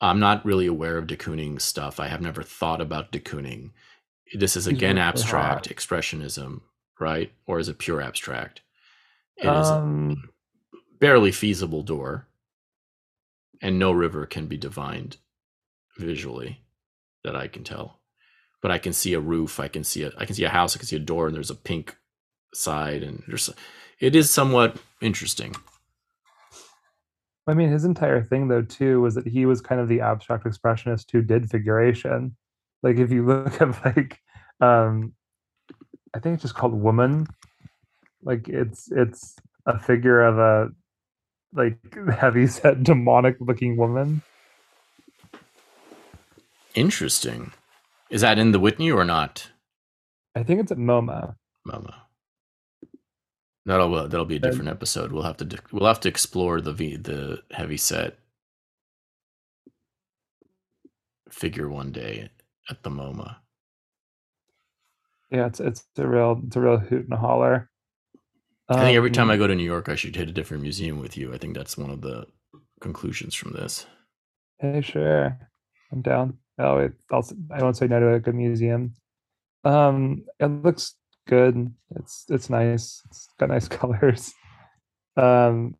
i'm 0.00 0.18
not 0.18 0.44
really 0.46 0.66
aware 0.66 0.96
of 0.96 1.06
de 1.06 1.16
Kooning 1.16 1.60
stuff 1.60 2.00
i 2.00 2.08
have 2.08 2.22
never 2.22 2.42
thought 2.42 2.80
about 2.80 3.12
de 3.12 3.20
Kooning 3.20 3.70
this 4.34 4.56
is 4.56 4.66
again 4.66 4.98
abstract 4.98 5.68
expressionism, 5.68 6.62
right? 6.98 7.32
Or 7.46 7.58
is 7.58 7.68
it 7.68 7.78
pure 7.78 8.00
abstract? 8.00 8.62
It 9.36 9.46
um, 9.46 10.10
is 10.72 10.78
barely 10.98 11.32
feasible 11.32 11.82
door, 11.82 12.28
and 13.60 13.78
no 13.78 13.92
river 13.92 14.26
can 14.26 14.46
be 14.46 14.56
divined 14.56 15.18
visually 15.98 16.62
that 17.24 17.36
I 17.36 17.48
can 17.48 17.64
tell. 17.64 18.00
But 18.62 18.70
I 18.70 18.78
can 18.78 18.92
see 18.92 19.12
a 19.12 19.20
roof, 19.20 19.60
I 19.60 19.68
can 19.68 19.84
see 19.84 20.04
a 20.04 20.12
I 20.16 20.24
can 20.24 20.34
see 20.34 20.44
a 20.44 20.48
house, 20.48 20.74
I 20.74 20.78
can 20.78 20.86
see 20.86 20.96
a 20.96 21.00
door, 21.00 21.26
and 21.26 21.36
there's 21.36 21.50
a 21.50 21.54
pink 21.54 21.96
side, 22.54 23.02
and 23.02 23.22
there's 23.28 23.50
it 24.00 24.16
is 24.16 24.30
somewhat 24.30 24.76
interesting. 25.00 25.54
I 27.46 27.54
mean, 27.54 27.70
his 27.70 27.84
entire 27.84 28.22
thing 28.22 28.48
though 28.48 28.62
too 28.62 29.00
was 29.00 29.16
that 29.16 29.26
he 29.26 29.46
was 29.46 29.60
kind 29.60 29.80
of 29.80 29.88
the 29.88 30.00
abstract 30.00 30.44
expressionist 30.44 31.10
who 31.10 31.22
did 31.22 31.50
figuration 31.50 32.36
like 32.82 32.96
if 32.96 33.10
you 33.10 33.24
look 33.26 33.60
at 33.60 33.84
like 33.84 34.18
um 34.60 35.12
I 36.14 36.18
think 36.18 36.34
it's 36.34 36.42
just 36.42 36.54
called 36.54 36.74
Woman. 36.74 37.26
Like 38.22 38.48
it's 38.48 38.90
it's 38.92 39.36
a 39.66 39.78
figure 39.78 40.22
of 40.22 40.38
a 40.38 40.68
like 41.54 41.78
heavy 42.16 42.46
set 42.46 42.82
demonic 42.82 43.36
looking 43.40 43.76
woman. 43.76 44.22
Interesting. 46.74 47.52
Is 48.12 48.20
that 48.20 48.38
in 48.38 48.52
the 48.52 48.60
Whitney 48.60 48.90
or 48.90 49.06
not? 49.06 49.50
I 50.36 50.42
think 50.42 50.60
it's 50.60 50.70
at 50.70 50.76
MoMA. 50.76 51.34
MoMA. 51.66 51.94
That'll 53.64 54.08
that'll 54.08 54.26
be 54.26 54.36
a 54.36 54.40
different 54.40 54.68
episode. 54.68 55.12
We'll 55.12 55.22
have 55.22 55.38
to 55.38 55.58
we'll 55.72 55.86
have 55.86 56.00
to 56.00 56.08
explore 56.08 56.60
the 56.60 56.72
the 56.72 57.42
heavy 57.52 57.78
set 57.78 58.18
figure 61.30 61.70
one 61.70 61.90
day 61.90 62.28
at 62.68 62.82
the 62.82 62.90
MoMA. 62.90 63.36
Yeah, 65.30 65.46
it's 65.46 65.60
it's 65.60 65.84
a 65.96 66.06
real 66.06 66.38
it's 66.46 66.56
a 66.56 66.60
real 66.60 66.78
hoot 66.78 67.04
and 67.04 67.14
a 67.14 67.16
holler. 67.16 67.70
I 68.68 68.84
think 68.84 68.96
every 68.96 69.10
time 69.10 69.30
I 69.30 69.34
um, 69.34 69.38
go 69.38 69.46
to 69.46 69.54
New 69.54 69.64
York, 69.64 69.88
I 69.88 69.94
should 69.94 70.16
hit 70.16 70.28
a 70.28 70.32
different 70.32 70.62
museum 70.62 70.98
with 70.98 71.16
you. 71.16 71.32
I 71.32 71.38
think 71.38 71.54
that's 71.54 71.78
one 71.78 71.90
of 71.90 72.02
the 72.02 72.26
conclusions 72.80 73.34
from 73.34 73.52
this. 73.52 73.86
Hey, 74.58 74.82
sure. 74.82 75.38
I'm 75.90 76.02
down. 76.02 76.38
Oh, 76.62 76.78
it 76.78 76.92
also 77.10 77.34
I 77.50 77.62
won't 77.62 77.76
say 77.76 77.86
no 77.88 78.00
to 78.00 78.14
a 78.14 78.20
good 78.20 78.34
museum. 78.34 78.94
Um, 79.64 80.24
it 80.40 80.46
looks 80.46 80.94
good. 81.28 81.72
It's 81.96 82.24
it's 82.28 82.50
nice. 82.50 83.02
It's 83.06 83.28
got 83.38 83.48
nice 83.50 83.68
colors. 83.80 84.32
Um, 85.16 85.74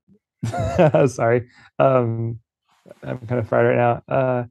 sorry. 1.06 1.48
Um, 1.78 2.40
I'm 3.02 3.18
kind 3.26 3.40
of 3.40 3.48
fried 3.48 3.66
right 3.66 3.76
now. 3.76 4.02
Uh, 4.08 4.44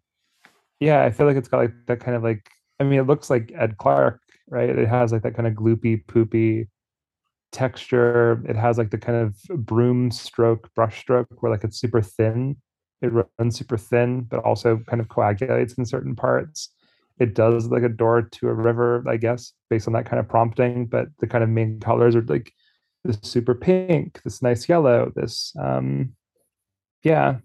yeah, 0.80 1.04
I 1.04 1.12
feel 1.12 1.28
like 1.28 1.38
it's 1.38 1.48
got 1.50 1.58
like 1.60 1.74
that 1.88 2.00
kind 2.00 2.16
of 2.18 2.24
like. 2.24 2.50
I 2.80 2.84
mean, 2.84 3.00
it 3.00 3.08
looks 3.08 3.30
like 3.30 3.52
Ed 3.56 3.78
Clark, 3.78 4.22
right? 4.50 4.70
It 4.70 4.88
has 4.88 5.12
like 5.12 5.24
that 5.24 5.36
kind 5.36 5.48
of 5.48 5.54
gloopy, 5.54 6.06
poopy 6.08 6.68
texture. 7.52 8.44
It 8.48 8.56
has 8.56 8.78
like 8.78 8.92
the 8.92 8.98
kind 8.98 9.18
of 9.18 9.66
broom 9.66 10.12
stroke, 10.12 10.74
brush 10.76 11.00
stroke, 11.00 11.28
where 11.42 11.52
like 11.52 11.64
it's 11.64 11.80
super 11.80 12.02
thin. 12.02 12.58
It 13.02 13.12
runs 13.40 13.58
super 13.58 13.78
thin, 13.78 14.22
but 14.24 14.42
also 14.44 14.78
kind 14.88 15.02
of 15.02 15.10
coagulates 15.10 15.74
in 15.76 15.86
certain 15.86 16.16
parts. 16.16 16.70
It 17.20 17.36
does 17.36 17.68
like 17.68 17.84
a 17.84 17.90
door 17.90 18.22
to 18.24 18.50
a 18.50 18.54
river, 18.54 19.04
I 19.08 19.18
guess, 19.18 19.54
based 19.70 19.88
on 19.88 19.94
that 19.94 20.06
kind 20.06 20.20
of 20.20 20.28
prompting. 20.28 20.86
But 20.88 21.08
the 21.20 21.28
kind 21.28 21.44
of 21.44 21.50
main 21.50 21.80
colors 21.80 22.16
are 22.16 22.22
like 22.24 22.52
this 23.04 23.20
super 23.24 23.56
pink, 23.56 24.22
this 24.24 24.42
nice 24.42 24.70
yellow, 24.70 25.12
this 25.16 25.54
um 25.60 26.14
yeah. 27.04 27.38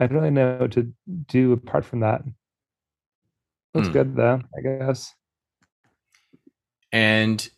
I 0.00 0.06
don't 0.06 0.18
really 0.18 0.30
know 0.30 0.58
what 0.58 0.72
to 0.72 0.92
do 1.26 1.52
apart 1.52 1.84
from 1.84 2.00
that. 2.00 2.22
Looks 3.74 3.88
Hmm. 3.88 3.92
good 3.92 4.14
though, 4.14 4.42
I 4.56 4.60
guess. 4.60 5.14
And 6.92 7.48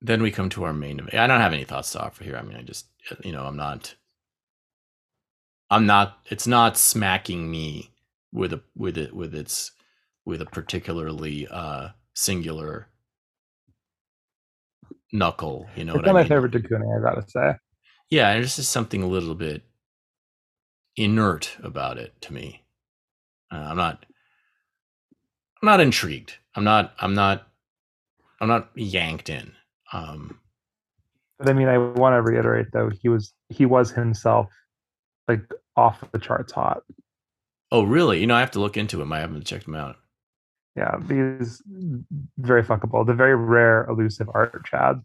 then 0.00 0.22
we 0.22 0.30
come 0.30 0.48
to 0.50 0.64
our 0.64 0.72
main. 0.72 1.00
I 1.12 1.26
don't 1.26 1.40
have 1.40 1.52
any 1.52 1.64
thoughts 1.64 1.92
to 1.92 2.02
offer 2.02 2.24
here. 2.24 2.36
I 2.36 2.42
mean, 2.42 2.56
I 2.56 2.62
just, 2.62 2.86
you 3.22 3.32
know, 3.32 3.44
I'm 3.46 3.56
not, 3.56 3.94
I'm 5.74 5.86
not, 5.86 6.18
it's 6.26 6.46
not 6.46 6.78
smacking 6.78 7.50
me 7.50 7.92
with 8.32 8.52
a, 8.54 8.62
with 8.76 8.98
it, 8.98 9.14
with 9.14 9.34
its, 9.34 9.72
with 10.26 10.40
a 10.42 10.46
particularly 10.46 11.48
uh 11.48 11.90
singular 12.14 12.88
knuckle. 15.12 15.68
You 15.74 15.84
know 15.84 15.94
It's 15.94 16.04
what 16.04 16.06
I 16.06 16.12
my 16.12 16.24
mean? 16.24 16.24
favorite 16.24 16.52
de 16.52 16.58
I 16.58 17.00
gotta 17.02 17.22
say. 17.26 17.54
Yeah, 18.10 18.32
there's 18.34 18.56
just 18.56 18.72
something 18.72 19.02
a 19.02 19.06
little 19.06 19.34
bit 19.34 19.62
inert 20.96 21.56
about 21.62 21.98
it 21.98 22.20
to 22.22 22.32
me. 22.32 22.64
Uh, 23.52 23.56
I'm 23.58 23.76
not. 23.76 24.06
I'm 25.62 25.66
not 25.66 25.80
intrigued. 25.80 26.34
I'm 26.54 26.64
not. 26.64 26.94
I'm 27.00 27.14
not. 27.14 27.48
I'm 28.40 28.48
not 28.48 28.70
yanked 28.76 29.30
in. 29.30 29.52
Um, 29.92 30.40
But 31.38 31.48
I 31.48 31.52
mean, 31.52 31.68
I 31.68 31.78
want 31.78 32.14
to 32.14 32.22
reiterate 32.22 32.68
though, 32.72 32.90
he 32.90 33.08
was 33.08 33.32
he 33.48 33.66
was 33.66 33.90
himself 33.90 34.50
like 35.28 35.42
off 35.76 36.04
the 36.12 36.18
charts 36.18 36.52
hot. 36.52 36.82
oh, 37.72 37.82
really? 37.82 38.20
You 38.20 38.26
know, 38.26 38.34
I 38.34 38.40
have 38.40 38.52
to 38.52 38.60
look 38.60 38.76
into 38.76 39.00
him. 39.00 39.12
I 39.12 39.20
haven't 39.20 39.46
checked 39.46 39.66
him 39.66 39.74
out. 39.74 39.96
Yeah, 40.76 40.98
he's 41.08 41.62
very 42.38 42.64
fuckable. 42.64 43.06
The 43.06 43.14
very 43.14 43.36
rare, 43.36 43.86
elusive 43.88 44.28
art 44.34 44.64
Chad. 44.64 45.02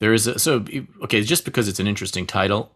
There 0.00 0.12
is 0.12 0.26
a 0.26 0.38
so 0.38 0.64
okay. 1.02 1.22
Just 1.22 1.44
because 1.44 1.68
it's 1.68 1.78
an 1.78 1.86
interesting 1.86 2.26
title, 2.26 2.72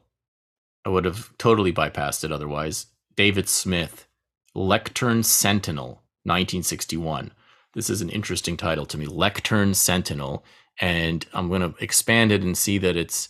I 0.84 0.88
would 0.88 1.04
have 1.04 1.36
totally 1.36 1.72
bypassed 1.72 2.24
it 2.24 2.32
otherwise. 2.32 2.86
David 3.16 3.48
Smith, 3.48 4.06
Lectern 4.54 5.24
Sentinel, 5.24 6.02
1961. 6.22 7.32
This 7.74 7.90
is 7.90 8.00
an 8.00 8.08
interesting 8.08 8.56
title 8.56 8.86
to 8.86 8.96
me. 8.96 9.06
Lectern 9.06 9.74
Sentinel, 9.74 10.44
and 10.80 11.26
I'm 11.32 11.48
going 11.48 11.60
to 11.62 11.74
expand 11.82 12.32
it 12.32 12.42
and 12.42 12.56
see 12.56 12.78
that 12.78 12.96
it's 12.96 13.28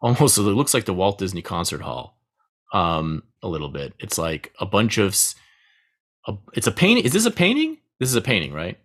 almost 0.00 0.38
it 0.38 0.42
looks 0.42 0.74
like 0.74 0.84
the 0.84 0.94
Walt 0.94 1.18
Disney 1.18 1.42
Concert 1.42 1.80
Hall, 1.82 2.18
um, 2.72 3.22
a 3.42 3.48
little 3.48 3.68
bit. 3.68 3.94
It's 3.98 4.18
like 4.18 4.52
a 4.60 4.66
bunch 4.66 4.98
of, 4.98 5.16
a, 6.26 6.34
it's 6.54 6.66
a 6.66 6.72
painting. 6.72 7.04
Is 7.04 7.12
this 7.12 7.26
a 7.26 7.30
painting? 7.30 7.78
This 7.98 8.08
is 8.08 8.16
a 8.16 8.22
painting, 8.22 8.52
right? 8.52 8.78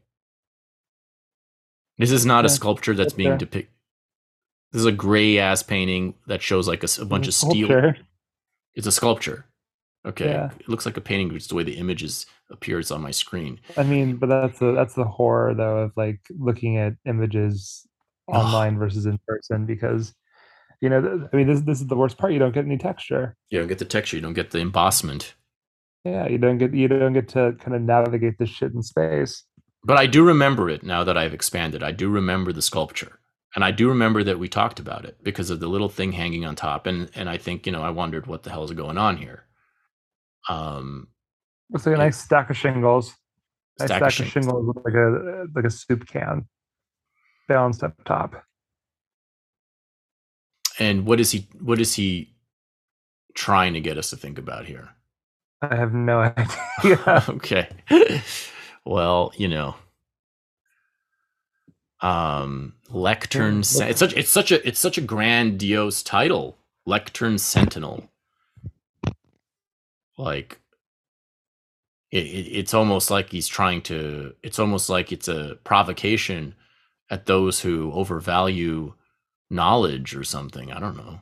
This 1.97 2.11
is 2.11 2.26
not 2.26 2.43
a 2.45 2.49
sculpture 2.49 2.93
that's 2.93 3.13
being 3.13 3.38
depicted. 3.38 3.72
This 4.73 4.81
is 4.81 4.85
a 4.85 4.91
gray 4.91 5.39
ass 5.39 5.63
painting 5.63 6.15
that 6.27 6.41
shows 6.41 6.67
like 6.67 6.84
a 6.84 7.05
bunch 7.05 7.27
of 7.27 7.34
steel. 7.34 7.67
Sculpture. 7.67 7.97
It's 8.73 8.88
a 8.88 8.91
sculpture. 8.91 9.45
Okay, 10.05 10.26
Yeah. 10.26 10.51
it 10.59 10.67
looks 10.67 10.85
like 10.85 10.97
a 10.97 11.01
painting. 11.01 11.31
Just 11.31 11.49
the 11.49 11.55
way 11.55 11.63
the 11.63 11.77
images 11.77 12.26
appears 12.51 12.91
on 12.91 13.01
my 13.01 13.11
screen. 13.11 13.59
I 13.77 13.84
mean, 13.84 14.17
but 14.17 14.27
that's 14.27 14.59
the 14.59 14.72
that's 14.73 14.93
the 14.93 15.05
horror 15.05 15.53
though 15.53 15.80
of 15.80 15.91
like 15.95 16.19
looking 16.38 16.77
at 16.77 16.93
images 17.05 17.88
online 18.27 18.77
versus 18.77 19.05
in 19.05 19.19
person 19.27 19.65
because 19.65 20.13
you 20.81 20.89
know 20.89 21.01
th- 21.01 21.30
I 21.31 21.35
mean 21.35 21.47
this 21.47 21.61
this 21.61 21.81
is 21.81 21.88
the 21.88 21.95
worst 21.95 22.17
part. 22.17 22.34
You 22.34 22.39
don't 22.39 22.53
get 22.53 22.65
any 22.65 22.77
texture. 22.77 23.35
You 23.49 23.59
don't 23.59 23.67
get 23.67 23.80
the 23.80 23.85
texture. 23.85 24.17
You 24.17 24.22
don't 24.22 24.34
get 24.34 24.51
the 24.51 24.59
embossment. 24.59 25.35
Yeah, 26.03 26.27
you 26.27 26.38
don't 26.38 26.57
get 26.57 26.73
you 26.73 26.88
don't 26.88 27.13
get 27.13 27.30
to 27.30 27.55
kind 27.59 27.76
of 27.76 27.81
navigate 27.81 28.38
this 28.38 28.49
shit 28.49 28.73
in 28.73 28.84
space. 28.84 29.43
But 29.84 29.97
I 29.97 30.07
do 30.07 30.23
remember 30.23 30.69
it 30.69 30.84
now 30.84 31.03
that 31.03 31.17
I've 31.17 31.34
expanded. 31.34 31.84
I 31.84 31.91
do 31.91 32.09
remember 32.09 32.51
the 32.51 32.61
sculpture. 32.61 33.19
And 33.55 33.63
I 33.63 33.72
do 33.72 33.88
remember 33.88 34.23
that 34.23 34.38
we 34.38 34.49
talked 34.49 34.80
about 34.80 35.05
it 35.05 35.17
because 35.23 35.49
of 35.49 35.61
the 35.61 35.67
little 35.67 35.88
thing 35.88 36.11
hanging 36.11 36.45
on 36.45 36.55
top. 36.55 36.88
And 36.88 37.09
and 37.15 37.30
I 37.30 37.38
think, 37.38 37.65
you 37.65 37.72
know, 37.72 37.81
I 37.81 37.89
wondered 37.89 38.27
what 38.27 38.43
the 38.43 38.49
hell 38.49 38.63
is 38.63 38.72
going 38.72 38.97
on 38.97 39.17
here. 39.17 39.45
Um 40.49 41.07
Looks 41.71 41.85
like 41.85 41.95
a 41.95 41.97
nice 41.99 42.17
stack 42.17 42.49
of 42.49 42.57
shingles. 42.57 43.15
Nice 43.79 43.89
Stack 43.89 44.11
stack, 44.11 44.25
of 44.25 44.31
shingles 44.31 44.65
with 44.67 44.85
like 44.85 44.93
a 44.93 45.45
like 45.55 45.65
a 45.65 45.69
soup 45.69 46.07
can 46.07 46.45
balanced 47.47 47.83
up 47.83 47.93
top. 48.05 48.43
and 50.79 51.05
what 51.05 51.19
is 51.19 51.31
he 51.31 51.47
what 51.59 51.79
is 51.79 51.93
he 51.95 52.33
trying 53.33 53.73
to 53.73 53.81
get 53.81 53.97
us 53.97 54.09
to 54.09 54.17
think 54.17 54.37
about 54.37 54.65
here? 54.65 54.89
I 55.61 55.75
have 55.75 55.93
no 55.93 56.19
idea. 56.83 57.23
okay. 57.29 57.69
well, 58.85 59.31
you 59.37 59.47
know. 59.47 59.75
Um 62.01 62.73
Lectern 62.89 63.63
Sen- 63.63 63.89
it's 63.89 63.99
such 63.99 64.13
it's 64.13 64.29
such 64.29 64.51
a 64.51 64.65
it's 64.67 64.79
such 64.79 64.97
a 64.97 65.01
grandiose 65.01 66.03
title. 66.03 66.57
Lectern 66.85 67.37
Sentinel. 67.37 68.09
Like 70.17 70.59
it, 72.15 72.25
it, 72.25 72.49
it's 72.59 72.75
almost 72.75 73.11
like 73.11 73.31
he's 73.31 73.49
trying 73.49 73.83
to 73.83 74.35
it's 74.43 74.59
almost 74.59 74.89
like 74.89 75.11
it's 75.11 75.29
a 75.29 75.57
provocation 75.65 76.55
at 77.11 77.27
those 77.27 77.61
who 77.61 77.91
overvalue 77.93 78.93
knowledge 79.51 80.15
or 80.15 80.23
something. 80.25 80.71
I 80.73 80.79
don't 80.79 80.97
know. 80.97 81.21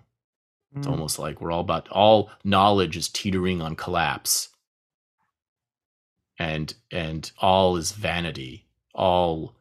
It's 0.75 0.87
Mm. 0.87 0.91
almost 0.91 1.19
like 1.19 1.41
we're 1.41 1.51
all 1.51 1.61
about 1.61 1.89
all 1.89 2.31
knowledge 2.45 2.97
is 2.97 3.09
teetering 3.09 3.61
on 3.61 3.75
collapse. 3.75 4.49
And 6.39 6.73
and 6.91 7.31
all 7.39 7.77
is 7.77 7.91
vanity. 7.93 8.65
All 8.95 9.55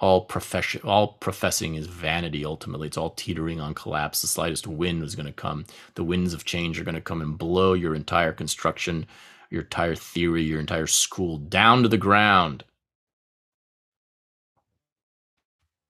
all 0.00 0.22
profession 0.22 0.82
all 0.84 1.14
professing 1.14 1.74
is 1.76 1.86
vanity 1.86 2.44
ultimately. 2.44 2.88
It's 2.88 2.98
all 2.98 3.10
teetering 3.10 3.60
on 3.60 3.74
collapse. 3.74 4.22
The 4.22 4.28
slightest 4.28 4.66
wind 4.66 5.02
is 5.02 5.14
going 5.16 5.26
to 5.26 5.32
come. 5.32 5.66
The 5.94 6.04
winds 6.04 6.34
of 6.34 6.44
change 6.44 6.80
are 6.80 6.84
going 6.84 6.94
to 6.96 7.00
come 7.02 7.22
and 7.22 7.38
blow 7.38 7.74
your 7.74 7.94
entire 7.94 8.32
construction, 8.32 9.06
your 9.50 9.62
entire 9.62 9.96
theory, 9.96 10.42
your 10.42 10.60
entire 10.60 10.86
school 10.86 11.36
down 11.38 11.82
to 11.82 11.88
the 11.88 11.98
ground. 11.98 12.64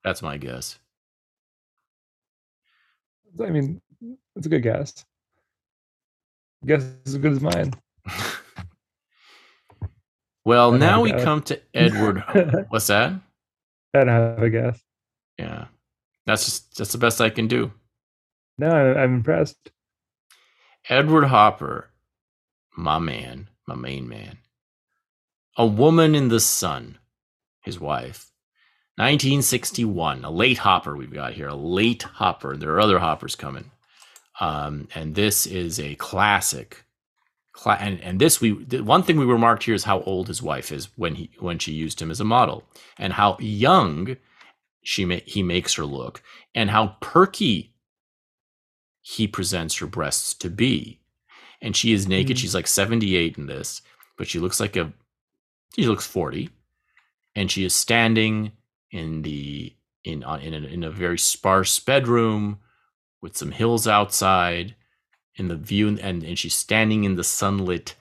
That's 0.03 0.23
my 0.23 0.39
guess. 0.39 0.79
I 3.41 3.51
mean, 3.51 3.81
it's 4.35 4.47
a 4.47 4.49
good 4.49 4.63
guess. 4.63 5.05
Guess 6.67 6.85
as 7.07 7.19
good 7.19 7.33
as 7.33 7.41
mine. 7.41 7.73
well, 10.45 10.73
now 10.73 11.03
we 11.03 11.13
come 11.13 11.43
to 11.43 11.61
Edward. 11.75 12.25
What's 12.71 12.87
that? 12.87 13.13
I 13.95 13.99
don't 13.99 14.09
have 14.09 14.43
a 14.43 14.51
guess. 14.51 14.81
Yeah. 15.39 15.67
That's 16.27 16.45
just 16.45 16.77
that's 16.77 16.93
the 16.93 16.99
best 16.99 17.21
I 17.21 17.31
can 17.31 17.47
do. 17.47 17.73
No, 18.59 18.71
I'm 18.71 19.15
impressed. 19.15 19.71
Edward 20.89 21.25
Hopper, 21.25 21.91
my 22.77 22.99
man, 22.99 23.49
my 23.71 23.77
main 23.77 24.09
man. 24.09 24.39
A 25.57 25.67
Woman 25.67 26.15
in 26.15 26.29
the 26.29 26.41
Sun, 26.41 26.99
his 27.63 27.79
wife. 27.79 28.31
1961, 28.97 30.25
a 30.25 30.31
late 30.31 30.59
hopper 30.59 30.97
we've 30.97 31.13
got 31.13 31.33
here, 31.33 31.49
a 31.49 31.55
late 31.55 32.03
hopper. 32.03 32.57
There 32.57 32.75
are 32.75 32.81
other 32.81 32.99
hoppers 32.99 33.35
coming. 33.35 33.71
Um, 34.41 34.89
and 34.95 35.15
this 35.15 35.47
is 35.47 35.79
a 35.79 35.95
classic. 35.97 36.85
Cla- 37.53 37.79
and, 37.81 38.01
and 38.01 38.21
this 38.21 38.41
we 38.41 38.65
the 38.65 38.83
one 38.83 39.03
thing 39.03 39.19
we 39.19 39.25
remarked 39.25 39.65
here 39.65 39.75
is 39.75 39.85
how 39.85 40.03
old 40.03 40.29
his 40.29 40.43
wife 40.43 40.73
is 40.73 40.89
when 40.97 41.15
he 41.17 41.31
when 41.41 41.59
she 41.59 41.73
used 41.73 42.01
him 42.01 42.11
as 42.11 42.21
a 42.21 42.25
model 42.25 42.65
and 42.97 43.15
how 43.15 43.37
young 43.39 44.17
she 44.83 45.05
ma- 45.05 45.17
he 45.27 45.43
makes 45.43 45.75
her 45.75 45.85
look 45.85 46.23
and 46.55 46.71
how 46.71 46.97
perky 47.01 47.75
he 49.03 49.27
presents 49.27 49.77
her 49.79 49.87
breasts 49.87 50.35
to 50.35 50.49
be. 50.51 51.00
And 51.63 51.77
she 51.77 51.93
is 51.93 52.09
naked. 52.09 52.37
Mm. 52.37 52.41
She's 52.41 52.55
like 52.55 52.67
78 52.67 53.37
in 53.37 53.47
this, 53.47 53.83
but 54.17 54.29
she 54.29 54.39
looks 54.39 54.61
like 54.61 54.77
a 54.77 54.93
she 55.77 55.87
looks 55.87 56.07
40. 56.07 56.51
And 57.37 57.51
she 57.51 57.65
is 57.65 57.75
standing 57.75 58.53
in 58.91 59.23
the 59.23 59.75
in 60.05 60.25
on 60.25 60.41
in 60.41 60.55
a, 60.55 60.67
in 60.67 60.85
a 60.85 60.91
very 60.91 61.19
sparse 61.19 61.79
bedroom 61.79 62.59
with 63.21 63.37
some 63.37 63.53
hills 63.53 63.87
outside 63.87 64.75
in 65.37 65.49
the 65.49 65.57
view 65.57 65.89
and 65.89 66.23
and 66.23 66.39
she's 66.39 66.55
standing 66.55 67.05
in 67.05 67.17
the 67.17 67.25
sunlit 67.25 67.95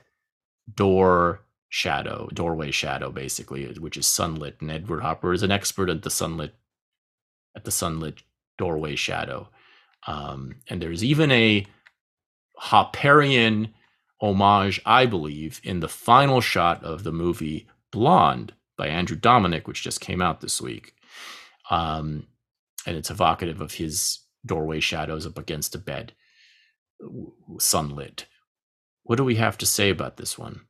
door 0.73 1.41
shadow 1.67 2.27
doorway 2.33 2.71
shadow 2.71 3.11
basically 3.11 3.65
which 3.79 3.97
is 3.97 4.07
sunlit 4.07 4.59
and 4.61 4.71
edward 4.71 5.01
hopper 5.01 5.33
is 5.33 5.43
an 5.43 5.51
expert 5.51 5.89
at 5.89 6.01
the 6.01 6.09
sunlit 6.09 6.51
at 7.55 7.65
the 7.65 7.71
sunlit 7.71 8.23
doorway 8.57 8.95
shadow 8.95 9.47
um, 10.07 10.55
and 10.69 10.81
there's 10.81 11.03
even 11.03 11.29
a 11.31 11.65
hopperian 12.61 13.71
homage 14.21 14.81
i 14.85 15.05
believe 15.05 15.61
in 15.63 15.79
the 15.79 15.87
final 15.87 16.41
shot 16.41 16.83
of 16.83 17.03
the 17.03 17.11
movie 17.11 17.67
blonde 17.91 18.53
by 18.77 18.87
andrew 18.87 19.17
dominik 19.17 19.67
which 19.67 19.83
just 19.83 20.01
came 20.01 20.21
out 20.21 20.41
this 20.41 20.61
week. 20.61 20.93
Um, 21.69 22.27
and 22.87 22.97
it's 22.97 23.11
evocative 23.11 23.61
of 23.61 23.73
his 23.73 24.19
doorway 24.45 24.79
shadows 24.79 25.25
up 25.25 25.37
against 25.37 25.75
a 25.75 25.77
bed 25.77 26.13
sunlit. 27.59 28.25
What 29.03 29.17
do 29.17 29.23
we 29.23 29.35
have 29.35 29.57
to 29.59 29.65
say 29.65 29.89
about 29.89 30.17
this 30.17 30.37
one? 30.37 30.61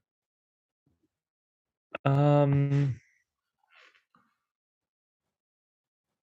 Um, 2.05 2.99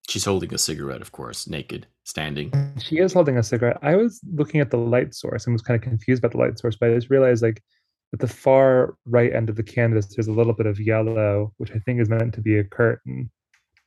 She's 0.09 0.25
holding 0.25 0.55
a 0.55 0.59
cigarette, 0.59 1.03
of 1.03 1.13
course, 1.13 1.49
naked, 1.49 1.87
standing. 2.07 2.53
she 2.79 2.99
is 2.99 3.13
holding 3.13 3.37
a 3.37 3.43
cigarette. 3.43 3.79
I 3.83 3.97
was 3.97 4.21
looking 4.33 4.61
at 4.61 4.71
the 4.71 4.79
light 4.79 5.15
source 5.15 5.45
and 5.45 5.53
was 5.53 5.63
kind 5.63 5.77
of 5.77 5.83
confused 5.83 6.21
about 6.23 6.33
the 6.33 6.39
light 6.39 6.59
source, 6.59 6.77
but 6.77 6.91
I 6.91 6.95
just 6.95 7.11
realized 7.11 7.43
like 7.43 7.63
at 8.13 8.21
the 8.21 8.29
far 8.29 8.97
right 9.05 9.33
end 9.33 9.51
of 9.51 9.57
the 9.57 9.63
canvas, 9.63 10.07
there's 10.07 10.29
a 10.29 10.33
little 10.33 10.53
bit 10.53 10.67
of 10.67 10.81
yellow, 10.81 11.53
which 11.59 11.73
I 11.73 11.79
think 11.81 12.01
is 12.01 12.09
meant 12.09 12.33
to 12.35 12.41
be 12.41 12.59
a 12.59 12.65
curtain, 12.65 13.31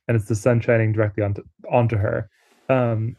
and 0.06 0.16
it's 0.16 0.26
the 0.26 0.34
sun 0.34 0.60
shining 0.60 0.92
directly 0.92 1.24
onto 1.24 1.42
onto 1.70 1.96
her. 1.96 2.28
Um, 2.68 3.16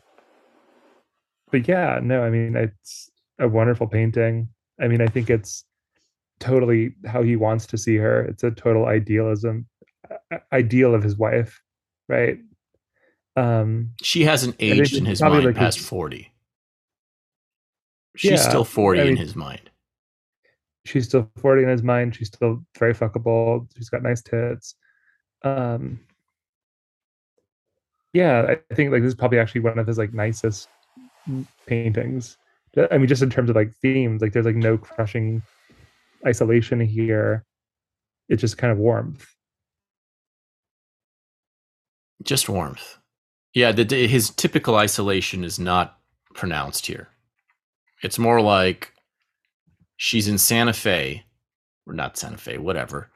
but 1.52 1.68
yeah, 1.68 1.99
no, 2.02 2.23
I 2.23 2.30
mean 2.30 2.56
it's 2.56 3.10
a 3.40 3.48
wonderful 3.48 3.88
painting. 3.88 4.49
I 4.80 4.88
mean, 4.88 5.02
I 5.02 5.07
think 5.07 5.30
it's 5.30 5.65
totally 6.40 6.94
how 7.06 7.23
he 7.23 7.36
wants 7.36 7.65
to 7.68 7.78
see 7.78 7.98
her. 7.98 8.23
It's 8.23 8.44
a 8.44 8.52
total 8.52 8.86
idealism, 8.86 9.68
uh, 10.10 10.38
ideal 10.53 10.94
of 10.94 11.03
his 11.03 11.18
wife, 11.18 11.60
right? 12.07 12.38
Um, 13.35 13.91
She 14.01 14.23
hasn't 14.23 14.55
aged 14.59 14.95
in 14.95 15.05
his 15.05 15.21
mind 15.21 15.45
like 15.45 15.55
past 15.55 15.77
his- 15.77 15.87
40. 15.87 16.31
She's 18.17 18.31
Yeah, 18.31 18.37
still 18.37 18.65
40 18.65 18.99
I 18.99 19.03
in 19.05 19.15
his 19.15 19.35
mind. 19.35 19.69
she's 20.85 21.05
still 21.05 21.31
40 21.37 21.63
in 21.63 21.69
his 21.69 21.81
mind. 21.83 22.15
She's 22.15 22.27
still 22.27 22.65
very 22.77 22.93
fuckable. 22.93 23.67
She's 23.77 23.89
got 23.89 24.03
nice 24.03 24.21
tits. 24.21 24.75
Um, 25.43 26.01
yeah, 28.13 28.55
I 28.69 28.73
think 28.75 28.91
like 28.91 29.01
this 29.01 29.09
is 29.09 29.15
probably 29.15 29.39
actually 29.39 29.61
one 29.61 29.79
of 29.79 29.87
his 29.87 29.97
like 29.97 30.13
nicest 30.13 30.67
paintings. 31.67 32.37
I 32.91 32.97
mean, 32.97 33.07
just 33.07 33.21
in 33.21 33.29
terms 33.29 33.49
of 33.49 33.55
like 33.55 33.73
themes, 33.81 34.21
like 34.21 34.33
there's 34.33 34.45
like 34.45 34.55
no 34.55 34.77
crushing 34.77 35.41
isolation 36.27 36.79
here. 36.81 37.45
It's 38.27 38.41
just 38.41 38.57
kind 38.57 38.71
of 38.73 38.77
warmth. 38.77 39.25
Just 42.23 42.49
warmth. 42.49 42.97
Yeah, 43.53 43.72
the, 43.72 44.07
his 44.07 44.30
typical 44.30 44.76
isolation 44.76 45.44
is 45.44 45.60
not 45.60 45.99
pronounced 46.34 46.86
here. 46.86 47.10
It's 48.02 48.18
more 48.18 48.41
like 48.41 48.94
she's 49.98 50.28
in 50.28 50.38
Santa 50.38 50.73
Fe, 50.73 51.26
or 51.86 51.94
not 51.94 52.18
Santa 52.18 52.38
Fe, 52.38 52.57
whatever, 52.57 53.10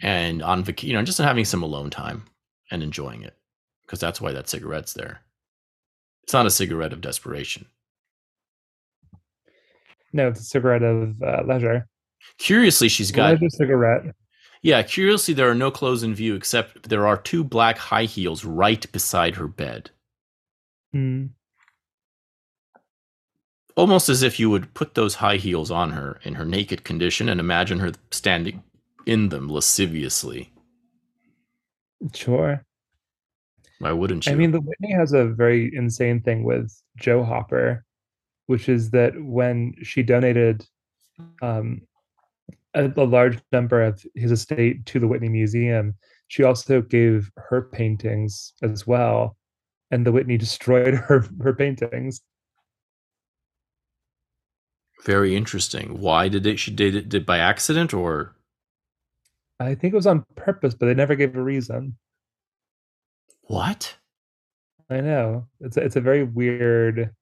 and 0.00 0.42
on 0.42 0.64
vacation, 0.64 0.88
you 0.90 0.96
know, 0.96 1.02
just 1.04 1.18
having 1.18 1.44
some 1.44 1.62
alone 1.62 1.90
time 1.90 2.24
and 2.70 2.82
enjoying 2.82 3.22
it, 3.22 3.36
because 3.82 4.00
that's 4.00 4.20
why 4.20 4.32
that 4.32 4.48
cigarette's 4.48 4.94
there. 4.94 5.20
It's 6.24 6.32
not 6.32 6.46
a 6.46 6.50
cigarette 6.50 6.92
of 6.92 7.00
desperation. 7.00 7.66
No, 10.12 10.28
it's 10.28 10.40
a 10.40 10.44
cigarette 10.44 10.82
of 10.82 11.22
uh, 11.22 11.42
leisure. 11.46 11.86
Curiously, 12.38 12.88
she's 12.88 13.10
got 13.10 13.32
leisure 13.32 13.50
cigarette. 13.50 14.14
Yeah, 14.62 14.82
curiously, 14.84 15.34
there 15.34 15.50
are 15.50 15.56
no 15.56 15.72
clothes 15.72 16.04
in 16.04 16.14
view 16.14 16.36
except 16.36 16.88
there 16.88 17.06
are 17.06 17.16
two 17.16 17.42
black 17.42 17.76
high 17.76 18.04
heels 18.04 18.44
right 18.44 18.90
beside 18.92 19.34
her 19.34 19.48
bed. 19.48 19.90
Hmm. 20.92 21.26
Almost 23.74 24.08
as 24.08 24.22
if 24.22 24.38
you 24.38 24.50
would 24.50 24.72
put 24.74 24.94
those 24.94 25.16
high 25.16 25.36
heels 25.36 25.70
on 25.70 25.90
her 25.90 26.20
in 26.22 26.34
her 26.34 26.44
naked 26.44 26.84
condition 26.84 27.28
and 27.28 27.40
imagine 27.40 27.80
her 27.80 27.92
standing 28.10 28.62
in 29.06 29.30
them 29.30 29.48
lasciviously. 29.48 30.52
Sure. 32.14 32.64
Why 33.80 33.90
wouldn't 33.90 34.26
you? 34.26 34.32
I 34.32 34.36
mean, 34.36 34.52
the 34.52 34.60
Whitney 34.60 34.92
has 34.92 35.12
a 35.12 35.24
very 35.26 35.74
insane 35.74 36.20
thing 36.20 36.44
with 36.44 36.72
Jo 36.96 37.24
Hopper, 37.24 37.84
which 38.46 38.68
is 38.68 38.90
that 38.90 39.20
when 39.20 39.74
she 39.82 40.04
donated 40.04 40.64
um, 41.40 41.82
a, 42.74 42.90
a 42.96 43.04
large 43.04 43.38
number 43.52 43.82
of 43.82 44.04
his 44.14 44.30
estate 44.30 44.86
to 44.86 44.98
the 44.98 45.08
Whitney 45.08 45.28
Museum, 45.28 45.94
she 46.28 46.42
also 46.42 46.80
gave 46.80 47.30
her 47.36 47.62
paintings 47.62 48.54
as 48.62 48.86
well, 48.86 49.36
and 49.90 50.06
the 50.06 50.12
Whitney 50.12 50.38
destroyed 50.38 50.94
her 51.08 51.24
her 51.40 51.54
paintings. 51.54 52.22
Very 55.04 55.34
interesting. 55.34 56.00
Why 56.00 56.28
did 56.28 56.46
it? 56.46 56.58
She 56.58 56.70
did 56.70 56.94
it 56.94 57.08
did 57.08 57.26
by 57.26 57.38
accident 57.38 57.92
or 57.92 58.36
I 59.58 59.74
think 59.74 59.92
it 59.92 59.96
was 59.96 60.06
on 60.06 60.24
purpose, 60.34 60.74
but 60.74 60.86
they 60.86 60.94
never 60.94 61.14
gave 61.14 61.36
a 61.36 61.42
reason. 61.42 61.96
what? 63.42 63.96
I 64.90 65.00
know 65.00 65.46
it's 65.60 65.76
a, 65.76 65.80
it's 65.80 65.96
a 65.96 66.00
very 66.00 66.22
weird 66.22 67.14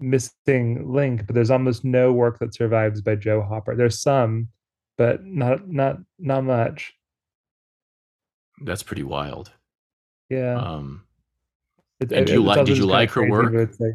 missing 0.00 0.92
link, 0.92 1.26
but 1.26 1.34
there's 1.34 1.50
almost 1.50 1.84
no 1.84 2.12
work 2.12 2.38
that 2.38 2.54
survives 2.54 3.00
by 3.00 3.14
Jo 3.16 3.42
Hopper. 3.42 3.76
There's 3.76 4.00
some, 4.00 4.48
but 4.98 5.24
not 5.24 5.68
not 5.68 5.98
not 6.18 6.44
much. 6.44 6.92
That's 8.64 8.82
pretty 8.82 9.02
wild. 9.04 9.52
Yeah. 10.28 10.56
Um, 10.56 11.04
It- 12.00 12.12
and 12.12 12.28
it- 12.28 12.32
you 12.32 12.42
like- 12.42 12.64
did 12.66 12.76
you 12.78 12.86
like 12.86 13.10
her 13.12 13.28
work? 13.28 13.52
like 13.80 13.94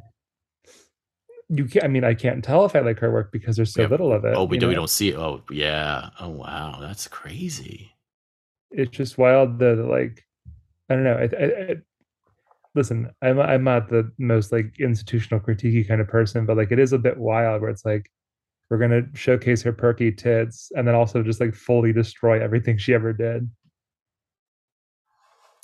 you 1.49 1.65
can't. 1.65 1.85
I 1.85 1.87
mean, 1.87 2.03
I 2.03 2.15
can't 2.15 2.43
tell 2.43 2.65
if 2.65 2.75
I 2.75 2.79
like 2.79 2.99
her 2.99 3.11
work 3.11 3.31
because 3.31 3.55
there's 3.55 3.71
so 3.73 3.83
Yeah, 3.83 3.87
little 3.89 4.11
of 4.11 4.25
it. 4.25 4.33
oh, 4.35 4.45
we 4.45 4.57
you 4.57 4.61
do. 4.61 4.67
We 4.69 4.75
don't 4.75 4.89
see 4.89 5.09
it. 5.09 5.15
Oh, 5.15 5.43
yeah. 5.51 6.09
Oh, 6.19 6.29
wow. 6.29 6.79
That's 6.81 7.07
crazy. 7.07 7.91
It's 8.71 8.89
just 8.91 9.17
wild 9.17 9.59
that 9.59 9.75
like 9.77 10.25
I 10.89 10.95
don't 10.95 11.03
know. 11.03 11.13
I, 11.17 11.23
I, 11.71 11.75
listen, 12.75 13.11
I'm 13.21 13.39
I'm 13.39 13.63
not 13.63 13.89
the 13.89 14.11
most 14.17 14.51
like 14.51 14.79
institutional 14.79 15.39
critiquey 15.39 15.87
kind 15.87 16.01
of 16.01 16.07
person, 16.07 16.45
but 16.45 16.57
like 16.57 16.71
it 16.71 16.79
is 16.79 16.93
a 16.93 16.97
bit 16.99 17.17
wild 17.17 17.61
where 17.61 17.69
it's 17.71 17.85
like 17.85 18.09
we're 18.69 18.77
gonna 18.79 19.03
showcase 19.13 19.61
her 19.63 19.73
perky 19.73 20.11
tits 20.11 20.71
and 20.75 20.87
then 20.87 20.95
also 20.95 21.23
just 21.23 21.39
like 21.39 21.55
fully 21.55 21.93
destroy 21.93 22.41
everything 22.43 22.77
she 22.77 22.93
ever 22.93 23.13
did. 23.13 23.49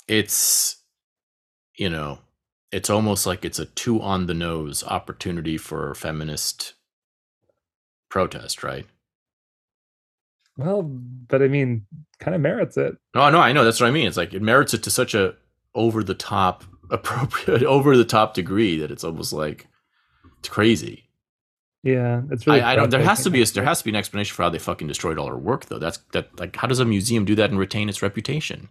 it's 0.08 0.82
you 1.76 1.88
know 1.88 2.18
it's 2.70 2.90
almost 2.90 3.26
like 3.26 3.44
it's 3.44 3.58
a 3.58 3.66
two 3.66 4.00
on 4.00 4.26
the 4.26 4.34
nose 4.34 4.82
opportunity 4.84 5.56
for 5.56 5.94
feminist 5.94 6.74
protest 8.08 8.62
right 8.62 8.86
Well, 10.56 10.82
but 10.82 11.42
I 11.42 11.48
mean, 11.48 11.86
kind 12.18 12.34
of 12.34 12.40
merits 12.40 12.76
it. 12.76 12.96
no 13.14 13.30
no 13.30 13.38
i 13.40 13.52
know 13.52 13.64
that's 13.64 13.80
what 13.80 13.86
i 13.86 13.90
mean 13.92 14.06
it's 14.06 14.16
like 14.16 14.34
it 14.34 14.42
merits 14.42 14.74
it 14.74 14.82
to 14.84 14.90
such 14.90 15.14
a 15.14 15.34
over 15.74 16.02
the 16.04 16.14
top 16.14 16.64
appropriate 16.92 17.62
over 17.76 17.96
the 17.96 18.04
top 18.04 18.34
degree 18.34 18.76
that 18.78 18.90
it's 18.92 19.02
almost 19.02 19.32
like 19.32 19.66
it's 20.38 20.48
crazy 20.48 21.08
Yeah, 21.82 22.22
it's 22.30 22.46
really. 22.46 22.60
I, 22.60 22.72
I 22.72 22.76
don't 22.76 22.90
there 22.90 23.02
has 23.02 23.24
to 23.24 23.30
be 23.30 23.42
a, 23.42 23.46
there 23.46 23.64
has 23.64 23.78
to 23.78 23.84
be 23.84 23.90
an 23.90 23.96
explanation 23.96 24.34
for 24.34 24.44
how 24.44 24.50
they 24.50 24.58
fucking 24.60 24.86
destroyed 24.86 25.18
all 25.18 25.26
her 25.26 25.36
work 25.36 25.66
though 25.66 25.80
that's 25.80 25.98
that 26.12 26.38
like 26.38 26.54
how 26.54 26.68
does 26.68 26.78
a 26.78 26.84
museum 26.84 27.24
do 27.24 27.34
that 27.34 27.50
and 27.50 27.58
retain 27.58 27.88
its 27.88 28.02
reputation 28.02 28.68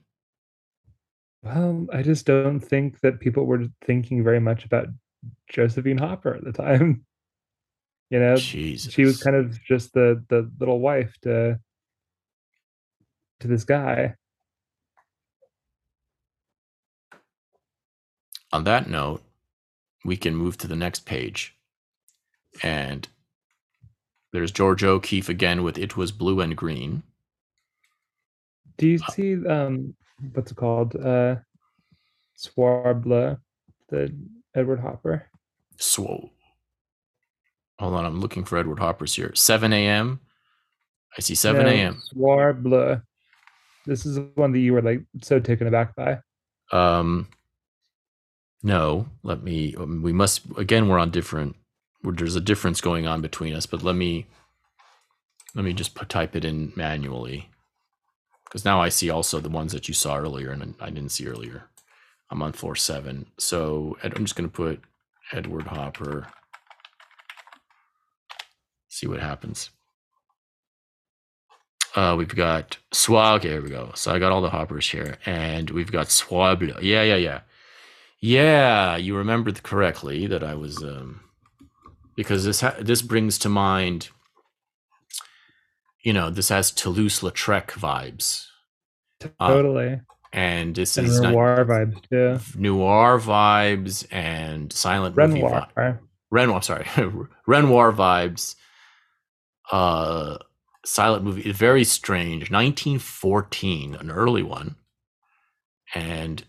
Well, 1.43 1.87
I 1.91 2.03
just 2.03 2.25
don't 2.25 2.59
think 2.59 3.01
that 3.01 3.19
people 3.19 3.45
were 3.45 3.65
thinking 3.83 4.23
very 4.23 4.39
much 4.39 4.63
about 4.63 4.87
Josephine 5.49 5.97
Hopper 5.97 6.35
at 6.35 6.43
the 6.43 6.53
time. 6.53 7.05
You 8.11 8.19
know, 8.19 8.35
Jesus. 8.35 8.91
she 8.91 9.05
was 9.05 9.23
kind 9.23 9.37
of 9.37 9.57
just 9.63 9.93
the 9.93 10.21
the 10.27 10.51
little 10.59 10.81
wife 10.81 11.15
to 11.21 11.57
to 13.39 13.47
this 13.47 13.63
guy. 13.63 14.15
On 18.53 18.63
that 18.65 18.89
note, 18.89 19.23
we 20.03 20.17
can 20.17 20.35
move 20.35 20.57
to 20.57 20.67
the 20.67 20.75
next 20.75 21.05
page. 21.05 21.55
And 22.63 23.07
there's 24.33 24.51
Georgia 24.51 24.89
O'Keeffe 24.89 25.29
again 25.29 25.63
with 25.63 25.77
It 25.77 25.95
Was 25.95 26.11
Blue 26.11 26.41
and 26.41 26.55
Green. 26.55 27.03
Do 28.77 28.87
you 28.87 28.97
see 28.97 29.45
um 29.45 29.93
what's 30.33 30.51
it 30.51 30.55
called? 30.55 30.95
Uh 30.95 31.35
Soir 32.35 32.93
Bleu, 32.93 33.37
the 33.89 34.13
Edward 34.55 34.79
Hopper. 34.79 35.27
So, 35.77 36.31
hold 37.79 37.93
on, 37.93 38.05
I'm 38.05 38.19
looking 38.19 38.43
for 38.45 38.57
Edward 38.57 38.79
Hopper's 38.79 39.15
here. 39.15 39.33
7 39.35 39.71
a.m. 39.71 40.19
I 41.17 41.21
see 41.21 41.35
7 41.35 41.63
No, 41.63 41.69
a.m. 41.69 42.01
Soir 42.01 42.53
Bleu. 42.53 43.01
This 43.85 44.05
is 44.05 44.15
the 44.15 44.29
one 44.35 44.51
that 44.53 44.59
you 44.59 44.73
were 44.73 44.81
like 44.81 45.03
so 45.21 45.39
taken 45.39 45.67
aback 45.67 45.95
by. 45.95 46.19
Um, 46.71 47.27
no, 48.63 49.07
let 49.23 49.43
me. 49.43 49.75
Um, 49.75 50.01
we 50.01 50.13
must 50.13 50.41
again. 50.57 50.87
We're 50.87 50.99
on 50.99 51.11
different. 51.11 51.55
There's 52.03 52.35
a 52.35 52.41
difference 52.41 52.81
going 52.81 53.07
on 53.07 53.21
between 53.21 53.53
us, 53.53 53.65
but 53.65 53.83
let 53.83 53.95
me. 53.95 54.27
Let 55.53 55.65
me 55.65 55.73
just 55.73 55.95
put, 55.95 56.07
type 56.07 56.35
it 56.37 56.45
in 56.45 56.71
manually, 56.77 57.49
because 58.45 58.63
now 58.63 58.81
I 58.81 58.87
see 58.87 59.09
also 59.09 59.41
the 59.41 59.49
ones 59.49 59.73
that 59.73 59.89
you 59.89 59.93
saw 59.93 60.15
earlier 60.15 60.51
and 60.51 60.75
I 60.79 60.89
didn't 60.89 61.11
see 61.11 61.27
earlier. 61.27 61.65
I'm 62.29 62.41
on 62.41 62.53
floor 62.53 62.77
seven, 62.77 63.25
so 63.37 63.97
I'm 64.01 64.23
just 64.23 64.37
going 64.37 64.49
to 64.49 64.55
put 64.55 64.81
Edward 65.33 65.67
Hopper. 65.67 66.27
See 68.87 69.07
what 69.07 69.19
happens. 69.19 69.71
Uh, 71.95 72.15
we've 72.17 72.33
got 72.33 72.77
Swag. 72.93 73.41
Okay, 73.41 73.49
here 73.49 73.61
we 73.61 73.69
go. 73.69 73.91
So 73.95 74.13
I 74.13 74.19
got 74.19 74.31
all 74.31 74.41
the 74.41 74.49
hoppers 74.51 74.89
here, 74.89 75.17
and 75.25 75.69
we've 75.71 75.91
got 75.91 76.09
Soir 76.09 76.55
Bleu. 76.55 76.75
Yeah, 76.81 77.03
yeah, 77.03 77.17
yeah. 77.17 77.41
Yeah, 78.21 78.97
you 78.97 79.17
remembered 79.17 79.63
correctly 79.63 80.27
that 80.27 80.43
I 80.43 80.53
was 80.53 80.77
um, 80.83 81.21
because 82.15 82.45
this 82.45 82.61
ha- 82.61 82.75
this 82.79 83.01
brings 83.01 83.39
to 83.39 83.49
mind. 83.49 84.09
You 86.03 86.13
know, 86.13 86.29
this 86.29 86.49
has 86.49 86.71
Toulouse-Lautrec 86.71 87.67
vibes. 87.71 88.45
Totally. 89.39 89.93
Uh, 89.93 89.97
and 90.33 90.75
this 90.75 90.97
and 90.97 91.07
is 91.07 91.19
noir 91.19 91.65
vibes 91.65 92.01
too. 92.09 92.59
Noir 92.59 93.19
vibes 93.19 94.05
and 94.11 94.71
silent 94.71 95.15
Renoir. 95.15 95.51
movie 95.51 95.71
vibes. 95.75 95.99
Renoir, 96.31 96.61
sorry, 96.61 96.85
Renoir 97.47 97.91
vibes. 97.91 98.55
Uh, 99.71 100.37
silent 100.85 101.23
movie, 101.23 101.51
very 101.51 101.83
strange. 101.83 102.49
1914, 102.49 103.95
an 103.95 104.09
early 104.09 104.43
one, 104.43 104.75
and 105.93 106.43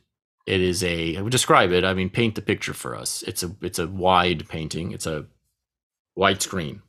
it 0.47 0.61
is 0.61 0.83
a. 0.83 1.17
I 1.17 1.23
would 1.23 1.33
describe 1.33 1.73
it. 1.73 1.85
I 1.85 1.95
mean, 1.95 2.11
paint 2.11 2.35
the 2.35 2.43
picture 2.43 2.75
for 2.75 2.97
us. 2.97 3.23
It's 3.23 3.43
a 3.43 3.55
it's 3.61 3.79
a 3.79 3.87
wide 3.87 4.49
painting. 4.49 4.93
It's 4.93 5.07
a 5.07 5.27
wide 6.17 6.43
screen. 6.43 6.83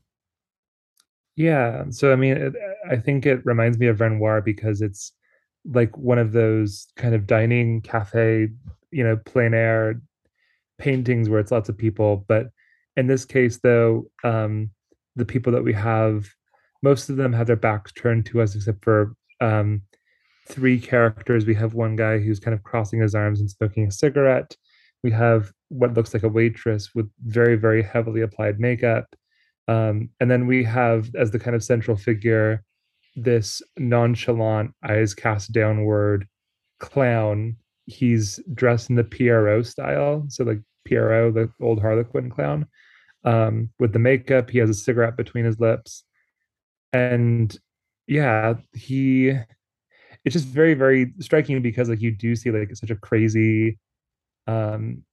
Yeah. 1.35 1.85
So 1.89 2.11
I 2.11 2.15
mean, 2.15 2.38
it, 2.38 2.53
I 2.89 2.97
think 2.97 3.25
it 3.25 3.45
reminds 3.45 3.77
me 3.77 3.88
of 3.88 4.01
Renoir 4.01 4.41
because 4.41 4.81
it's 4.81 5.13
like 5.65 5.97
one 5.97 6.19
of 6.19 6.31
those 6.31 6.88
kind 6.97 7.15
of 7.15 7.27
dining 7.27 7.81
cafe, 7.81 8.49
you 8.91 9.03
know, 9.03 9.17
plein 9.25 9.53
air 9.53 10.01
paintings 10.77 11.30
where 11.30 11.39
it's 11.39 11.51
lots 11.51 11.69
of 11.69 11.77
people. 11.77 12.25
But 12.27 12.47
in 12.97 13.07
this 13.07 13.25
case, 13.25 13.59
though, 13.63 14.05
um, 14.23 14.71
the 15.15 15.25
people 15.25 15.53
that 15.53 15.63
we 15.63 15.73
have, 15.73 16.27
most 16.81 17.09
of 17.09 17.15
them 17.15 17.34
have 17.34 17.47
their 17.47 17.55
backs 17.55 17.91
turned 17.93 18.25
to 18.27 18.41
us, 18.41 18.55
except 18.55 18.84
for 18.84 19.15
um, 19.41 19.84
three 20.48 20.80
characters. 20.80 21.45
We 21.45 21.56
have 21.56 21.74
one 21.74 21.95
guy 21.95 22.20
who's 22.20 22.40
kind 22.40 22.53
of 22.53 22.64
crossing 22.64 23.02
his 23.02 23.15
arms 23.15 23.40
and 23.40 23.49
smoking 23.49 23.88
a 23.88 23.91
cigarette. 23.91 24.56
We 25.03 25.11
have 25.11 25.52
what 25.70 25.94
looks 25.94 26.14
like 26.14 26.24
a 26.24 26.30
waitress 26.30 26.90
with 26.95 27.10
very, 27.26 27.56
very 27.56 27.82
heavily 27.82 28.22
applied 28.22 28.60
makeup. 28.60 29.06
Um, 29.68 30.10
and 30.20 30.30
then 30.30 30.48
we 30.48 30.64
have, 30.64 31.10
as 31.15 31.32
the 31.32 31.40
kind 31.40 31.56
of 31.56 31.64
central 31.64 31.98
figure, 31.98 32.64
this 33.15 33.61
nonchalant, 33.78 34.74
eyes 34.88 35.14
cast 35.14 35.52
downward 35.52 36.28
clown. 36.80 37.57
He's 37.86 38.40
dressed 38.53 38.90
in 38.90 38.95
the 38.95 39.03
Pierrot 39.03 39.65
style. 39.65 40.26
So, 40.30 40.44
like 40.44 40.60
Pierrot, 40.86 41.34
the 41.34 41.49
old 41.61 41.82
Harlequin 41.82 42.30
clown, 42.30 42.68
um, 43.24 43.70
with 43.80 43.94
the 43.94 43.99
makeup. 43.99 44.49
He 44.49 44.60
has 44.60 44.70
a 44.70 44.74
cigarette 44.74 45.18
between 45.18 45.45
his 45.45 45.60
lips. 45.60 46.03
And 46.91 47.56
yeah, 48.07 48.56
he 48.74 49.34
it's 50.26 50.34
just 50.34 50.45
very 50.45 50.74
very 50.74 51.14
striking 51.20 51.62
because 51.62 51.90
like 51.90 52.02
you 52.02 52.12
do 52.12 52.36
see 52.36 52.52
like 52.52 52.76
such 52.76 52.90
a 52.90 52.95
crazy 52.95 53.78
um 54.48 55.04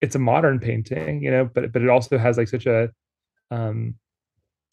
it's 0.00 0.14
a 0.14 0.18
modern 0.18 0.58
painting 0.58 1.22
you 1.22 1.30
know 1.30 1.44
but 1.44 1.72
but 1.72 1.82
it 1.82 1.88
also 1.88 2.18
has 2.18 2.36
like 2.36 2.48
such 2.48 2.66
a 2.66 2.90
um 3.50 3.94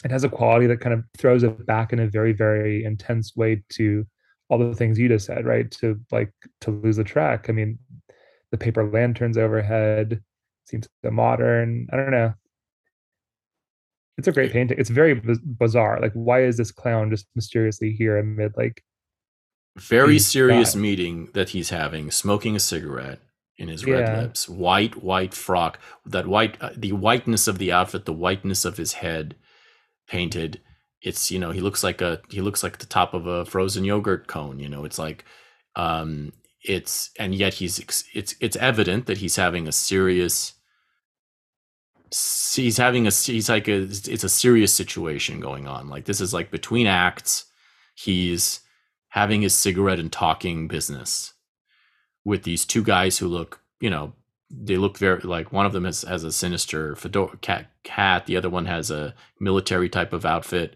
it 0.03 0.11
has 0.11 0.23
a 0.23 0.29
quality 0.29 0.67
that 0.67 0.81
kind 0.81 0.93
of 0.93 1.03
throws 1.17 1.43
it 1.43 1.65
back 1.65 1.93
in 1.93 1.99
a 1.99 2.07
very 2.07 2.33
very 2.33 2.83
intense 2.83 3.35
way 3.35 3.63
to 3.69 4.05
all 4.49 4.57
the 4.57 4.75
things 4.75 4.99
you 4.99 5.07
just 5.07 5.25
said 5.25 5.45
right? 5.45 5.71
To 5.71 5.99
like 6.11 6.31
Toulouse-Lautrec. 6.61 7.49
I 7.49 7.53
mean 7.53 7.79
the 8.51 8.57
paper 8.57 8.87
lanterns 8.89 9.37
overhead 9.37 10.21
seems 10.65 10.87
so 11.03 11.11
modern. 11.11 11.87
I 11.91 11.97
don't 11.97 12.11
know. 12.11 12.33
It's 14.17 14.27
a 14.27 14.31
great 14.31 14.51
painting. 14.51 14.77
It's 14.79 14.89
very 14.89 15.13
bizarre. 15.13 15.99
Like 15.99 16.13
why 16.13 16.43
is 16.43 16.57
this 16.57 16.71
clown 16.71 17.09
just 17.09 17.27
mysteriously 17.35 17.91
here 17.91 18.17
amid 18.17 18.53
like 18.55 18.83
very 19.75 20.19
serious 20.19 20.73
God. 20.73 20.81
meeting 20.81 21.29
that 21.33 21.49
he's 21.49 21.69
having, 21.69 22.11
smoking 22.11 22.55
a 22.55 22.59
cigarette 22.59 23.19
in 23.57 23.67
his 23.67 23.85
red 23.85 24.07
yeah. 24.07 24.21
lips, 24.21 24.49
white 24.49 25.01
white 25.03 25.33
frock, 25.33 25.79
that 26.05 26.27
white 26.27 26.61
uh, 26.61 26.71
the 26.75 26.91
whiteness 26.91 27.47
of 27.47 27.57
the 27.57 27.71
outfit, 27.71 28.05
the 28.05 28.13
whiteness 28.13 28.65
of 28.65 28.77
his 28.77 28.93
head 28.93 29.35
painted. 30.07 30.61
It's 31.01 31.31
you 31.31 31.39
know 31.39 31.51
he 31.51 31.61
looks 31.61 31.83
like 31.83 32.01
a 32.01 32.21
he 32.29 32.41
looks 32.41 32.63
like 32.63 32.77
the 32.77 32.85
top 32.85 33.13
of 33.13 33.27
a 33.27 33.45
frozen 33.45 33.83
yogurt 33.83 34.27
cone. 34.27 34.59
You 34.59 34.69
know 34.69 34.85
it's 34.85 34.99
like 34.99 35.25
um 35.75 36.33
it's 36.63 37.11
and 37.19 37.35
yet 37.35 37.55
he's 37.55 37.79
it's 38.13 38.35
it's 38.39 38.55
evident 38.57 39.05
that 39.05 39.19
he's 39.19 39.35
having 39.35 39.67
a 39.67 39.71
serious 39.71 40.53
he's 42.53 42.77
having 42.77 43.07
a 43.07 43.11
he's 43.11 43.49
like 43.49 43.67
a 43.67 43.83
it's 43.83 44.23
a 44.23 44.29
serious 44.29 44.73
situation 44.73 45.39
going 45.39 45.67
on 45.67 45.89
like 45.89 46.05
this 46.05 46.21
is 46.21 46.33
like 46.33 46.49
between 46.49 46.87
acts 46.87 47.45
he's 47.95 48.61
having 49.15 49.41
his 49.41 49.55
cigarette 49.55 49.97
and 49.97 50.11
talking 50.11 50.67
business 50.67 51.35
with 52.25 52.43
these 52.43 52.65
two 52.65 52.83
guys 52.83 53.17
who 53.17 53.29
look, 53.29 53.61
you 53.79 53.89
know, 53.89 54.11
they 54.51 54.75
look 54.75 54.97
very 54.97 55.21
like 55.21 55.53
one 55.53 55.65
of 55.65 55.71
them 55.71 55.85
has, 55.85 56.01
has 56.01 56.25
a 56.25 56.33
sinister 56.33 56.97
fedora 56.97 57.37
cat, 57.37 57.71
cat. 57.83 58.25
The 58.25 58.35
other 58.35 58.49
one 58.49 58.65
has 58.65 58.91
a 58.91 59.15
military 59.39 59.87
type 59.87 60.11
of 60.11 60.25
outfit. 60.25 60.75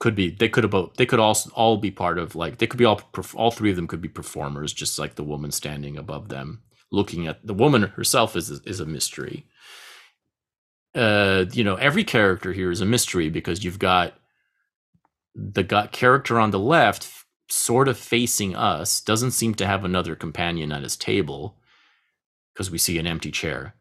Could 0.00 0.14
be 0.14 0.30
they 0.30 0.48
could 0.48 0.64
have 0.64 0.70
both. 0.70 0.94
They 0.96 1.04
could 1.04 1.20
all 1.20 1.36
all 1.54 1.76
be 1.76 1.90
part 1.90 2.18
of 2.18 2.34
like 2.34 2.58
they 2.58 2.66
could 2.66 2.78
be 2.78 2.84
all 2.86 3.00
all 3.34 3.50
three 3.50 3.70
of 3.70 3.76
them 3.76 3.86
could 3.86 4.00
be 4.00 4.08
performers, 4.08 4.72
just 4.72 4.98
like 4.98 5.14
the 5.14 5.22
woman 5.22 5.52
standing 5.52 5.98
above 5.98 6.30
them, 6.30 6.62
looking 6.90 7.26
at 7.26 7.46
the 7.46 7.54
woman 7.54 7.82
herself 7.82 8.36
is 8.36 8.50
is 8.50 8.80
a 8.80 8.86
mystery. 8.86 9.46
Uh, 10.94 11.44
you 11.52 11.62
know, 11.62 11.76
every 11.76 12.04
character 12.04 12.52
here 12.52 12.70
is 12.70 12.80
a 12.80 12.86
mystery 12.86 13.28
because 13.28 13.62
you've 13.62 13.78
got 13.78 14.14
the 15.34 15.62
got 15.62 15.92
character 15.92 16.40
on 16.40 16.50
the 16.50 16.58
left 16.58 17.23
sort 17.54 17.86
of 17.86 17.96
facing 17.96 18.56
us, 18.56 19.00
doesn't 19.00 19.30
seem 19.30 19.54
to 19.54 19.66
have 19.66 19.84
another 19.84 20.16
companion 20.16 20.72
at 20.72 20.82
his 20.82 20.96
table 20.96 21.56
because 22.52 22.70
we 22.70 22.78
see 22.78 22.98
an 22.98 23.06
empty 23.06 23.30
chair, 23.30 23.74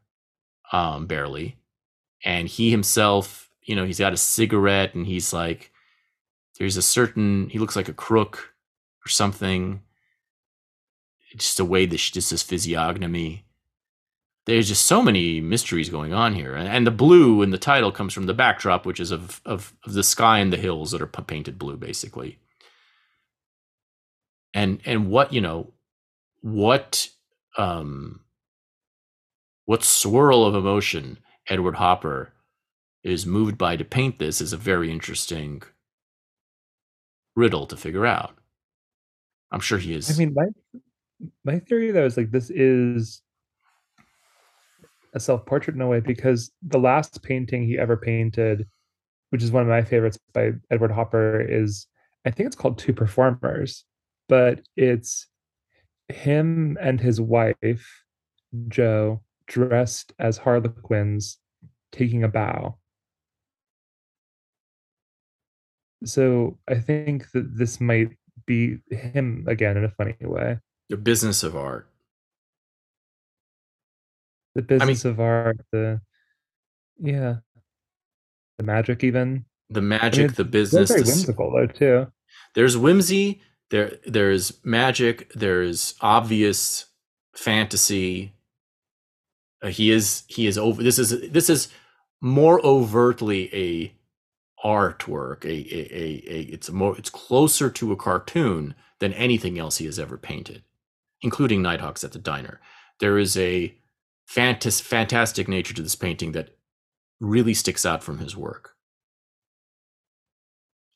um, 0.71 1.07
barely. 1.07 1.57
And 2.23 2.47
he 2.47 2.69
himself, 2.69 3.49
you 3.63 3.75
know, 3.75 3.85
he's 3.85 3.99
got 3.99 4.13
a 4.13 4.17
cigarette 4.17 4.93
and 4.93 5.07
he's 5.07 5.33
like, 5.33 5.71
there's 6.59 6.77
a 6.77 6.81
certain, 6.81 7.49
he 7.49 7.59
looks 7.59 7.75
like 7.75 7.89
a 7.89 7.93
crook 7.93 8.53
or 9.05 9.09
something. 9.09 9.81
Just 11.35 11.57
the 11.57 11.65
way 11.65 11.87
this, 11.87 12.11
just 12.11 12.29
his 12.29 12.43
physiognomy. 12.43 13.43
There's 14.45 14.67
just 14.67 14.85
so 14.85 15.01
many 15.01 15.41
mysteries 15.41 15.89
going 15.89 16.13
on 16.13 16.35
here. 16.35 16.53
And, 16.53 16.67
and 16.67 16.85
the 16.85 16.91
blue 16.91 17.41
in 17.41 17.49
the 17.49 17.57
title 17.57 17.91
comes 17.91 18.13
from 18.13 18.27
the 18.27 18.33
backdrop, 18.35 18.85
which 18.85 18.99
is 18.99 19.09
of, 19.09 19.41
of, 19.45 19.73
of 19.83 19.93
the 19.93 20.03
sky 20.03 20.39
and 20.39 20.53
the 20.53 20.57
hills 20.57 20.91
that 20.91 21.01
are 21.01 21.07
painted 21.07 21.57
blue, 21.57 21.75
basically 21.75 22.37
and 24.53 24.79
and 24.85 25.09
what 25.09 25.33
you 25.33 25.41
know 25.41 25.73
what 26.41 27.09
um 27.57 28.21
what 29.65 29.83
swirl 29.83 30.43
of 30.45 30.55
emotion 30.55 31.17
edward 31.49 31.75
hopper 31.75 32.33
is 33.03 33.25
moved 33.25 33.57
by 33.57 33.75
to 33.75 33.83
paint 33.83 34.19
this 34.19 34.39
is 34.39 34.53
a 34.53 34.57
very 34.57 34.91
interesting 34.91 35.61
riddle 37.35 37.65
to 37.67 37.75
figure 37.75 38.05
out. 38.05 38.37
I'm 39.51 39.59
sure 39.59 39.77
he 39.77 39.93
is 39.93 40.09
i 40.09 40.17
mean 40.17 40.33
my 40.33 40.47
my 41.43 41.59
theory 41.59 41.91
though 41.91 42.05
is 42.05 42.17
like 42.17 42.31
this 42.31 42.49
is 42.49 43.21
a 45.13 45.19
self-portrait 45.19 45.75
in 45.75 45.81
a 45.81 45.87
way 45.87 45.99
because 45.99 46.51
the 46.63 46.79
last 46.79 47.21
painting 47.21 47.63
he 47.63 47.77
ever 47.77 47.95
painted 47.95 48.65
which 49.29 49.43
is 49.43 49.51
one 49.51 49.61
of 49.61 49.69
my 49.69 49.83
favorites 49.83 50.17
by 50.33 50.53
edward 50.71 50.89
hopper 50.91 51.39
is 51.39 51.85
i 52.25 52.31
think 52.31 52.47
it's 52.47 52.55
called 52.55 52.79
two 52.79 52.93
performers 52.93 53.85
but 54.33 54.61
it's 54.75 55.27
him 56.09 56.75
and 56.81 56.99
his 56.99 57.21
wife, 57.21 58.03
Jo, 58.67 59.21
dressed 59.45 60.11
as 60.17 60.39
harlequins 60.39 61.37
taking 61.91 62.23
a 62.23 62.27
bow. 62.27 62.79
So 66.03 66.57
I 66.67 66.79
think 66.79 67.29
that 67.33 67.55
this 67.55 67.79
might 67.79 68.17
be 68.47 68.79
him 68.89 69.45
again 69.47 69.77
in 69.77 69.83
a 69.83 69.91
funny 69.91 70.15
way. 70.21 70.57
The 70.89 70.97
business 70.97 71.43
of 71.43 71.55
art. 71.55 71.87
The 74.55 74.63
business 74.63 75.05
I 75.05 75.09
mean, 75.09 75.13
of 75.13 75.19
art, 75.19 75.61
the 75.71 76.01
yeah. 76.97 77.35
The 78.57 78.63
magic 78.63 79.03
even. 79.03 79.45
The 79.69 79.81
magic, 79.83 80.23
I 80.23 80.27
mean, 80.29 80.33
the 80.37 80.43
business. 80.43 80.89
Very 80.89 81.03
whimsical 81.03 81.51
though 81.51 81.67
too. 81.67 82.07
There's 82.55 82.75
whimsy, 82.75 83.43
there 83.73 83.97
there's 84.05 84.63
magic 84.63 85.31
there's 85.33 85.95
obvious 85.99 86.85
fantasy. 87.35 88.35
Uh, 89.63 89.69
he 89.69 89.89
is 89.89 90.23
he 90.27 90.45
is 90.45 90.59
over. 90.59 90.83
This 90.83 90.99
is 90.99 91.31
this 91.31 91.49
is 91.49 91.69
more 92.21 92.63
overtly 92.63 93.49
a 93.51 93.95
artwork. 94.63 95.43
A, 95.43 95.47
a, 95.47 95.89
a, 95.91 96.23
a 96.27 96.41
it's 96.53 96.69
more 96.69 96.95
it's 96.99 97.09
closer 97.09 97.71
to 97.71 97.91
a 97.91 97.95
cartoon 97.95 98.75
than 98.99 99.11
anything 99.13 99.57
else 99.57 99.77
he 99.77 99.87
has 99.87 99.97
ever 99.97 100.19
painted, 100.19 100.61
including 101.23 101.63
Nighthawks 101.63 102.03
at 102.03 102.11
the 102.11 102.19
Diner. 102.19 102.61
There 102.99 103.17
is 103.17 103.35
a 103.35 103.75
fantas- 104.31 104.83
fantastic 104.83 105.47
nature 105.47 105.73
to 105.73 105.81
this 105.81 105.95
painting 105.95 106.33
that 106.33 106.55
really 107.19 107.55
sticks 107.55 107.87
out 107.87 108.03
from 108.03 108.19
his 108.19 108.37
work. 108.37 108.75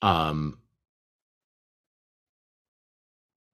Um, 0.04 0.60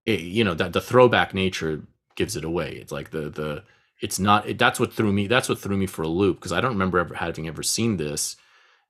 it, 0.06 0.22
you 0.22 0.44
know 0.44 0.54
that 0.54 0.74
the 0.74 0.82
throwback 0.82 1.34
nature 1.34 1.84
gives 2.16 2.36
it 2.36 2.44
away. 2.44 2.74
It's 2.74 2.92
like 2.92 3.12
the 3.12 3.30
the 3.30 3.64
it's 4.02 4.20
not 4.20 4.48
it, 4.48 4.58
that's 4.58 4.80
what 4.80 4.94
threw 4.94 5.12
me 5.14 5.28
that's 5.28 5.50
what 5.50 5.60
threw 5.60 5.78
me 5.78 5.88
for 5.88 6.04
a 6.04 6.08
loop 6.08 6.38
because 6.38 6.52
I 6.52 6.62
don't 6.62 6.74
remember 6.74 7.00
ever 7.00 7.16
having 7.16 7.48
ever 7.48 7.64
seen 7.64 7.98
this. 7.98 8.36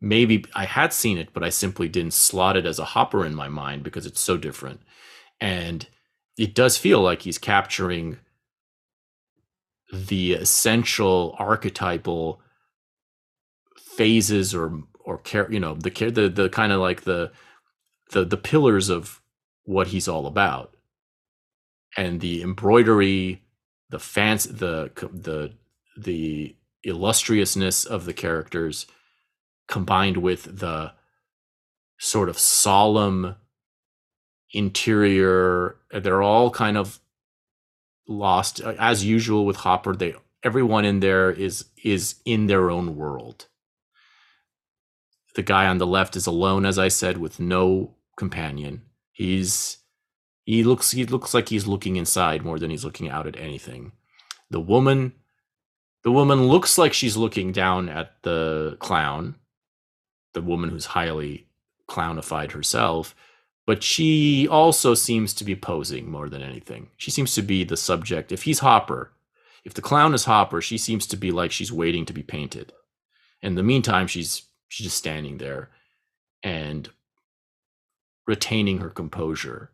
Maybe 0.01 0.45
I 0.53 0.65
had 0.65 0.91
seen 0.91 1.17
it, 1.17 1.29
but 1.33 1.43
I 1.43 1.49
simply 1.49 1.87
didn't 1.87 2.13
slot 2.13 2.57
it 2.57 2.65
as 2.65 2.79
a 2.79 2.85
hopper 2.85 3.25
in 3.25 3.35
my 3.35 3.47
mind 3.47 3.83
because 3.83 4.05
it's 4.05 4.19
so 4.19 4.35
different. 4.35 4.81
And 5.39 5.87
it 6.37 6.53
does 6.55 6.77
feel 6.77 6.99
like 6.99 7.21
he's 7.21 7.37
capturing 7.37 8.17
the 9.93 10.33
essential 10.33 11.35
archetypal 11.37 12.41
phases 13.77 14.55
or 14.55 14.81
or 15.05 15.19
care 15.19 15.51
you 15.51 15.59
know 15.59 15.75
the 15.75 15.91
care 15.91 16.09
the 16.09 16.27
the 16.27 16.49
kind 16.49 16.71
of 16.71 16.79
like 16.79 17.03
the 17.03 17.31
the 18.11 18.25
the 18.25 18.37
pillars 18.37 18.89
of 18.89 19.21
what 19.65 19.87
he's 19.87 20.07
all 20.07 20.25
about 20.25 20.72
and 21.97 22.21
the 22.21 22.41
embroidery 22.41 23.41
the 23.89 23.99
fancy 23.99 24.51
the 24.51 24.91
the 25.13 25.53
the 25.97 26.55
illustriousness 26.83 27.85
of 27.85 28.05
the 28.05 28.13
characters 28.13 28.87
combined 29.67 30.17
with 30.17 30.59
the 30.59 30.91
sort 31.99 32.27
of 32.29 32.37
solemn 32.37 33.35
interior 34.51 35.77
they're 35.91 36.21
all 36.21 36.49
kind 36.49 36.77
of 36.77 36.99
lost. 38.07 38.59
As 38.59 39.05
usual 39.05 39.45
with 39.45 39.57
hopper 39.57 39.95
they 39.95 40.15
everyone 40.43 40.85
in 40.85 40.99
there 40.99 41.31
is 41.31 41.65
is 41.83 42.15
in 42.25 42.47
their 42.47 42.69
own 42.69 42.95
world. 42.95 43.47
The 45.35 45.43
guy 45.43 45.67
on 45.67 45.77
the 45.77 45.87
left 45.87 46.15
is 46.15 46.27
alone 46.27 46.65
as 46.65 46.77
i 46.77 46.87
said 46.87 47.17
with 47.17 47.39
no 47.39 47.95
companion. 48.17 48.83
He's 49.11 49.77
he 50.43 50.63
looks 50.63 50.91
he 50.91 51.05
looks 51.05 51.33
like 51.33 51.49
he's 51.49 51.67
looking 51.67 51.95
inside 51.95 52.43
more 52.43 52.59
than 52.59 52.69
he's 52.69 52.85
looking 52.85 53.09
out 53.09 53.27
at 53.27 53.37
anything 53.37 53.91
the 54.49 54.59
woman 54.59 55.13
the 56.03 56.11
woman 56.11 56.47
looks 56.47 56.77
like 56.77 56.93
she's 56.93 57.17
looking 57.17 57.51
down 57.51 57.89
at 57.89 58.21
the 58.23 58.77
clown 58.79 59.35
the 60.33 60.41
woman 60.41 60.69
who's 60.69 60.87
highly 60.87 61.47
clownified 61.87 62.51
herself 62.51 63.15
but 63.65 63.83
she 63.83 64.47
also 64.47 64.93
seems 64.93 65.33
to 65.35 65.45
be 65.45 65.55
posing 65.55 66.09
more 66.09 66.27
than 66.27 66.41
anything. 66.41 66.89
She 66.97 67.11
seems 67.11 67.33
to 67.35 67.41
be 67.41 67.63
the 67.63 67.77
subject. 67.77 68.31
If 68.31 68.43
he's 68.43 68.59
Hopper, 68.59 69.13
if 69.63 69.73
the 69.73 69.81
clown 69.81 70.13
is 70.13 70.25
Hopper, 70.25 70.61
she 70.61 70.77
seems 70.77 71.07
to 71.07 71.17
be 71.17 71.31
like 71.31 71.51
she's 71.51 71.71
waiting 71.71 72.05
to 72.05 72.13
be 72.13 72.23
painted. 72.23 72.73
In 73.41 73.55
the 73.55 73.63
meantime, 73.63 74.07
she's 74.07 74.43
she's 74.67 74.85
just 74.85 74.97
standing 74.97 75.37
there 75.37 75.69
and 76.41 76.89
retaining 78.27 78.79
her 78.79 78.89
composure. 78.89 79.71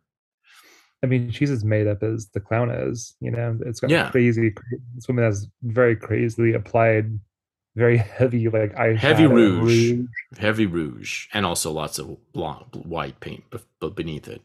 I 1.01 1.07
mean, 1.07 1.31
she's 1.31 1.49
as 1.51 1.63
made 1.63 1.87
up 1.87 2.03
as 2.03 2.27
the 2.29 2.39
clown 2.39 2.69
is. 2.69 3.15
You 3.21 3.31
know, 3.31 3.57
it's 3.65 3.79
got 3.79 3.89
Yeah. 3.89 4.11
crazy. 4.11 4.53
This 4.95 5.07
woman 5.07 5.23
has 5.23 5.47
very 5.63 5.95
crazily 5.95 6.53
applied, 6.53 7.17
very 7.75 7.97
heavy 7.97 8.49
like 8.49 8.73
eyeshadow, 8.75 8.97
Heavy 8.97 9.23
and 9.23 9.33
rouge. 9.33 9.99
Heavy 10.37 10.65
rouge, 10.65 11.27
and 11.33 11.45
also 11.45 11.71
lots 11.71 11.99
of 11.99 12.17
blonde, 12.33 12.75
white 12.83 13.19
paint 13.21 13.43
but 13.79 13.95
beneath 13.95 14.27
it. 14.27 14.41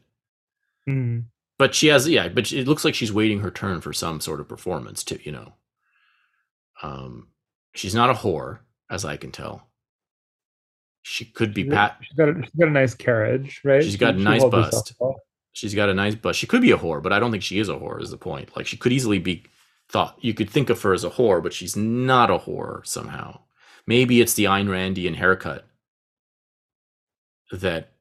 Mm. 0.87 1.25
But 1.57 1.75
she 1.75 1.87
has, 1.87 2.07
yeah. 2.07 2.29
But 2.29 2.51
it 2.51 2.67
looks 2.67 2.85
like 2.85 2.95
she's 2.95 3.11
waiting 3.13 3.39
her 3.39 3.51
turn 3.51 3.81
for 3.81 3.91
some 3.93 4.21
sort 4.21 4.39
of 4.39 4.47
performance, 4.47 5.03
too. 5.03 5.19
You 5.23 5.31
know, 5.33 5.53
um, 6.83 7.27
she's 7.73 7.95
not 7.95 8.09
a 8.09 8.13
whore, 8.13 8.59
as 8.89 9.03
I 9.05 9.17
can 9.17 9.31
tell. 9.31 9.67
She 11.01 11.25
could 11.25 11.53
be 11.53 11.63
She's 11.63 11.71
pat. 11.71 11.97
got, 11.99 12.05
she's 12.05 12.17
got 12.17 12.29
a, 12.29 12.41
she's 12.43 12.55
got 12.59 12.67
a 12.67 12.71
nice 12.71 12.93
carriage, 12.93 13.61
right? 13.63 13.83
She's 13.83 13.95
got 13.95 14.15
a 14.15 14.19
nice 14.19 14.43
bust. 14.43 14.93
She's 15.55 15.73
got 15.73 15.87
a 15.87 15.93
nice 15.93 16.15
bust. 16.15 16.37
She 16.37 16.47
could 16.47 16.61
be 16.61 16.71
a 16.71 16.77
whore, 16.77 17.01
but 17.01 17.13
I 17.13 17.19
don't 17.19 17.31
think 17.31 17.41
she 17.41 17.59
is 17.59 17.69
a 17.69 17.75
whore. 17.75 18.01
Is 18.01 18.11
the 18.11 18.17
point? 18.17 18.55
Like 18.57 18.67
she 18.67 18.75
could 18.75 18.91
easily 18.91 19.19
be 19.19 19.43
thought. 19.87 20.17
You 20.19 20.33
could 20.33 20.49
think 20.49 20.69
of 20.69 20.81
her 20.81 20.93
as 20.93 21.05
a 21.05 21.11
whore, 21.11 21.41
but 21.41 21.53
she's 21.53 21.77
not 21.77 22.29
a 22.29 22.39
whore 22.39 22.85
somehow. 22.85 23.39
Maybe 23.87 24.19
it's 24.19 24.33
the 24.33 24.43
Ayn 24.43 24.67
Randian 24.67 25.15
haircut 25.15 25.65
that 27.53 27.93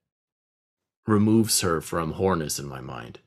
removes 1.06 1.60
her 1.60 1.81
from 1.81 2.14
whoreness 2.14 2.59
in 2.59 2.66
my 2.66 2.81
mind. 2.81 3.20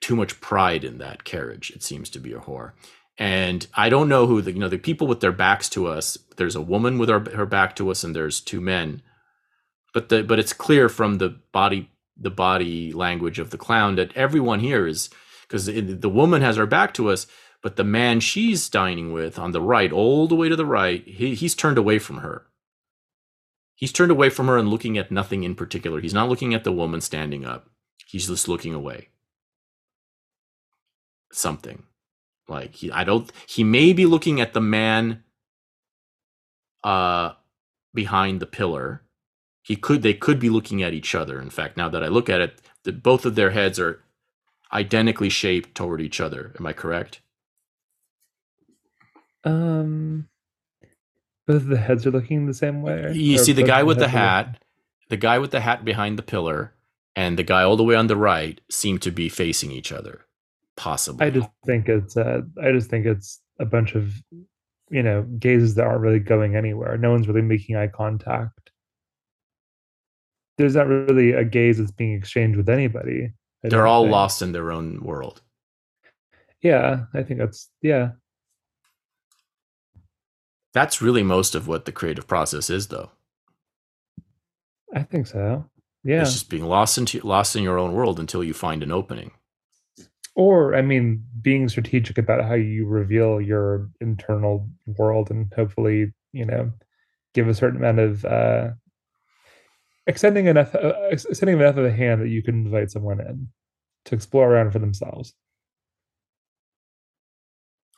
Too 0.00 0.16
much 0.16 0.40
pride 0.40 0.82
in 0.82 0.98
that 0.98 1.22
carriage. 1.22 1.70
It 1.70 1.84
seems 1.84 2.10
to 2.10 2.18
be 2.18 2.32
a 2.32 2.40
whore. 2.40 2.72
And 3.16 3.68
I 3.74 3.88
don't 3.88 4.08
know 4.08 4.26
who 4.26 4.42
the 4.42 4.50
you 4.50 4.58
know 4.58 4.68
the 4.68 4.78
people 4.78 5.06
with 5.06 5.20
their 5.20 5.30
backs 5.30 5.68
to 5.70 5.86
us. 5.86 6.18
There's 6.38 6.56
a 6.56 6.60
woman 6.60 6.98
with 6.98 7.08
her, 7.08 7.20
her 7.36 7.46
back 7.46 7.76
to 7.76 7.88
us, 7.90 8.02
and 8.02 8.16
there's 8.16 8.40
two 8.40 8.60
men 8.60 9.02
but 9.92 10.08
the 10.08 10.22
but 10.22 10.38
it's 10.38 10.52
clear 10.52 10.88
from 10.88 11.18
the 11.18 11.30
body 11.52 11.90
the 12.16 12.30
body 12.30 12.92
language 12.92 13.38
of 13.38 13.50
the 13.50 13.58
clown 13.58 13.96
that 13.96 14.14
everyone 14.16 14.60
here 14.60 14.86
is 14.86 15.10
because 15.42 15.66
the 15.66 16.08
woman 16.08 16.42
has 16.42 16.56
her 16.56 16.66
back 16.66 16.92
to 16.94 17.08
us 17.08 17.26
but 17.62 17.76
the 17.76 17.84
man 17.84 18.20
she's 18.20 18.68
dining 18.68 19.12
with 19.12 19.38
on 19.38 19.52
the 19.52 19.60
right 19.60 19.92
all 19.92 20.26
the 20.26 20.34
way 20.34 20.48
to 20.48 20.56
the 20.56 20.66
right 20.66 21.06
he, 21.06 21.34
he's 21.34 21.54
turned 21.54 21.78
away 21.78 21.98
from 21.98 22.18
her. 22.18 22.46
He's 23.74 23.92
turned 23.92 24.10
away 24.10 24.28
from 24.28 24.46
her 24.46 24.58
and 24.58 24.68
looking 24.68 24.98
at 24.98 25.10
nothing 25.10 25.42
in 25.42 25.54
particular. 25.54 26.00
He's 26.00 26.12
not 26.12 26.28
looking 26.28 26.52
at 26.52 26.64
the 26.64 26.72
woman 26.72 27.00
standing 27.00 27.46
up. 27.46 27.70
He's 28.06 28.26
just 28.26 28.46
looking 28.46 28.74
away. 28.74 29.08
Something. 31.32 31.84
Like 32.48 32.74
he 32.74 32.90
i 32.90 33.04
don't 33.04 33.30
he 33.46 33.62
may 33.62 33.92
be 33.92 34.06
looking 34.06 34.40
at 34.40 34.54
the 34.54 34.60
man 34.60 35.22
uh 36.82 37.34
behind 37.94 38.40
the 38.40 38.46
pillar 38.46 39.02
he 39.62 39.76
could 39.76 40.02
they 40.02 40.14
could 40.14 40.38
be 40.38 40.50
looking 40.50 40.82
at 40.82 40.92
each 40.94 41.14
other 41.14 41.40
in 41.40 41.50
fact 41.50 41.76
now 41.76 41.88
that 41.88 42.02
i 42.02 42.08
look 42.08 42.28
at 42.28 42.40
it 42.40 42.60
the, 42.84 42.92
both 42.92 43.24
of 43.26 43.34
their 43.34 43.50
heads 43.50 43.78
are 43.78 44.02
identically 44.72 45.28
shaped 45.28 45.74
toward 45.74 46.00
each 46.00 46.20
other 46.20 46.54
am 46.58 46.66
i 46.66 46.72
correct 46.72 47.20
Um, 49.44 50.28
both 51.46 51.66
the 51.66 51.78
heads 51.78 52.06
are 52.06 52.10
looking 52.10 52.46
the 52.46 52.54
same 52.54 52.82
way. 52.82 53.12
you 53.14 53.38
see 53.38 53.52
the 53.52 53.62
guy 53.62 53.82
with 53.82 53.98
the 53.98 54.08
hat 54.08 54.62
the 55.08 55.16
guy 55.16 55.38
with 55.38 55.50
the 55.50 55.60
hat 55.60 55.84
behind 55.84 56.18
the 56.18 56.22
pillar 56.22 56.72
and 57.16 57.38
the 57.38 57.42
guy 57.42 57.62
all 57.62 57.76
the 57.76 57.82
way 57.84 57.94
on 57.96 58.06
the 58.06 58.16
right 58.16 58.60
seem 58.70 58.98
to 58.98 59.10
be 59.10 59.28
facing 59.28 59.70
each 59.70 59.92
other 59.92 60.26
possibly 60.76 61.26
I 61.26 61.30
just 61.30 61.48
think 61.66 61.88
it's 61.88 62.16
uh, 62.16 62.42
I 62.62 62.72
just 62.72 62.88
think 62.90 63.06
it's 63.06 63.40
a 63.58 63.64
bunch 63.64 63.94
of 63.94 64.14
you 64.90 65.02
know 65.02 65.22
gazes 65.38 65.74
that 65.74 65.86
aren't 65.86 66.00
really 66.00 66.20
going 66.20 66.56
anywhere. 66.56 66.96
No 66.96 67.10
one's 67.10 67.28
really 67.28 67.42
making 67.42 67.76
eye 67.76 67.88
contact. 67.88 68.69
There's 70.60 70.76
not 70.76 70.88
really 70.88 71.32
a 71.32 71.44
gaze 71.44 71.78
that's 71.78 71.90
being 71.90 72.12
exchanged 72.12 72.56
with 72.56 72.68
anybody. 72.68 73.32
I 73.64 73.68
they're 73.68 73.86
all 73.86 74.02
think. 74.04 74.12
lost 74.12 74.42
in 74.42 74.52
their 74.52 74.70
own 74.72 75.02
world 75.02 75.42
Yeah, 76.62 77.04
I 77.14 77.22
think 77.22 77.40
that's 77.40 77.70
yeah. 77.82 78.12
that's 80.72 81.02
really 81.02 81.22
most 81.22 81.54
of 81.54 81.66
what 81.66 81.84
the 81.84 81.92
creative 81.92 82.26
process 82.26 82.70
is 82.70 82.88
though 82.88 83.10
I 84.94 85.02
think 85.02 85.26
so. 85.26 85.64
Yeah. 86.04 86.22
it's 86.22 86.32
just 86.32 86.50
being 86.50 86.64
lost 86.64 86.98
into 86.98 87.20
lost 87.20 87.56
in 87.56 87.62
your 87.62 87.78
own 87.78 87.92
world 87.92 88.20
until 88.20 88.44
you 88.44 88.54
find 88.54 88.82
an 88.82 88.92
opening 88.92 89.32
or 90.34 90.74
I 90.74 90.82
mean, 90.82 91.24
being 91.42 91.68
strategic 91.68 92.16
about 92.18 92.44
how 92.44 92.54
you 92.54 92.86
reveal 92.86 93.40
your 93.40 93.90
internal 94.00 94.68
world 94.86 95.30
and 95.30 95.52
hopefully, 95.54 96.12
you 96.32 96.44
know, 96.46 96.72
give 97.34 97.48
a 97.48 97.54
certain 97.54 97.78
amount 97.78 97.98
of 97.98 98.24
uh, 98.24 98.70
extending 100.10 100.46
enough, 100.46 100.74
uh, 100.74 100.92
extending 101.10 101.58
enough 101.58 101.76
of 101.76 101.84
a 101.84 101.92
hand 101.92 102.20
that 102.20 102.28
you 102.28 102.42
can 102.42 102.66
invite 102.66 102.90
someone 102.90 103.20
in 103.20 103.48
to 104.06 104.14
explore 104.14 104.52
around 104.52 104.72
for 104.72 104.78
themselves. 104.80 105.34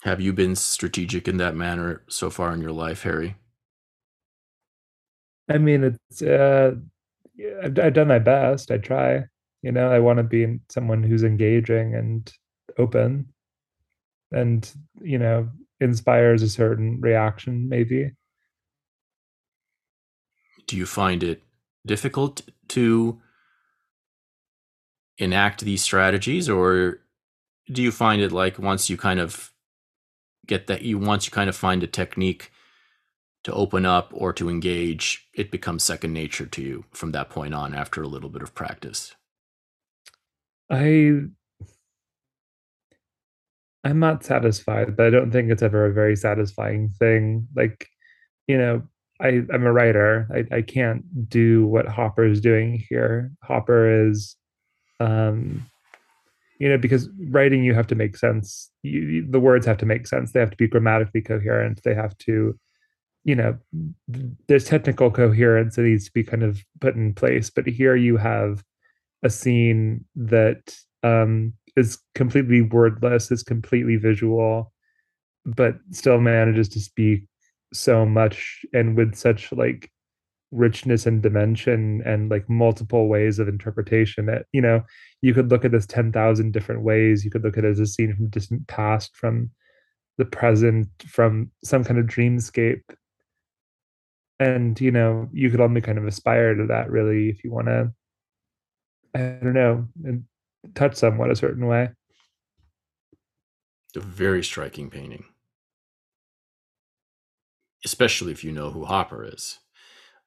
have 0.02 0.20
you 0.20 0.32
been 0.32 0.56
strategic 0.56 1.28
in 1.28 1.36
that 1.38 1.54
manner 1.54 2.02
so 2.08 2.28
far 2.28 2.52
in 2.52 2.60
your 2.60 2.72
life 2.72 3.02
harry 3.02 3.36
I 5.48 5.58
mean, 5.58 5.84
it's 5.84 6.22
uh, 6.22 6.72
I've, 7.62 7.78
I've 7.78 7.92
done 7.92 8.08
my 8.08 8.18
best. 8.18 8.70
I 8.70 8.78
try. 8.78 9.24
You 9.62 9.72
know, 9.72 9.90
I 9.90 9.98
want 9.98 10.18
to 10.18 10.22
be 10.22 10.60
someone 10.70 11.02
who's 11.02 11.24
engaging 11.24 11.94
and 11.94 12.32
open, 12.78 13.26
and 14.30 14.70
you 15.00 15.18
know, 15.18 15.48
inspires 15.80 16.42
a 16.42 16.48
certain 16.48 17.00
reaction. 17.00 17.68
Maybe. 17.68 18.12
do 20.66 20.76
you 20.76 20.86
find 20.86 21.22
it 21.22 21.42
difficult 21.86 22.42
to 22.68 23.20
enact 25.18 25.60
these 25.60 25.82
strategies 25.82 26.48
or 26.48 27.00
do 27.70 27.82
you 27.82 27.92
find 27.92 28.22
it 28.22 28.32
like 28.32 28.58
once 28.58 28.88
you 28.88 28.96
kind 28.96 29.20
of 29.20 29.52
get 30.46 30.66
that 30.66 30.82
you 30.82 30.98
once 30.98 31.26
you 31.26 31.30
kind 31.30 31.48
of 31.48 31.56
find 31.56 31.82
a 31.82 31.86
technique 31.86 32.50
to 33.44 33.52
open 33.52 33.84
up 33.84 34.10
or 34.12 34.32
to 34.32 34.48
engage, 34.48 35.28
it 35.34 35.50
becomes 35.50 35.82
second 35.82 36.12
nature 36.12 36.46
to 36.46 36.62
you 36.62 36.84
from 36.92 37.12
that 37.12 37.28
point 37.28 37.54
on 37.54 37.74
after 37.74 38.02
a 38.02 38.08
little 38.08 38.30
bit 38.30 38.42
of 38.42 38.54
practice? 38.54 39.14
I 40.70 41.22
I'm 43.84 43.98
not 43.98 44.24
satisfied, 44.24 44.96
but 44.96 45.06
I 45.06 45.10
don't 45.10 45.32
think 45.32 45.50
it's 45.50 45.62
ever 45.62 45.86
a 45.86 45.92
very 45.92 46.14
satisfying 46.14 46.90
thing. 46.90 47.48
Like, 47.56 47.88
you 48.46 48.56
know, 48.56 48.82
I, 49.20 49.42
I'm 49.52 49.66
a 49.66 49.72
writer. 49.72 50.28
I, 50.34 50.56
I 50.56 50.62
can't 50.62 51.28
do 51.28 51.66
what 51.66 51.86
Hopper 51.86 52.24
is 52.24 52.40
doing 52.40 52.84
here. 52.88 53.32
Hopper 53.42 54.08
is 54.08 54.36
um 55.00 55.66
you 56.62 56.68
know, 56.68 56.78
because 56.78 57.08
writing 57.30 57.64
you 57.64 57.74
have 57.74 57.88
to 57.88 57.96
make 57.96 58.16
sense. 58.16 58.70
You, 58.84 59.26
the 59.28 59.40
words 59.40 59.66
have 59.66 59.78
to 59.78 59.86
make 59.86 60.06
sense. 60.06 60.30
They 60.30 60.38
have 60.38 60.52
to 60.52 60.56
be 60.56 60.68
grammatically 60.68 61.20
coherent. 61.20 61.80
They 61.82 61.92
have 61.92 62.16
to, 62.18 62.56
you 63.24 63.34
know, 63.34 63.58
there's 64.46 64.66
technical 64.66 65.10
coherence 65.10 65.74
that 65.74 65.82
needs 65.82 66.04
to 66.04 66.12
be 66.12 66.22
kind 66.22 66.44
of 66.44 66.62
put 66.80 66.94
in 66.94 67.14
place. 67.14 67.50
But 67.50 67.66
here 67.66 67.96
you 67.96 68.16
have 68.16 68.62
a 69.24 69.28
scene 69.28 70.04
that 70.14 70.76
um, 71.02 71.54
is 71.76 71.98
completely 72.14 72.62
wordless, 72.62 73.32
is 73.32 73.42
completely 73.42 73.96
visual, 73.96 74.72
but 75.44 75.78
still 75.90 76.20
manages 76.20 76.68
to 76.68 76.80
speak 76.80 77.24
so 77.72 78.04
much 78.04 78.64
and 78.72 78.96
with 78.96 79.14
such 79.14 79.52
like 79.52 79.90
richness 80.50 81.06
and 81.06 81.22
dimension 81.22 82.02
and 82.04 82.30
like 82.30 82.48
multiple 82.48 83.08
ways 83.08 83.38
of 83.38 83.48
interpretation 83.48 84.26
that 84.26 84.44
you 84.52 84.60
know 84.60 84.82
you 85.22 85.32
could 85.32 85.50
look 85.50 85.64
at 85.64 85.72
this 85.72 85.86
10,000 85.86 86.52
different 86.52 86.82
ways. 86.82 87.24
You 87.24 87.30
could 87.30 87.42
look 87.42 87.56
at 87.56 87.64
it 87.64 87.70
as 87.70 87.80
a 87.80 87.86
scene 87.86 88.14
from 88.14 88.28
distant 88.28 88.66
past 88.68 89.16
from 89.16 89.50
the 90.18 90.24
present 90.24 90.88
from 91.08 91.50
some 91.64 91.84
kind 91.84 91.98
of 91.98 92.06
dreamscape. 92.06 92.82
And 94.38 94.78
you 94.80 94.90
know 94.90 95.28
you 95.32 95.50
could 95.50 95.60
only 95.60 95.80
kind 95.80 95.98
of 95.98 96.06
aspire 96.06 96.54
to 96.54 96.66
that 96.66 96.90
really 96.90 97.28
if 97.28 97.44
you 97.44 97.52
want 97.52 97.68
to 97.68 97.92
i 99.14 99.18
don't 99.18 99.52
know 99.52 99.86
touch 100.74 100.94
someone 100.94 101.30
a 101.30 101.36
certain 101.36 101.66
way. 101.66 101.90
A 103.94 104.00
very 104.00 104.42
striking 104.42 104.88
painting 104.88 105.24
especially 107.84 108.32
if 108.32 108.44
you 108.44 108.52
know 108.52 108.70
who 108.70 108.84
hopper 108.84 109.24
is 109.24 109.58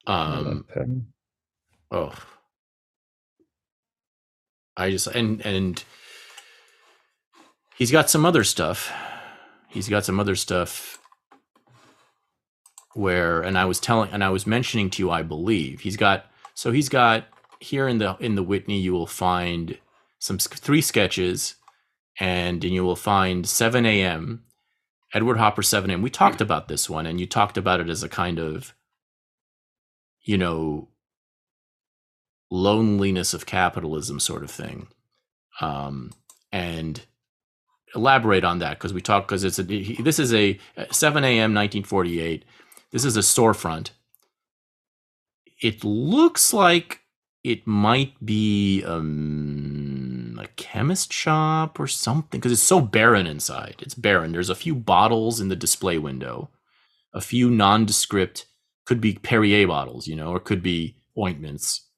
um, 0.06 0.66
oh, 1.90 2.12
I 4.76 4.90
just 4.90 5.08
and 5.08 5.44
and 5.44 5.82
he's 7.76 7.90
got 7.90 8.10
some 8.10 8.24
other 8.24 8.44
stuff. 8.44 8.92
He's 9.68 9.88
got 9.88 10.04
some 10.04 10.20
other 10.20 10.36
stuff 10.36 10.98
where, 12.94 13.42
and 13.42 13.58
I 13.58 13.66
was 13.66 13.80
telling, 13.80 14.10
and 14.12 14.24
I 14.24 14.30
was 14.30 14.46
mentioning 14.46 14.90
to 14.90 15.02
you, 15.02 15.10
I 15.10 15.22
believe 15.22 15.80
he's 15.80 15.96
got. 15.96 16.26
So 16.54 16.72
he's 16.72 16.88
got 16.88 17.26
here 17.60 17.88
in 17.88 17.98
the 17.98 18.16
in 18.20 18.36
the 18.36 18.42
Whitney, 18.44 18.80
you 18.80 18.92
will 18.92 19.06
find 19.08 19.78
some 20.20 20.38
three 20.38 20.82
sketches, 20.82 21.56
and, 22.20 22.64
and 22.64 22.72
you 22.74 22.84
will 22.84 22.96
find 22.96 23.48
7 23.48 23.86
a.m. 23.86 24.44
Edward 25.16 25.38
Hopper 25.38 25.62
7 25.62 25.90
a.m. 25.90 26.02
We 26.02 26.10
talked 26.10 26.40
about 26.40 26.68
this 26.68 26.90
one, 26.90 27.06
and 27.06 27.18
you 27.18 27.26
talked 27.26 27.56
about 27.56 27.80
it 27.80 27.88
as 27.88 28.02
a 28.02 28.08
kind 28.08 28.38
of 28.38 28.74
you 30.26 30.36
know, 30.36 30.88
loneliness 32.50 33.32
of 33.32 33.46
capitalism 33.46 34.20
sort 34.20 34.42
of 34.42 34.50
thing. 34.50 34.88
Um, 35.60 36.12
and 36.52 37.00
elaborate 37.94 38.44
on 38.44 38.58
that 38.58 38.78
because 38.78 38.92
we 38.92 39.00
talk 39.00 39.26
because 39.26 39.42
it's 39.42 39.58
a 39.58 39.62
this 39.62 40.18
is 40.18 40.34
a 40.34 40.58
7 40.90 41.24
a.m 41.24 41.54
1948 41.54 42.44
this 42.90 43.06
is 43.06 43.16
a 43.16 43.20
storefront 43.20 43.90
it 45.62 45.82
looks 45.82 46.52
like 46.52 47.00
it 47.42 47.66
might 47.66 48.12
be 48.24 48.84
um, 48.84 49.95
a 50.46 50.52
chemist 50.56 51.12
shop 51.12 51.78
or 51.78 51.86
something 51.86 52.40
because 52.40 52.52
it's 52.52 52.62
so 52.62 52.80
barren 52.80 53.26
inside 53.26 53.76
it's 53.80 53.94
barren 53.94 54.32
there's 54.32 54.50
a 54.50 54.54
few 54.54 54.74
bottles 54.74 55.40
in 55.40 55.48
the 55.48 55.56
display 55.56 55.98
window 55.98 56.50
a 57.16 57.20
few 57.20 57.50
nondescript 57.50 58.46
could 58.86 59.00
be 59.00 59.14
Perrier 59.14 59.66
bottles, 59.66 60.06
you 60.06 60.16
know, 60.16 60.28
or 60.28 60.38
could 60.40 60.62
be 60.62 60.96
ointments. 61.18 61.88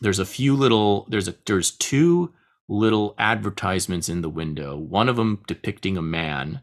There's 0.00 0.18
a 0.18 0.26
few 0.26 0.54
little 0.54 1.06
there's 1.08 1.28
a 1.28 1.34
there's 1.46 1.70
two 1.70 2.32
little 2.68 3.14
advertisements 3.18 4.08
in 4.08 4.20
the 4.20 4.28
window. 4.28 4.76
One 4.76 5.08
of 5.08 5.16
them 5.16 5.42
depicting 5.46 5.96
a 5.96 6.02
man 6.02 6.62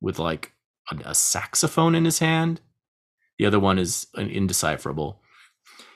with 0.00 0.18
like 0.18 0.52
a, 0.90 1.10
a 1.10 1.14
saxophone 1.14 1.94
in 1.94 2.04
his 2.04 2.18
hand. 2.18 2.60
The 3.38 3.46
other 3.46 3.60
one 3.60 3.78
is 3.78 4.06
indecipherable. 4.16 5.20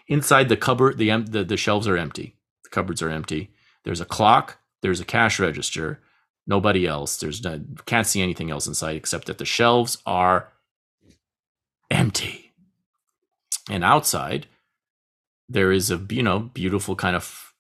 Inside 0.07 0.49
the 0.49 0.57
cupboard, 0.57 0.99
the, 0.99 1.17
the 1.23 1.45
the 1.45 1.57
shelves 1.57 1.89
are 1.89 1.97
empty. 1.97 2.37
The 2.65 2.71
cupboards 2.71 3.03
are 3.03 3.11
empty. 3.11 3.53
There's 3.85 4.01
a 4.01 4.07
clock. 4.07 4.59
There's 4.83 5.01
a 5.01 5.05
cash 5.05 5.39
register. 5.39 6.01
Nobody 6.47 6.87
else. 6.87 7.17
There's 7.17 7.43
no, 7.45 7.61
can't 7.87 8.07
see 8.07 8.23
anything 8.23 8.51
else 8.51 8.67
inside 8.67 8.97
except 8.97 9.27
that 9.27 9.39
the 9.39 9.45
shelves 9.45 9.99
are 10.07 10.53
empty 11.91 12.53
and 13.69 13.85
outside 13.85 14.47
there 15.49 15.73
is 15.73 15.91
a 15.91 16.01
you 16.09 16.23
know 16.23 16.39
beautiful 16.39 16.95
kind 16.95 17.17
of 17.17 17.53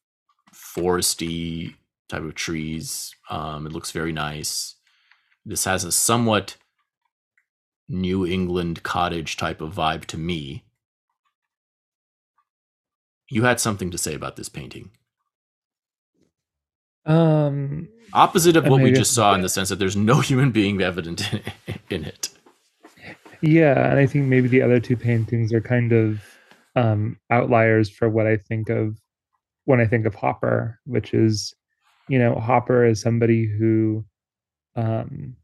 foresty 0.54 1.74
type 2.08 2.22
of 2.22 2.34
trees 2.34 3.14
um, 3.28 3.66
it 3.66 3.72
looks 3.72 3.90
very 3.90 4.12
nice 4.12 4.76
this 5.44 5.64
has 5.64 5.84
a 5.84 5.92
somewhat 5.92 6.56
new 7.88 8.24
england 8.24 8.82
cottage 8.82 9.36
type 9.36 9.60
of 9.60 9.74
vibe 9.74 10.04
to 10.04 10.16
me 10.16 10.64
you 13.28 13.42
had 13.42 13.60
something 13.60 13.90
to 13.90 13.98
say 13.98 14.14
about 14.14 14.36
this 14.36 14.48
painting 14.48 14.90
um 17.06 17.88
opposite 18.12 18.56
of 18.56 18.66
what 18.66 18.82
we 18.82 18.92
just 18.92 19.14
saw 19.14 19.34
in 19.34 19.42
the 19.42 19.48
sense 19.48 19.68
that 19.68 19.78
there's 19.78 19.96
no 19.96 20.20
human 20.20 20.50
being 20.50 20.80
evident 20.82 21.32
in, 21.32 21.42
in 21.90 22.04
it. 22.04 22.28
Yeah, 23.42 23.90
and 23.90 23.98
I 23.98 24.06
think 24.06 24.26
maybe 24.26 24.48
the 24.48 24.62
other 24.62 24.80
two 24.80 24.96
paintings 24.96 25.52
are 25.52 25.62
kind 25.62 25.92
of 25.92 26.20
um, 26.76 27.18
outliers 27.30 27.88
for 27.88 28.08
what 28.08 28.26
I 28.26 28.36
think 28.36 28.68
of 28.68 28.98
when 29.64 29.80
I 29.80 29.86
think 29.86 30.04
of 30.04 30.14
Hopper, 30.14 30.78
which 30.84 31.14
is, 31.14 31.54
you 32.08 32.18
know, 32.18 32.34
Hopper 32.34 32.84
is 32.84 33.00
somebody 33.00 33.46
who 33.46 34.04
um, 34.76 35.36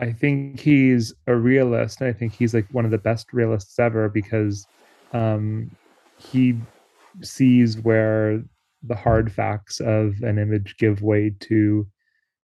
I 0.00 0.12
think 0.12 0.60
he's 0.60 1.14
a 1.26 1.34
realist, 1.34 2.00
and 2.00 2.08
I 2.08 2.12
think 2.12 2.32
he's 2.32 2.54
like 2.54 2.66
one 2.72 2.84
of 2.84 2.90
the 2.90 2.98
best 2.98 3.32
realists 3.32 3.78
ever 3.78 4.08
because 4.08 4.66
um, 5.12 5.70
he 6.18 6.56
sees 7.22 7.78
where 7.78 8.42
the 8.82 8.94
hard 8.96 9.32
facts 9.32 9.80
of 9.80 10.20
an 10.22 10.38
image 10.38 10.76
give 10.78 11.02
way 11.02 11.34
to 11.40 11.86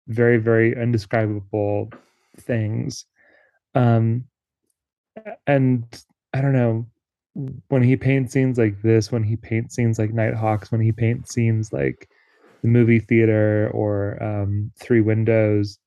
very 0.09 0.38
very 0.38 0.72
indescribable 0.74 1.90
things. 2.38 3.05
Um 3.74 4.24
and 5.47 5.84
i 6.32 6.40
don't 6.40 6.52
know 6.52 6.86
when 7.68 7.82
he 7.82 7.97
paints 7.97 8.32
scenes 8.32 8.59
like 8.59 8.80
this 8.82 9.12
when 9.12 9.22
he 9.22 9.36
paints 9.36 9.74
scenes 9.74 9.98
like 9.98 10.12
nighthawks 10.12 10.72
when 10.72 10.80
he 10.80 10.92
paints 10.92 11.34
scenes 11.34 11.72
like 11.72 12.09
the 12.62 12.68
movie 12.68 12.98
theater 12.98 13.70
or 13.72 14.22
um 14.22 14.70
three 14.78 15.01
windows 15.01 15.78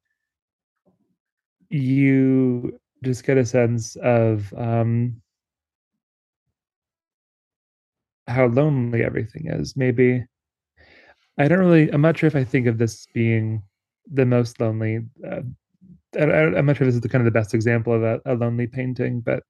you 1.69 2.80
just 3.03 3.26
get 3.26 3.38
a 3.38 3.45
sense 3.45 3.95
of 3.97 4.53
um 4.57 5.22
how 8.28 8.45
lonely 8.48 9.04
everything 9.04 9.48
is 9.48 9.76
maybe 9.76 10.24
i 11.38 11.48
don't 11.48 11.60
really 11.60 11.90
i'm 11.91 12.02
not 12.02 12.18
sure 12.18 12.28
if 12.28 12.36
i 12.36 12.44
think 12.44 12.68
of 12.68 12.78
this 12.78 13.06
being 13.14 13.62
the 14.12 14.26
most 14.26 14.60
lonely. 14.60 15.00
Uh, 15.26 15.41
I, 16.20 16.58
am 16.58 16.66
not 16.66 16.78
sure 16.78 16.86
if 16.86 16.90
this 16.90 16.95
is 16.95 17.02
the 17.02 17.10
kind 17.10 17.26
of 17.26 17.32
the 17.32 17.40
best 17.40 17.54
example 17.54 17.94
of 17.94 18.04
a, 18.04 18.22
a 18.26 18.36
lonely 18.36 18.68
painting, 18.68 19.22
but 19.22 19.44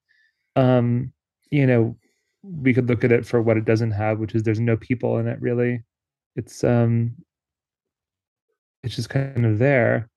um, 0.56 1.12
you 1.50 1.66
know, 1.66 1.96
we 2.42 2.72
could 2.74 2.88
look 2.88 3.04
at 3.04 3.12
it 3.12 3.26
for 3.26 3.40
what 3.42 3.56
it 3.56 3.64
doesn't 3.64 3.90
have, 3.92 4.18
which 4.18 4.34
is 4.34 4.42
there's 4.42 4.60
no 4.60 4.76
people 4.76 5.18
in 5.18 5.26
it 5.26 5.40
really. 5.40 5.82
It's 6.36 6.64
um, 6.64 7.14
it's 8.82 8.96
just 8.96 9.10
kind 9.10 9.44
of 9.44 9.58
there. 9.58 10.10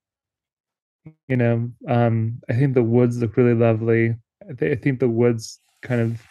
You 1.27 1.37
know, 1.37 1.71
um, 1.87 2.41
I 2.49 2.53
think 2.53 2.73
the 2.73 2.83
woods 2.83 3.17
look 3.17 3.37
really 3.37 3.53
lovely. 3.53 4.15
I, 4.49 4.53
th- 4.53 4.77
I 4.77 4.81
think 4.81 4.99
the 4.99 5.09
woods 5.09 5.59
kind 5.81 6.01
of 6.01 6.21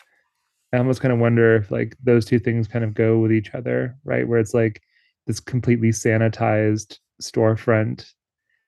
I 0.72 0.78
almost 0.78 1.00
kind 1.00 1.12
of 1.12 1.20
wonder 1.20 1.56
if 1.56 1.70
like 1.70 1.96
those 2.02 2.24
two 2.24 2.38
things 2.38 2.68
kind 2.68 2.84
of 2.84 2.94
go 2.94 3.18
with 3.18 3.32
each 3.32 3.54
other, 3.54 3.96
right? 4.04 4.26
Where 4.26 4.38
it's 4.38 4.54
like 4.54 4.82
this 5.26 5.40
completely 5.40 5.90
sanitized 5.90 6.98
storefront 7.22 8.12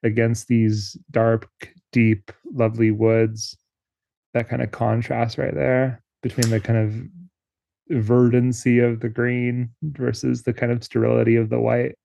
against 0.02 0.48
these 0.48 0.96
dark, 1.10 1.48
deep, 1.92 2.30
lovely 2.52 2.90
woods. 2.90 3.56
That 4.34 4.48
kind 4.48 4.62
of 4.62 4.70
contrast 4.70 5.38
right 5.38 5.54
there 5.54 6.02
between 6.22 6.50
the 6.50 6.60
kind 6.60 6.78
of 6.78 7.98
verdancy 8.02 8.78
of 8.78 9.00
the 9.00 9.08
green 9.08 9.70
versus 9.82 10.42
the 10.42 10.52
kind 10.52 10.70
of 10.70 10.84
sterility 10.84 11.36
of 11.36 11.48
the 11.48 11.58
white. 11.58 11.96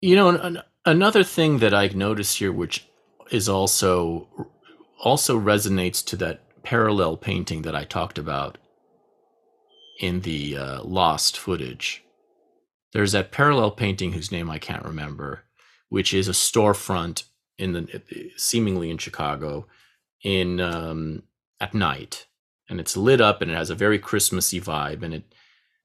You 0.00 0.16
know, 0.16 0.28
an, 0.30 0.62
another 0.84 1.22
thing 1.22 1.58
that 1.58 1.72
I 1.72 1.88
noticed 1.88 2.38
here, 2.38 2.52
which 2.52 2.86
is 3.30 3.48
also 3.48 4.28
also 4.98 5.38
resonates 5.38 6.04
to 6.04 6.16
that 6.16 6.62
parallel 6.62 7.16
painting 7.16 7.62
that 7.62 7.74
I 7.74 7.84
talked 7.84 8.18
about 8.18 8.58
in 9.98 10.20
the 10.20 10.56
uh, 10.56 10.82
lost 10.82 11.38
footage. 11.38 12.04
There's 12.92 13.12
that 13.12 13.32
parallel 13.32 13.70
painting 13.70 14.12
whose 14.12 14.32
name 14.32 14.50
I 14.50 14.58
can't 14.58 14.84
remember, 14.84 15.44
which 15.88 16.12
is 16.12 16.28
a 16.28 16.32
storefront 16.32 17.24
in 17.58 17.72
the 17.72 18.32
seemingly 18.36 18.90
in 18.90 18.98
Chicago 18.98 19.66
in 20.22 20.60
um, 20.60 21.22
at 21.60 21.74
night, 21.74 22.26
and 22.68 22.80
it's 22.80 22.96
lit 22.96 23.20
up 23.20 23.42
and 23.42 23.50
it 23.50 23.56
has 23.56 23.70
a 23.70 23.74
very 23.74 23.98
Christmassy 23.98 24.60
vibe, 24.60 25.02
and 25.02 25.14
it 25.14 25.34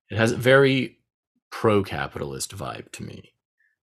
it 0.09 0.17
has 0.17 0.31
a 0.31 0.37
very 0.37 0.99
pro-capitalist 1.51 2.55
vibe 2.55 2.91
to 2.93 3.03
me, 3.03 3.33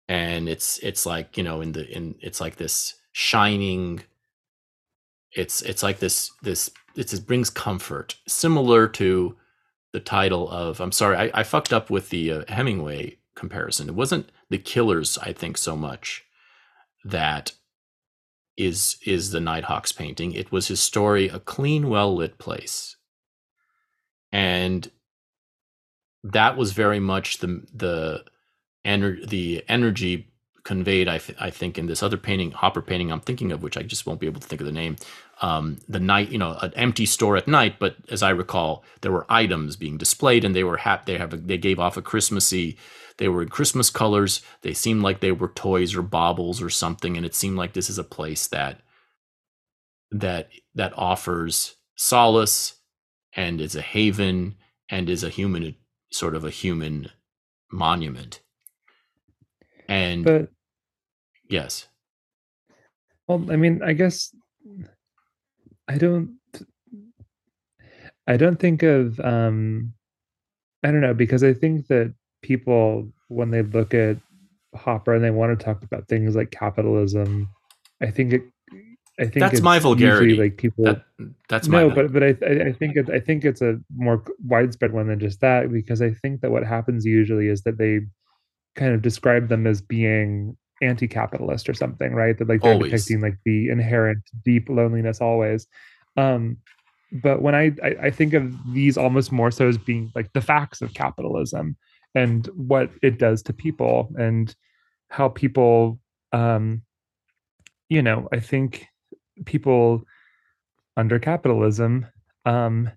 and 0.08 0.50
it's 0.50 0.80
it's 0.80 1.06
like 1.06 1.38
you 1.38 1.44
know 1.44 1.62
in 1.62 1.74
the 1.74 1.88
in 1.90 2.16
it's 2.22 2.42
like 2.42 2.56
this 2.56 2.96
shining. 3.12 4.02
It's 5.36 5.62
it's 5.62 5.84
like 5.84 6.00
this 6.00 6.32
this 6.42 6.70
it's, 6.96 7.14
it 7.14 7.28
brings 7.28 7.50
comfort, 7.50 8.18
similar 8.28 8.88
to 8.90 9.36
the 9.94 10.02
title 10.02 10.50
of. 10.50 10.82
I'm 10.82 10.92
sorry, 10.92 11.16
I, 11.18 11.32
I 11.42 11.44
fucked 11.44 11.72
up 11.72 11.90
with 11.90 12.10
the 12.10 12.32
uh, 12.32 12.44
Hemingway 12.50 13.18
comparison. 13.36 13.88
It 13.90 13.96
wasn't 13.96 14.30
the 14.50 14.58
killers, 14.58 15.18
I 15.20 15.34
think, 15.34 15.58
so 15.58 15.76
much 15.78 16.26
that 17.06 17.54
is 18.58 18.98
is 19.06 19.32
the 19.32 19.40
Nighthawks 19.40 19.92
painting. 19.92 20.34
It 20.34 20.52
was 20.52 20.68
his 20.68 20.80
story, 20.80 21.30
a 21.30 21.40
clean, 21.40 21.90
well 21.90 22.16
lit 22.16 22.38
place, 22.38 22.98
and 24.32 24.92
that 26.24 26.58
was 26.58 26.74
very 26.74 27.00
much 27.00 27.40
the 27.40 27.64
the 27.74 28.26
ener- 28.86 29.28
the 29.28 29.64
energy 29.68 30.28
conveyed. 30.64 31.08
I, 31.08 31.18
th- 31.18 31.38
I 31.42 31.50
think 31.50 31.78
in 31.78 31.88
this 31.88 32.04
other 32.04 32.18
painting, 32.18 32.52
Hopper 32.52 32.82
painting, 32.82 33.12
I'm 33.12 33.20
thinking 33.22 33.52
of, 33.52 33.64
which 33.64 33.78
I 33.78 33.84
just 33.84 34.06
won't 34.06 34.20
be 34.20 34.28
able 34.28 34.42
to 34.42 34.48
think 34.48 34.62
of 34.62 34.68
the 34.68 34.74
name. 34.74 34.96
Um, 35.44 35.80
the 35.90 36.00
night, 36.00 36.32
you 36.32 36.38
know, 36.38 36.58
an 36.62 36.74
empty 36.76 37.06
store 37.06 37.36
at 37.36 37.50
night, 37.50 37.76
but 37.78 37.98
as 38.10 38.24
I 38.24 38.30
recall, 38.30 38.86
there 39.02 39.12
were 39.12 39.26
items 39.28 39.76
being 39.76 39.98
displayed, 39.98 40.46
and 40.46 40.56
they 40.56 40.64
were 40.64 40.78
happy. 40.78 41.12
They 41.12 41.20
have 41.20 41.34
a, 41.34 41.38
they 41.38 41.58
gave 41.58 41.80
off 41.80 41.98
a 41.98 42.02
Christmassy 42.02 42.78
they 43.18 43.28
were 43.28 43.42
in 43.42 43.50
Christmas 43.50 43.90
colors. 43.90 44.42
They 44.62 44.74
seemed 44.74 45.02
like 45.02 45.20
they 45.20 45.32
were 45.32 45.50
toys 45.50 45.96
or 45.96 46.02
baubles 46.02 46.62
or 46.62 46.70
something, 46.70 47.16
and 47.18 47.26
it 47.26 47.36
seemed 47.36 47.58
like 47.58 47.74
this 47.74 47.90
is 47.90 47.98
a 47.98 48.04
place 48.04 48.48
that 48.48 48.82
that 50.12 50.50
that 50.76 50.94
offers 50.96 51.76
solace 51.96 52.76
and 53.36 53.60
is 53.60 53.76
a 53.76 53.82
haven 53.82 54.56
and 54.90 55.10
is 55.10 55.24
a 55.24 55.30
human 55.30 55.76
sort 56.12 56.36
of 56.36 56.44
a 56.44 56.50
human 56.50 57.10
monument. 57.72 58.42
And 59.88 60.24
but 60.24 60.50
yes. 61.50 61.88
Well, 63.28 63.46
I 63.52 63.56
mean, 63.56 63.82
I 63.84 63.94
guess 63.94 64.36
I 65.88 65.98
don't 65.98 66.38
I 68.28 68.38
don't 68.38 68.60
think 68.60 68.84
of 68.84 69.20
um 69.20 69.94
I 70.84 70.92
don't 70.92 71.02
know 71.02 71.14
because 71.14 71.44
I 71.44 71.54
think 71.54 71.88
that 71.88 72.14
people 72.42 73.12
when 73.30 73.52
they 73.52 73.62
look 73.62 73.94
at 73.94 74.18
Hopper 74.76 75.14
and 75.14 75.24
they 75.24 75.32
want 75.32 75.58
to 75.58 75.64
talk 75.64 75.84
about 75.84 76.08
things 76.08 76.36
like 76.36 76.52
capitalism, 76.52 77.50
I 78.02 78.12
think 78.12 78.34
it. 78.34 78.44
I 79.20 79.26
think 79.26 79.42
that's 79.42 79.62
my 79.62 79.78
vulgarity. 79.78 80.36
Like 80.36 80.58
people, 80.58 80.86
that, 80.86 81.04
that's 81.48 81.68
no, 81.68 81.88
my 81.88 81.94
but 81.96 82.12
but 82.12 82.24
I 82.24 82.30
I 82.30 82.74
think 82.74 82.96
it, 82.96 83.12
I 83.12 83.20
think 83.20 83.46
it's 83.46 83.62
a 83.62 83.80
more 83.96 84.24
widespread 84.44 84.92
one 84.92 85.08
than 85.08 85.20
just 85.20 85.40
that 85.42 85.72
because 85.72 86.02
I 86.02 86.12
think 86.12 86.42
that 86.42 86.50
what 86.50 86.66
happens 86.66 87.06
usually 87.06 87.48
is 87.48 87.62
that 87.62 87.78
they 87.78 88.00
kind 88.76 88.96
of 88.96 89.04
describe 89.04 89.50
them 89.50 89.68
as 89.68 89.82
being 89.82 90.58
anti-capitalist 90.84 91.70
or 91.70 91.74
something, 91.74 92.14
right? 92.14 92.38
That 92.38 92.48
like 92.48 92.62
they're 92.62 92.74
always. 92.74 92.92
depicting 92.92 93.22
like 93.22 93.38
the 93.46 93.70
inherent 93.70 94.24
deep 94.44 94.70
loneliness 94.70 95.22
always. 95.22 95.68
Um, 96.18 96.58
but 97.12 97.42
when 97.42 97.56
I, 97.56 97.72
I 97.84 97.96
I 98.04 98.12
think 98.12 98.34
of 98.34 98.54
these 98.74 98.98
almost 98.98 99.32
more 99.32 99.52
so 99.52 99.68
as 99.68 99.78
being 99.78 100.12
like 100.16 100.34
the 100.34 100.42
facts 100.42 100.82
of 100.82 100.94
capitalism, 100.94 101.78
and 102.16 102.48
what 102.56 102.90
it 103.02 103.18
does 103.18 103.42
to 103.44 103.54
people 103.54 104.12
and 104.18 104.56
how 105.10 105.30
people 105.30 106.00
um 106.32 106.82
you 107.90 108.02
know 108.02 108.28
i 108.32 108.40
think 108.40 108.88
people 109.46 110.04
under 110.98 111.20
capitalism 111.20 112.06
um 112.46 112.90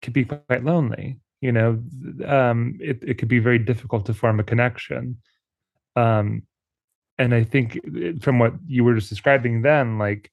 could 0.00 0.12
be 0.12 0.24
quite 0.24 0.64
lonely 0.64 1.18
you 1.40 1.52
know 1.52 1.82
um 2.26 2.76
it, 2.80 2.98
it 3.02 3.18
could 3.18 3.28
be 3.28 3.38
very 3.38 3.58
difficult 3.58 4.06
to 4.06 4.14
form 4.14 4.40
a 4.40 4.44
connection 4.44 5.16
um 5.96 6.42
and 7.18 7.34
i 7.34 7.44
think 7.44 7.78
from 8.20 8.38
what 8.38 8.54
you 8.66 8.84
were 8.84 8.94
just 8.94 9.10
describing 9.10 9.62
then 9.62 9.98
like 9.98 10.30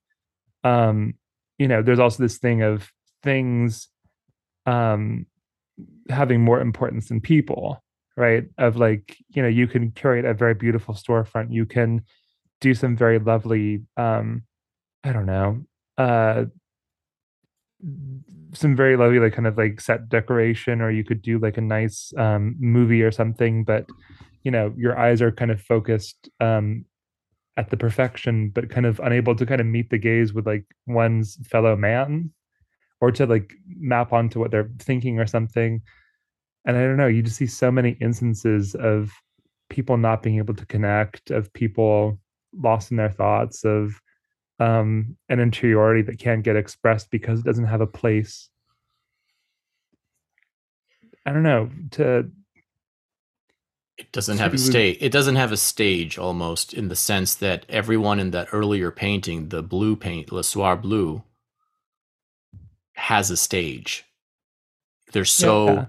um 0.63 1.13
you 1.57 1.67
know 1.67 1.81
there's 1.81 1.99
also 1.99 2.21
this 2.23 2.37
thing 2.37 2.61
of 2.61 2.91
things 3.23 3.87
um 4.65 5.25
having 6.09 6.41
more 6.41 6.59
importance 6.59 7.09
than 7.09 7.21
people 7.21 7.81
right? 8.19 8.43
Of 8.57 8.75
like 8.75 9.17
you 9.29 9.41
know 9.41 9.47
you 9.47 9.65
can 9.65 9.91
curate 9.91 10.25
a 10.25 10.33
very 10.33 10.53
beautiful 10.53 10.93
storefront 10.93 11.53
you 11.53 11.65
can 11.65 12.03
do 12.59 12.73
some 12.73 12.97
very 12.97 13.17
lovely 13.17 13.83
um 13.95 14.43
i 15.05 15.13
don't 15.13 15.25
know 15.25 15.63
uh 15.97 16.43
some 18.53 18.75
very 18.75 18.97
lovely 18.97 19.19
like 19.19 19.31
kind 19.31 19.47
of 19.47 19.57
like 19.57 19.79
set 19.79 20.09
decoration 20.09 20.81
or 20.81 20.91
you 20.91 21.05
could 21.05 21.21
do 21.21 21.39
like 21.39 21.55
a 21.55 21.61
nice 21.61 22.11
um 22.17 22.57
movie 22.59 23.01
or 23.01 23.11
something 23.11 23.63
but 23.63 23.85
you 24.43 24.51
know 24.51 24.73
your 24.77 24.97
eyes 24.97 25.21
are 25.21 25.31
kind 25.31 25.51
of 25.51 25.61
focused 25.61 26.29
um 26.39 26.85
at 27.57 27.69
the 27.69 27.77
perfection 27.77 28.49
but 28.49 28.69
kind 28.69 28.85
of 28.85 28.99
unable 29.01 29.35
to 29.35 29.45
kind 29.45 29.59
of 29.59 29.67
meet 29.67 29.89
the 29.89 29.97
gaze 29.97 30.33
with 30.33 30.47
like 30.47 30.65
one's 30.87 31.37
fellow 31.47 31.75
man 31.75 32.31
or 33.01 33.11
to 33.11 33.25
like 33.25 33.53
map 33.67 34.13
onto 34.13 34.39
what 34.39 34.51
they're 34.51 34.69
thinking 34.79 35.19
or 35.19 35.27
something. 35.27 35.81
And 36.65 36.77
i 36.77 36.81
don't 36.81 36.97
know 36.97 37.07
you 37.07 37.23
just 37.23 37.37
see 37.37 37.47
so 37.47 37.71
many 37.71 37.97
instances 38.01 38.75
of 38.75 39.11
people 39.69 39.97
not 39.97 40.23
being 40.23 40.37
able 40.37 40.53
to 40.55 40.65
connect 40.65 41.31
of 41.31 41.53
people 41.53 42.19
lost 42.53 42.91
in 42.91 42.97
their 42.97 43.11
thoughts 43.11 43.63
of 43.63 43.99
um, 44.59 45.15
an 45.29 45.39
interiority 45.39 46.01
that 46.03 46.19
can't 46.19 46.43
get 46.43 46.55
expressed 46.55 47.09
because 47.11 47.39
it 47.39 47.45
doesn't 47.45 47.65
have 47.65 47.81
a 47.81 47.87
place. 47.87 48.49
I 51.25 51.31
don't 51.31 51.43
know 51.43 51.69
to 51.91 52.29
it 53.99 54.11
doesn't 54.11 54.39
have 54.39 54.53
a 54.53 54.57
stage 54.57 54.97
it 55.01 55.11
doesn't 55.11 55.35
have 55.35 55.51
a 55.51 55.57
stage 55.57 56.17
almost 56.17 56.73
in 56.73 56.87
the 56.87 56.95
sense 56.95 57.35
that 57.35 57.65
everyone 57.69 58.19
in 58.19 58.31
that 58.31 58.47
earlier 58.51 58.91
painting 58.91 59.49
the 59.49 59.61
blue 59.61 59.95
paint 59.95 60.31
le 60.31 60.43
Soir 60.43 60.75
Bleu 60.75 61.23
has 62.99 63.31
a 63.31 63.37
stage. 63.37 64.05
They're 65.13 65.25
so 65.25 65.67
yeah. 65.67 65.85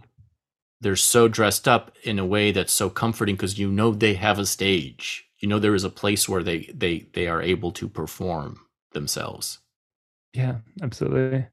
they're 0.81 0.97
so 0.97 1.29
dressed 1.29 1.69
up 1.69 1.93
in 2.03 2.19
a 2.19 2.25
way 2.25 2.53
that's 2.53 2.73
so 2.73 2.89
comforting 2.89 3.35
because 3.35 3.59
you 3.59 3.71
know 3.71 3.93
they 3.93 4.15
have 4.15 4.39
a 4.39 4.47
stage. 4.47 5.27
You 5.39 5.49
know 5.49 5.59
there 5.59 5.75
is 5.75 5.85
a 5.85 5.91
place 5.91 6.29
where 6.29 6.43
they 6.43 6.71
they 6.73 7.07
they 7.13 7.27
are 7.27 7.43
able 7.43 7.73
to 7.73 7.89
perform 7.89 8.61
themselves. 8.93 9.59
Yeah 10.33 10.59
absolutely 10.81 11.47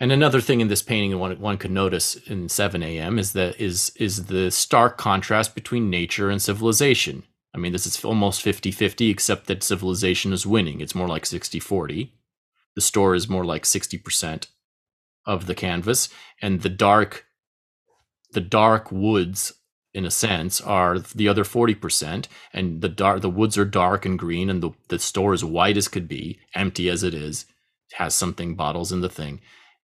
and 0.00 0.10
another 0.10 0.40
thing 0.40 0.60
in 0.60 0.68
this 0.68 0.82
painting 0.82 1.18
one 1.18 1.38
one 1.38 1.58
could 1.58 1.70
notice 1.70 2.16
in 2.16 2.48
7 2.48 2.82
a.m 2.82 3.18
is 3.18 3.32
that 3.34 3.60
is 3.60 3.92
is 3.96 4.26
the 4.26 4.50
stark 4.50 4.98
contrast 4.98 5.54
between 5.54 5.90
nature 5.90 6.30
and 6.30 6.42
civilization. 6.42 7.22
I 7.54 7.58
mean 7.58 7.72
this 7.72 7.86
is 7.86 8.04
almost 8.04 8.44
50-50 8.44 9.10
except 9.10 9.46
that 9.46 9.62
civilization 9.62 10.32
is 10.32 10.46
winning. 10.46 10.80
It's 10.80 10.94
more 10.94 11.08
like 11.08 11.24
60-40 11.24 12.10
the 12.74 12.80
store 12.80 13.14
is 13.14 13.28
more 13.28 13.44
like 13.44 13.64
60% 13.64 14.46
of 15.26 15.46
the 15.46 15.54
canvas 15.54 16.08
and 16.40 16.62
the 16.62 16.68
dark 16.68 17.26
the 18.32 18.40
dark 18.40 18.90
woods 18.92 19.52
in 19.92 20.04
a 20.04 20.10
sense 20.10 20.60
are 20.60 20.98
the 21.00 21.28
other 21.28 21.42
40% 21.44 22.26
and 22.52 22.80
the 22.80 22.88
dark 22.88 23.20
the 23.20 23.28
woods 23.28 23.58
are 23.58 23.64
dark 23.64 24.06
and 24.06 24.18
green 24.18 24.48
and 24.48 24.62
the, 24.62 24.70
the 24.88 24.98
store 24.98 25.34
is 25.34 25.44
white 25.44 25.76
as 25.76 25.88
could 25.88 26.08
be 26.08 26.38
empty 26.54 26.88
as 26.88 27.02
it 27.02 27.12
is 27.12 27.44
it 27.90 27.96
has 27.96 28.14
something 28.14 28.54
bottles 28.54 28.92
in 28.92 29.00
the 29.00 29.08
thing 29.08 29.40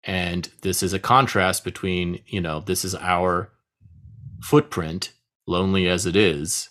and 0.07 0.51
this 0.63 0.83
is 0.83 0.93
a 0.93 0.99
contrast 0.99 1.65
between 1.65 2.21
you 2.27 2.41
know 2.41 2.61
this 2.61 2.85
is 2.85 2.95
our 2.95 3.51
footprint 4.43 5.13
lonely 5.47 5.89
as 5.89 6.07
it 6.07 6.17
is 6.17 6.71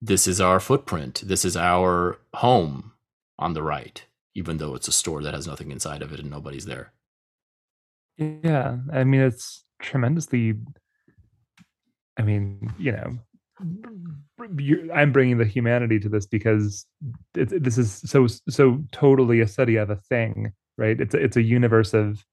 this 0.00 0.26
is 0.26 0.40
our 0.40 0.60
footprint 0.60 1.22
this 1.26 1.44
is 1.44 1.56
our 1.56 2.18
home 2.34 2.92
on 3.38 3.54
the 3.54 3.62
right 3.62 4.04
even 4.34 4.58
though 4.58 4.74
it's 4.74 4.88
a 4.88 4.92
store 4.92 5.22
that 5.22 5.34
has 5.34 5.46
nothing 5.46 5.70
inside 5.70 6.02
of 6.02 6.12
it 6.12 6.20
and 6.20 6.30
nobody's 6.30 6.66
there. 6.66 6.92
Yeah, 8.16 8.76
I 8.92 9.04
mean 9.04 9.20
it's 9.20 9.64
tremendously. 9.80 10.54
I 12.16 12.22
mean, 12.22 12.72
you 12.78 12.92
know, 12.92 13.18
I'm 14.94 15.12
bringing 15.12 15.38
the 15.38 15.44
humanity 15.44 15.98
to 16.00 16.08
this 16.08 16.26
because 16.26 16.86
it, 17.36 17.62
this 17.62 17.78
is 17.78 17.92
so 17.92 18.26
so 18.48 18.82
totally 18.92 19.40
a 19.40 19.48
study 19.48 19.76
of 19.76 19.90
a 19.90 19.96
thing, 19.96 20.52
right? 20.76 21.00
It's 21.00 21.14
a, 21.14 21.18
it's 21.22 21.36
a 21.36 21.42
universe 21.42 21.94
of 21.94 22.24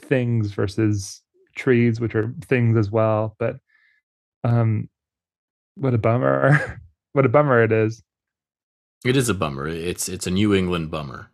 things 0.00 0.52
versus 0.52 1.22
trees, 1.56 2.00
which 2.00 2.14
are 2.14 2.34
things 2.42 2.76
as 2.76 2.90
well. 2.90 3.34
But 3.38 3.56
um, 4.44 4.88
what 5.74 5.94
a 5.94 5.98
bummer! 5.98 6.80
what 7.12 7.26
a 7.26 7.30
bummer 7.30 7.62
it 7.62 7.72
is. 7.72 8.02
It 9.04 9.16
is 9.16 9.28
a 9.28 9.34
bummer. 9.34 9.68
It's 9.68 10.08
it's 10.08 10.26
a 10.26 10.30
New 10.30 10.54
England 10.54 10.90
bummer 10.90 11.30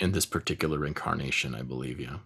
in 0.00 0.12
this 0.12 0.26
particular 0.26 0.84
incarnation, 0.84 1.54
I 1.54 1.62
believe. 1.62 2.00
Yeah, 2.00 2.18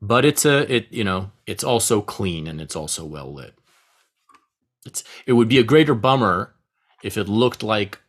but 0.00 0.24
it's 0.24 0.44
a 0.44 0.72
it 0.72 0.88
you 0.90 1.04
know 1.04 1.30
it's 1.46 1.64
also 1.64 2.00
clean 2.00 2.46
and 2.46 2.60
it's 2.60 2.76
also 2.76 3.04
well 3.04 3.32
lit. 3.32 3.54
It's 4.86 5.04
it 5.26 5.32
would 5.32 5.48
be 5.48 5.58
a 5.58 5.64
greater 5.64 5.94
bummer 5.94 6.54
if 7.02 7.16
it 7.16 7.28
looked 7.28 7.62
like 7.62 8.00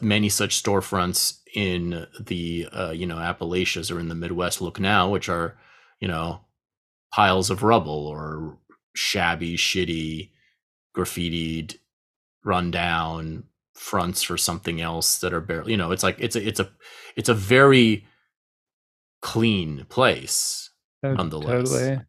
many 0.00 0.28
such 0.28 0.62
storefronts 0.62 1.38
in 1.54 2.06
the 2.20 2.68
uh, 2.72 2.90
you 2.90 3.06
know 3.06 3.18
Appalachians 3.18 3.90
or 3.90 4.00
in 4.00 4.08
the 4.08 4.14
Midwest 4.14 4.60
look 4.60 4.80
now, 4.80 5.08
which 5.08 5.28
are 5.28 5.56
you 6.00 6.08
know 6.08 6.40
piles 7.12 7.50
of 7.50 7.62
rubble 7.62 8.06
or 8.06 8.58
shabby, 8.94 9.56
shitty, 9.56 10.30
graffitied, 10.96 11.76
run 12.44 12.70
down 12.70 13.44
fronts 13.74 14.22
for 14.22 14.36
something 14.36 14.80
else 14.80 15.20
that 15.20 15.32
are 15.32 15.40
barely 15.40 15.70
you 15.70 15.76
know 15.76 15.92
it's 15.92 16.02
like 16.02 16.16
it's 16.18 16.34
a 16.34 16.44
it's 16.44 16.58
a 16.58 16.68
it's 17.14 17.28
a 17.28 17.34
very 17.34 18.04
clean 19.20 19.84
place 19.88 20.70
oh, 21.02 21.14
nonetheless. 21.14 21.70
Totally. 21.70 22.00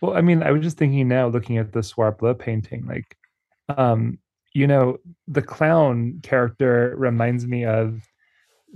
Well, 0.00 0.14
I 0.14 0.20
mean, 0.20 0.42
I 0.42 0.50
was 0.50 0.62
just 0.62 0.78
thinking 0.78 1.08
now, 1.08 1.28
looking 1.28 1.58
at 1.58 1.72
the 1.72 1.82
Soir 1.82 2.12
Bleu 2.12 2.34
painting, 2.34 2.86
like, 2.86 3.16
um, 3.76 4.18
you 4.54 4.66
know, 4.66 4.98
the 5.26 5.42
clown 5.42 6.20
character 6.22 6.94
reminds 6.96 7.46
me 7.46 7.64
of. 7.64 8.02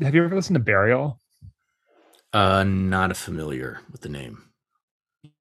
Have 0.03 0.15
you 0.15 0.23
ever 0.25 0.35
listened 0.37 0.57
to 0.57 0.61
Burial? 0.61 1.19
Uh, 2.33 2.65
not 2.65 3.17
familiar 3.17 3.81
with 3.91 4.03
the 4.03 4.11
name. 4.11 4.43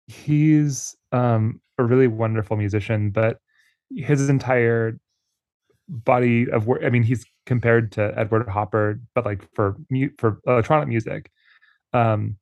He's 0.07 0.95
um 1.12 1.60
a 1.78 1.84
really 1.84 2.07
wonderful 2.07 2.56
musician, 2.56 3.10
but 3.10 3.40
his 3.94 4.30
entire 4.30 4.98
body 5.90 6.49
of 6.49 6.68
work. 6.68 6.82
I 6.84 6.90
mean, 6.90 7.03
he's 7.03 7.26
compared 7.45 7.91
to 7.94 8.14
Edward 8.18 8.48
Hopper, 8.48 8.99
but 9.14 9.26
like 9.26 9.48
for 9.53 9.76
mute 9.90 10.14
for 10.18 10.40
electronic 10.48 10.88
music. 10.88 11.32
Um, 11.94 12.38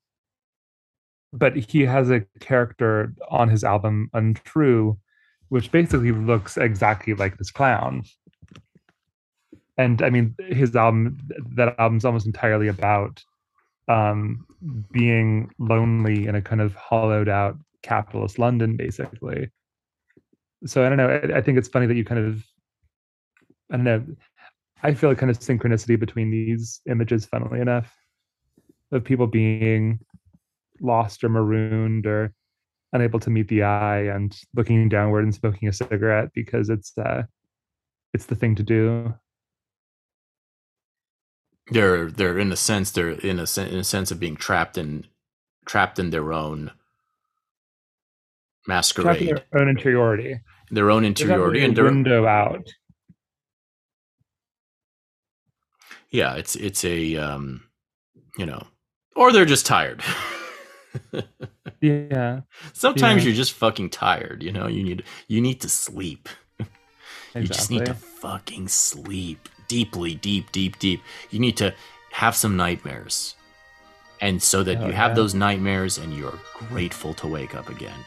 but 1.31 1.55
he 1.55 1.81
has 1.81 2.11
a 2.11 2.21
character 2.39 3.13
on 3.29 3.49
his 3.49 3.63
album 3.63 4.09
Untrue, 4.13 4.99
which 5.49 5.71
basically 5.71 6.11
looks 6.11 6.57
exactly 6.57 7.13
like 7.13 7.37
this 7.37 7.51
clown. 7.51 8.03
And 9.77 10.01
I 10.01 10.09
mean, 10.09 10.35
his 10.49 10.75
album, 10.75 11.17
that 11.55 11.75
album's 11.79 12.05
almost 12.05 12.25
entirely 12.25 12.67
about 12.67 13.23
um, 13.87 14.45
being 14.91 15.49
lonely 15.59 16.27
in 16.27 16.35
a 16.35 16.41
kind 16.41 16.61
of 16.61 16.75
hollowed 16.75 17.27
out 17.27 17.57
capitalist 17.81 18.39
London, 18.39 18.77
basically. 18.77 19.49
So 20.65 20.85
I 20.85 20.89
don't 20.89 20.97
know. 20.97 21.09
I, 21.09 21.37
I 21.37 21.41
think 21.41 21.57
it's 21.57 21.67
funny 21.67 21.87
that 21.87 21.95
you 21.95 22.05
kind 22.05 22.25
of, 22.25 22.43
I 23.71 23.77
don't 23.77 23.83
know. 23.83 24.05
I 24.83 24.93
feel 24.93 25.11
a 25.11 25.15
kind 25.15 25.29
of 25.29 25.39
synchronicity 25.39 25.99
between 25.99 26.29
these 26.29 26.81
images, 26.89 27.25
funnily 27.25 27.59
enough, 27.59 27.93
of 28.91 29.03
people 29.03 29.27
being 29.27 29.99
lost 30.81 31.23
or 31.23 31.29
marooned 31.29 32.05
or 32.05 32.33
unable 32.93 33.19
to 33.19 33.29
meet 33.29 33.47
the 33.47 33.63
eye 33.63 34.03
and 34.03 34.39
looking 34.55 34.87
downward 34.87 35.23
and 35.23 35.33
smoking 35.35 35.67
a 35.67 35.73
cigarette 35.73 36.29
because 36.33 36.69
it's 36.69 36.97
uh 36.97 37.23
it's 38.13 38.27
the 38.27 38.35
thing 38.35 38.55
to 38.55 38.63
do. 38.63 39.13
They're 41.71 42.11
they're 42.11 42.37
in 42.37 42.51
a 42.51 42.55
sense 42.55 42.91
they're 42.91 43.09
in 43.09 43.39
a 43.39 43.45
in 43.57 43.79
a 43.79 43.83
sense 43.83 44.11
of 44.11 44.19
being 44.19 44.35
trapped 44.35 44.77
in 44.77 45.07
trapped 45.65 45.97
in 45.97 46.11
their 46.11 46.31
own 46.31 46.71
masquerade 48.67 49.21
in 49.21 49.35
their 49.35 49.61
own 49.61 49.69
interiority. 49.69 50.39
Their 50.69 50.91
own 50.91 51.03
interiority 51.03 51.63
and 51.63 51.75
their 51.75 51.85
window 51.85 52.27
out. 52.27 52.67
Yeah 56.09 56.35
it's 56.35 56.55
it's 56.55 56.85
a 56.85 57.15
um 57.15 57.63
you 58.37 58.45
know 58.45 58.67
or 59.15 59.31
they're 59.31 59.45
just 59.45 59.65
tired 59.65 60.03
yeah. 61.81 62.41
Sometimes 62.73 63.23
yeah. 63.23 63.29
you're 63.29 63.35
just 63.35 63.53
fucking 63.53 63.89
tired, 63.89 64.43
you 64.43 64.51
know? 64.51 64.67
You 64.67 64.83
need 64.83 65.03
you 65.27 65.41
need 65.41 65.61
to 65.61 65.69
sleep. 65.69 66.29
you 67.35 67.43
just 67.43 67.71
need 67.71 67.85
to 67.85 67.93
fucking 67.93 68.67
sleep 68.67 69.49
deeply, 69.67 70.15
deep, 70.15 70.51
deep, 70.51 70.77
deep. 70.79 71.01
You 71.31 71.39
need 71.39 71.57
to 71.57 71.73
have 72.11 72.35
some 72.35 72.55
nightmares. 72.55 73.35
And 74.21 74.41
so 74.41 74.63
that 74.63 74.77
oh, 74.77 74.87
you 74.87 74.93
have 74.93 75.11
yeah. 75.11 75.15
those 75.15 75.33
nightmares 75.33 75.97
and 75.97 76.13
you're 76.13 76.39
grateful 76.69 77.13
to 77.15 77.27
wake 77.27 77.55
up 77.55 77.69
again. 77.69 77.99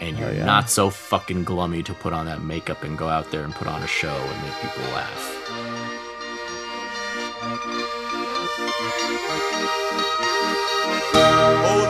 And 0.00 0.18
you're 0.18 0.28
oh, 0.28 0.32
yeah. 0.32 0.44
not 0.44 0.68
so 0.68 0.90
fucking 0.90 1.44
glummy 1.44 1.82
to 1.84 1.94
put 1.94 2.12
on 2.12 2.26
that 2.26 2.42
makeup 2.42 2.82
and 2.82 2.98
go 2.98 3.08
out 3.08 3.30
there 3.30 3.44
and 3.44 3.54
put 3.54 3.68
on 3.68 3.82
a 3.82 3.86
show 3.86 4.16
and 4.16 4.42
make 4.42 4.54
people 4.60 4.82
laugh. 4.92 5.36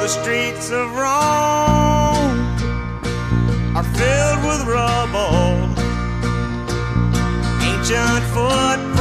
The 0.07 0.13
streets 0.23 0.71
of 0.71 0.89
Rome 0.95 2.39
are 3.75 3.83
filled 3.99 4.41
with 4.47 4.63
rubble. 4.65 5.67
Ancient 7.61 8.25
footprints 8.33 8.96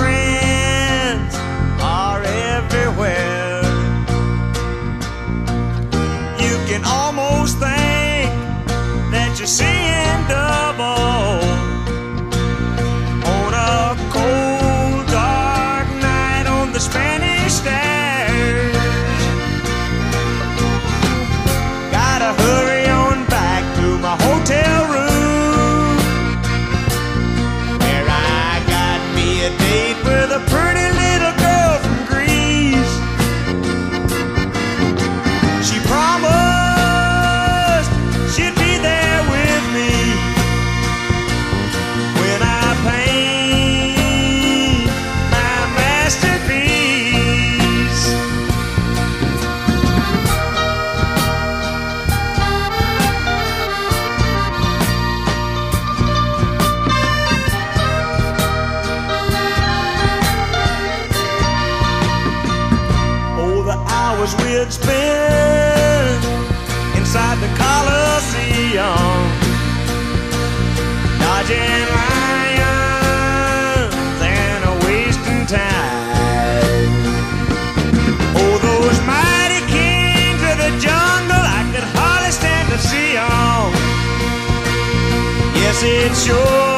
it's 85.86 86.26
your 86.28 86.75